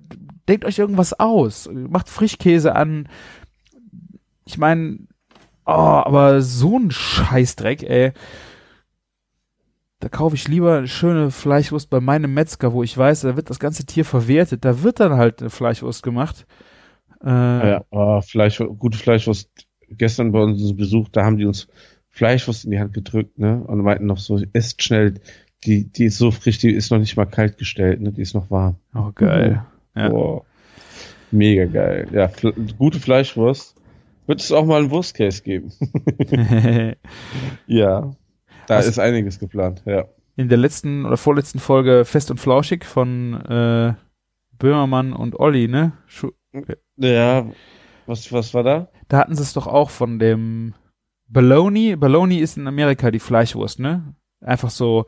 denkt 0.47 0.65
euch 0.65 0.79
irgendwas 0.79 1.13
aus. 1.19 1.69
Macht 1.71 2.09
Frischkäse 2.09 2.75
an. 2.75 3.07
Ich 4.45 4.57
meine, 4.57 4.99
oh, 5.65 5.71
aber 5.71 6.41
so 6.41 6.77
ein 6.77 6.91
Scheißdreck, 6.91 7.83
ey. 7.83 8.13
Da 10.03 10.09
kaufe 10.09 10.35
ich 10.35 10.49
lieber 10.49 10.79
eine 10.79 10.87
schöne 10.89 11.31
Fleischwurst 11.31 11.89
bei 11.89 12.01
meinem 12.01 12.33
Metzger, 12.33 12.73
wo 12.73 12.83
ich 12.83 12.97
weiß, 12.97 13.21
da 13.21 13.37
wird 13.37 13.49
das 13.49 13.57
ganze 13.57 13.85
Tier 13.85 14.03
verwertet. 14.03 14.65
Da 14.65 14.83
wird 14.83 14.99
dann 14.99 15.13
halt 15.13 15.39
eine 15.39 15.49
Fleischwurst 15.49 16.03
gemacht. 16.03 16.45
Äh, 17.23 17.29
Ja, 17.29 17.85
oh, 17.89 18.19
Fleisch, 18.19 18.61
gute 18.79 18.97
Fleischwurst. 18.97 19.49
Gestern 19.87 20.33
bei 20.33 20.41
uns 20.41 20.75
Besuch, 20.75 21.07
da 21.07 21.23
haben 21.23 21.37
die 21.37 21.45
uns 21.45 21.69
Fleischwurst 22.09 22.65
in 22.65 22.71
die 22.71 22.79
Hand 22.81 22.91
gedrückt, 22.93 23.39
ne? 23.39 23.63
Und 23.63 23.79
meinten 23.79 24.07
noch 24.07 24.17
so, 24.17 24.41
esst 24.51 24.83
schnell, 24.83 25.21
die, 25.63 25.85
die 25.85 26.03
ist 26.03 26.17
so 26.17 26.31
frisch, 26.31 26.57
die 26.57 26.73
ist 26.73 26.91
noch 26.91 26.99
nicht 26.99 27.15
mal 27.15 27.23
kalt 27.23 27.57
gestellt, 27.57 28.01
ne? 28.01 28.11
Die 28.11 28.23
ist 28.23 28.33
noch 28.33 28.51
warm. 28.51 28.75
Oh, 28.93 29.09
geil. 29.15 29.63
Ja. 29.95 30.09
Boah. 30.09 30.43
Mega 31.31 31.63
geil. 31.63 32.09
Ja, 32.11 32.27
fl 32.27 32.51
gute 32.77 32.99
Fleischwurst. 32.99 33.73
Wird 34.27 34.41
es 34.41 34.51
auch 34.51 34.65
mal 34.65 34.81
einen 34.81 34.91
Wurstcase 34.91 35.41
geben? 35.43 35.71
ja. 37.67 38.11
Da 38.67 38.77
Was- 38.77 38.87
ist 38.87 38.99
einiges 38.99 39.39
geplant, 39.39 39.83
ja. 39.85 40.05
In 40.35 40.49
der 40.49 40.57
letzten 40.57 41.05
oder 41.05 41.17
vorletzten 41.17 41.59
Folge 41.59 42.05
Fest 42.05 42.31
und 42.31 42.39
Flauschig 42.39 42.85
von 42.85 43.33
äh, 43.45 43.93
Böhmermann 44.57 45.13
und 45.13 45.39
Olli, 45.39 45.67
ne? 45.67 45.91
Schu 46.07 46.31
Ja, 46.97 47.45
was, 48.07 48.31
was 48.33 48.53
war 48.53 48.63
da? 48.63 48.87
da 49.09 49.17
hatten 49.19 49.35
sie 49.35 49.43
es 49.43 49.53
doch 49.53 49.67
auch 49.67 49.89
von 49.91 50.17
dem 50.19 50.73
Bologna. 51.27 51.95
Bologna 51.97 52.35
ist 52.35 52.57
in 52.57 52.67
Amerika 52.67 53.11
die 53.11 53.19
Fleischwurst, 53.19 53.79
ne? 53.79 54.15
Einfach 54.41 54.69
so, 54.71 55.05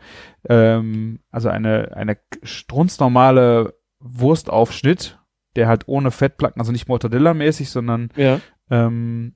ähm, 0.47 1.19
also 1.31 1.49
eine, 1.49 1.95
eine 1.95 2.17
strunznormale 2.43 3.73
Wurstaufschnitt, 3.99 5.19
der 5.55 5.67
halt 5.67 5.87
ohne 5.87 6.11
Fettplatten, 6.11 6.59
also 6.61 6.71
nicht 6.71 6.87
Mortadella-mäßig, 6.87 7.69
sondern 7.69 8.09
Ja. 8.15 8.39
ähm, 8.69 9.35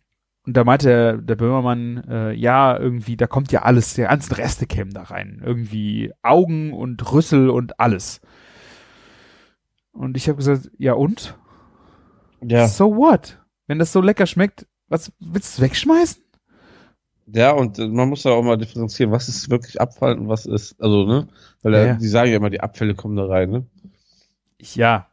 und 0.49 0.57
da 0.57 0.63
meinte 0.63 0.87
der, 0.87 1.17
der 1.17 1.35
Böhmermann, 1.35 2.03
äh, 2.09 2.31
ja, 2.33 2.75
irgendwie, 2.75 3.15
da 3.15 3.27
kommt 3.27 3.51
ja 3.51 3.61
alles, 3.61 3.93
der 3.93 4.07
ganzen 4.07 4.33
Reste 4.33 4.65
kämen 4.65 4.91
da 4.91 5.03
rein. 5.03 5.43
Irgendwie 5.45 6.11
Augen 6.23 6.73
und 6.73 7.11
Rüssel 7.13 7.51
und 7.51 7.79
alles. 7.79 8.19
Und 9.91 10.17
ich 10.17 10.27
habe 10.27 10.37
gesagt, 10.37 10.71
ja 10.79 10.93
und? 10.93 11.37
Ja. 12.41 12.67
So 12.67 12.95
what? 12.95 13.37
Wenn 13.67 13.77
das 13.77 13.93
so 13.93 14.01
lecker 14.01 14.25
schmeckt, 14.25 14.65
was 14.87 15.11
willst 15.19 15.59
du 15.59 15.61
wegschmeißen? 15.61 16.23
Ja, 17.27 17.51
und 17.51 17.77
äh, 17.77 17.87
man 17.87 18.09
muss 18.09 18.23
da 18.23 18.31
auch 18.31 18.41
mal 18.41 18.57
differenzieren, 18.57 19.11
was 19.11 19.29
ist 19.29 19.51
wirklich 19.51 19.79
Abfall 19.79 20.17
und 20.17 20.29
was 20.29 20.47
ist, 20.47 20.81
also, 20.81 21.05
ne? 21.05 21.27
Weil 21.61 21.73
Ja, 21.73 21.85
ja. 21.85 21.93
die 21.93 22.07
sagen 22.07 22.31
ja 22.31 22.37
immer, 22.37 22.49
die 22.49 22.61
Abfälle 22.61 22.95
kommen 22.95 23.15
da 23.15 23.25
rein, 23.25 23.51
ne? 23.51 23.67
Ja. 24.59 25.09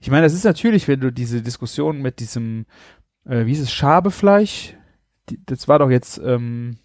Ich 0.00 0.10
meine, 0.10 0.22
das 0.22 0.32
ist 0.32 0.44
natürlich, 0.44 0.88
wenn 0.88 1.00
du 1.00 1.12
diese 1.12 1.42
Diskussion 1.42 2.00
mit 2.00 2.20
diesem, 2.20 2.64
äh, 3.28 3.46
wie 3.46 3.50
hieß 3.50 3.60
es, 3.60 3.72
Schabefleisch, 3.72 4.74
die, 5.28 5.44
das 5.44 5.68
war 5.68 5.78
doch 5.78 5.90
jetzt, 5.90 6.18
ähm, 6.18 6.78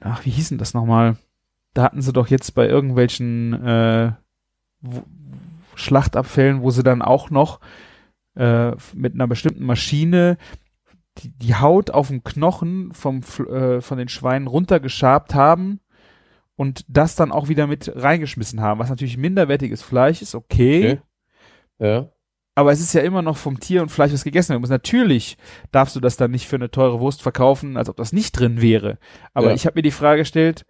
ach, 0.00 0.24
wie 0.24 0.30
hieß 0.30 0.50
denn 0.50 0.58
das 0.58 0.74
nochmal? 0.74 1.16
Da 1.74 1.82
hatten 1.82 2.02
sie 2.02 2.12
doch 2.12 2.28
jetzt 2.28 2.54
bei 2.54 2.66
irgendwelchen 2.66 3.54
äh, 3.64 4.12
Schlachtabfällen, 5.74 6.62
wo 6.62 6.70
sie 6.70 6.82
dann 6.82 7.02
auch 7.02 7.30
noch 7.30 7.60
äh, 8.34 8.72
mit 8.94 9.14
einer 9.14 9.26
bestimmten 9.26 9.64
Maschine 9.64 10.36
die, 11.18 11.30
die 11.30 11.54
Haut 11.54 11.90
auf 11.90 12.08
dem 12.08 12.22
Knochen 12.22 12.92
vom, 12.92 13.20
äh, 13.48 13.80
von 13.80 13.98
den 13.98 14.08
Schweinen 14.08 14.46
runtergeschabt 14.46 15.34
haben 15.34 15.80
und 16.56 16.84
das 16.88 17.16
dann 17.16 17.32
auch 17.32 17.48
wieder 17.48 17.66
mit 17.66 17.92
reingeschmissen 17.94 18.60
haben, 18.60 18.80
was 18.80 18.90
natürlich 18.90 19.16
minderwertiges 19.16 19.82
Fleisch 19.82 20.22
ist, 20.22 20.34
okay, 20.34 21.00
Okay. 21.78 21.86
Ja. 21.86 22.08
Aber 22.54 22.72
es 22.72 22.80
ist 22.80 22.92
ja 22.92 23.00
immer 23.02 23.22
noch 23.22 23.36
vom 23.36 23.60
Tier 23.60 23.82
und 23.82 23.90
Fleisch, 23.90 24.12
was 24.12 24.24
gegessen 24.24 24.50
werden 24.50 24.60
muss. 24.60 24.70
Natürlich 24.70 25.36
darfst 25.72 25.96
du 25.96 26.00
das 26.00 26.16
dann 26.16 26.30
nicht 26.30 26.46
für 26.46 26.56
eine 26.56 26.70
teure 26.70 27.00
Wurst 27.00 27.22
verkaufen, 27.22 27.76
als 27.76 27.88
ob 27.88 27.96
das 27.96 28.12
nicht 28.12 28.32
drin 28.32 28.60
wäre. 28.60 28.98
Aber 29.34 29.48
Ja. 29.48 29.54
ich 29.54 29.66
habe 29.66 29.76
mir 29.78 29.82
die 29.82 29.90
Frage 29.90 30.22
gestellt, 30.22 30.66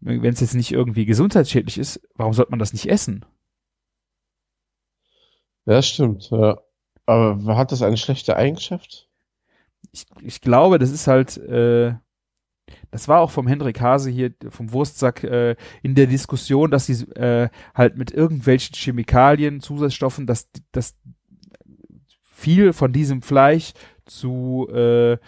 wenn 0.00 0.24
es 0.32 0.40
jetzt 0.40 0.54
nicht 0.54 0.72
irgendwie 0.72 1.06
gesundheitsschädlich 1.06 1.76
ist, 1.78 2.00
warum 2.14 2.32
sollte 2.32 2.50
man 2.52 2.60
das 2.60 2.72
nicht 2.72 2.86
essen? 2.88 3.24
Ja, 5.66 5.82
stimmt, 5.82 6.30
ja. 6.30 6.58
Aber 7.06 7.56
hat 7.56 7.72
das 7.72 7.82
eine 7.82 7.96
schlechte 7.96 8.36
Eigenschaft? 8.36 9.08
ich, 9.92 10.06
ich 10.22 10.40
glaube, 10.40 10.78
das 10.78 10.90
ist 10.90 11.06
halt, 11.06 11.36
äh, 11.38 11.94
das 12.90 13.08
war 13.08 13.20
auch 13.20 13.30
vom 13.30 13.46
Hendrik 13.46 13.80
Hase 13.80 14.10
hier, 14.10 14.32
vom 14.48 14.72
Wurstsack, 14.72 15.24
äh, 15.24 15.56
in 15.82 15.94
der 15.94 16.06
Diskussion, 16.06 16.70
dass 16.70 16.86
sie 16.86 17.04
äh, 17.12 17.48
halt 17.74 17.96
mit 17.96 18.10
irgendwelchen 18.10 18.74
Chemikalien, 18.74 19.60
Zusatzstoffen, 19.60 20.26
dass, 20.26 20.50
dass 20.72 20.96
viel 22.22 22.72
von 22.72 22.92
diesem 22.92 23.22
Fleisch 23.22 23.72
zu 24.04 24.68
äh, 24.70 25.18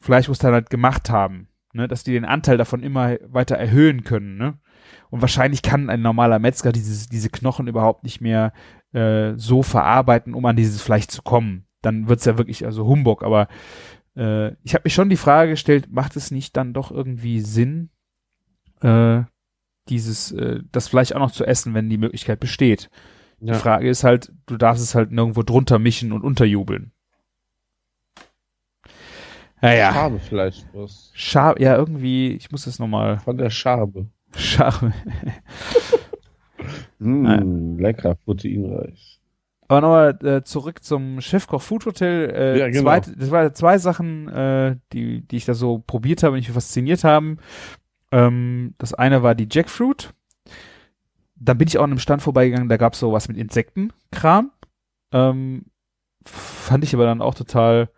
Fleischwurst 0.00 0.44
halt 0.44 0.70
gemacht 0.70 1.10
haben. 1.10 1.48
Ne? 1.72 1.88
Dass 1.88 2.04
die 2.04 2.12
den 2.12 2.24
Anteil 2.24 2.58
davon 2.58 2.82
immer 2.82 3.16
weiter 3.26 3.56
erhöhen 3.56 4.04
können. 4.04 4.36
Ne? 4.36 4.58
Und 5.10 5.22
wahrscheinlich 5.22 5.62
kann 5.62 5.90
ein 5.90 6.02
normaler 6.02 6.38
Metzger 6.38 6.72
dieses, 6.72 7.08
diese 7.08 7.30
Knochen 7.30 7.68
überhaupt 7.68 8.04
nicht 8.04 8.20
mehr 8.20 8.52
äh, 8.92 9.32
so 9.36 9.62
verarbeiten, 9.62 10.34
um 10.34 10.44
an 10.44 10.56
dieses 10.56 10.82
Fleisch 10.82 11.06
zu 11.06 11.22
kommen. 11.22 11.66
Dann 11.80 12.08
wird's 12.08 12.24
ja 12.24 12.38
wirklich 12.38 12.64
also 12.64 12.86
Humbug, 12.86 13.22
aber 13.22 13.48
äh, 14.16 14.52
ich 14.62 14.74
habe 14.74 14.82
mich 14.84 14.94
schon 14.94 15.10
die 15.10 15.16
Frage 15.16 15.52
gestellt, 15.52 15.88
macht 15.90 16.16
es 16.16 16.30
nicht 16.30 16.56
dann 16.56 16.72
doch 16.72 16.90
irgendwie 16.90 17.40
Sinn, 17.40 17.90
äh, 18.80 19.22
dieses, 19.88 20.32
äh, 20.32 20.60
das 20.70 20.88
Fleisch 20.88 21.12
auch 21.12 21.18
noch 21.18 21.32
zu 21.32 21.44
essen, 21.44 21.74
wenn 21.74 21.90
die 21.90 21.98
Möglichkeit 21.98 22.40
besteht? 22.40 22.90
Ja. 23.40 23.54
Die 23.54 23.58
Frage 23.58 23.88
ist 23.88 24.04
halt, 24.04 24.32
du 24.46 24.56
darfst 24.56 24.82
es 24.82 24.94
halt 24.94 25.10
nirgendwo 25.10 25.42
drunter 25.42 25.78
mischen 25.78 26.12
und 26.12 26.22
unterjubeln. 26.22 26.92
Naja, 29.60 29.92
Schabe 29.92 30.18
vielleicht 30.18 30.66
was. 30.74 31.12
Schar 31.14 31.60
ja, 31.60 31.76
irgendwie, 31.76 32.32
ich 32.32 32.50
muss 32.50 32.64
das 32.64 32.78
nochmal 32.80 33.20
Von 33.20 33.38
der 33.38 33.50
Schabe. 33.50 34.06
Schar 34.34 34.92
Mm, 36.98 37.76
lecker, 37.78 38.14
proteinreich. 38.14 39.20
Aber 39.68 39.80
nochmal 39.80 40.18
äh, 40.22 40.42
zurück 40.42 40.82
zum 40.82 41.20
Chefkoch 41.20 41.62
Food 41.62 41.86
Hotel. 41.86 42.30
Äh, 42.30 42.58
Ja, 42.58 42.66
genau. 42.68 42.82
zweit, 42.82 43.12
das 43.16 43.30
waren 43.30 43.54
zwei 43.54 43.78
Sachen, 43.78 44.28
äh, 44.28 44.76
die, 44.92 45.22
die 45.26 45.36
ich 45.36 45.44
da 45.44 45.54
so 45.54 45.78
probiert 45.78 46.22
habe 46.22 46.34
und 46.34 46.42
die 46.42 46.48
mich 46.48 46.52
fasziniert 46.54 47.04
haben. 47.04 47.38
Ähm, 48.10 48.74
das 48.78 48.92
eine 48.92 49.22
war 49.22 49.34
die 49.34 49.48
Jackfruit. 49.50 50.12
Dann 51.36 51.58
bin 51.58 51.66
ich 51.68 51.78
auch 51.78 51.84
an 51.84 51.90
einem 51.90 51.98
Stand 51.98 52.22
vorbeigegangen, 52.22 52.68
da 52.68 52.76
gab 52.76 52.92
es 52.92 53.00
so 53.00 53.12
was 53.12 53.28
mit 53.28 53.36
Insektenkram. 53.36 54.50
Ähm, 55.12 55.64
fand 56.24 56.84
ich 56.84 56.94
aber 56.94 57.04
dann 57.04 57.22
auch 57.22 57.34
total 57.34 57.88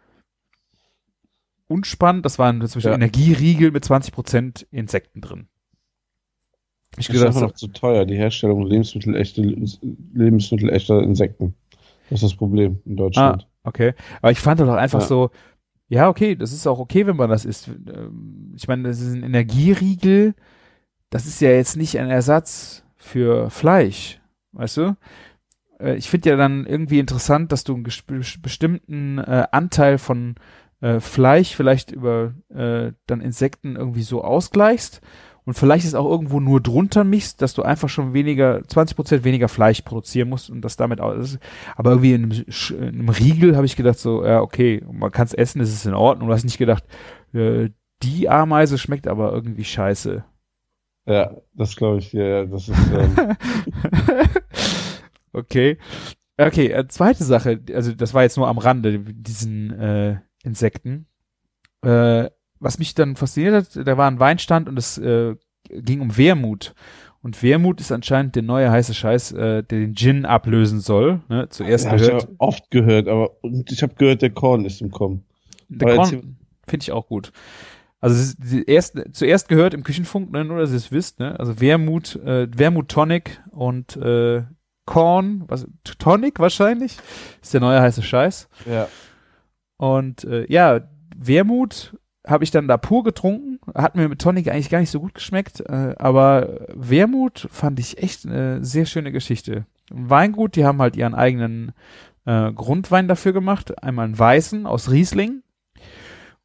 unspannend. 1.67 2.25
Das 2.25 2.39
waren 2.39 2.61
zum 2.61 2.79
Beispiel 2.79 2.91
Ja. 2.91 2.95
Energieriegel 2.95 3.71
mit 3.71 3.85
20% 3.85 4.67
Insekten 4.71 5.21
drin. 5.21 5.49
Ich 6.97 7.09
Das 7.09 7.17
ist 7.17 7.23
einfach 7.25 7.41
noch 7.41 7.53
zu 7.53 7.69
teuer, 7.69 8.05
die 8.05 8.17
Herstellung 8.17 8.67
Lebensmittel 8.67 9.17
echte, 9.17 9.43
Lebensmittel 9.43 10.71
echter 10.71 11.03
Insekten. 11.03 11.55
Das 12.11 12.23
ist 12.23 12.31
das 12.31 12.35
Problem 12.37 12.81
in 12.85 12.97
Deutschland. 12.97 13.49
Okay, 13.65 13.95
aber 14.21 14.31
ich 14.31 14.41
fand 14.41 14.61
doch 14.61 14.69
einfach 14.69 15.01
Ja. 15.01 15.07
so, 15.07 15.31
ja, 15.89 16.09
okay, 16.09 16.37
das 16.37 16.53
ist 16.53 16.67
auch 16.67 16.79
okay, 16.79 17.07
wenn 17.07 17.17
man 17.17 17.31
das 17.31 17.45
isst. 17.45 17.69
Ähm, 17.69 18.53
Ich 18.57 18.69
meine, 18.69 18.85
das 18.89 19.01
ist 19.01 19.15
ein 19.15 19.23
Energieriegel, 19.23 20.35
das 21.11 21.27
ist 21.27 21.41
ja 21.41 21.51
jetzt 21.51 21.77
nicht 21.77 21.99
ein 21.99 22.11
Ersatz 22.11 22.85
für 22.97 23.51
Fleisch, 23.51 24.21
weißt 24.53 24.77
du? 24.77 24.97
Äh, 25.81 25.97
Ich 25.97 26.09
finde 26.11 26.31
ja 26.31 26.37
dann 26.37 26.67
irgendwie 26.67 26.99
interessant, 26.99 27.53
dass 27.53 27.65
du 27.65 27.75
einen 27.75 27.83
bestimmten 27.85 29.19
äh, 29.19 29.47
Anteil 29.51 29.99
von 29.99 30.37
äh, 30.81 31.01
Fleisch 31.01 31.55
vielleicht 31.57 31.91
über 31.91 32.35
äh, 32.51 32.93
dann 33.07 33.21
Insekten 33.21 33.77
irgendwie 33.77 34.03
so 34.03 34.23
ausgleichst 34.23 35.01
und 35.47 35.55
vielleicht 35.55 35.85
ist 35.85 35.95
auch 35.95 36.11
irgendwo 36.11 36.41
nur 36.41 36.61
drunter 36.61 37.05
mischst, 37.05 37.43
dass 37.43 37.53
du 37.53 37.63
einfach 37.63 37.89
schon 37.89 38.15
weniger, 38.15 38.61
20% 38.61 39.25
weniger 39.25 39.49
Fleisch 39.49 39.83
produzieren 39.83 40.31
musst 40.31 40.49
und 40.49 40.63
das 40.63 40.77
damit 40.77 41.01
auch, 41.01 41.13
ist, 41.13 41.39
aber 41.77 41.91
irgendwie 41.91 42.15
in 42.15 42.25
einem, 42.25 42.45
in 42.81 43.01
einem 43.01 43.09
Riegel 43.11 43.57
habe 43.57 43.67
ich 43.67 43.77
gedacht 43.77 43.99
so, 43.99 44.25
ja 44.25 44.41
okay, 44.41 44.83
man 44.91 45.11
kann 45.11 45.27
es 45.27 45.35
essen, 45.35 45.61
es 45.61 45.73
ist 45.73 45.87
in 45.87 45.95
Ordnung. 45.95 46.29
Du 46.29 46.35
hast 46.35 46.45
nicht 46.45 46.59
gedacht, 46.59 46.85
äh, 47.35 47.69
die 48.03 48.29
Ameise 48.29 48.79
schmeckt 48.79 49.07
aber 49.07 49.33
irgendwie 49.33 49.65
scheiße. 49.65 50.25
Ja, 51.07 51.37
das 51.53 51.77
glaube 51.77 51.99
ich, 51.99 52.13
ja, 52.15 52.25
ja, 52.25 52.45
das 52.47 52.69
ist, 52.69 52.79
ähm, 52.93 53.37
okay. 55.35 55.79
Okay, 56.37 56.69
äh, 56.69 56.89
zweite 56.89 57.23
Sache, 57.23 57.61
also 57.75 57.93
das 57.93 58.15
war 58.15 58.23
jetzt 58.23 58.37
nur 58.39 58.49
am 58.49 58.59
Rande, 58.59 58.99
diesen 58.99 59.71
äh, 59.79 60.19
Insekten. 60.43 61.07
Äh, 61.83 62.31
was 62.61 62.79
mich 62.79 62.95
dann 62.95 63.17
fasziniert 63.17 63.55
hat, 63.55 63.87
da 63.87 63.97
war 63.97 64.11
ein 64.11 64.21
Weinstand 64.21 64.69
und 64.69 64.79
es 64.79 64.99
äh, 64.99 65.35
ging 65.71 66.01
um 66.01 66.17
Wermut. 66.17 66.75
Und 67.23 67.43
Wermut 67.43 67.81
ist 67.81 67.91
anscheinend 67.91 68.37
der 68.37 68.43
neue 68.43 68.71
heiße 68.71 68.93
Scheiß, 68.93 69.33
äh, 69.33 69.63
der 69.63 69.79
den 69.81 69.95
Gin 69.95 70.27
ablösen 70.27 70.81
soll. 70.81 71.21
Ne? 71.29 71.49
Zuerst 71.49 71.89
hab 71.89 71.97
ich 71.97 72.03
gehört, 72.03 72.23
ja 72.23 72.29
oft 72.39 72.71
gehört, 72.71 73.09
aber 73.09 73.31
ich 73.71 73.83
habe 73.83 73.95
gehört, 73.95 74.21
der 74.21 74.31
Korn 74.31 74.67
ist 74.67 74.83
im 74.83 74.91
Kommen. 74.91 75.25
der 75.69 75.89
aber 75.89 76.03
Korn 76.03 76.37
finde 76.69 76.83
ich 76.83 76.93
auch 76.93 77.07
gut. 77.07 77.33
Also 78.01 78.35
erst, 78.67 79.01
zuerst 79.13 79.49
gehört 79.49 79.73
im 79.73 79.83
Küchenfunk, 79.83 80.31
ne, 80.31 80.45
nur 80.45 80.59
dass 80.59 80.73
ihr 80.73 80.77
es 80.77 80.93
wisst, 80.93 81.21
ne? 81.21 81.41
Also 81.41 81.59
Wermut, 81.59 82.17
äh, 82.17 82.47
Wermut 82.55 82.91
Tonic 82.91 83.41
und 83.51 83.97
äh, 83.97 84.43
Korn, 84.85 85.45
was 85.47 85.67
Tonic 85.99 86.39
wahrscheinlich, 86.39 86.99
ist 87.41 87.55
der 87.55 87.63
neue 87.63 87.81
heiße 87.81 88.03
Scheiß. 88.03 88.51
Ja. 88.67 88.89
Und 89.79 90.25
äh, 90.25 90.45
ja, 90.53 90.83
Wermut 91.17 91.97
habe 92.27 92.45
ich 92.45 92.51
dann 92.51 92.69
da 92.69 92.77
pur 92.77 93.05
getrunken. 93.05 93.59
Hat 93.75 93.97
mir 93.97 94.09
mit 94.09 94.21
Tonic 94.21 94.49
eigentlich 94.49 94.71
gar 94.71 94.81
nicht 94.81 94.91
so 94.91 95.01
gut 95.01 95.15
geschmeckt. 95.15 95.61
Äh, 95.61 95.95
aber 95.99 96.67
Wermut 96.75 97.49
fand 97.51 97.79
ich 97.79 97.99
echt 97.99 98.27
eine 98.27 98.65
sehr 98.65 98.87
schöne 98.87 99.13
Geschichte. 99.13 99.67
Weingut, 99.91 100.57
die 100.57 100.65
haben 100.65 100.81
halt 100.81 100.97
ihren 100.97 101.15
eigenen 101.15 101.73
äh, 102.25 102.53
Grundwein 102.53 103.09
dafür 103.09 103.33
gemacht. 103.33 103.83
Einmal 103.83 104.07
einen 104.07 104.19
weißen 104.19 104.67
aus 104.67 104.91
Riesling. 104.91 105.43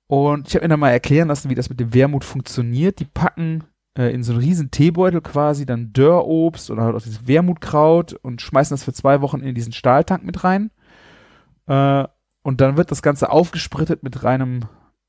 Und 0.07 0.47
ich 0.47 0.55
habe 0.55 0.65
mir 0.65 0.69
dann 0.69 0.79
mal 0.79 0.89
erklären 0.89 1.27
lassen, 1.27 1.49
wie 1.49 1.55
das 1.55 1.69
mit 1.69 1.79
dem 1.79 1.93
Wermut 1.93 2.23
funktioniert. 2.23 2.99
Die 2.99 3.05
packen 3.05 3.63
äh, 3.97 4.13
in 4.13 4.23
so 4.23 4.33
einen 4.33 4.41
riesen 4.41 4.71
Teebeutel 4.71 5.21
quasi 5.21 5.65
dann 5.65 5.93
Dörrobst 5.93 6.71
oder 6.71 6.83
halt 6.83 6.95
auch 6.95 7.01
dieses 7.01 7.27
Wermutkraut 7.27 8.13
und 8.13 8.41
schmeißen 8.41 8.73
das 8.73 8.83
für 8.83 8.93
zwei 8.93 9.21
Wochen 9.21 9.41
in 9.41 9.55
diesen 9.55 9.71
Stahltank 9.71 10.25
mit 10.25 10.43
rein. 10.43 10.71
Äh, 11.67 12.05
und 12.41 12.59
dann 12.59 12.75
wird 12.75 12.91
das 12.91 13.01
Ganze 13.01 13.29
aufgesprittet 13.29 14.01
mit 14.03 14.23
reinem 14.23 14.63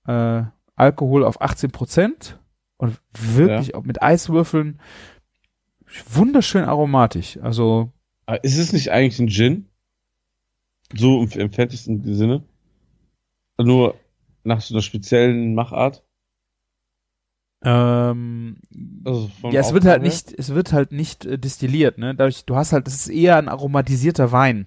äh, 0.06 0.42
Alkohol 0.80 1.24
auf 1.24 1.40
18 1.40 1.70
Prozent 1.70 2.38
und 2.76 2.98
wirklich 3.12 3.74
auch 3.74 3.84
mit 3.84 4.02
Eiswürfeln 4.02 4.80
wunderschön 6.08 6.64
aromatisch. 6.64 7.38
Also 7.42 7.92
Aber 8.26 8.42
ist 8.44 8.58
es 8.58 8.72
nicht 8.72 8.90
eigentlich 8.90 9.18
ein 9.18 9.28
Gin? 9.28 9.68
So 10.94 11.22
im 11.22 11.30
entferntesten 11.30 12.02
Sinne? 12.14 12.42
Nur 13.58 13.94
nach 14.42 14.60
so 14.60 14.74
einer 14.74 14.82
speziellen 14.82 15.54
Machart? 15.54 16.02
ähm, 17.62 18.56
Also 19.04 19.30
ja, 19.50 19.60
es 19.60 19.72
wird 19.74 19.84
halt 19.84 20.02
nicht, 20.02 20.32
es 20.36 20.54
wird 20.54 20.72
halt 20.72 20.92
nicht 20.92 21.26
äh, 21.26 21.38
destilliert, 21.38 21.98
ne? 21.98 22.14
Dadurch, 22.14 22.46
du 22.46 22.56
hast 22.56 22.72
halt, 22.72 22.86
das 22.86 22.94
ist 22.94 23.08
eher 23.08 23.36
ein 23.36 23.48
aromatisierter 23.48 24.32
Wein. 24.32 24.66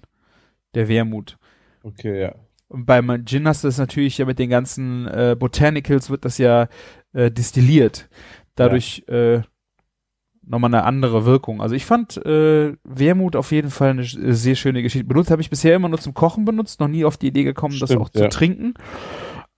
der 0.74 0.88
Wermut. 0.88 1.38
Okay, 1.82 2.20
ja. 2.22 2.34
Beim 2.68 3.24
Gin 3.26 3.46
hast 3.46 3.62
du 3.62 3.68
das 3.68 3.78
natürlich 3.78 4.18
ja 4.18 4.24
mit 4.24 4.38
den 4.38 4.50
ganzen 4.50 5.06
äh, 5.06 5.36
Botanicals 5.38 6.10
wird 6.10 6.24
das 6.24 6.38
ja 6.38 6.68
äh, 7.12 7.30
destilliert. 7.30 8.08
Dadurch 8.56 9.04
äh, 9.08 9.42
nochmal 10.46 10.74
eine 10.74 10.84
andere 10.84 11.24
Wirkung. 11.24 11.60
Also 11.60 11.74
ich 11.74 11.84
fand 11.84 12.16
äh, 12.24 12.74
Wermut 12.84 13.36
auf 13.36 13.52
jeden 13.52 13.70
Fall 13.70 13.90
eine 13.90 14.02
sch- 14.02 14.32
sehr 14.32 14.54
schöne 14.54 14.82
Geschichte. 14.82 15.06
Benutzt 15.06 15.30
habe 15.30 15.42
ich 15.42 15.50
bisher 15.50 15.74
immer 15.74 15.88
nur 15.88 16.00
zum 16.00 16.14
Kochen 16.14 16.44
benutzt, 16.44 16.80
noch 16.80 16.88
nie 16.88 17.04
auf 17.04 17.16
die 17.16 17.28
Idee 17.28 17.44
gekommen, 17.44 17.78
das 17.80 17.90
Stimmt, 17.90 18.02
auch 18.02 18.08
zu 18.10 18.22
ja. 18.22 18.28
trinken. 18.28 18.74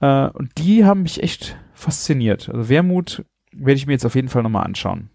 Äh, 0.01 0.29
und 0.29 0.53
die 0.59 0.85
haben 0.85 1.03
mich 1.03 1.23
echt 1.23 1.57
fasziniert. 1.75 2.49
Also 2.49 2.69
Wermut 2.69 3.25
werde 3.53 3.75
ich 3.75 3.87
mir 3.87 3.93
jetzt 3.95 4.07
auf 4.07 4.15
jeden 4.15 4.29
Fall 4.29 4.43
nochmal 4.43 4.65
anschauen. 4.65 5.11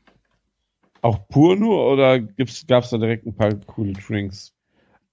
Auch 1.01 1.27
pur 1.27 1.55
nur 1.55 1.91
oder 1.91 2.19
gibt's, 2.19 2.65
gab's 2.67 2.89
da 2.91 2.97
direkt 2.97 3.25
ein 3.25 3.35
paar 3.35 3.53
coole 3.65 3.93
Drinks? 3.93 4.53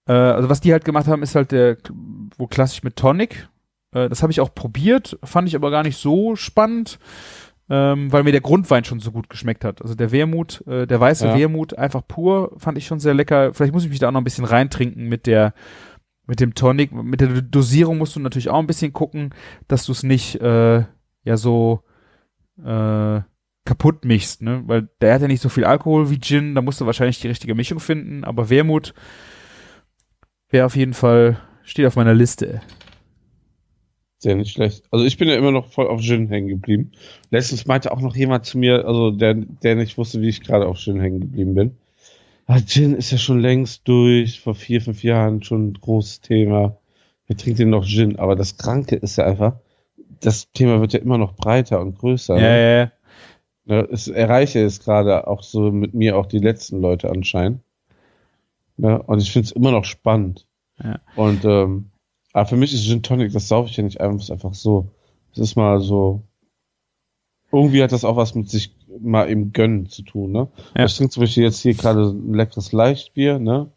Äh, 0.09 0.13
also 0.13 0.49
was 0.49 0.61
die 0.61 0.73
halt 0.73 0.85
gemacht 0.85 1.07
haben, 1.07 1.23
ist 1.23 1.35
halt 1.35 1.53
der 1.53 1.77
wo 2.37 2.47
klassisch 2.47 2.83
mit 2.83 2.97
Tonic. 2.97 3.49
Äh, 3.93 4.09
das 4.09 4.23
habe 4.23 4.33
ich 4.33 4.41
auch 4.41 4.55
probiert, 4.55 5.19
fand 5.23 5.49
ich 5.49 5.55
aber 5.55 5.71
gar 5.71 5.83
nicht 5.83 5.99
so 5.99 6.35
spannend, 6.35 6.99
ähm, 7.71 8.11
weil 8.11 8.25
mir 8.25 8.33
der 8.33 8.41
Grundwein 8.41 8.85
schon 8.85 9.01
so 9.01 9.13
gut 9.13 9.29
geschmeckt 9.29 9.65
hat. 9.65 9.83
Also 9.83 9.95
der 9.95 10.11
Wermut, 10.11 10.67
äh, 10.67 10.87
der 10.87 11.01
weiße 11.01 11.27
Ja. 11.27 11.37
Wermut, 11.37 11.77
einfach 11.77 12.03
pur, 12.07 12.53
fand 12.57 12.79
ich 12.79 12.87
schon 12.87 13.01
sehr 13.01 13.15
lecker. 13.15 13.53
Vielleicht 13.53 13.75
muss 13.75 13.85
ich 13.85 13.91
mich 13.91 13.99
da 13.99 14.09
auch 14.09 14.13
noch 14.13 14.21
ein 14.21 14.25
bisschen 14.25 14.47
reintrinken 14.47 15.09
mit 15.09 15.27
der 15.27 15.53
mit 16.27 16.41
dem 16.41 16.55
Tonic. 16.55 16.93
Mit 16.93 17.21
der 17.21 17.41
Dosierung 17.43 17.99
musst 17.99 18.17
du 18.17 18.21
natürlich 18.21 18.51
auch 18.51 18.59
ein 18.59 18.67
bisschen 18.67 18.93
gucken, 18.93 19.35
dass 19.67 19.87
du 19.87 19.93
es 19.93 20.03
nicht 20.03 20.41
äh, 20.41 20.85
ja 21.25 21.37
so 21.37 21.83
äh, 22.63 23.21
kaputt 23.65 24.05
mischst, 24.05 24.43
ne? 24.43 24.63
Weil 24.67 24.89
der 25.01 25.15
hat 25.15 25.23
ja 25.23 25.29
nicht 25.29 25.43
so 25.43 25.49
viel 25.49 25.65
Alkohol 25.65 26.11
wie 26.11 26.21
Gin, 26.21 26.55
da 26.55 26.63
musst 26.63 26.81
du 26.81 26.87
wahrscheinlich 26.87 27.21
die 27.21 27.29
richtige 27.29 27.55
Mischung 27.55 27.81
finden, 27.81 28.25
aber 28.25 28.49
Wermut 28.51 28.95
wäre 30.51 30.67
auf 30.67 30.77
jeden 30.77 30.95
Fall, 30.95 31.39
steht 31.63 31.87
auf 31.87 31.97
meiner 31.97 32.15
Liste. 32.15 32.61
Sehr 34.21 34.35
nicht 34.35 34.53
schlecht. 34.53 34.83
Also 34.91 35.05
ich 35.05 35.17
bin 35.17 35.29
ja 35.29 35.37
immer 35.37 35.53
noch 35.53 35.71
voll 35.71 35.87
auf 35.87 36.01
Gin 36.01 36.29
hängen 36.29 36.49
geblieben. 36.49 36.91
Letztens 37.31 37.67
meinte 37.67 37.93
auch 37.93 38.01
noch 38.01 38.17
jemand 38.17 38.47
zu 38.47 38.59
mir, 38.59 38.85
also 38.85 39.13
der, 39.13 39.35
der 39.35 39.77
nicht 39.77 39.97
wusste, 39.97 40.21
wie 40.21 40.29
ich 40.29 40.41
gerade 40.41 40.67
auf 40.67 40.79
Gin 40.79 41.01
hängen 41.01 41.21
geblieben 41.21 41.55
bin. 41.55 41.77
Ah, 42.47 42.61
Gin 42.61 42.95
ist 42.95 43.13
ja 43.13 43.19
schon 43.19 43.39
längst 43.39 43.87
durch, 43.87 44.41
vor 44.41 44.55
vier, 44.55 44.81
fünf 44.81 45.05
Jahren 45.05 45.43
schon 45.45 45.69
ein 45.69 45.75
großes 45.75 46.23
Thema. 46.23 46.79
Wer 47.27 47.37
trinkt 47.37 47.61
denn 47.61 47.71
noch 47.71 47.85
Gin? 47.85 48.19
Aber 48.19 48.35
das 48.35 48.57
Kranke 48.57 48.97
ist 48.97 49.19
ja 49.19 49.25
einfach, 49.25 49.61
das 50.21 50.51
Thema 50.51 50.81
wird 50.81 50.95
ja 50.95 50.99
immer 50.99 51.19
noch 51.19 51.35
breiter 51.35 51.81
und 51.81 51.99
größer. 51.99 52.35
Ja, 52.37 52.41
ne? 52.41 52.49
ja, 52.49 52.79
ja. 52.79 52.93
Ne, 53.67 53.89
es 53.93 54.09
erreiche 54.09 54.65
es 54.65 54.81
gerade 54.81 55.29
auch 55.29 55.43
so 55.43 55.71
mit 55.71 55.93
mir 55.93 56.17
auch 56.17 56.27
die 56.27 56.39
letzten 56.39 56.81
Leute 56.81 57.11
anscheinend. 57.11 57.61
Ne, 58.79 59.03
und 59.03 59.21
ich 59.21 59.33
finde 59.33 59.47
es 59.47 59.53
immer 59.53 59.73
noch 59.73 59.85
spannend. 59.85 60.47
Ja. 60.83 61.01
Und 61.17 61.45
ähm, 61.45 61.91
aber 62.33 62.47
für 62.47 62.57
mich 62.57 62.73
ist 62.73 62.85
Gin 62.85 63.03
Tonic, 63.03 63.33
das 63.33 63.49
saufe 63.49 63.69
ich 63.69 63.77
ja 63.77 63.83
nicht 63.83 64.01
einfach, 64.01 64.21
ist 64.21 64.31
einfach 64.31 64.55
so. 64.55 64.93
Es 65.33 65.39
ist 65.39 65.57
mal 65.57 65.81
so. 65.81 66.23
Irgendwie 67.51 67.83
hat 67.83 67.93
das 67.93 68.05
auch 68.05 68.17
was 68.17 68.35
mit 68.35 68.49
sich 68.49 68.75
mal 69.01 69.29
eben 69.29 69.53
gönnen 69.53 69.87
zu 69.87 70.03
tun, 70.03 70.33
ne? 70.33 70.49
Ja. 70.77 70.85
Ich 70.85 70.97
trinke 70.97 71.13
zum 71.13 71.23
Beispiel 71.23 71.43
jetzt 71.43 71.61
hier 71.61 71.75
gerade 71.75 72.11
ein 72.11 72.35
leckeres 72.35 72.73
Leichtbier, 72.73 73.39
ne? 73.39 73.73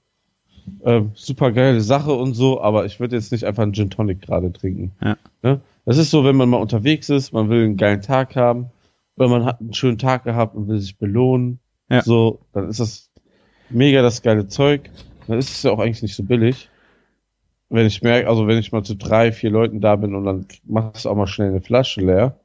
Ähm, 0.84 1.12
super 1.16 1.52
geile 1.52 1.82
Sache 1.82 2.14
und 2.14 2.34
so, 2.36 2.62
aber 2.62 2.86
ich 2.86 3.00
würde 3.00 3.16
jetzt 3.16 3.32
nicht 3.32 3.46
einfach 3.46 3.64
einen 3.64 3.74
Gin 3.74 3.90
Tonic 3.90 4.22
gerade 4.22 4.54
trinken. 4.54 4.92
Ja. 5.02 5.18
Ne? 5.42 5.62
Das 5.86 5.98
ist 5.98 6.12
so, 6.12 6.24
wenn 6.24 6.36
man 6.36 6.50
mal 6.50 6.58
unterwegs 6.58 7.10
ist, 7.10 7.34
man 7.34 7.50
will 7.50 7.64
einen 7.64 7.78
geilen 7.78 8.02
Tag 8.02 8.36
haben, 8.36 8.68
weil 9.16 9.30
man 9.30 9.46
hat 9.46 9.60
einen 9.60 9.74
schönen 9.74 9.98
Tag 9.98 10.24
gehabt 10.24 10.56
und 10.56 10.68
will 10.68 10.80
sich 10.80 10.98
belohnen. 10.98 11.60
Ja. 11.90 12.04
So, 12.04 12.42
dann 12.54 12.70
ist 12.70 12.80
das 12.80 13.11
mega 13.74 14.02
das 14.02 14.22
geile 14.22 14.48
Zeug. 14.48 14.90
Dann 15.28 15.40
ist 15.40 15.50
es 15.50 15.64
ja 15.64 15.72
auch 15.72 15.80
eigentlich 15.80 16.02
nicht 16.02 16.16
so 16.16 16.24
billig. 16.24 16.70
Wenn 17.70 17.86
ich 17.86 18.02
merke, 18.02 18.28
also 18.28 18.48
wenn 18.48 18.58
ich 18.58 18.72
mal 18.72 18.84
zu 18.84 18.96
drei, 18.96 19.32
vier 19.32 19.50
Leuten 19.50 19.80
da 19.80 19.96
bin 19.96 20.14
und 20.14 20.26
dann 20.26 20.46
machst 20.66 21.06
du 21.06 21.10
auch 21.10 21.16
mal 21.16 21.28
schnell 21.28 21.50
eine 21.50 21.62
Flasche 21.62 22.02
leer. 22.02 22.38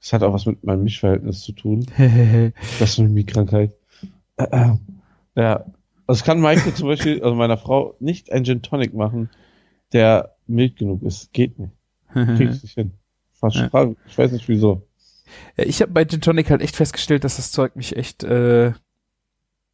Das 0.00 0.12
hat 0.12 0.22
auch 0.22 0.32
was 0.32 0.46
mit 0.46 0.64
meinem 0.64 0.84
Mischverhältnis 0.84 1.42
zu 1.42 1.52
tun. 1.52 1.86
Das 2.78 2.90
ist 2.90 2.98
eine 2.98 3.08
Mimikkrankheit. 3.08 3.72
Äh. 4.36 4.74
Ja. 5.34 5.64
Also 6.06 6.24
kann 6.24 6.40
Maike 6.40 6.74
zum 6.74 6.88
Beispiel, 6.88 7.22
also 7.22 7.34
meiner 7.34 7.58
Frau, 7.58 7.96
nicht 8.00 8.30
ein 8.30 8.44
Gin 8.44 8.62
Tonic 8.62 8.94
machen, 8.94 9.30
der 9.92 10.36
mild 10.46 10.76
genug 10.76 11.02
ist. 11.02 11.32
Geht 11.32 11.58
nicht. 11.58 11.72
Krieg 12.12 12.50
ich 12.50 12.62
nicht 12.62 12.74
hin. 12.74 12.92
Fast 13.32 13.56
Ja. 13.56 13.90
Ich 14.06 14.16
weiß 14.16 14.32
nicht 14.32 14.48
wieso. 14.48 14.86
Ich 15.56 15.82
habe 15.82 15.92
bei 15.92 16.04
Gin 16.04 16.20
Tonic 16.20 16.50
halt 16.50 16.62
echt 16.62 16.76
festgestellt, 16.76 17.24
dass 17.24 17.36
das 17.36 17.50
Zeug 17.50 17.76
mich 17.76 17.96
echt 17.96 18.22
äh, 18.22 18.72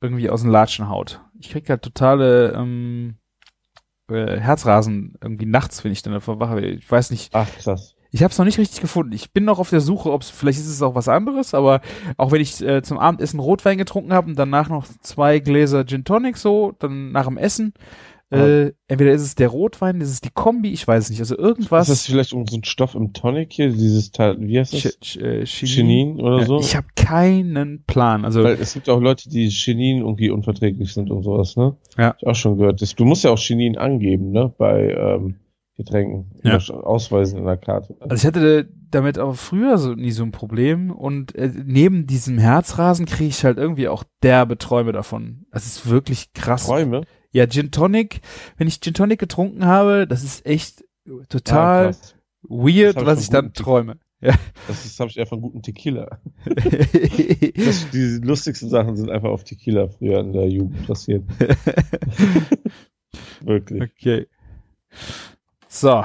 irgendwie 0.02 0.30
aus 0.30 0.42
den 0.42 0.50
Latschen 0.50 0.88
haut. 0.88 1.20
Ich 1.38 1.50
krieg 1.50 1.68
halt 1.70 1.82
totale 1.82 2.52
ähm, 2.52 3.16
äh, 4.10 4.38
Herzrasen 4.38 5.14
irgendwie 5.20 5.46
nachts, 5.46 5.84
wenn 5.84 5.92
ich 5.92 6.02
dann 6.02 6.12
davor 6.12 6.40
wache. 6.40 6.60
Ich 6.60 6.90
weiß 6.90 7.10
nicht, 7.10 7.34
Ach, 7.34 7.48
krass. 7.58 7.94
ich 8.10 8.22
habe 8.22 8.32
es 8.32 8.38
noch 8.38 8.44
nicht 8.44 8.58
richtig 8.58 8.80
gefunden. 8.80 9.12
Ich 9.12 9.32
bin 9.32 9.44
noch 9.44 9.58
auf 9.58 9.70
der 9.70 9.80
Suche, 9.80 10.12
ob 10.12 10.22
es 10.22 10.30
vielleicht 10.30 10.58
ist 10.58 10.68
es 10.68 10.82
auch 10.82 10.94
was 10.94 11.08
anderes, 11.08 11.54
aber 11.54 11.80
auch 12.16 12.32
wenn 12.32 12.40
ich 12.40 12.60
äh, 12.62 12.82
zum 12.82 12.98
Abendessen 12.98 13.40
Rotwein 13.40 13.78
getrunken 13.78 14.12
habe 14.12 14.28
und 14.28 14.38
danach 14.38 14.68
noch 14.68 14.86
zwei 15.00 15.38
Gläser 15.38 15.86
Gin 15.86 16.04
Tonic 16.04 16.36
so, 16.36 16.74
dann 16.78 17.12
nach 17.12 17.26
dem 17.26 17.38
Essen, 17.38 17.72
äh, 18.32 18.72
entweder 18.88 19.12
ist 19.12 19.22
es 19.22 19.34
der 19.34 19.48
Rotwein, 19.48 20.00
ist 20.00 20.10
es 20.10 20.20
die 20.20 20.30
Kombi, 20.30 20.72
ich 20.72 20.86
weiß 20.86 21.04
es 21.04 21.10
nicht. 21.10 21.20
Also 21.20 21.36
irgendwas. 21.36 21.88
Ist 21.88 22.06
das 22.06 22.06
vielleicht 22.06 22.32
um 22.32 22.46
so 22.46 22.56
ein 22.56 22.64
Stoff 22.64 22.94
im 22.94 23.12
Tonic 23.12 23.52
hier, 23.52 23.70
dieses 23.70 24.10
Teil, 24.10 24.36
wie 24.40 24.58
heißt 24.58 24.72
das? 24.72 24.98
Ch 25.00 25.16
äh, 25.16 25.44
Chinin? 25.44 26.20
Oder 26.20 26.40
Ja, 26.40 26.46
so? 26.46 26.60
Ich 26.60 26.76
habe 26.76 26.86
keinen 26.96 27.84
Plan. 27.84 28.24
Also 28.24 28.42
Weil 28.42 28.54
es 28.60 28.74
gibt 28.74 28.88
auch 28.88 29.00
Leute, 29.00 29.28
die 29.28 29.48
Chinin 29.48 29.98
irgendwie 29.98 30.30
unverträglich 30.30 30.92
sind 30.92 31.10
und 31.10 31.22
sowas, 31.22 31.56
ne? 31.56 31.76
Ja. 31.98 32.08
Hab 32.08 32.16
ich 32.20 32.26
auch 32.26 32.34
schon 32.34 32.58
gehört. 32.58 32.82
Das, 32.82 32.94
du 32.94 33.04
musst 33.04 33.24
ja 33.24 33.30
auch 33.30 33.38
Chinin 33.38 33.76
angeben, 33.76 34.30
ne? 34.30 34.52
Bei 34.56 34.90
ähm, 34.90 35.36
Getränken. 35.76 36.30
Ja. 36.44 36.58
Ausweisen 36.58 37.38
in 37.38 37.44
der 37.46 37.56
Karte. 37.56 37.96
Also 38.00 38.14
ich 38.16 38.26
hatte 38.26 38.68
damit 38.90 39.18
auch 39.18 39.34
früher 39.34 39.78
so 39.78 39.94
nie 39.94 40.10
so 40.10 40.22
ein 40.22 40.30
Problem 40.30 40.90
und 40.90 41.34
äh, 41.34 41.50
neben 41.64 42.06
diesem 42.06 42.38
Herzrasen 42.38 43.06
kriege 43.06 43.30
ich 43.30 43.44
halt 43.44 43.56
irgendwie 43.56 43.88
auch 43.88 44.04
derbe 44.22 44.58
Träume 44.58 44.92
davon. 44.92 45.46
Das 45.50 45.66
ist 45.66 45.88
wirklich 45.88 46.34
krass. 46.34 46.66
Träume? 46.66 47.02
Ja, 47.32 47.46
Gin 47.46 47.70
Tonic, 47.70 48.20
wenn 48.58 48.68
ich 48.68 48.80
Gin 48.80 48.94
Tonic 48.94 49.18
getrunken 49.18 49.64
habe, 49.64 50.06
das 50.06 50.22
ist 50.22 50.44
echt 50.46 50.84
total 51.28 51.86
krass. 51.86 52.14
weird, 52.42 52.96
Das 52.96 53.02
ich 53.02 53.06
was 53.06 53.20
ich 53.22 53.30
dann 53.30 53.52
träume. 53.54 53.96
Das 54.68 54.84
ist- 54.84 55.00
habe 55.00 55.10
ich 55.10 55.16
eher 55.18 55.26
von 55.26 55.40
guten 55.40 55.62
Tequila. 55.62 56.20
Das, 57.56 57.90
die 57.90 58.20
lustigsten 58.22 58.68
Sachen 58.68 58.96
sind 58.96 59.10
einfach 59.10 59.30
auf 59.30 59.44
Tequila 59.44 59.88
früher 59.88 60.20
in 60.20 60.32
der 60.32 60.48
Jugend 60.48 60.86
passiert. 60.86 61.24
Wirklich. 63.40 63.82
okay. 63.82 64.26
So. 65.68 66.04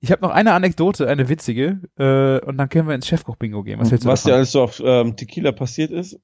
Ich 0.00 0.12
habe 0.12 0.20
noch 0.22 0.32
eine 0.32 0.52
Anekdote, 0.52 1.08
eine 1.08 1.30
witzige, 1.30 1.80
äh, 1.96 2.44
und 2.44 2.58
dann 2.58 2.68
können 2.68 2.88
wir 2.88 2.94
ins 2.94 3.06
Chefkoch-Bingo 3.06 3.62
gehen. 3.62 3.80
Was, 3.80 3.88
du 3.88 4.04
Was 4.04 4.24
dir 4.24 4.34
alles 4.34 4.52
so 4.52 4.62
auf 4.62 4.82
ähm, 4.84 5.16
Tequila 5.16 5.52
passiert 5.52 5.90
ist? 5.92 6.20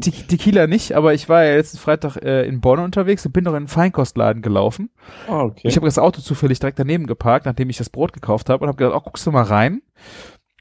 Te 0.00 0.10
Tequila 0.12 0.66
nicht, 0.66 0.92
aber 0.92 1.12
ich 1.14 1.28
war 1.28 1.44
ja 1.44 1.56
letzten 1.56 1.78
Freitag 1.78 2.16
äh, 2.18 2.46
in 2.46 2.60
Bonn 2.60 2.78
unterwegs 2.78 3.26
und 3.26 3.32
bin 3.32 3.44
noch 3.44 3.52
in 3.52 3.56
einen 3.58 3.68
Feinkostladen 3.68 4.42
gelaufen. 4.42 4.90
Ah, 5.28 5.42
okay. 5.42 5.66
Ich 5.66 5.76
habe 5.76 5.86
das 5.86 5.98
Auto 5.98 6.20
zufällig 6.20 6.60
direkt 6.60 6.78
daneben 6.78 7.06
geparkt, 7.06 7.44
nachdem 7.46 7.68
ich 7.68 7.76
das 7.76 7.90
Brot 7.90 8.12
gekauft 8.12 8.48
habe 8.48 8.62
und 8.64 8.68
habe 8.68 8.78
gedacht, 8.78 8.94
oh, 8.96 9.00
guckst 9.04 9.26
du 9.26 9.32
mal 9.32 9.42
rein, 9.42 9.82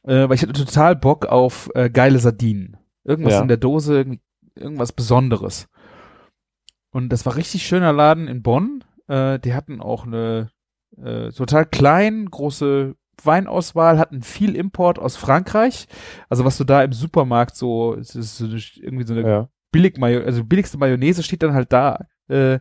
äh, 0.04 0.28
weil 0.28 0.34
ich 0.34 0.42
hatte 0.42 0.54
total 0.54 0.96
Bock 0.96 1.28
auf 1.28 1.70
äh, 1.76 1.90
geile 1.90 2.18
Sardinen. 2.20 2.78
Irgendwas 3.04 3.34
Ja. 3.34 3.42
in 3.42 3.48
der 3.48 3.58
Dose, 3.58 4.06
irgendwas 4.56 4.92
Besonderes. 4.92 5.68
Und 6.92 7.10
das 7.10 7.26
war 7.26 7.36
richtig 7.36 7.66
schöner 7.68 7.94
Laden 7.94 8.28
in 8.28 8.42
Bonn. 8.42 8.84
Äh, 9.08 9.40
die 9.40 9.54
hatten 9.54 9.82
auch 9.82 10.06
eine 10.08 10.50
äh, 10.98 11.30
total 11.32 11.66
klein, 11.66 12.28
große 12.30 12.96
Weinauswahl, 13.24 14.00
hatten 14.00 14.22
viel 14.22 14.56
Import 14.56 15.00
aus 15.00 15.16
Frankreich. 15.16 15.88
Also 16.30 16.46
was 16.46 16.58
du 16.58 16.64
da 16.64 16.84
im 16.84 16.94
Supermarkt 16.94 17.56
so, 17.56 17.96
es 17.96 18.16
ist 18.16 18.38
so 18.38 18.46
eine, 18.46 18.62
irgendwie 18.78 19.06
so 19.06 19.14
eine 19.14 19.28
ja. 19.28 19.50
billig 19.72 20.02
also 20.02 20.44
billigste 20.44 20.78
Mayonnaise 20.78 21.24
steht 21.24 21.44
dann 21.44 21.54
halt 21.54 21.72
da 21.72 22.08
äh, 22.28 22.60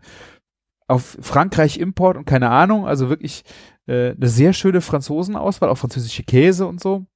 auf 0.89 1.17
Frankreich 1.21 1.79
Import 1.79 2.17
und 2.17 2.27
keine 2.27 2.51
Ahnung, 2.51 2.87
also 2.87 3.09
wirklich 3.09 3.45
äh, 3.87 4.11
eine 4.11 4.29
sehr 4.29 4.53
schöne 4.53 4.81
Franzosenauswahl, 4.81 5.71
auch 5.71 5.79
französische 5.79 6.25
Käse 6.25 6.67
und 6.67 6.81
so. 6.81 7.07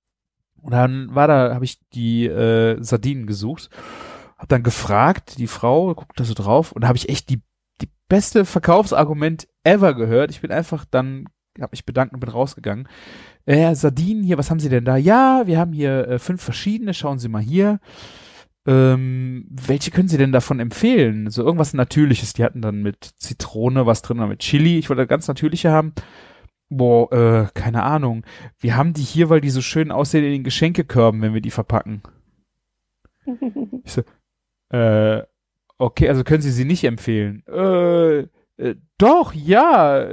Und 0.62 0.72
dann 0.72 1.14
war 1.14 1.28
da, 1.28 1.54
habe 1.54 1.64
ich 1.64 1.78
die 1.90 2.26
äh, 2.26 2.82
Sardinen 2.82 3.26
gesucht, 3.26 3.70
habe 4.36 4.48
dann 4.48 4.62
gefragt, 4.62 5.38
die 5.38 5.46
Frau 5.46 5.94
guckt 5.94 6.18
da 6.18 6.24
so 6.24 6.34
drauf 6.34 6.72
und 6.72 6.82
da 6.82 6.88
habe 6.88 6.98
ich 6.98 7.08
echt 7.08 7.30
die 7.30 7.42
die 7.80 7.90
beste 8.08 8.44
Verkaufsargument 8.44 9.48
ever 9.64 9.94
gehört. 9.94 10.30
Ich 10.30 10.40
bin 10.40 10.50
einfach 10.50 10.84
dann 10.90 11.26
habe 11.62 11.73
mich 11.73 11.85
bedankt 11.87 12.15
und 12.15 12.20
bin 12.20 12.28
rausgegangen. 12.28 12.89
Äh, 13.45 13.74
Sardinen 13.74 14.23
hier, 14.23 14.39
was 14.39 14.51
haben 14.51 14.61
Sie 14.61 14.69
denn 14.69 14.85
da? 14.85 14.97
Ja, 14.97 15.43
wir 15.47 15.59
haben 15.59 15.73
hier 15.73 16.09
äh, 16.09 16.19
fünf 16.19 16.43
verschiedene. 16.43 16.95
Schauen 16.95 17.19
Sie 17.19 17.28
mal 17.28 17.43
hier. 17.43 17.81
Ähm, 18.66 19.47
welche 19.49 19.93
können 19.93 20.09
Sie 20.09 20.19
denn 20.19 20.33
davon 20.33 20.59
empfehlen? 20.59 21.31
So 21.31 21.45
irgendwas 21.45 21.73
Natürliches. 21.73 22.33
Die 22.33 22.43
hatten 22.43 22.62
dann 22.62 22.83
mit 22.83 23.05
Zitrone 23.16 23.87
was 23.87 24.03
drin, 24.03 24.27
mit 24.28 24.41
Chili. 24.41 24.78
Ich 24.78 24.91
wollte 24.91 25.07
ganz 25.07 25.28
natürliche 25.28 25.70
haben. 25.70 25.93
Boah, 26.69 27.12
äh, 27.12 27.47
keine 27.55 27.85
Ahnung. 27.85 28.24
Wir 28.59 28.77
haben 28.77 28.93
die 28.93 29.03
hier, 29.03 29.31
weil 29.31 29.41
die 29.41 29.51
so 29.51 29.61
schön 29.61 29.93
aussehen 29.93 30.24
in 30.24 30.33
den 30.33 30.45
Geschenkekörben, 30.45 31.23
wenn 31.23 31.35
wir 31.35 31.41
die 31.41 31.51
verpacken. 31.51 32.03
Ich 33.85 33.93
so, 33.93 34.03
äh, 34.70 35.23
okay, 35.78 36.09
also 36.09 36.24
können 36.24 36.43
Sie 36.43 36.51
sie 36.51 36.65
nicht 36.65 36.83
empfehlen. 36.83 37.47
Äh, 37.47 38.27
äh, 38.59 38.74
doch, 38.99 39.33
ja. 39.35 40.09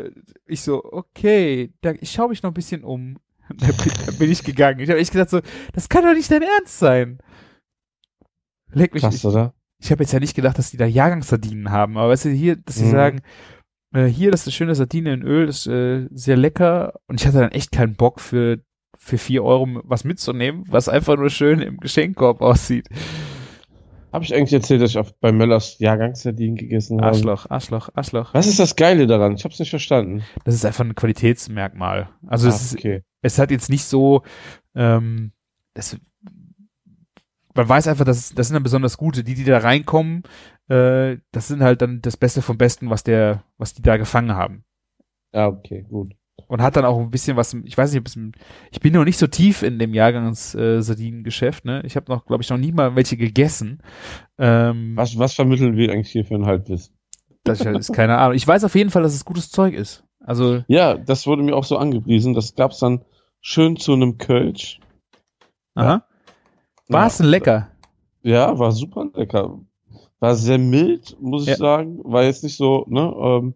Ich 0.46 0.62
so, 0.62 0.84
okay, 0.84 1.74
da, 1.82 1.94
ich 2.00 2.12
schaue 2.12 2.30
mich 2.30 2.44
noch 2.44 2.52
ein 2.52 2.56
bisschen 2.56 2.84
um. 2.84 3.18
Da 3.50 3.68
bin, 3.68 3.92
da 4.06 4.12
bin 4.14 4.32
ich 4.32 4.44
gegangen. 4.44 4.80
Ich 4.80 4.90
habe 4.90 5.00
echt 5.00 5.12
gedacht 5.12 5.30
so, 5.30 5.42
das 5.74 5.90
kann 5.90 6.04
doch 6.04 6.14
nicht 6.14 6.32
dein 6.32 6.42
Ernst 6.44 6.80
sein. 6.80 7.20
Leck 8.72 8.94
mich. 8.94 9.04
Krass, 9.04 9.16
Ich, 9.16 9.26
oder? 9.26 9.54
ich 9.80 9.92
habe 9.92 10.04
jetzt 10.04 10.14
ja 10.14 10.20
nicht 10.20 10.36
gedacht, 10.36 10.58
dass 10.58 10.72
die 10.72 10.78
da 10.78 10.86
Jahrgangssardinen 10.86 11.70
haben, 11.70 11.98
aber 11.98 12.10
weißt 12.10 12.26
du, 12.26 12.30
hier, 12.30 12.56
dass 12.56 12.76
sie 12.76 12.86
Mhm. 12.86 12.92
sagen, 12.92 13.22
äh, 13.94 14.06
hier, 14.06 14.32
das 14.32 14.42
ist 14.42 14.48
eine 14.48 14.54
schöne 14.54 14.76
Sardine 14.76 15.14
in 15.14 15.22
Öl, 15.24 15.46
das 15.46 15.58
ist 15.60 15.68
äh, 15.68 16.08
sehr 16.12 16.38
lecker. 16.38 16.94
Und 17.08 17.20
ich 17.20 17.28
hatte 17.28 17.40
dann 17.40 17.52
echt 17.52 17.72
keinen 17.72 17.96
Bock 17.96 18.20
für, 18.22 18.60
für 18.98 19.18
vier 19.18 19.44
Euro 19.44 19.82
was 19.84 20.04
mitzunehmen, 20.06 20.64
was 20.68 20.90
einfach 20.90 21.18
nur 21.18 21.30
schön 21.30 21.60
im 21.60 21.78
Geschenkkorb 21.78 22.42
aussieht. 22.42 22.88
Habe 24.14 24.24
ich 24.24 24.34
eigentlich 24.36 24.54
erzählt, 24.54 24.82
dass 24.82 24.92
ich 24.92 24.98
auf, 24.98 25.14
bei 25.20 25.32
Möllers 25.32 25.80
Jahrgangssardinen 25.80 26.56
gegessen 26.56 27.00
habe? 27.02 27.08
Arschloch, 27.08 27.50
Arschloch, 27.50 27.90
Arschloch. 27.96 28.34
Was 28.34 28.48
ist 28.48 28.60
das 28.60 28.76
Geile 28.76 29.08
daran? 29.08 29.34
Ich 29.36 29.44
habe 29.44 29.54
es 29.54 29.60
nicht 29.60 29.72
verstanden. 29.72 30.24
Das 30.46 30.54
ist 30.54 30.66
einfach 30.66 30.86
ein 30.86 30.96
Qualitätsmerkmal. 30.96 32.10
Also 32.28 32.48
Ah, 32.48 32.52
es, 32.52 32.62
ist, 32.62 32.76
okay. 32.76 33.04
es 33.24 33.40
hat 33.40 33.50
jetzt 33.50 33.70
nicht 33.70 33.84
so, 33.86 34.22
ähm, 34.76 35.32
das, 35.74 35.98
man 37.56 37.68
weiß 37.68 37.88
einfach, 37.88 38.06
dass 38.06 38.34
das 38.34 38.48
sind 38.48 38.54
dann 38.54 38.64
besonders 38.64 38.98
gute, 38.98 39.24
die, 39.24 39.34
die 39.34 39.44
da 39.46 39.58
reinkommen, 39.58 40.24
äh, 40.70 41.18
das 41.32 41.48
sind 41.48 41.64
halt 41.64 41.82
dann 41.82 42.02
das 42.02 42.16
Beste 42.16 42.42
vom 42.42 42.58
Besten, 42.58 42.90
was 42.92 43.04
der, 43.04 43.44
was 43.58 43.74
die 43.74 43.82
da 43.82 43.98
gefangen 43.98 44.36
haben. 44.36 44.64
Ja, 45.34 45.48
okay, 45.48 45.86
gut. 45.90 46.14
Und 46.48 46.62
hat 46.62 46.76
dann 46.76 46.86
auch 46.86 47.00
ein 47.00 47.12
bisschen 47.12 47.38
was, 47.38 47.54
ich 47.54 47.78
weiß 47.78 47.92
nicht, 47.92 48.00
ob 48.00 48.08
es, 48.08 48.18
ich 48.72 48.80
bin 48.80 48.94
noch 48.94 49.06
nicht 49.06 49.18
so 49.18 49.28
tief 49.28 49.62
in 49.64 49.78
dem 49.80 49.94
Jahrgangs 49.94 50.56
äh, 50.56 50.82
ne? 51.64 51.82
Ich 51.86 51.96
habe 51.96 52.12
noch, 52.12 52.26
glaube 52.26 52.44
ich, 52.44 52.50
noch 52.50 52.58
nie 52.58 52.72
mal 52.72 52.96
welche 52.96 53.18
gegessen. 53.18 53.82
Ähm, 54.38 54.94
Was, 54.96 55.18
was 55.18 55.34
vermitteln 55.34 55.78
wir 55.78 55.92
eigentlich 55.92 56.12
hier 56.12 56.26
für 56.26 56.36
ein 56.36 56.46
Halbwissen? 56.46 56.96
Das 57.44 57.62
ist 57.62 57.94
keine 57.94 58.18
Ahnung. 58.18 58.36
Ich 58.36 58.48
weiß 58.48 58.64
auf 58.64 58.74
jeden 58.76 58.90
Fall, 58.90 59.04
dass 59.04 59.14
es 59.14 59.26
gutes 59.26 59.50
Zeug 59.52 59.74
ist. 59.74 60.04
Also, 60.22 60.64
Ja, 60.68 60.96
das 60.96 61.28
wurde 61.28 61.44
mir 61.44 61.56
auch 61.56 61.66
so 61.66 61.78
angepriesen. 61.78 62.34
Das 62.34 62.56
gab's 62.56 62.80
dann 62.80 63.04
schön 63.42 63.76
zu 63.78 63.94
einem 63.94 64.18
Kölsch. 64.18 64.80
aha. 65.76 66.06
War 66.88 67.08
es 67.08 67.18
denn 67.18 67.28
lecker? 67.28 67.70
Ja, 68.22 68.58
war 68.58 68.72
super 68.72 69.06
lecker. 69.14 69.60
War 70.20 70.36
sehr 70.36 70.58
mild, 70.58 71.18
muss 71.20 71.44
ich 71.44 71.50
Ja. 71.50 71.56
sagen. 71.58 72.00
War 72.04 72.24
jetzt 72.24 72.44
nicht 72.44 72.56
so, 72.56 72.86
ne, 72.88 73.14
ähm, 73.18 73.56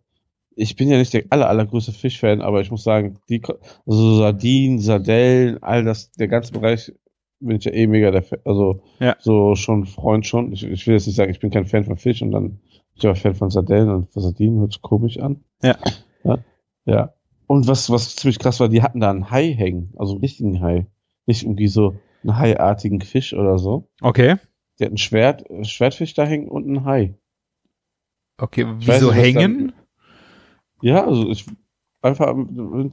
ich 0.58 0.76
bin 0.76 0.90
ja 0.90 0.98
nicht 0.98 1.14
der 1.14 1.24
aller, 1.30 1.48
allergrößte 1.48 1.92
Fischfan, 1.92 2.42
aber 2.42 2.62
ich 2.62 2.72
muss 2.72 2.84
sagen, 2.84 3.20
die, 3.30 3.42
also 3.86 4.18
Sardinen, 4.18 4.80
Sardellen, 4.80 5.62
all 5.64 5.84
das, 5.84 6.12
der 6.12 6.28
ganze 6.28 6.52
Bereich 6.54 6.92
bin 7.40 7.58
ich 7.58 7.66
ja 7.66 7.72
eh 7.72 7.86
mega 7.88 8.10
der, 8.12 8.24
Fa- 8.24 8.38
also, 8.44 8.82
Ja. 9.00 9.16
so 9.20 9.56
schon 9.56 9.86
Freund 9.86 10.26
schon. 10.26 10.52
Ich, 10.54 10.64
ich 10.64 10.88
will 10.88 10.96
jetzt 10.96 11.06
nicht 11.08 11.16
sagen, 11.16 11.32
ich 11.32 11.40
bin 11.40 11.52
kein 11.52 11.66
Fan 11.68 11.86
von 11.86 11.98
Fisch 11.98 12.22
und 12.22 12.32
dann 12.32 12.50
bin 12.50 12.60
ich 12.96 13.06
aber 13.06 13.16
Fan 13.16 13.36
von 13.36 13.50
Sardellen 13.52 13.90
und 13.90 14.12
von 14.12 14.24
Sardinen 14.24 14.60
hört 14.60 14.74
sich 14.74 14.82
komisch 14.82 15.20
an. 15.20 15.44
Ja. 15.62 15.78
Ja. 16.24 16.40
ja. 16.86 17.14
Und 17.46 17.68
was, 17.68 17.90
was 17.90 18.16
ziemlich 18.16 18.40
krass 18.40 18.60
war, 18.60 18.68
die 18.70 18.82
hatten 18.82 19.00
da 19.00 19.10
einen 19.12 19.30
Hai 19.32 19.54
hängen, 19.54 19.94
also 19.98 20.14
einen 20.14 20.22
richtigen 20.22 20.60
Hai. 20.62 20.88
Nicht 21.28 21.44
irgendwie 21.44 21.68
so 21.68 21.96
einen 22.24 22.38
haiartigen 22.38 23.02
Fisch 23.02 23.34
oder 23.34 23.58
so. 23.60 23.88
Okay. 24.02 24.36
Die 24.80 24.86
hatten 24.86 24.96
ein 24.96 24.98
Schwert, 24.98 25.50
äh, 25.50 25.64
Schwertfisch 25.64 26.14
da 26.16 26.26
hängen 26.26 26.48
und 26.50 26.68
ein 26.68 26.84
Hai. 26.86 27.14
Okay, 28.40 28.66
Ich 28.80 28.88
wieso 28.88 29.12
nicht, 29.12 29.20
hängen? 29.22 29.74
Ja, 30.82 31.06
also 31.06 31.30
ich 31.30 31.46
einfach 32.02 32.36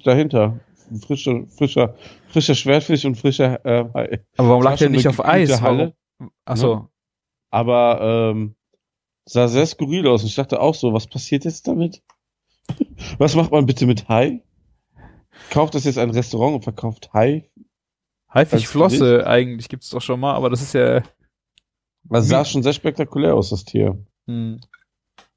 dahinter. 0.04 0.60
Frischer, 1.00 1.46
frischer, 1.48 1.94
frischer 2.28 2.54
Schwertfisch 2.54 3.04
und 3.06 3.16
frischer 3.16 3.64
äh, 3.64 3.88
Hai. 3.94 4.24
Aber 4.36 4.50
warum 4.50 4.62
lag 4.62 4.76
der 4.76 4.90
nicht 4.90 5.08
auf 5.08 5.24
Eis? 5.24 5.62
Halle. 5.62 5.94
Warum? 6.18 6.32
Ach 6.44 6.56
so. 6.56 6.88
Aber 7.50 8.32
ähm, 8.32 8.54
sah 9.24 9.48
sehr 9.48 9.66
skurril 9.66 10.06
aus. 10.06 10.24
Ich 10.24 10.34
dachte 10.34 10.60
auch 10.60 10.74
so, 10.74 10.92
was 10.92 11.06
passiert 11.06 11.44
jetzt 11.44 11.66
damit? 11.68 12.02
Was 13.18 13.34
macht 13.34 13.50
man 13.50 13.66
bitte 13.66 13.84
mit 13.86 14.08
Hai? 14.08 14.42
Kauft 15.50 15.74
das 15.74 15.84
jetzt 15.84 15.98
ein 15.98 16.10
Restaurant 16.10 16.54
und 16.54 16.62
verkauft 16.62 17.12
Hai? 17.12 17.50
Haifischflosse 18.32 19.26
eigentlich 19.26 19.68
gibt's 19.68 19.90
doch 19.90 20.00
schon 20.00 20.18
mal, 20.18 20.34
aber 20.34 20.48
das 20.48 20.62
ist 20.62 20.72
ja. 20.72 21.02
Das 22.04 22.28
sah 22.28 22.44
schon 22.44 22.62
sehr 22.62 22.72
spektakulär 22.72 23.34
aus, 23.34 23.50
das 23.50 23.64
Tier. 23.64 24.02
Hm. 24.26 24.60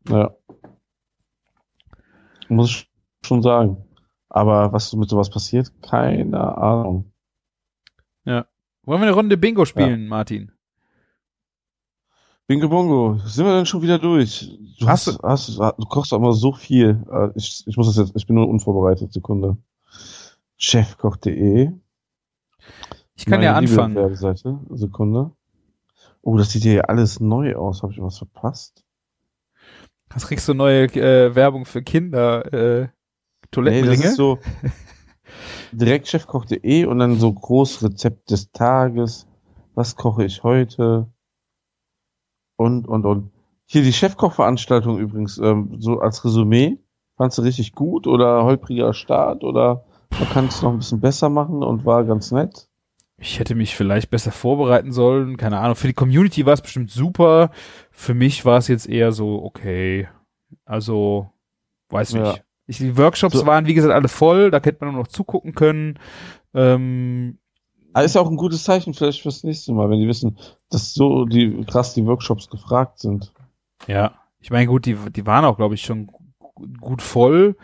Ja. 0.07 0.36
Muss 2.49 2.69
ich 2.69 2.91
schon 3.25 3.41
sagen. 3.41 3.77
Aber 4.29 4.73
was 4.73 4.93
mit 4.93 5.09
sowas 5.09 5.29
passiert, 5.29 5.71
keine 5.81 6.57
Ahnung. 6.57 7.11
Wollen 8.87 9.01
wir 9.01 9.07
eine 9.07 9.15
Runde 9.15 9.35
Bingo 9.35 9.65
spielen, 9.65 10.07
Martin? 10.07 10.53
Bingo 12.47 12.69
Bongo, 12.69 13.17
sind 13.25 13.45
wir 13.45 13.53
denn 13.53 13.65
schon 13.65 13.81
wieder 13.81 13.99
durch? 13.99 14.49
Du, 14.79 14.87
Hast 14.87 15.07
hast, 15.07 15.21
hast, 15.21 15.57
du 15.59 15.85
kochst 15.89 16.13
auch 16.13 16.17
immer 16.19 16.31
so 16.31 16.53
viel. 16.53 17.03
Äh, 17.11 17.31
Ich, 17.35 17.65
ich 17.67 17.75
muss 17.75 17.87
das 17.87 17.97
jetzt, 17.97 18.15
ich 18.15 18.25
bin 18.25 18.37
nur 18.37 18.47
unvorbereitet, 18.47 19.11
Sekunde. 19.11 19.57
Chefkoch.de. 20.55 21.73
Ich 23.15 23.25
kann 23.25 23.41
ja 23.41 23.51
Meine 23.51 23.67
liebe 23.67 23.83
anfangen. 23.83 24.15
Sekunde. 24.77 25.31
Oh, 26.21 26.37
das 26.37 26.51
sieht 26.51 26.63
hier 26.63 26.73
ja 26.73 26.81
alles 26.83 27.19
neu 27.19 27.57
aus. 27.57 27.83
Habe 27.83 27.91
ich 27.91 28.01
was 28.01 28.17
verpasst? 28.19 28.85
Was 30.13 30.27
kriegst 30.27 30.47
du 30.47 30.53
neue 30.53 30.85
äh, 30.95 31.35
Werbung 31.35 31.65
für 31.65 31.83
Kinder? 31.83 32.53
Äh, 32.53 32.87
Nee, 33.55 33.81
das 33.81 34.11
ist 34.11 34.17
so 34.17 34.39
direkt 35.71 36.07
chefkoch.de 36.07 36.85
und 36.85 36.99
dann 36.99 37.17
so 37.17 37.31
groß 37.31 37.83
Rezept 37.83 38.31
des 38.31 38.51
Tages. 38.51 39.27
Was 39.75 39.95
koche 39.95 40.25
ich 40.25 40.43
heute? 40.43 41.07
Und, 42.57 42.87
und, 42.87 43.05
und. 43.05 43.31
Hier 43.65 43.83
die 43.83 43.93
Chefkoch-Veranstaltung 43.93 44.97
übrigens, 44.97 45.37
ähm, 45.37 45.75
so 45.79 45.99
als 45.99 46.23
Resümee. 46.23 46.79
Fandst 47.17 47.37
du 47.37 47.41
richtig 47.41 47.73
gut 47.73 48.07
oder 48.07 48.43
holpriger 48.43 48.93
Start 48.93 49.43
oder 49.43 49.83
man 50.11 50.29
kann 50.29 50.45
es 50.45 50.61
noch 50.61 50.71
ein 50.71 50.77
bisschen 50.77 51.01
besser 51.01 51.29
machen 51.29 51.63
und 51.63 51.85
war 51.85 52.03
ganz 52.05 52.31
nett? 52.31 52.69
Ich 53.19 53.39
hätte 53.39 53.55
mich 53.55 53.75
vielleicht 53.75 54.09
besser 54.09 54.31
vorbereiten 54.31 54.91
sollen. 54.91 55.37
Keine 55.37 55.59
Ahnung. 55.59 55.75
Für 55.75 55.87
die 55.87 55.93
Community 55.93 56.45
war 56.45 56.53
es 56.53 56.61
bestimmt 56.61 56.91
super. 56.91 57.49
Für 57.91 58.13
mich 58.13 58.45
war 58.45 58.57
es 58.59 58.67
jetzt 58.67 58.87
eher 58.87 59.11
so, 59.11 59.43
okay. 59.43 60.07
Also, 60.65 61.29
weiß 61.89 62.13
Ja. 62.13 62.31
nicht. 62.31 62.43
Ich, 62.67 62.77
die 62.79 62.97
Workshops 62.97 63.39
So. 63.39 63.45
waren, 63.45 63.65
wie 63.65 63.73
gesagt, 63.73 63.93
alle 63.93 64.07
voll. 64.09 64.51
Da 64.51 64.57
hätte 64.57 64.77
man 64.85 64.93
nur 64.93 65.03
noch 65.03 65.07
zugucken 65.07 65.55
können. 65.55 65.97
Ähm, 66.53 67.37
Aber 67.93 68.03
ist 68.05 68.17
auch 68.17 68.29
ein 68.29 68.35
gutes 68.37 68.63
Zeichen 68.63 68.93
vielleicht 68.93 69.21
fürs 69.21 69.43
nächste 69.43 69.73
Mal, 69.73 69.89
wenn 69.89 69.99
die 69.99 70.07
wissen, 70.07 70.37
dass 70.69 70.93
so 70.93 71.25
die 71.25 71.63
krass 71.65 71.93
die 71.93 72.05
Workshops 72.05 72.49
gefragt 72.49 72.99
sind. 72.99 73.31
Ja, 73.87 74.15
ich 74.39 74.51
meine, 74.51 74.67
gut, 74.67 74.85
die, 74.85 74.95
die 74.95 75.25
waren 75.25 75.45
auch, 75.45 75.57
glaube 75.57 75.75
ich, 75.75 75.81
schon 75.83 76.07
gu- 76.07 76.67
gut 76.79 77.01
voll. 77.01 77.55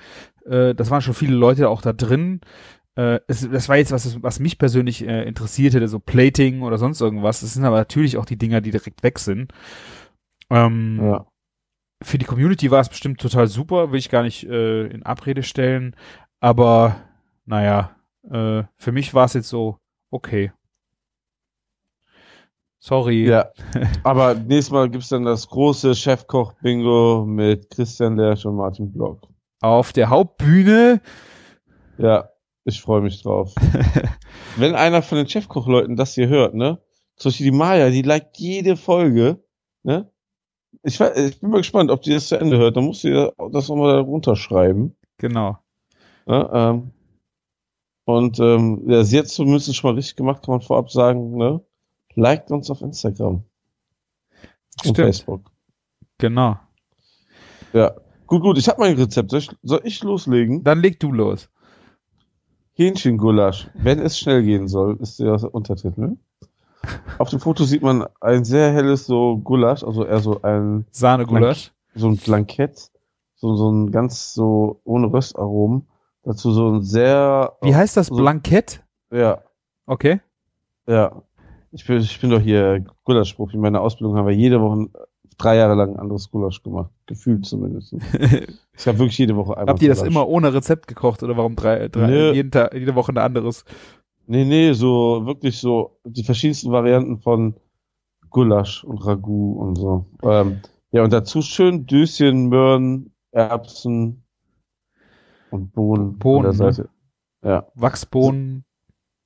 Äh, 0.46 0.74
das 0.74 0.90
waren 0.90 1.02
schon 1.02 1.14
viele 1.14 1.36
Leute 1.36 1.70
auch 1.70 1.82
da 1.82 1.92
drin. 1.94 2.42
Äh, 2.96 3.20
es, 3.28 3.50
das 3.50 3.70
war 3.70 3.78
jetzt 3.78 3.92
was, 3.92 4.22
was 4.22 4.40
mich 4.40 4.58
persönlich 4.60 5.08
äh, 5.08 5.24
interessiert 5.24 5.74
hätte, 5.74 5.88
so 5.88 6.00
Plating 6.00 6.62
oder 6.62 6.78
sonst 6.78 7.02
irgendwas. 7.02 7.42
Das 7.42 7.54
sind 7.54 7.66
aber 7.66 7.78
natürlich 7.78 8.18
auch 8.18 8.26
die 8.26 8.38
Dinger, 8.38 8.62
die 8.62 8.72
direkt 8.72 9.04
weg 9.04 9.20
sind. 9.20 9.52
Ähm, 10.50 11.00
Ja. 11.02 11.26
Für 12.04 12.18
die 12.18 12.26
Community 12.26 12.70
war 12.70 12.82
es 12.82 12.90
bestimmt 12.90 13.22
total 13.22 13.48
super, 13.48 13.92
will 13.92 14.00
ich 14.00 14.10
gar 14.10 14.24
nicht 14.24 14.44
äh, 14.44 14.88
in 14.88 15.04
Abrede 15.04 15.42
stellen. 15.42 15.96
Aber 16.42 16.98
naja, 17.46 17.96
äh, 18.30 18.64
für 18.76 18.92
mich 18.92 19.14
war 19.14 19.26
es 19.26 19.34
jetzt 19.34 19.48
so, 19.48 19.78
okay. 20.12 20.52
Sorry. 22.80 23.26
Ja. 23.26 23.50
Aber 24.04 24.34
nächstes 24.36 24.72
Mal 24.72 24.90
gibt's 24.90 25.08
dann 25.08 25.24
das 25.24 25.48
große 25.48 25.96
Chefkoch-Bingo 25.96 27.26
mit 27.26 27.70
Christian 27.70 28.18
Lersch 28.18 28.46
und 28.46 28.58
Martin 28.58 28.92
Block. 28.92 29.22
Auf 29.62 29.94
der 29.94 30.10
Hauptbühne 30.10 31.00
Ja, 31.98 32.28
ich 32.66 32.82
freue 32.82 33.02
mich 33.02 33.22
drauf. 33.22 33.54
Wenn 34.58 34.76
einer 34.76 35.02
von 35.02 35.18
den 35.18 35.28
Chefkoch-Leuten 35.28 35.96
das 35.96 36.16
hier 36.16 36.28
hört, 36.28 36.54
ne? 36.54 36.80
Zum 37.16 37.30
Beispiel 37.30 37.52
die 37.52 37.58
Maya, 37.58 37.90
die 37.90 38.02
liked 38.02 38.38
jede 38.38 38.78
Folge, 38.78 39.44
ne? 39.84 40.10
Ich, 40.82 41.00
ich 41.00 41.40
bin 41.40 41.50
mal 41.52 41.58
gespannt, 41.58 41.92
ob 41.92 42.02
die 42.02 42.14
das 42.14 42.28
zu 42.28 42.40
Ende 42.40 42.58
hört. 42.58 42.76
Dann 42.76 42.86
muss 42.86 43.02
sie 43.02 43.12
das 43.52 43.70
nochmal 43.70 43.96
da 43.96 44.00
runterschreiben. 44.02 44.96
Genau. 45.18 45.58
Ne? 46.26 46.50
Ähm, 46.52 46.92
und 48.06 48.40
ähm, 48.40 48.84
ja, 48.88 49.04
sie 49.04 49.20
hat 49.20 49.28
zumindest 49.28 49.74
schon 49.76 49.92
mal 49.92 49.96
richtig 49.96 50.16
gemacht, 50.16 50.44
kann 50.44 50.54
man 50.54 50.62
vorab 50.62 50.92
sagen, 50.92 51.38
ne? 51.38 51.62
Liked 52.16 52.52
uns 52.52 52.70
auf 52.70 52.82
Instagram. 52.82 53.36
Und 53.36 54.80
Stimmt. 54.80 54.98
Facebook. 54.98 55.52
Genau. 56.18 56.58
Ja. 57.72 57.96
Gut, 58.28 58.42
gut, 58.42 58.58
ich 58.58 58.68
habe 58.68 58.82
mein 58.82 58.96
Rezept. 58.96 59.32
Soll 59.32 59.40
ich, 59.40 59.52
soll 59.62 59.82
ich 59.84 60.04
loslegen? 60.04 60.64
Dann 60.64 60.82
leg 60.82 61.00
du 61.00 61.12
los. 61.12 61.50
Hähnchengulasch. 62.76 63.70
Wenn 63.76 64.00
es 64.00 64.18
schnell 64.18 64.44
gehen 64.44 64.68
soll, 64.68 64.98
ist 65.02 65.20
der 65.20 65.54
Untertitel. 65.54 66.18
Auf 67.18 67.30
dem 67.30 67.40
Foto 67.40 67.64
sieht 67.64 67.82
man 67.82 68.06
ein 68.20 68.44
sehr 68.44 68.72
helles 68.74 69.06
so 69.06 69.38
Gulasch, 69.38 69.84
also 69.84 70.06
eher 70.06 70.20
so 70.20 70.42
ein, 70.42 70.86
Sahne-Gulasch. 70.92 71.72
so 71.96 72.08
ein 72.08 72.18
Blankett, 72.18 72.90
so, 73.36 73.56
so 73.56 73.72
ein 73.72 73.92
ganz 73.92 74.34
so 74.34 74.82
ohne 74.84 75.12
Röstaromen. 75.12 75.88
Dazu 76.24 76.52
so 76.52 76.70
ein 76.70 76.82
sehr, 76.82 77.54
Wie 77.62 77.76
heißt 77.76 77.96
das? 77.98 78.08
so- 78.08 78.16
Blankett? 78.16 78.84
ja, 79.12 79.40
Okay. 79.86 80.20
ja. 80.88 81.22
Ich 81.72 81.86
bin, 81.88 81.98
ich 81.98 82.20
bin 82.22 82.30
doch 82.30 82.40
hier 82.40 82.86
Gulaschprofi. 83.04 83.56
In 83.56 83.62
meiner 83.62 83.82
Ausbildung 83.82 84.16
haben 84.16 84.28
wir 84.28 84.36
jede 84.36 84.62
Woche 84.62 84.90
drei 85.38 85.58
Jahre 85.58 85.76
lang 85.76 85.94
ein 85.94 86.00
anderes 86.00 86.32
Gulasch 86.32 86.64
gemacht. 86.64 86.92
Gefühlt 87.06 87.46
zumindest. 87.46 87.94
ich 88.78 88.88
habe 88.88 89.00
wirklich 89.00 89.18
jede 89.18 89.36
Woche 89.36 89.58
einmal 89.58 89.74
Habt 89.74 89.82
ihr 89.82 89.90
das 89.90 90.00
Gulasch. 90.00 90.14
immer 90.14 90.28
ohne 90.28 90.54
Rezept 90.54 90.88
gekocht 90.88 91.24
oder 91.24 91.38
warum 91.38 91.56
drei, 91.56 91.88
drei 91.90 92.08
Nö. 92.08 92.34
jeden 92.34 92.52
Tag, 92.52 92.74
jede 92.74 92.96
Woche 92.96 93.12
ein 93.12 93.18
anderes? 93.18 93.66
Nee, 94.26 94.46
nee, 94.46 94.74
so 94.74 95.26
wirklich 95.26 95.60
so 95.60 95.98
die 96.06 96.24
verschiedensten 96.24 96.72
Varianten 96.72 97.20
von 97.20 97.56
Gulasch 98.30 98.84
und 98.84 99.06
Ragout 99.06 99.60
und 99.60 99.76
so. 99.76 100.06
Ähm, 100.24 100.62
ja, 100.92 101.04
und 101.04 101.12
dazu 101.12 101.42
schön 101.42 101.86
Döschen, 101.86 102.50
Möhren, 102.50 103.12
Erbsen 103.32 104.24
und 105.50 105.74
Bohnen, 105.74 106.18
Bohnen, 106.18 106.58
ne? 106.58 106.90
Ja. 107.44 107.68
Wachsbohnen. 107.76 108.64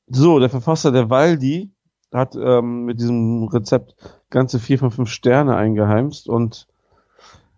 So, 0.08 0.40
der 0.40 0.50
Verfasser 0.50 0.92
der 0.92 1.10
Waldi 1.10 1.72
hat 2.14 2.36
ähm, 2.36 2.86
mit 2.86 3.00
diesem 3.00 3.44
Rezept 3.50 3.96
ganze 4.30 4.60
vier 4.60 4.80
von 4.80 4.92
fünf 4.92 5.10
Sterne 5.10 5.56
eingeheimst 5.56 6.28
und 6.28 6.68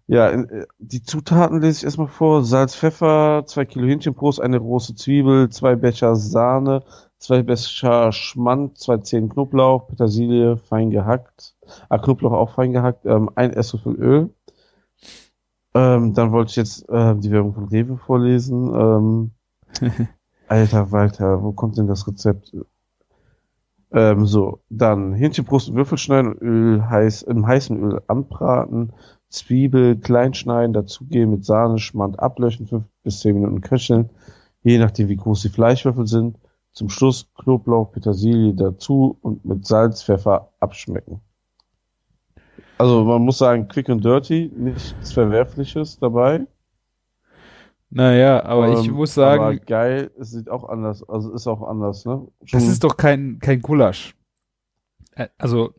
ja, 0.07 0.31
äh, 0.31 0.65
die 0.79 1.03
Zutaten 1.03 1.61
lese 1.61 1.79
ich 1.79 1.83
erstmal 1.83 2.07
vor. 2.07 2.43
Salz, 2.43 2.75
Pfeffer, 2.75 3.43
zwei 3.45 3.65
Kilo 3.65 3.85
Hähnchenbrust, 3.85 4.41
eine 4.41 4.59
große 4.59 4.95
Zwiebel, 4.95 5.49
zwei 5.49 5.75
Becher 5.75 6.15
Sahne, 6.15 6.83
zwei 7.19 7.43
Becher 7.43 8.11
Schmand, 8.11 8.79
zwei 8.79 8.97
Zehen 8.97 9.29
Knoblauch, 9.29 9.87
Petersilie 9.87 10.57
fein 10.57 10.89
gehackt, 10.89 11.55
ah, 11.89 11.99
Knoblauch 11.99 12.31
auch 12.31 12.55
fein 12.55 12.71
gehackt, 12.71 13.05
ähm, 13.05 13.29
ein 13.35 13.53
Esslöffel 13.53 13.95
Öl. 13.95 14.29
Ähm, 15.75 16.15
dann 16.15 16.31
wollte 16.31 16.49
ich 16.49 16.55
jetzt 16.55 16.85
ähm, 16.89 17.21
die 17.21 17.29
Werbung 17.29 17.53
von 17.53 17.65
Rewe 17.65 17.97
vorlesen. 17.97 18.73
Ähm, 18.73 19.31
Alter 20.47 20.91
Walter, 20.91 21.43
wo 21.43 21.51
kommt 21.51 21.77
denn 21.77 21.85
das 21.85 22.07
Rezept? 22.07 22.55
Ähm, 23.91 24.25
so, 24.25 24.59
dann 24.69 25.13
Hähnchenbrust 25.13 25.69
in 25.69 25.75
Würfel 25.75 25.97
schneiden 25.97 26.33
und 26.33 26.41
Öl 26.41 26.89
heiß, 26.89 27.23
im 27.23 27.47
heißen 27.47 27.81
Öl 27.81 28.01
anbraten, 28.07 28.93
Zwiebel 29.29 29.97
klein 29.97 30.33
schneiden, 30.33 30.73
dazugeben 30.73 31.31
mit 31.31 31.45
Sahne, 31.45 31.79
Schmand 31.79 32.19
ablöschen, 32.19 32.67
fünf 32.67 32.85
bis 33.03 33.19
zehn 33.19 33.35
Minuten 33.35 33.61
köcheln, 33.61 34.09
je 34.61 34.77
nachdem 34.77 35.07
wie 35.07 35.15
groß 35.15 35.41
die 35.41 35.49
Fleischwürfel 35.49 36.07
sind. 36.07 36.37
Zum 36.71 36.89
Schluss 36.89 37.31
Knoblauch, 37.33 37.91
Petersilie 37.91 38.53
dazu 38.53 39.17
und 39.21 39.43
mit 39.43 39.65
Salz, 39.65 40.03
Pfeffer 40.03 40.49
abschmecken. 40.59 41.21
Also 42.77 43.03
man 43.03 43.23
muss 43.23 43.39
sagen, 43.39 43.67
quick 43.67 43.89
and 43.89 44.05
dirty, 44.05 44.51
nichts 44.55 45.11
Verwerfliches 45.11 45.99
dabei. 45.99 46.45
Naja, 47.91 48.43
aber 48.43 48.69
ich 48.79 48.87
Ähm, 48.87 48.93
muss 48.93 49.13
sagen, 49.15 49.41
Aber 49.43 49.55
geil, 49.55 50.11
es 50.19 50.31
sieht 50.31 50.49
auch 50.49 50.69
anders, 50.69 51.07
also 51.09 51.33
ist 51.33 51.47
auch 51.47 51.63
anders, 51.63 52.05
ne? 52.05 52.27
das 52.41 52.49
Schon- 52.49 52.59
ist 52.61 52.83
doch 52.83 52.97
kein, 52.97 53.39
kein 53.39 53.61
Gulasch. 53.61 54.15
Also, 55.37 55.73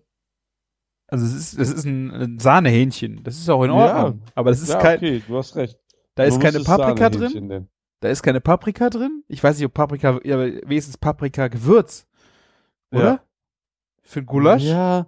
also 1.07 1.25
es 1.25 1.35
ist, 1.35 1.59
es 1.59 1.73
ist 1.73 1.85
ein, 1.85 2.11
ein 2.11 2.39
Sahnehähnchen. 2.41 3.23
Das 3.23 3.37
ist 3.37 3.49
auch 3.49 3.63
in 3.63 3.71
Ja. 3.71 4.05
Ordnung. 4.05 4.23
Aber 4.35 4.51
das 4.51 4.61
ist 4.61 4.71
ja, 4.71 4.79
kein, 4.81 4.97
okay, 4.99 5.23
du 5.27 5.37
hast 5.39 5.55
recht. 5.57 5.79
da 6.17 6.25
ist 6.25 6.41
keine 6.41 6.61
Paprika 6.61 7.09
drin. 7.11 7.47
Nennen. 7.47 7.69
Da 8.01 8.09
ist 8.09 8.23
keine 8.23 8.41
Paprika 8.41 8.91
drin. 8.91 9.23
Ich 9.29 9.43
weiß 9.43 9.57
nicht, 9.59 9.67
ob 9.67 9.75
Paprika, 9.75 10.19
ja, 10.25 10.39
wenigstens 10.39 10.97
Paprika 10.99 11.49
Gewürz. 11.49 12.07
Oder? 12.93 13.05
Ja. 13.05 13.21
Für 14.03 14.21
ein 14.21 14.27
Gulasch? 14.27 14.65
Ja. 14.65 15.07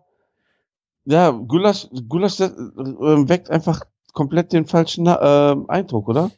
Ja, 1.04 1.30
Gulasch, 1.30 1.88
Gulasch 2.08 2.38
äh, 2.40 2.44
äh, 2.44 3.28
weckt 3.28 3.50
einfach 3.50 3.82
komplett 4.12 4.52
den 4.52 4.66
falschen 4.66 5.06
äh, 5.06 5.56
Eindruck, 5.68 6.08
oder? 6.08 6.30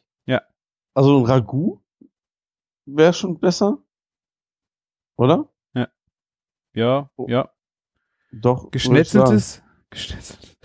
Ja. 0.94 1.00
Also 1.00 1.18
ein 1.18 1.24
Ragout 1.26 1.80
wäre 2.86 3.12
schon 3.12 3.38
besser. 3.38 3.78
Oder? 5.16 5.48
Ja, 6.76 7.08
Oh. 7.16 7.26
ja. 7.28 7.50
Doch. 8.32 8.70
Geschnetzeltes? 8.72 9.62
Geschnetzelt. 9.90 10.56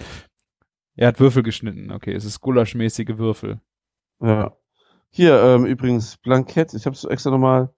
Er 0.95 1.09
hat 1.09 1.19
Würfel 1.19 1.43
geschnitten. 1.43 1.91
Okay, 1.91 2.13
es 2.13 2.25
ist 2.25 2.41
gulaschmäßige 2.41 3.17
Würfel. 3.17 3.61
Ja. 4.19 4.57
Hier, 5.11 5.39
ähm, 5.41 5.65
übrigens, 5.65 6.17
Blankett. 6.17 6.73
Ich 6.73 6.85
habe 6.87 6.95
es 6.95 7.03
extra 7.03 7.29
nochmal 7.29 7.71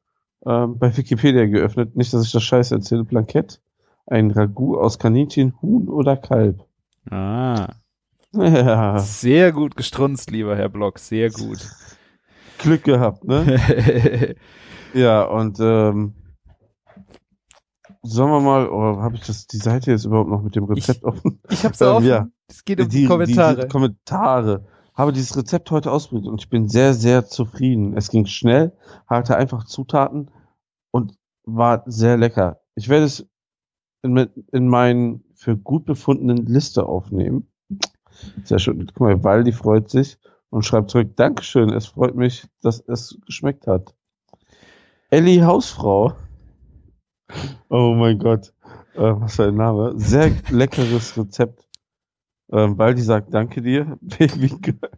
ähm, 0.46 0.80
bei 0.80 0.96
Wikipedia 0.96 1.46
geöffnet. 1.46 1.96
Nicht, 1.98 2.14
dass 2.14 2.26
ich 2.26 2.32
das 2.32 2.42
Scheiß 2.44 2.72
erzähle. 2.72 3.04
Blankett. 3.04 3.62
Ein 4.06 4.32
Ragout 4.32 4.78
aus 4.80 4.98
Kaninchen, 4.98 5.62
Huhn 5.62 5.90
oder 5.90 6.16
Kalb. 6.18 6.66
Ah. 7.10 7.68
Ja, 8.34 8.98
Sehr 9.00 9.52
gut 9.52 9.76
gestrunzt, 9.76 10.32
lieber 10.32 10.56
Herr 10.56 10.70
Block. 10.70 11.00
Sehr 11.00 11.30
gut. 11.32 11.70
Glück 12.62 12.84
gehabt, 12.84 13.24
ne? 13.26 14.36
Ja, 14.94 15.24
und 15.24 15.58
ähm, 15.62 16.14
sagen 18.04 18.32
wir 18.32 18.42
mal, 18.42 18.68
oder 18.68 19.02
habe 19.02 19.16
ich 19.16 19.22
das 19.26 19.48
die 19.48 19.58
Seite 19.58 19.92
jetzt 19.92 20.06
überhaupt 20.06 20.30
noch 20.30 20.42
mit 20.42 20.56
dem 20.56 20.66
Rezept 20.66 21.04
offen? 21.04 21.40
ich 21.50 21.64
hab's 21.64 21.80
Ähm, 21.82 21.88
offen. 21.88 22.06
ja. 22.08 22.28
Es 22.50 22.66
geht 22.66 22.82
um 22.82 22.90
die, 22.90 23.06
Kommentare. 23.06 23.62
Die, 23.62 23.68
Kommentare. 23.70 24.66
Habe 24.94 25.14
dieses 25.14 25.38
Rezept 25.38 25.72
heute 25.72 25.92
ausprobiert 25.92 26.28
und 26.28 26.42
ich 26.42 26.50
bin 26.50 26.68
sehr, 26.68 26.94
sehr 26.94 27.26
zufrieden. 27.26 27.96
Es 27.96 28.10
ging 28.10 28.26
schnell, 28.26 28.74
hatte 29.08 29.38
einfach 29.38 29.64
Zutaten 29.64 30.30
und 30.92 31.18
war 31.46 31.84
sehr 31.86 32.18
lecker. 32.18 32.60
Ich 32.76 32.90
werde 32.90 33.06
es 33.06 33.26
in, 34.04 34.18
in 34.52 34.68
meinen 34.68 35.24
für 35.36 35.56
gut 35.56 35.86
befundenen 35.86 36.46
Liste 36.46 36.86
aufnehmen. 36.86 37.48
Sehr 38.44 38.60
schön. 38.60 38.86
Guck 38.88 39.00
mal, 39.00 39.24
Waldi 39.24 39.54
freut 39.54 39.90
sich 39.90 40.18
und 40.52 40.64
schreibt 40.64 40.92
zurück, 40.92 41.16
Dankeschön, 41.16 41.70
es 41.70 41.88
freut 41.88 42.16
mich, 42.16 42.46
dass 42.62 42.82
es 42.88 43.18
geschmeckt 43.26 43.66
hat. 43.66 43.96
Ellie 45.10 45.44
Hausfrau. 45.44 46.14
Oh 47.70 47.96
mein 47.98 48.20
Gott. 48.20 48.54
Äh, 48.94 49.00
was 49.00 49.38
für 49.38 49.48
ein 49.48 49.56
Name. 49.56 49.94
Sehr 49.96 50.32
leckeres 50.50 51.18
Rezept. 51.18 51.68
Ähm, 52.52 52.78
Waldi 52.78 53.02
sagt, 53.02 53.34
danke 53.34 53.62
dir, 53.62 53.98
Baby 54.02 54.50
Girl. 54.62 54.92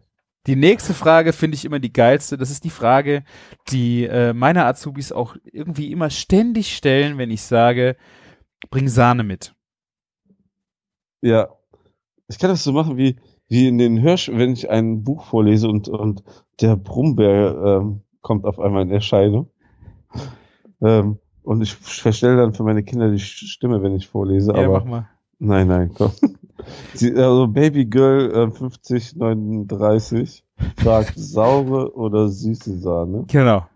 Die 0.46 0.56
nächste 0.56 0.92
Frage 0.92 1.32
finde 1.32 1.54
ich 1.54 1.64
immer 1.64 1.78
die 1.78 1.92
geilste. 1.92 2.36
Das 2.36 2.50
ist 2.50 2.64
die 2.64 2.70
Frage, 2.70 3.24
die 3.70 4.04
äh, 4.04 4.34
meine 4.34 4.66
Azubis 4.66 5.10
auch 5.10 5.36
irgendwie 5.44 5.90
immer 5.90 6.10
ständig 6.10 6.76
stellen, 6.76 7.16
wenn 7.16 7.30
ich 7.30 7.42
sage, 7.42 7.96
bring 8.70 8.88
Sahne 8.88 9.22
mit. 9.22 9.54
Ja. 11.22 11.48
Ich 12.28 12.38
kann 12.38 12.50
das 12.50 12.64
so 12.64 12.72
machen 12.72 12.96
wie, 12.98 13.16
wie 13.54 13.68
in 13.68 13.78
den 13.78 14.02
Hörsch, 14.02 14.28
wenn 14.34 14.52
ich 14.52 14.68
ein 14.68 15.04
Buch 15.04 15.26
vorlese 15.26 15.68
und, 15.68 15.88
und 15.88 16.24
der 16.60 16.74
Brummbär 16.74 17.54
ähm, 17.64 18.00
kommt 18.20 18.46
auf 18.46 18.58
einmal 18.58 18.82
in 18.82 18.90
Erscheinung. 18.90 19.48
Ähm, 20.82 21.18
und 21.44 21.62
ich 21.62 21.72
verstelle 21.72 22.36
dann 22.36 22.52
für 22.52 22.64
meine 22.64 22.82
Kinder 22.82 23.12
die 23.12 23.20
Stimme, 23.20 23.80
wenn 23.80 23.94
ich 23.94 24.08
vorlese, 24.08 24.52
Ja, 24.54 24.64
aber 24.64 24.80
mach 24.80 24.84
mal. 24.86 25.08
Nein, 25.38 25.68
nein, 25.68 25.92
komm. 25.94 26.10
Sie, 26.94 27.14
also 27.14 27.46
Baby 27.46 27.84
Girl 27.84 28.32
äh, 28.32 28.50
5039 28.50 30.44
fragt 30.78 31.12
saure 31.16 31.94
oder 31.94 32.28
süße 32.28 32.76
Sahne. 32.78 33.24
Genau. 33.28 33.68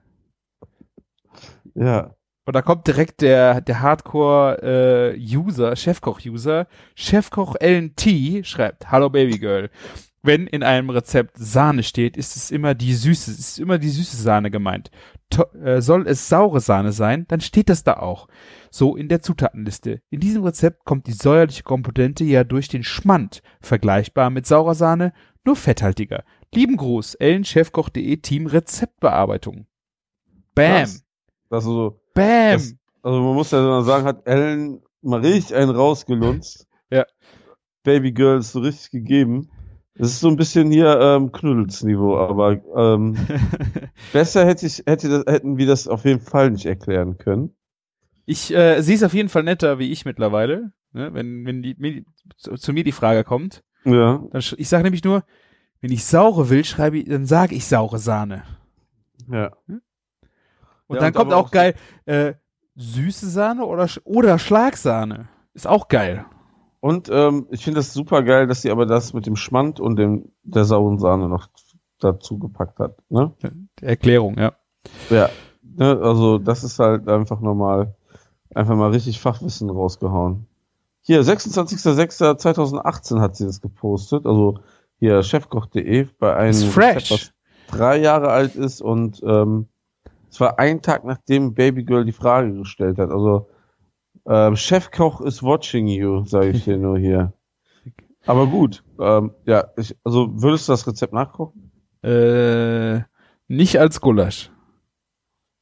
Ja. 1.74 2.16
Und 2.48 2.54
da 2.54 2.62
kommt 2.62 2.86
direkt 2.86 3.20
der, 3.20 3.60
der 3.60 3.82
Hardcore-User, 3.82 5.76
Chefkoch-User, 5.76 6.66
Chefkoch 6.94 7.56
LNT 7.60 8.46
schreibt, 8.46 8.90
Hallo 8.90 9.10
Babygirl. 9.10 9.68
Wenn 10.22 10.46
in 10.46 10.62
einem 10.62 10.88
Rezept 10.88 11.36
Sahne 11.36 11.82
steht, 11.82 12.16
ist 12.16 12.36
es 12.36 12.50
immer 12.50 12.74
die 12.74 12.94
süße, 12.94 13.32
ist 13.32 13.58
immer 13.58 13.76
die 13.76 13.90
süße 13.90 14.16
Sahne 14.16 14.50
gemeint. 14.50 14.90
To 15.28 15.42
äh, 15.62 15.82
soll 15.82 16.06
es 16.08 16.30
saure 16.30 16.60
Sahne 16.60 16.92
sein, 16.92 17.26
dann 17.28 17.42
steht 17.42 17.68
das 17.68 17.84
da 17.84 17.98
auch. 17.98 18.28
So 18.70 18.96
in 18.96 19.08
der 19.08 19.20
Zutatenliste. 19.20 20.00
In 20.08 20.20
diesem 20.20 20.42
Rezept 20.42 20.86
kommt 20.86 21.06
die 21.06 21.12
säuerliche 21.12 21.64
Komponente 21.64 22.24
ja 22.24 22.44
durch 22.44 22.68
den 22.68 22.82
Schmand, 22.82 23.42
vergleichbar 23.60 24.30
mit 24.30 24.46
saurer 24.46 24.74
Sahne, 24.74 25.12
nur 25.44 25.54
fetthaltiger. 25.54 26.24
Lieben 26.54 26.78
Gruß, 26.78 27.16
ellenchefkoch.de 27.16 28.16
Team 28.16 28.46
Rezeptbearbeitung. 28.46 29.66
Bam, 30.54 30.84
Krass. 30.84 31.04
Also, 31.50 31.72
so- 31.72 32.00
bam. 32.18 32.52
Das- 32.58 32.74
also 33.02 33.20
man 33.22 33.34
muss 33.34 33.50
ja 33.52 33.60
mal 33.62 33.84
sagen, 33.84 34.04
hat 34.04 34.26
Ellen 34.26 34.82
mal 35.02 35.20
richtig 35.20 35.56
einen 35.56 35.70
rausgelunzt. 35.70 36.66
Ja. 36.90 37.04
Baby 37.84 38.12
Girl 38.12 38.38
ist 38.38 38.52
so 38.52 38.60
richtig 38.60 38.90
gegeben. 38.90 39.50
Das 39.94 40.08
ist 40.08 40.20
so 40.20 40.28
ein 40.28 40.36
bisschen 40.36 40.70
hier 40.70 40.98
ähm, 41.00 41.32
Knuddelsniveau, 41.32 42.16
aber 42.16 42.60
ähm, 42.76 43.14
besser 44.12 44.46
hätte 44.46 44.64
ich, 44.66 44.82
hätte 44.86 45.08
das, 45.10 45.24
hätten 45.26 45.58
wir 45.58 45.66
das 45.66 45.86
auf 45.86 46.04
jeden 46.06 46.20
Fall 46.20 46.50
nicht 46.50 46.64
erklären 46.66 47.18
können. 47.18 47.54
Ich, 48.24 48.54
äh, 48.54 48.80
sie 48.80 48.94
ist 48.94 49.02
auf 49.04 49.12
jeden 49.12 49.28
Fall 49.28 49.42
netter 49.42 49.78
wie 49.78 49.90
ich 49.92 50.04
mittlerweile. 50.06 50.72
Ne? 50.92 51.12
Wenn, 51.12 51.44
wenn 51.44 51.62
die, 51.62 51.74
mir, 51.78 52.04
zu, 52.38 52.54
zu 52.54 52.72
mir 52.72 52.84
die 52.84 52.92
Frage 52.92 53.22
kommt, 53.24 53.62
Ja. 53.84 54.22
dann 54.32 54.42
ich 54.56 54.68
sage 54.68 54.84
nämlich 54.84 55.04
nur, 55.04 55.24
wenn 55.82 55.92
ich 55.92 56.04
saure 56.06 56.48
will, 56.48 56.64
schreibe 56.64 56.98
ich, 56.98 57.04
dann 57.08 57.26
sage 57.26 57.54
ich 57.54 57.66
saure 57.66 57.98
Sahne. 57.98 58.44
Ja. 59.30 59.52
Und 60.88 60.96
Ja, 60.96 61.00
dann 61.02 61.08
und 61.12 61.16
kommt 61.16 61.32
auch 61.32 61.46
auch- 61.46 61.50
geil, 61.50 61.74
äh, 62.06 62.34
süße 62.76 63.28
Sahne 63.28 63.64
oder, 63.64 63.86
oder 64.04 64.38
Schlagsahne. 64.38 65.28
Ist 65.54 65.66
auch 65.66 65.88
geil. 65.88 66.24
Und 66.80 67.08
ähm, 67.10 67.46
ich 67.50 67.64
finde 67.64 67.80
das 67.80 67.92
super 67.92 68.22
geil, 68.22 68.46
dass 68.46 68.62
sie 68.62 68.70
aber 68.70 68.86
das 68.86 69.12
mit 69.12 69.26
dem 69.26 69.36
Schmand 69.36 69.80
und 69.80 69.96
dem 69.96 70.30
der 70.44 70.64
sauren 70.64 70.98
Sahne 70.98 71.28
noch 71.28 71.48
dazu 71.98 72.38
gepackt 72.38 72.78
hat. 72.78 72.96
Ne? 73.08 73.32
Erklärung, 73.80 74.38
ja. 74.38 74.52
Ja. 75.10 75.28
Ne? 75.62 75.98
Also 76.00 76.38
das 76.38 76.62
ist 76.62 76.78
halt 76.78 77.08
einfach 77.08 77.40
nochmal 77.40 77.96
einfach 78.54 78.76
mal 78.76 78.90
richtig 78.90 79.20
Fachwissen 79.20 79.68
rausgehauen. 79.70 80.46
Hier, 81.00 81.22
26.06.2018 81.22 83.20
hat 83.20 83.36
sie 83.36 83.44
das 83.46 83.60
gepostet. 83.60 84.26
Also 84.26 84.58
hier 84.98 85.22
chefkoch.de 85.22 86.06
bei 86.18 86.36
einem 86.36 86.54
fresh. 86.54 87.10
was 87.10 87.32
drei 87.68 87.98
Jahre 87.98 88.28
alt 88.30 88.54
ist 88.56 88.80
und 88.80 89.20
ähm, 89.24 89.66
es 90.30 90.40
war 90.40 90.58
ein 90.58 90.82
Tag 90.82 91.04
nachdem 91.04 91.54
Babygirl 91.54 92.04
die 92.04 92.12
Frage 92.12 92.52
gestellt 92.52 92.98
hat. 92.98 93.10
Also 93.10 93.48
ähm, 94.26 94.56
Chefkoch 94.56 95.20
is 95.20 95.42
watching 95.42 95.86
you, 95.86 96.24
sage 96.24 96.50
ich 96.50 96.64
dir 96.64 96.76
nur 96.76 96.98
hier. 96.98 97.32
Aber 98.26 98.46
gut, 98.46 98.84
ähm, 99.00 99.32
ja, 99.46 99.68
ich, 99.76 99.96
also 100.04 100.28
würdest 100.42 100.68
du 100.68 100.72
das 100.72 100.86
Rezept 100.86 101.14
nachkochen? 101.14 101.72
Äh, 102.02 103.00
nicht 103.48 103.78
als 103.78 104.00
Gulasch. 104.00 104.50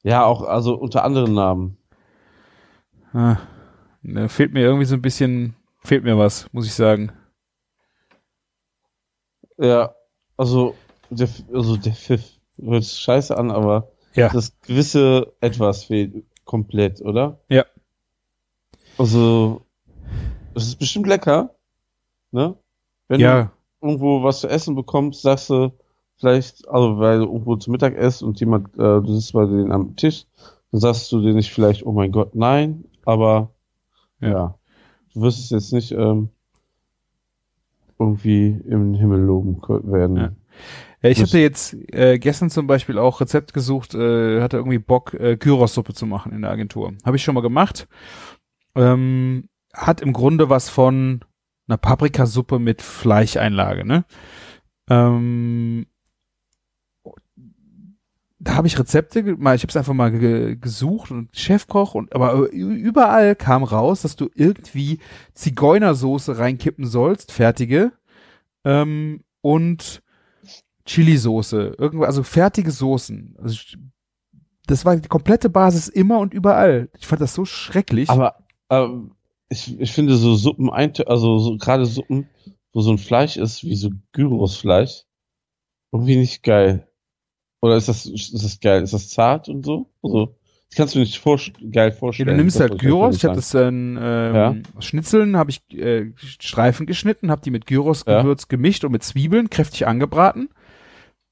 Ja, 0.02 0.24
auch 0.24 0.42
also 0.42 0.74
unter 0.74 1.04
anderen 1.04 1.34
Namen. 1.34 1.78
Ah, 3.12 3.38
ne, 4.02 4.28
fehlt 4.28 4.52
mir 4.52 4.62
irgendwie 4.62 4.84
so 4.84 4.96
ein 4.96 5.02
bisschen, 5.02 5.54
fehlt 5.78 6.04
mir 6.04 6.18
was, 6.18 6.52
muss 6.52 6.66
ich 6.66 6.74
sagen. 6.74 7.12
Ja, 9.58 9.94
also 10.36 10.74
der, 11.10 11.28
also 11.52 11.76
der 11.76 11.94
Pfiff 11.94 12.38
hört 12.60 12.84
scheiße 12.84 13.36
an, 13.36 13.50
aber 13.50 13.92
Ja. 14.16 14.28
das 14.32 14.58
gewisse 14.60 15.34
etwas 15.40 15.84
fehlt 15.84 16.24
komplett, 16.44 17.00
oder? 17.02 17.40
Ja. 17.48 17.64
Also, 18.98 19.66
es 20.54 20.68
ist 20.68 20.78
bestimmt 20.78 21.06
lecker, 21.06 21.54
ne? 22.32 22.56
Wenn 23.08 23.20
Ja, 23.20 23.52
du 23.80 23.86
irgendwo 23.86 24.22
was 24.22 24.40
zu 24.40 24.48
essen 24.48 24.74
bekommst, 24.74 25.22
sagst 25.22 25.50
du 25.50 25.72
vielleicht, 26.16 26.66
also 26.68 26.98
weil 26.98 27.18
du 27.18 27.26
irgendwo 27.26 27.56
zu 27.56 27.70
Mittag 27.70 27.94
isst 27.94 28.22
und 28.22 28.40
jemand, 28.40 28.68
äh, 28.74 29.00
du 29.02 29.14
sitzt 29.14 29.32
bei 29.34 29.44
denen 29.44 29.70
am 29.70 29.96
Tisch, 29.96 30.24
dann 30.72 30.80
sagst 30.80 31.12
du 31.12 31.20
dir 31.20 31.34
nicht 31.34 31.52
vielleicht, 31.52 31.84
oh 31.84 31.92
mein 31.92 32.10
Gott, 32.10 32.34
nein, 32.34 32.84
aber 33.04 33.50
Ja. 34.20 34.28
ja, 34.30 34.58
du 35.12 35.20
wirst 35.20 35.38
es 35.40 35.50
jetzt 35.50 35.72
nicht 35.72 35.92
ähm, 35.92 36.30
irgendwie 37.98 38.48
im 38.66 38.94
Himmel 38.94 39.20
loben 39.20 39.60
werden. 39.90 40.16
Ja. 40.16 40.32
Ja, 41.02 41.10
ich 41.10 41.22
hatte 41.22 41.38
jetzt 41.38 41.74
äh, 41.92 42.18
gestern 42.18 42.50
zum 42.50 42.66
Beispiel 42.66 42.98
auch 42.98 43.20
Rezept 43.20 43.52
gesucht, 43.52 43.94
äh, 43.94 44.40
hatte 44.40 44.56
irgendwie 44.56 44.78
Bock, 44.78 45.14
äh, 45.14 45.36
Gyros-Suppe 45.36 45.94
zu 45.94 46.06
machen 46.06 46.32
in 46.32 46.42
der 46.42 46.50
Agentur. 46.50 46.94
Habe 47.04 47.16
ich 47.16 47.22
schon 47.22 47.34
mal 47.34 47.42
gemacht. 47.42 47.86
Ähm, 48.74 49.48
hat 49.72 50.00
im 50.00 50.12
Grunde 50.12 50.48
was 50.48 50.68
von 50.68 51.20
einer 51.68 51.76
Paprikasuppe 51.76 52.58
mit 52.58 52.82
Fleischeinlage, 52.82 53.84
ne? 53.84 54.04
Ähm, 54.88 55.86
da 58.38 58.54
habe 58.54 58.66
ich 58.66 58.78
Rezepte, 58.78 59.22
mal, 59.36 59.56
ich 59.56 59.62
habe 59.62 59.70
es 59.70 59.76
einfach 59.76 59.94
mal 59.94 60.12
ge 60.12 60.56
gesucht 60.56 61.10
und 61.10 61.36
Chefkoch 61.36 61.94
und 61.94 62.14
aber 62.14 62.50
überall 62.50 63.34
kam 63.34 63.64
raus, 63.64 64.02
dass 64.02 64.14
du 64.16 64.30
irgendwie 64.34 65.00
Zigeunersoße 65.34 66.38
reinkippen 66.38 66.86
sollst, 66.86 67.32
fertige, 67.32 67.92
ähm, 68.64 69.24
und 69.40 70.02
Chili-Soße, 70.86 71.74
irgendwas, 71.78 72.06
also 72.08 72.22
fertige 72.22 72.70
Soßen. 72.70 73.36
Also 73.38 73.56
das 74.66 74.84
war 74.84 74.96
die 74.96 75.08
komplette 75.08 75.48
Basis 75.50 75.88
immer 75.88 76.18
und 76.18 76.34
überall. 76.34 76.88
Ich 76.98 77.06
fand 77.06 77.20
das 77.20 77.34
so 77.34 77.44
schrecklich. 77.44 78.08
Aber 78.10 78.36
ähm, 78.70 79.12
ich, 79.48 79.78
ich 79.78 79.92
finde 79.92 80.16
so 80.16 80.34
Suppen, 80.34 80.70
also 80.70 81.38
so, 81.38 81.56
gerade 81.56 81.86
Suppen, 81.86 82.28
wo 82.72 82.80
so 82.80 82.90
ein 82.90 82.98
Fleisch 82.98 83.36
ist, 83.36 83.64
wie 83.64 83.76
so 83.76 83.90
Gyrosfleisch, 84.12 85.04
irgendwie 85.92 86.16
nicht 86.16 86.42
geil. 86.42 86.88
Oder 87.62 87.76
ist 87.76 87.88
das, 87.88 88.06
ist 88.06 88.34
das 88.34 88.60
geil? 88.60 88.82
Ist 88.82 88.92
das 88.92 89.08
zart 89.08 89.48
und 89.48 89.64
so? 89.64 89.88
Also, 90.02 90.36
das 90.68 90.76
kannst 90.76 90.94
du 90.94 90.98
nicht 90.98 91.18
vor, 91.18 91.38
geil 91.70 91.90
Ja, 91.90 91.94
vorstellen. 91.96 92.28
du 92.28 92.36
nimmst 92.36 92.58
halt 92.58 92.70
damit 92.70 92.82
Gyros, 92.82 93.16
ich 93.16 93.24
habe 93.24 93.36
das 93.36 93.50
dann 93.50 93.96
ähm, 94.00 94.34
Ja. 94.34 94.54
Schnitzeln, 94.80 95.36
habe 95.36 95.50
ich 95.50 95.62
äh, 95.72 96.12
Streifen 96.16 96.86
geschnitten, 96.86 97.30
habe 97.30 97.40
die 97.40 97.50
mit 97.50 97.66
Gyros-Gewürz 97.66 98.48
gemischt 98.48 98.84
und 98.84 98.92
mit 98.92 99.04
Zwiebeln 99.04 99.48
kräftig 99.48 99.86
angebraten 99.86 100.48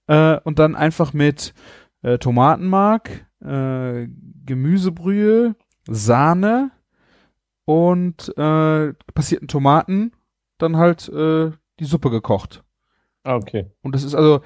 äh, 0.06 0.39
und 0.40 0.59
dann 0.59 0.74
einfach 0.74 1.12
mit 1.12 1.55
äh, 2.02 2.18
Tomatenmark, 2.18 3.26
äh, 3.40 4.09
Gemüsebrühe, 4.44 5.56
Sahne 5.89 6.70
und 7.64 8.28
äh, 8.36 8.93
passierten 9.14 9.48
Tomaten 9.48 10.12
dann 10.59 10.76
halt 10.76 11.09
äh, 11.09 11.51
die 11.81 11.85
Suppe 11.85 12.10
gekocht. 12.10 12.62
Ah, 13.24 13.36
okay. 13.36 13.70
Und 13.82 13.94
das 13.94 14.05
ist 14.05 14.14
also, 14.14 14.43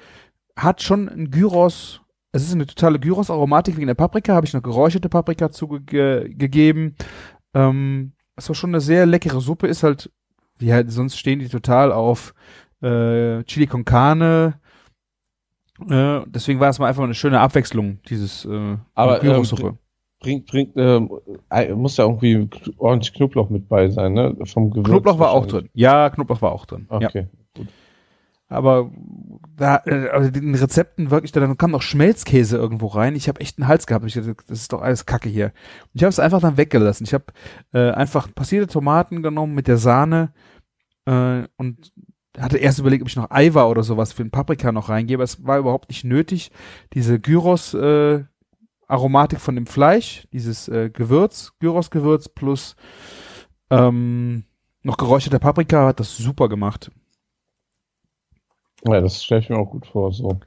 hat 0.55 0.81
schon 0.81 1.09
ein 1.09 1.31
Gyros, 1.31 2.01
es 2.31 2.43
ist 2.43 2.53
eine 2.53 2.65
totale 2.65 2.99
Gyros-Aromatik 2.99 3.75
wegen 3.77 3.87
der 3.87 3.93
Paprika, 3.93 4.35
habe 4.35 4.45
ich 4.45 4.53
noch 4.53 4.63
geräucherte 4.63 5.09
Paprika 5.09 5.51
zugegeben. 5.51 6.95
Ähm, 7.53 8.13
es 8.35 8.47
war 8.47 8.55
schon 8.55 8.71
eine 8.71 8.81
sehr 8.81 9.05
leckere 9.05 9.41
Suppe, 9.41 9.67
ist 9.67 9.83
halt, 9.83 10.11
wie 10.57 10.73
halt, 10.73 10.91
sonst 10.91 11.17
stehen 11.17 11.39
die 11.39 11.49
total 11.49 11.91
auf 11.91 12.33
äh, 12.81 13.43
Chili 13.43 13.67
con 13.67 13.85
Carne. 13.85 14.58
Äh, 15.89 16.21
deswegen 16.27 16.59
war 16.59 16.69
es 16.69 16.79
mal 16.79 16.87
einfach 16.87 17.03
eine 17.03 17.13
schöne 17.13 17.39
Abwechslung, 17.39 17.99
dieses 18.09 18.45
äh, 18.45 18.77
Aber, 18.95 19.19
Gyros-Suppe. 19.19 19.77
Bringt, 20.19 20.47
bringt, 20.47 20.75
ähm, 20.75 21.09
äh, 21.49 21.73
muss 21.73 21.95
ja 21.95 22.03
irgendwie 22.03 22.49
ordentlich 22.77 23.13
Knoblauch 23.13 23.49
mit 23.49 23.69
bei 23.69 23.89
sein, 23.89 24.13
ne? 24.13 24.35
Vom 24.43 24.69
Gewürz 24.69 24.89
Knoblauch 24.89 25.19
war 25.19 25.31
auch 25.31 25.45
drin. 25.45 25.69
Ja, 25.73 26.09
Knoblauch 26.09 26.41
war 26.41 26.51
auch 26.51 26.65
drin. 26.65 26.87
Ja. 26.91 27.07
Okay. 27.07 27.27
Aber 28.49 28.91
da, 29.55 29.83
äh, 29.85 30.09
also 30.09 30.31
den 30.31 30.55
Rezepten 30.55 31.11
wirklich, 31.11 31.31
da 31.31 31.39
dann 31.39 31.57
kam 31.57 31.71
noch 31.71 31.83
Schmelzkäse 31.83 32.57
irgendwo 32.57 32.87
rein. 32.87 33.15
Ich 33.15 33.27
habe 33.29 33.39
echt 33.39 33.59
einen 33.59 33.67
Hals 33.67 33.85
gehabt. 33.85 34.03
Ich 34.05 34.15
dachte, 34.15 34.35
das 34.47 34.59
ist 34.59 34.73
doch 34.73 34.81
alles 34.81 35.05
Kacke 35.05 35.29
hier. 35.29 35.45
Und 35.45 35.91
ich 35.93 36.01
habe 36.03 36.09
es 36.09 36.19
einfach 36.19 36.41
dann 36.41 36.57
weggelassen. 36.57 37.05
Ich 37.05 37.13
habe 37.13 37.25
äh, 37.73 37.91
einfach 37.91 38.33
passierte 38.33 38.67
Tomaten 38.67 39.21
genommen 39.21 39.53
mit 39.53 39.67
der 39.67 39.77
Sahne 39.77 40.33
äh, 41.05 41.43
und 41.57 41.93
hatte 42.39 42.57
erst 42.57 42.79
überlegt, 42.79 43.01
ob 43.01 43.09
ich 43.09 43.15
noch 43.15 43.31
Eiweiß 43.31 43.65
oder 43.65 43.83
sowas 43.83 44.13
für 44.13 44.23
den 44.23 44.31
Paprika 44.31 44.71
noch 44.71 44.89
reingebe. 44.89 45.23
Es 45.23 45.45
war 45.45 45.57
überhaupt 45.59 45.89
nicht 45.89 46.03
nötig. 46.03 46.51
Diese 46.93 47.19
Gyros 47.19 47.73
äh, 47.73 48.23
Aromatik 48.87 49.39
von 49.39 49.55
dem 49.55 49.67
Fleisch, 49.67 50.27
dieses 50.33 50.67
äh, 50.67 50.89
Gewürz, 50.89 51.53
Gyros-Gewürz 51.59 52.29
plus 52.29 52.75
ähm, 53.69 54.45
noch 54.81 54.97
geräucherte 54.97 55.39
Paprika 55.39 55.85
hat 55.87 55.99
das 55.99 56.17
super 56.17 56.49
gemacht. 56.49 56.89
Ja, 58.87 59.01
das 59.01 59.23
stelle 59.23 59.41
ich 59.41 59.49
mir 59.49 59.57
auch 59.57 59.69
gut 59.69 59.85
vor, 59.85 60.11
so. 60.13 60.39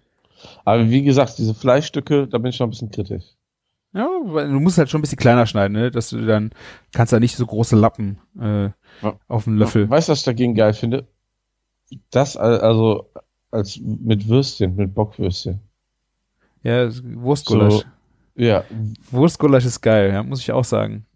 Aber 0.65 0.89
wie 0.89 1.03
gesagt, 1.03 1.39
diese 1.39 1.55
Fleischstücke, 1.55 2.27
da 2.27 2.39
bin 2.39 2.51
ich 2.51 2.59
noch 2.59 2.67
ein 2.67 2.71
bisschen 2.71 2.91
kritisch. 2.91 3.25
Ja, 3.95 4.09
weil 4.25 4.51
du 4.51 4.59
musst 4.59 4.79
halt 4.79 4.89
schon 4.89 5.01
ein 5.01 5.03
bisschen 5.03 5.19
kleiner 5.19 5.47
schneiden, 5.47 5.75
ne? 5.75 5.91
Dass 5.91 6.09
du 6.09 6.25
dann 6.25 6.51
kannst 6.93 7.13
da 7.13 7.21
nicht 7.21 7.37
so 7.37 7.45
große 7.47 7.77
Lappen 7.77 8.19
äh, 8.41 8.65
Ja. 9.03 9.19
auf 9.29 9.45
dem 9.45 9.59
Löffel. 9.59 9.89
Weißt 9.89 10.09
du, 10.09 10.13
was 10.13 10.21
ich 10.21 10.25
dagegen 10.25 10.55
geil 10.55 10.73
finde? 10.73 11.07
Das, 12.11 12.37
al- 12.37 12.61
also, 12.61 13.11
als 13.51 13.79
mit 13.81 14.29
Würstchen, 14.29 14.77
mit 14.77 14.95
Bockwürstchen. 14.95 15.61
Ja, 16.63 16.89
Wurstgulasch. 17.17 17.75
So. 17.75 17.83
Ja, 18.37 18.65
Wurstgulasch 19.11 19.65
ist 19.67 19.81
geil, 19.81 20.13
ja, 20.13 20.23
muss 20.23 20.41
ich 20.41 20.53
auch 20.53 20.65
sagen. 20.65 21.07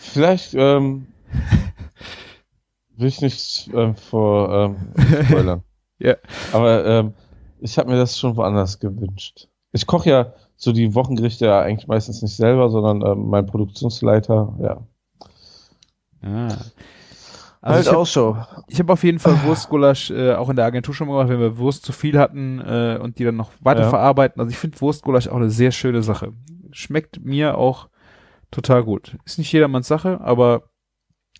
vielleicht, 0.00 0.54
ähm, 0.54 1.06
will 2.96 3.08
ich 3.08 3.20
nicht 3.20 3.70
ähm, 3.74 3.94
vor 3.96 4.76
ähm, 4.96 5.24
spoilern. 5.26 5.62
Ja. 5.98 6.14
Aber 6.52 6.84
ähm, 6.84 7.14
ich 7.58 7.78
habe 7.78 7.88
mir 7.90 7.96
das 7.96 8.18
schon 8.18 8.36
woanders 8.36 8.78
gewünscht. 8.78 9.48
Ich 9.72 9.86
koche 9.86 10.10
ja 10.10 10.34
so 10.56 10.72
die 10.72 10.94
Wochengerichte 10.94 11.46
ja 11.46 11.60
eigentlich 11.62 11.86
meistens 11.88 12.20
nicht 12.20 12.36
selber, 12.36 12.68
sondern 12.68 13.00
ähm, 13.00 13.30
mein 13.30 13.46
Produktionsleiter, 13.46 14.54
ja. 14.60 14.86
Ah. 16.20 16.54
Halt 17.66 17.78
Also 17.78 17.80
ich 17.80 17.88
habe 17.88 17.98
Ausschau. 17.98 18.64
ich 18.68 18.78
hab 18.78 18.90
auf 18.90 19.02
jeden 19.04 19.18
Fall 19.18 19.42
Wurstgulasch 19.44 20.10
äh, 20.10 20.34
auch 20.34 20.48
in 20.50 20.56
der 20.56 20.64
Agentur 20.66 20.94
schon 20.94 21.08
mal 21.08 21.14
gemacht, 21.14 21.28
wenn 21.30 21.40
wir 21.40 21.58
Wurst 21.58 21.84
zu 21.84 21.92
viel 21.92 22.18
hatten 22.18 22.60
äh, 22.60 22.98
und 23.02 23.18
die 23.18 23.24
dann 23.24 23.36
noch 23.36 23.50
weiter 23.60 23.82
Ja. 23.82 23.90
verarbeiten. 23.90 24.40
Also 24.40 24.50
ich 24.50 24.58
finde 24.58 24.80
Wurstgulasch 24.80 25.28
auch 25.28 25.36
eine 25.36 25.50
sehr 25.50 25.72
schöne 25.72 26.02
Sache. 26.02 26.32
Schmeckt 26.70 27.24
mir 27.24 27.58
auch 27.58 27.88
total 28.50 28.84
gut. 28.84 29.16
Ist 29.24 29.38
nicht 29.38 29.52
jedermanns 29.52 29.88
Sache, 29.88 30.20
aber 30.20 30.70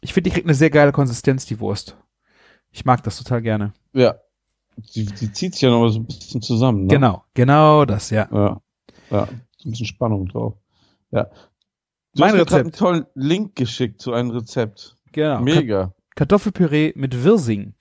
ich 0.01 0.13
finde, 0.13 0.29
die 0.31 0.35
kriegt 0.35 0.47
eine 0.47 0.55
sehr 0.55 0.71
geile 0.71 0.93
Konsistenz, 0.93 1.47
die 1.47 1.61
Wurst. 1.61 1.97
Ich 2.73 2.85
mag 2.85 3.03
das 3.05 3.17
total 3.19 3.41
gerne. 3.43 3.73
Ja. 3.93 4.17
Die, 4.95 5.07
die 5.07 5.33
zieht 5.33 5.55
sich 5.55 5.63
ja 5.63 5.71
noch 5.71 5.81
mal 5.81 5.91
so 5.91 6.01
ein 6.01 6.07
bisschen 6.07 6.43
zusammen, 6.43 6.83
ne? 6.83 6.89
Genau, 6.89 7.25
genau 7.35 7.85
das, 7.87 8.11
ja. 8.11 8.29
Ja. 8.33 8.61
Ja. 9.11 9.27
So 9.59 9.69
ein 9.69 9.71
bisschen 9.71 9.87
Spannung 9.87 10.27
drauf. 10.27 10.55
Ja. 11.13 11.25
Du 11.25 11.31
Mein 12.21 12.31
hast 12.31 12.37
mir 12.39 12.45
grad 12.45 12.53
einen 12.55 12.67
Rezept. 12.67 12.79
tollen 12.79 13.07
Link 13.15 13.55
geschickt 13.57 14.01
zu 14.03 14.13
einem 14.13 14.31
Rezept. 14.31 14.97
Genau. 15.13 15.41
Mega. 15.41 15.93
Kartoffelpüree 16.17 16.93
mit 16.97 17.23
Wirsing. 17.23 17.75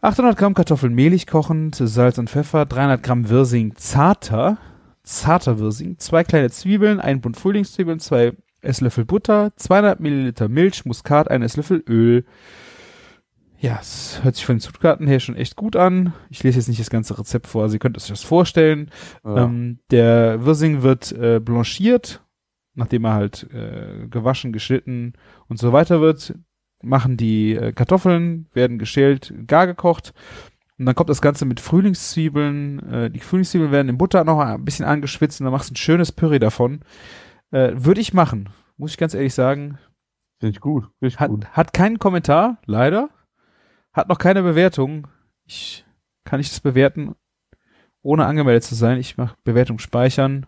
800 0.00 0.36
Gramm 0.38 0.54
Kartoffeln 0.54 0.94
mehlig 0.94 1.26
kochend, 1.26 1.74
Salz 1.74 2.18
und 2.18 2.30
Pfeffer, 2.30 2.66
300 2.66 3.02
Gramm 3.02 3.28
Wirsing 3.28 3.74
zarter, 3.74 4.58
zarter 5.02 5.58
Wirsing, 5.58 5.98
zwei 5.98 6.22
kleine 6.22 6.50
Zwiebeln, 6.50 7.00
ein 7.00 7.20
Bund 7.20 7.36
Frühlingszwiebeln, 7.36 7.98
zwei 7.98 8.34
Esslöffel 8.60 9.04
Butter, 9.04 9.52
200 9.56 10.00
Milliliter 10.00 10.48
Milch, 10.48 10.84
Muskat, 10.84 11.30
ein 11.30 11.42
Esslöffel 11.42 11.82
Öl. 11.88 12.24
Ja, 13.60 13.78
es 13.80 14.20
hört 14.22 14.36
sich 14.36 14.46
von 14.46 14.56
den 14.56 14.60
Zutaten 14.60 15.08
her 15.08 15.18
schon 15.18 15.34
echt 15.34 15.56
gut 15.56 15.74
an. 15.74 16.12
Ich 16.30 16.44
lese 16.44 16.58
jetzt 16.58 16.68
nicht 16.68 16.80
das 16.80 16.90
ganze 16.90 17.18
Rezept 17.18 17.48
vor, 17.48 17.62
also 17.62 17.74
ihr 17.74 17.80
könnt 17.80 17.96
euch 17.96 18.06
das 18.06 18.22
vorstellen. 18.22 18.90
Ja. 19.24 19.44
Ähm, 19.44 19.80
der 19.90 20.44
Wirsing 20.44 20.82
wird 20.82 21.10
äh, 21.12 21.40
blanchiert, 21.40 22.22
nachdem 22.74 23.04
er 23.04 23.14
halt 23.14 23.48
äh, 23.52 24.06
gewaschen, 24.08 24.52
geschnitten 24.52 25.14
und 25.48 25.58
so 25.58 25.72
weiter 25.72 26.00
wird. 26.00 26.34
Machen 26.82 27.16
die 27.16 27.54
äh, 27.54 27.72
Kartoffeln, 27.72 28.46
werden 28.52 28.78
geschält, 28.78 29.32
gar 29.46 29.66
gekocht. 29.66 30.14
Und 30.78 30.86
dann 30.86 30.94
kommt 30.94 31.10
das 31.10 31.22
Ganze 31.22 31.44
mit 31.44 31.60
Frühlingszwiebeln. 31.60 32.92
Äh, 32.92 33.10
die 33.10 33.18
Frühlingszwiebeln 33.20 33.72
werden 33.72 33.88
in 33.88 33.98
Butter 33.98 34.24
noch 34.24 34.38
ein 34.38 34.64
bisschen 34.64 34.84
angeschwitzt 34.86 35.40
und 35.40 35.44
dann 35.44 35.52
machst 35.52 35.70
du 35.70 35.74
ein 35.74 35.76
schönes 35.76 36.12
Püree 36.12 36.38
davon. 36.38 36.80
Äh, 37.50 37.72
Würde 37.74 38.00
ich 38.00 38.14
machen, 38.14 38.48
muss 38.76 38.92
ich 38.92 38.98
ganz 38.98 39.14
ehrlich 39.14 39.34
sagen. 39.34 39.78
Finde 40.38 40.52
ich 40.52 40.60
gut. 40.60 40.84
Finde 40.98 41.08
ich 41.08 41.18
Hat, 41.18 41.30
gut. 41.30 41.46
hat 41.50 41.72
keinen 41.72 41.98
Kommentar, 41.98 42.58
leider. 42.66 43.10
Hat 43.92 44.08
noch 44.08 44.18
keine 44.18 44.42
Bewertung. 44.42 45.08
Ich 45.44 45.84
kann 46.24 46.38
nicht 46.38 46.52
das 46.52 46.60
bewerten, 46.60 47.14
ohne 48.02 48.26
angemeldet 48.26 48.62
zu 48.62 48.76
sein. 48.76 48.98
Ich 48.98 49.16
mache 49.16 49.34
Bewertung 49.42 49.80
speichern. 49.80 50.46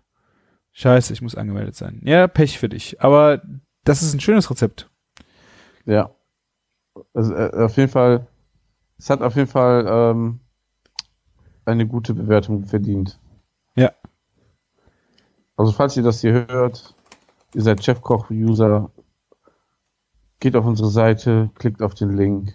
Scheiße, 0.73 1.13
ich 1.13 1.23
muss 1.23 1.35
angemeldet 1.35 1.75
sein. 1.75 2.01
Ja, 2.05 2.29
Pech 2.29 2.59
für 2.59 2.69
dich. 2.69 3.03
Aber 3.03 3.43
das 3.83 4.03
ist 4.03 4.15
ein 4.15 4.21
schönes 4.21 4.49
Rezept. 4.51 4.89
Ja. 5.85 6.15
Also, 7.15 7.35
äh, 7.35 7.65
auf 7.65 7.77
jeden 7.77 7.91
Fall, 7.91 8.27
es 8.99 9.11
hat 9.11 9.23
auf 9.23 9.37
jeden 9.37 9.49
Fall 9.49 9.87
ähm, 9.89 10.41
eine 11.65 11.87
gute 11.87 12.15
Bewertung 12.15 12.65
verdient. 12.65 13.19
Ja. 13.77 13.93
Also 15.57 15.73
falls 15.73 15.97
ihr 15.97 16.03
das 16.03 16.21
hier 16.21 16.47
hört, 16.49 16.95
ihr 17.55 17.63
seid 17.63 17.85
Chefkoch-User, 17.85 18.91
geht 20.41 20.57
auf 20.57 20.65
unsere 20.65 20.91
Seite, 20.91 21.51
klickt 21.55 21.83
auf 21.83 21.95
den 21.95 22.17
Link, 22.17 22.55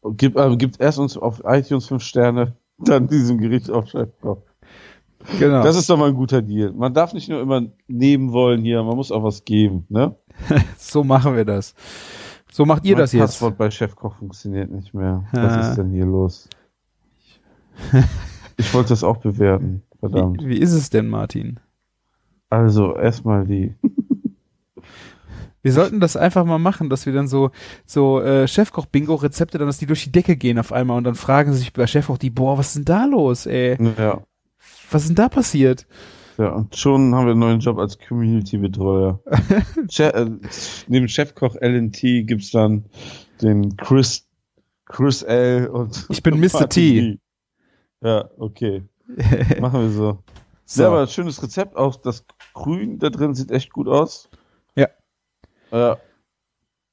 und 0.00 0.16
gibt, 0.18 0.36
äh, 0.36 0.56
gibt 0.56 0.80
erst 0.80 0.98
uns 0.98 1.16
auf 1.16 1.42
iTunes 1.44 1.86
5 1.86 2.02
Sterne, 2.02 2.56
dann 2.78 3.08
diesem 3.08 3.38
Gericht 3.38 3.70
auf 3.70 3.88
Chefkoch. 3.88 4.42
Genau. 5.38 5.62
Das 5.62 5.76
ist 5.76 5.90
doch 5.90 5.98
mal 5.98 6.08
ein 6.08 6.14
guter 6.14 6.40
Deal. 6.40 6.72
Man 6.72 6.94
darf 6.94 7.12
nicht 7.12 7.28
nur 7.28 7.42
immer 7.42 7.66
nehmen 7.88 8.32
wollen 8.32 8.64
hier, 8.64 8.82
man 8.82 8.96
muss 8.96 9.12
auch 9.12 9.22
was 9.22 9.44
geben, 9.44 9.84
ne? 9.90 10.16
so 10.78 11.04
machen 11.04 11.36
wir 11.36 11.44
das. 11.44 11.74
So 12.52 12.64
macht 12.64 12.84
ihr 12.84 12.94
mein 12.94 13.02
das 13.02 13.12
jetzt. 13.12 13.20
Passwort 13.22 13.56
bei 13.58 13.70
Chefkoch 13.70 14.14
funktioniert 14.16 14.70
nicht 14.70 14.94
mehr. 14.94 15.24
Ah. 15.32 15.42
Was 15.44 15.68
ist 15.68 15.76
denn 15.76 15.90
hier 15.90 16.06
los? 16.06 16.48
Ich 18.56 18.74
wollte 18.74 18.90
das 18.90 19.04
auch 19.04 19.18
bewerten. 19.18 19.82
Verdammt. 20.00 20.42
Wie, 20.42 20.48
wie 20.48 20.58
ist 20.58 20.72
es 20.72 20.90
denn, 20.90 21.08
Martin? 21.08 21.60
Also, 22.48 22.96
erstmal 22.96 23.46
die. 23.46 23.74
Wir 25.62 25.72
sollten 25.72 26.00
das 26.00 26.16
einfach 26.16 26.44
mal 26.44 26.58
machen, 26.58 26.88
dass 26.88 27.04
wir 27.04 27.12
dann 27.12 27.28
so, 27.28 27.50
so 27.84 28.20
äh, 28.20 28.48
Chefkoch-Bingo-Rezepte, 28.48 29.58
dann, 29.58 29.66
dass 29.66 29.78
die 29.78 29.86
durch 29.86 30.04
die 30.04 30.12
Decke 30.12 30.36
gehen 30.36 30.58
auf 30.58 30.72
einmal 30.72 30.96
und 30.96 31.04
dann 31.04 31.14
fragen 31.14 31.52
sich 31.52 31.72
bei 31.72 31.86
Chefkoch 31.86 32.16
die, 32.18 32.30
boah, 32.30 32.56
was 32.56 32.68
ist 32.68 32.76
denn 32.76 32.84
da 32.86 33.04
los, 33.04 33.46
ey? 33.46 33.76
Ja. 33.98 34.22
Was 34.90 35.02
ist 35.02 35.08
denn 35.08 35.16
da 35.16 35.28
passiert? 35.28 35.86
Ja, 36.40 36.52
und 36.52 36.74
schon 36.74 37.14
haben 37.14 37.26
wir 37.26 37.32
einen 37.32 37.40
neuen 37.40 37.60
Job 37.60 37.76
als 37.76 37.98
Community-Betreuer. 37.98 39.20
che 39.90 40.04
äh, 40.04 40.30
neben 40.88 41.06
Chefkoch 41.06 41.54
LNT 41.60 42.00
gibt's 42.26 42.50
dann 42.50 42.86
den 43.42 43.76
Chris, 43.76 44.26
Chris 44.86 45.20
L. 45.20 45.66
und 45.66 46.06
Ich 46.08 46.22
bin 46.22 46.40
Mr. 46.40 46.66
T. 46.66 47.18
Ja, 48.02 48.30
okay. 48.38 48.84
Machen 49.60 49.82
wir 49.82 49.90
so. 49.90 50.18
So. 50.64 50.82
Ja, 50.82 50.88
aber 50.88 51.06
schönes 51.08 51.42
Rezept. 51.42 51.76
Auch 51.76 51.96
das 51.96 52.24
Grün 52.54 52.98
da 52.98 53.10
drin 53.10 53.34
sieht 53.34 53.50
echt 53.50 53.70
gut 53.70 53.86
aus. 53.86 54.30
Ja. 54.76 54.88
Ja. 55.70 55.98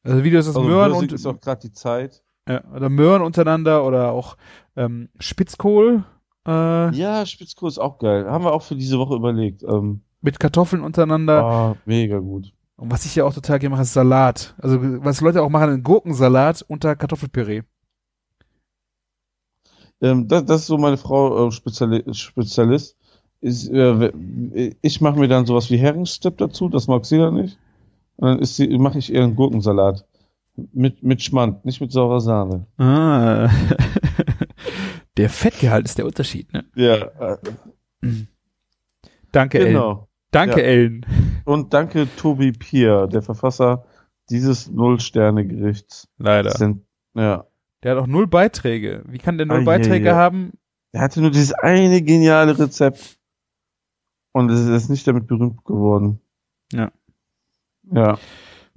Also 0.04 0.26
wie 0.26 0.30
du 0.30 0.36
das 0.36 0.48
Also 0.48 0.62
Möhren 0.62 0.92
Möhren 0.92 1.04
und 1.04 1.14
ist 1.14 1.26
auch 1.26 1.40
gerade 1.40 1.62
die 1.62 1.72
Zeit. 1.72 2.22
ja, 2.50 2.66
oder 2.76 2.90
Möhren 2.90 3.22
untereinander 3.22 3.86
oder 3.86 4.12
auch 4.12 4.36
ähm, 4.76 5.08
Spitzkohl 5.20 6.04
äh, 6.48 6.96
Ja, 6.96 7.26
Spitzkohl 7.26 7.70
ist 7.70 7.78
auch 7.80 8.00
geil. 8.00 8.30
Haben 8.30 8.46
wir 8.46 8.54
auch 8.54 8.64
für 8.64 8.76
diese 8.76 8.98
Woche 8.98 9.16
überlegt. 9.16 9.64
Ähm, 9.64 10.02
mit 10.22 10.40
Kartoffeln 10.40 10.82
untereinander. 10.82 11.44
ah, 11.44 11.76
mega 11.86 12.18
gut. 12.20 12.54
Und 12.76 12.92
was 12.92 13.06
ich 13.06 13.16
ja 13.16 13.26
auch 13.26 13.34
total 13.34 13.60
gerne 13.60 13.72
mache, 13.74 13.84
ist 13.84 13.94
Salat. 13.94 14.56
Also 14.60 14.78
was 14.82 15.22
Leute 15.22 15.42
auch 15.42 15.50
machen, 15.50 15.70
einen 15.70 15.84
Gurkensalat 15.84 16.64
unter 16.68 16.96
Kartoffelpüree. 16.96 17.64
Ähm, 20.02 20.28
das, 20.28 20.46
das 20.46 20.62
ist 20.62 20.68
so 20.68 20.78
meine 20.78 20.98
Frau 20.98 21.48
äh, 21.48 21.52
Speziali 21.52 22.04
Spezialist. 22.14 22.96
Ist, 23.42 23.70
äh, 23.70 24.74
ich 24.82 25.02
mache 25.02 25.20
mir 25.20 25.28
dann 25.28 25.46
sowas 25.46 25.70
wie 25.70 25.78
Heringsstep 25.78 26.38
dazu, 26.38 26.70
das 26.70 26.88
mag 26.88 27.06
sie 27.06 27.18
dann 27.18 27.36
nicht. 27.36 27.58
Und 28.18 28.60
dann 28.60 28.82
mache 28.82 28.98
ich 28.98 29.12
ihr 29.14 29.24
einen 29.24 29.36
Gurkensalat. 29.36 30.06
Mit, 30.74 31.04
mit 31.04 31.22
Schmand, 31.22 31.64
nicht 31.66 31.82
mit 31.82 31.92
saurer 31.92 32.20
Sahne. 32.20 32.66
Ah. 32.80 33.48
der 35.18 35.30
Fettgehalt 35.30 35.86
ist 35.86 35.98
der 35.98 36.06
Unterschied, 36.06 36.52
ne? 36.54 36.66
Ja, 36.76 36.96
äh, 37.34 37.38
Danke, 39.32 39.60
Ellen. 39.60 39.68
genau. 39.74 40.08
Danke, 40.32 40.60
Ja. 40.62 40.68
Ellen. 40.68 41.06
Und 41.46 41.74
danke 41.74 42.08
Tobi 42.18 42.52
Pier, 42.52 43.08
der 43.08 43.22
Verfasser 43.22 43.86
dieses 44.30 44.70
Null-Sterne-Gerichts. 44.70 46.08
Leider. 46.18 46.52
Sind- 46.52 46.84
Ja. 47.14 47.46
Der 47.84 47.92
hat 47.96 48.04
auch 48.04 48.08
null 48.08 48.28
Beiträge. 48.28 49.04
Wie 49.08 49.20
kann 49.20 49.38
der 49.38 49.46
null 49.48 49.62
Ah, 49.62 49.64
Beiträge 49.66 50.06
je. 50.06 50.12
haben? 50.12 50.54
Er 50.92 51.02
hatte 51.02 51.22
nur 51.22 51.32
dieses 51.32 51.54
eine 51.54 52.02
geniale 52.02 52.58
Rezept. 52.58 53.18
Und 54.34 54.50
es 54.50 54.66
ist 54.68 54.90
nicht 54.90 55.08
damit 55.08 55.28
berühmt 55.28 55.64
geworden. 55.64 56.20
Ja. 56.74 56.92
Ja. 57.92 58.18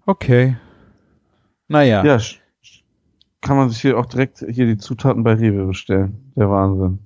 Okay. 0.07 0.57
Naja. 1.69 2.05
Ja, 2.05 2.19
kann 3.51 3.57
man 3.57 3.69
sich 3.69 3.81
hier 3.81 3.99
auch 3.99 4.07
direkt 4.07 4.45
hier 4.49 4.65
die 4.65 4.77
Zutaten 4.79 5.25
bei 5.25 5.35
Rewe 5.35 5.67
bestellen. 5.67 6.33
Der 6.37 6.49
Wahnsinn. 6.49 7.01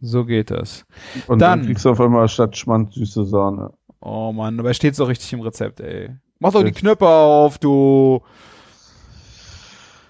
So 0.00 0.24
geht 0.24 0.50
das. 0.50 0.84
Und 1.28 1.40
Dann- 1.40 1.60
dann, 1.60 1.66
kriegst 1.68 1.84
du 1.84 1.90
auf 1.90 2.00
einmal 2.00 2.26
statt 2.26 2.56
Schmand 2.56 2.92
süße 2.94 3.24
Sahne. 3.26 3.72
Oh 4.00 4.32
Mann, 4.32 4.56
dabei 4.56 4.74
steht's 4.74 4.98
doch 4.98 5.06
richtig 5.08 5.32
im 5.34 5.42
Rezept, 5.42 5.78
ey. 5.78 6.16
Mach 6.40 6.50
doch 6.52 6.64
die. 6.64 6.72
Knöpfe 6.72 7.06
auf, 7.06 7.58
du. 7.58 8.22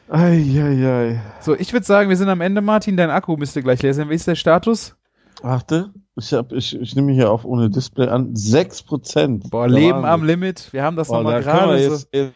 Eieiei. 0.08 1.20
So, 1.42 1.54
ich 1.54 1.70
würde 1.74 1.84
sagen, 1.84 2.08
wir 2.08 2.16
sind 2.16 2.30
am 2.30 2.40
Ende, 2.40 2.62
Martin. 2.62 2.96
Dein 2.96 3.10
Akku 3.10 3.36
müsste 3.36 3.62
gleich 3.62 3.82
leer 3.82 3.92
sein. 3.92 4.08
Wie 4.08 4.14
ist 4.14 4.26
der 4.26 4.36
Status? 4.36 4.96
Warte, 5.42 5.92
ich, 6.16 6.32
hab, 6.32 6.50
ich, 6.52 6.80
ich 6.80 6.96
nehme 6.96 7.12
hier 7.12 7.30
auf 7.30 7.44
ohne 7.44 7.68
Display 7.68 8.08
an. 8.08 8.32
6%. 8.32 9.50
Boah, 9.50 9.68
Leben 9.68 10.06
am. 10.06 10.24
Limit. 10.24 10.72
Wir 10.72 10.82
haben 10.82 10.96
das 10.96 11.10
nochmal 11.10 11.42
da 11.42 11.52
gerade 11.52 11.78
so. 11.78 11.92
jetzt, 11.92 12.08
jetzt 12.14 12.32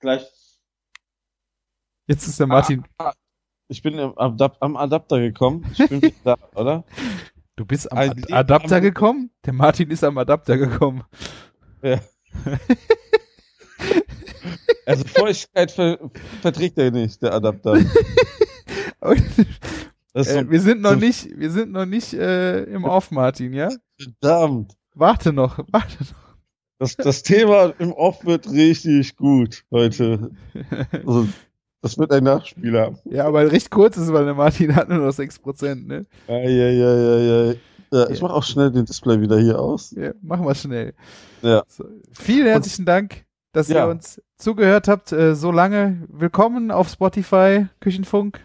gleich. 0.00 0.22
Jetzt 2.06 2.28
ist 2.28 2.38
der 2.38 2.46
Martin. 2.46 2.84
Ah, 2.98 3.12
ich 3.68 3.82
bin 3.82 3.98
am, 3.98 4.16
Adap 4.16 4.56
am 4.60 4.76
Adapter 4.76 5.18
gekommen. 5.18 5.66
Ich 5.72 5.88
bin 5.88 6.12
da, 6.22 6.36
oder? 6.54 6.84
Du 7.56 7.64
bist 7.64 7.90
am 7.90 7.98
Ad 7.98 8.32
Adapter 8.32 8.80
gekommen? 8.80 9.30
Der 9.44 9.52
Martin 9.52 9.90
ist 9.90 10.04
am 10.04 10.18
Adapter 10.18 10.56
gekommen. 10.56 11.04
Also 14.86 15.04
Feuchtigkeit 15.04 15.72
ver 15.72 15.98
verträgt 16.40 16.78
er 16.78 16.92
nicht, 16.92 17.20
der 17.20 17.34
Adapter. 17.34 17.76
So 20.14 20.30
äh, 20.30 20.48
wir 20.48 20.60
sind 20.62 20.80
noch 20.80 20.96
nicht, 20.96 21.28
wir 21.38 21.50
sind 21.50 21.72
noch 21.72 21.84
nicht 21.84 22.14
äh, 22.14 22.62
im 22.64 22.84
Off, 22.84 23.10
Martin, 23.10 23.52
ja? 23.52 23.68
verdammt. 24.00 24.72
Warte 24.94 25.32
noch, 25.32 25.58
warte 25.70 26.04
noch. 26.04 26.36
Das, 26.78 26.96
das 26.96 27.22
Thema 27.22 27.74
im 27.78 27.92
Off 27.92 28.24
wird 28.24 28.50
richtig 28.50 29.16
gut 29.16 29.64
heute. 29.70 30.30
Also, 30.92 31.28
das 31.82 31.98
wird 31.98 32.12
ein 32.12 32.24
Nachspieler. 32.24 32.94
Ja, 33.04 33.26
aber 33.26 33.50
recht 33.50 33.70
kurz 33.70 33.96
ist, 33.96 34.12
weil 34.12 34.24
der 34.24 34.34
Martin 34.34 34.74
hat 34.74 34.88
nur 34.88 34.98
noch 34.98 35.12
6%, 35.12 35.86
ne? 35.86 36.06
Eieieiei. 36.28 37.56
Ja, 37.92 38.08
ich 38.10 38.18
Ja. 38.18 38.22
mache 38.26 38.34
auch 38.34 38.42
schnell 38.42 38.70
den 38.72 38.84
Display 38.84 39.20
wieder 39.20 39.38
hier 39.38 39.58
aus. 39.60 39.92
Ja, 39.92 40.12
machen 40.22 40.44
wir 40.44 40.54
schnell. 40.54 40.94
Ja. 41.42 41.62
So, 41.68 41.84
vielen 42.12 42.46
herzlichen 42.46 42.84
Dank, 42.84 43.24
dass 43.52 43.68
Ja. 43.68 43.84
ihr 43.86 43.90
uns 43.90 44.20
zugehört 44.38 44.88
habt, 44.88 45.12
äh, 45.12 45.34
so 45.36 45.52
lange. 45.52 46.02
Willkommen 46.08 46.70
auf 46.70 46.88
Spotify, 46.88 47.66
Küchenfunk. 47.80 48.40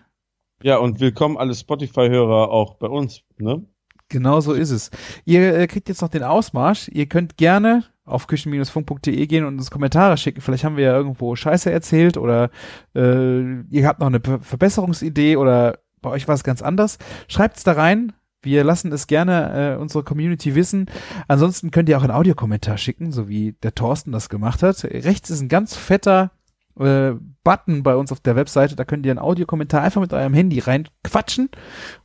Ja, 0.64 0.78
und 0.78 0.99
willkommen 0.99 1.38
alle 1.38 1.56
Spotify-Hörer 1.56 2.52
auch 2.52 2.76
bei 2.76 2.88
uns, 2.88 3.22
ne? 3.38 3.66
Genau 4.10 4.41
so 4.41 4.53
ist 4.53 4.70
es. 4.72 4.91
Ihr 5.26 5.58
äh, 5.58 5.68
kriegt 5.68 5.90
jetzt 5.90 6.02
noch 6.02 6.10
den 6.10 6.24
Ausmarsch. 6.24 6.90
Ihr 6.90 7.08
könnt 7.08 7.38
gerne 7.38 7.86
auf 8.06 8.28
küchen-funk.de 8.28 9.28
gehen 9.28 9.45
und 9.45 9.57
uns 9.57 9.72
Kommentare 9.72 10.18
schicken. 10.18 10.41
Vielleicht 10.41 10.64
haben 10.64 10.78
wir 10.78 10.86
ja 10.86 10.95
irgendwo 10.95 11.36
Scheiße 11.36 11.72
erzählt 11.72 12.18
oder 12.18 12.49
äh, 12.95 13.61
ihr 13.69 13.88
habt 13.88 13.99
noch 13.99 14.07
eine 14.07 14.19
Be 14.19 14.40
Verbesserungsidee 14.41 15.38
oder 15.38 15.80
bei 16.02 16.10
euch 16.10 16.28
war 16.28 16.36
es 16.36 16.44
ganz 16.44 16.61
anders. 16.61 16.98
Schreibt's 17.28 17.64
da 17.64 17.73
rein. 17.73 18.14
Wir 18.41 18.64
lassen 18.64 18.91
es 18.91 19.06
gerne 19.06 19.76
äh, 19.76 19.80
unsere 19.80 20.03
Community 20.03 20.56
wissen. 20.56 20.88
Ansonsten 21.28 21.69
könnt 21.69 21.90
ihr 21.90 21.98
auch 21.98 22.03
einen 22.03 22.11
Audiokommentar 22.11 22.78
schicken, 22.78 23.11
so 23.11 23.30
wie 23.30 23.53
der 23.53 23.76
Thorsten 23.76 24.11
das 24.11 24.30
gemacht 24.30 24.64
hat. 24.64 24.84
Rechts 24.84 25.30
ist 25.30 25.41
ein 25.41 25.49
ganz 25.49 25.76
fetter 25.76 26.32
äh, 26.80 27.11
Button 27.44 27.84
bei 27.84 27.95
uns 27.95 28.11
auf 28.11 28.19
der 28.19 28.36
Webseite. 28.36 28.76
Da 28.76 28.84
könnt 28.84 29.06
ihr 29.06 29.11
einen 29.11 29.19
Audiokommentar 29.19 29.82
einfach 29.82 30.02
mit 30.02 30.11
eurem 30.11 30.34
Handy 30.34 30.57
reinquatschen 30.57 31.49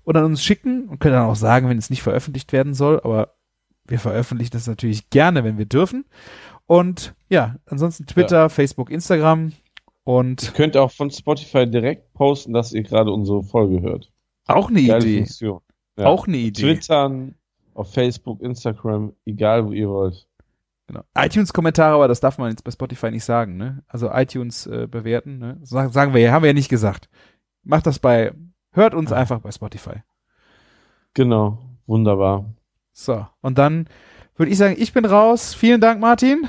und 0.05 0.17
an 0.17 0.25
uns 0.25 0.45
schicken 0.45 0.89
und 0.89 0.99
könnt 0.99 1.15
dann 1.15 1.25
auch 1.25 1.37
sagen, 1.37 1.71
wenn 1.71 1.79
es 1.79 1.89
nicht 1.89 2.03
veröffentlicht 2.03 2.53
werden 2.53 2.75
soll. 2.75 3.01
Aber 3.03 3.36
wir 3.89 3.99
veröffentlichen 3.99 4.53
das 4.53 4.67
natürlich 4.67 5.11
gerne, 5.11 5.45
wenn 5.45 5.59
wir 5.59 5.67
dürfen. 5.67 6.05
Und 6.67 7.15
ja, 7.29 7.57
ansonsten 7.67 8.07
Twitter, 8.07 8.51
Facebook, 8.51 8.91
Instagram 8.91 9.53
und 10.05 10.43
Ihr 10.45 10.53
könnt 10.53 10.77
auch 10.77 10.91
von 10.91 11.11
Spotify 11.11 11.69
direkt 11.69 12.13
posten, 12.15 12.53
dass 12.53 12.73
ihr 12.73 12.83
gerade 12.83 13.13
unsere 13.13 13.43
Folge 13.43 13.81
hört. 13.83 14.11
auch 14.47 14.69
eine 14.71 14.83
Geile 14.83 15.05
Idee. 15.05 15.19
Funktion. 15.19 15.61
Ja. 15.99 16.07
Auch 16.07 16.27
eine 16.27 16.37
Idee. 16.37 16.63
Twittern, 16.63 17.35
auf 17.75 17.93
Facebook, 17.93 18.41
Instagram, 18.43 19.13
egal 19.25 19.67
wo 19.67 19.73
ihr 19.73 19.89
wollt. 19.89 20.27
Genau. 20.89 21.03
iTunes-Kommentare, 21.17 21.95
aber 21.97 22.07
das 22.07 22.21
darf 22.21 22.39
man 22.39 22.51
jetzt 22.51 22.63
bei 22.63 22.71
Spotify 22.71 23.11
nicht 23.11 23.25
sagen, 23.25 23.57
ne? 23.57 23.83
Also 23.89 24.09
iTunes 24.13 24.67
äh, 24.67 24.87
bewerten, 24.89 25.39
ne? 25.39 25.59
Sagen, 25.63 25.91
sagen 25.93 26.15
wir 26.15 26.21
ja, 26.21 26.31
haben 26.31 26.43
wir 26.43 26.51
ja 26.51 26.55
nicht 26.55 26.69
gesagt. 26.69 27.09
Macht 27.65 27.87
das 27.87 27.99
bei, 27.99 28.33
hört 28.71 28.95
uns 28.95 29.11
einfach 29.11 29.41
bei 29.41 29.51
Spotify. 29.51 30.03
Genau, 31.15 31.59
wunderbar. 31.87 32.45
So, 32.99 33.27
und 33.43 33.59
dann 33.59 33.89
würde 34.37 34.51
ich 34.51 34.57
sagen, 34.57 34.75
ich 34.79 34.95
bin 34.95 35.05
raus. 35.05 35.53
Vielen 35.53 35.83
Dank, 35.83 36.01
Martin. 36.01 36.49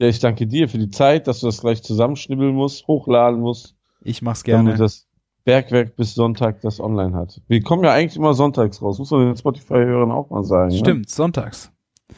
Ja, 0.00 0.08
ich 0.08 0.18
danke 0.18 0.44
dir 0.48 0.68
für 0.68 0.78
die 0.78 0.90
Zeit, 0.90 1.28
dass 1.28 1.38
du 1.38 1.46
das 1.46 1.60
gleich 1.60 1.84
zusammenschnibbeln 1.84 2.52
musst, 2.52 2.86
hochladen 2.88 3.38
musst, 3.40 3.76
Ich 4.02 4.20
mach's 4.20 4.42
gerne. 4.42 4.64
damit 4.70 4.80
das 4.80 5.06
Bergwerk 5.44 5.94
bis 5.94 6.14
Sonntag 6.14 6.60
das 6.62 6.80
online 6.80 7.14
hat. 7.16 7.40
Wir 7.46 7.62
kommen 7.62 7.84
ja 7.84 7.92
eigentlich 7.92 8.16
immer 8.16 8.34
sonntags 8.34 8.82
raus, 8.82 8.98
muss 8.98 9.12
man 9.12 9.26
den 9.26 9.36
Spotify-Hörern 9.36 10.10
auch 10.10 10.30
mal 10.30 10.42
sagen. 10.42 10.70
Ne? 10.72 10.78
Stimmt, 10.78 11.10
sonntags. 11.10 11.70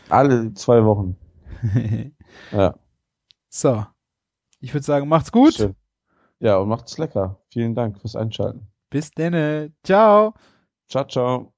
Alle 0.09 0.55
zwei 0.55 0.85
Wochen. 0.85 1.17
Ja, 2.53 2.77
so. 3.51 3.85
Ich 4.61 4.73
würde 4.73 4.85
sagen, 4.87 5.07
macht's 5.09 5.33
gut. 5.33 5.55
schön. 5.55 5.75
Ja, 6.39 6.57
und 6.57 6.69
macht's 6.69 6.97
lecker. 6.97 7.43
Vielen 7.53 7.75
Dank 7.75 7.99
fürs 7.99 8.17
Einschalten. 8.17 8.69
Bis 8.89 9.11
denne. 9.11 9.73
Ciao. 9.83 10.33
Ciao, 10.89 11.05
ciao. 11.07 11.53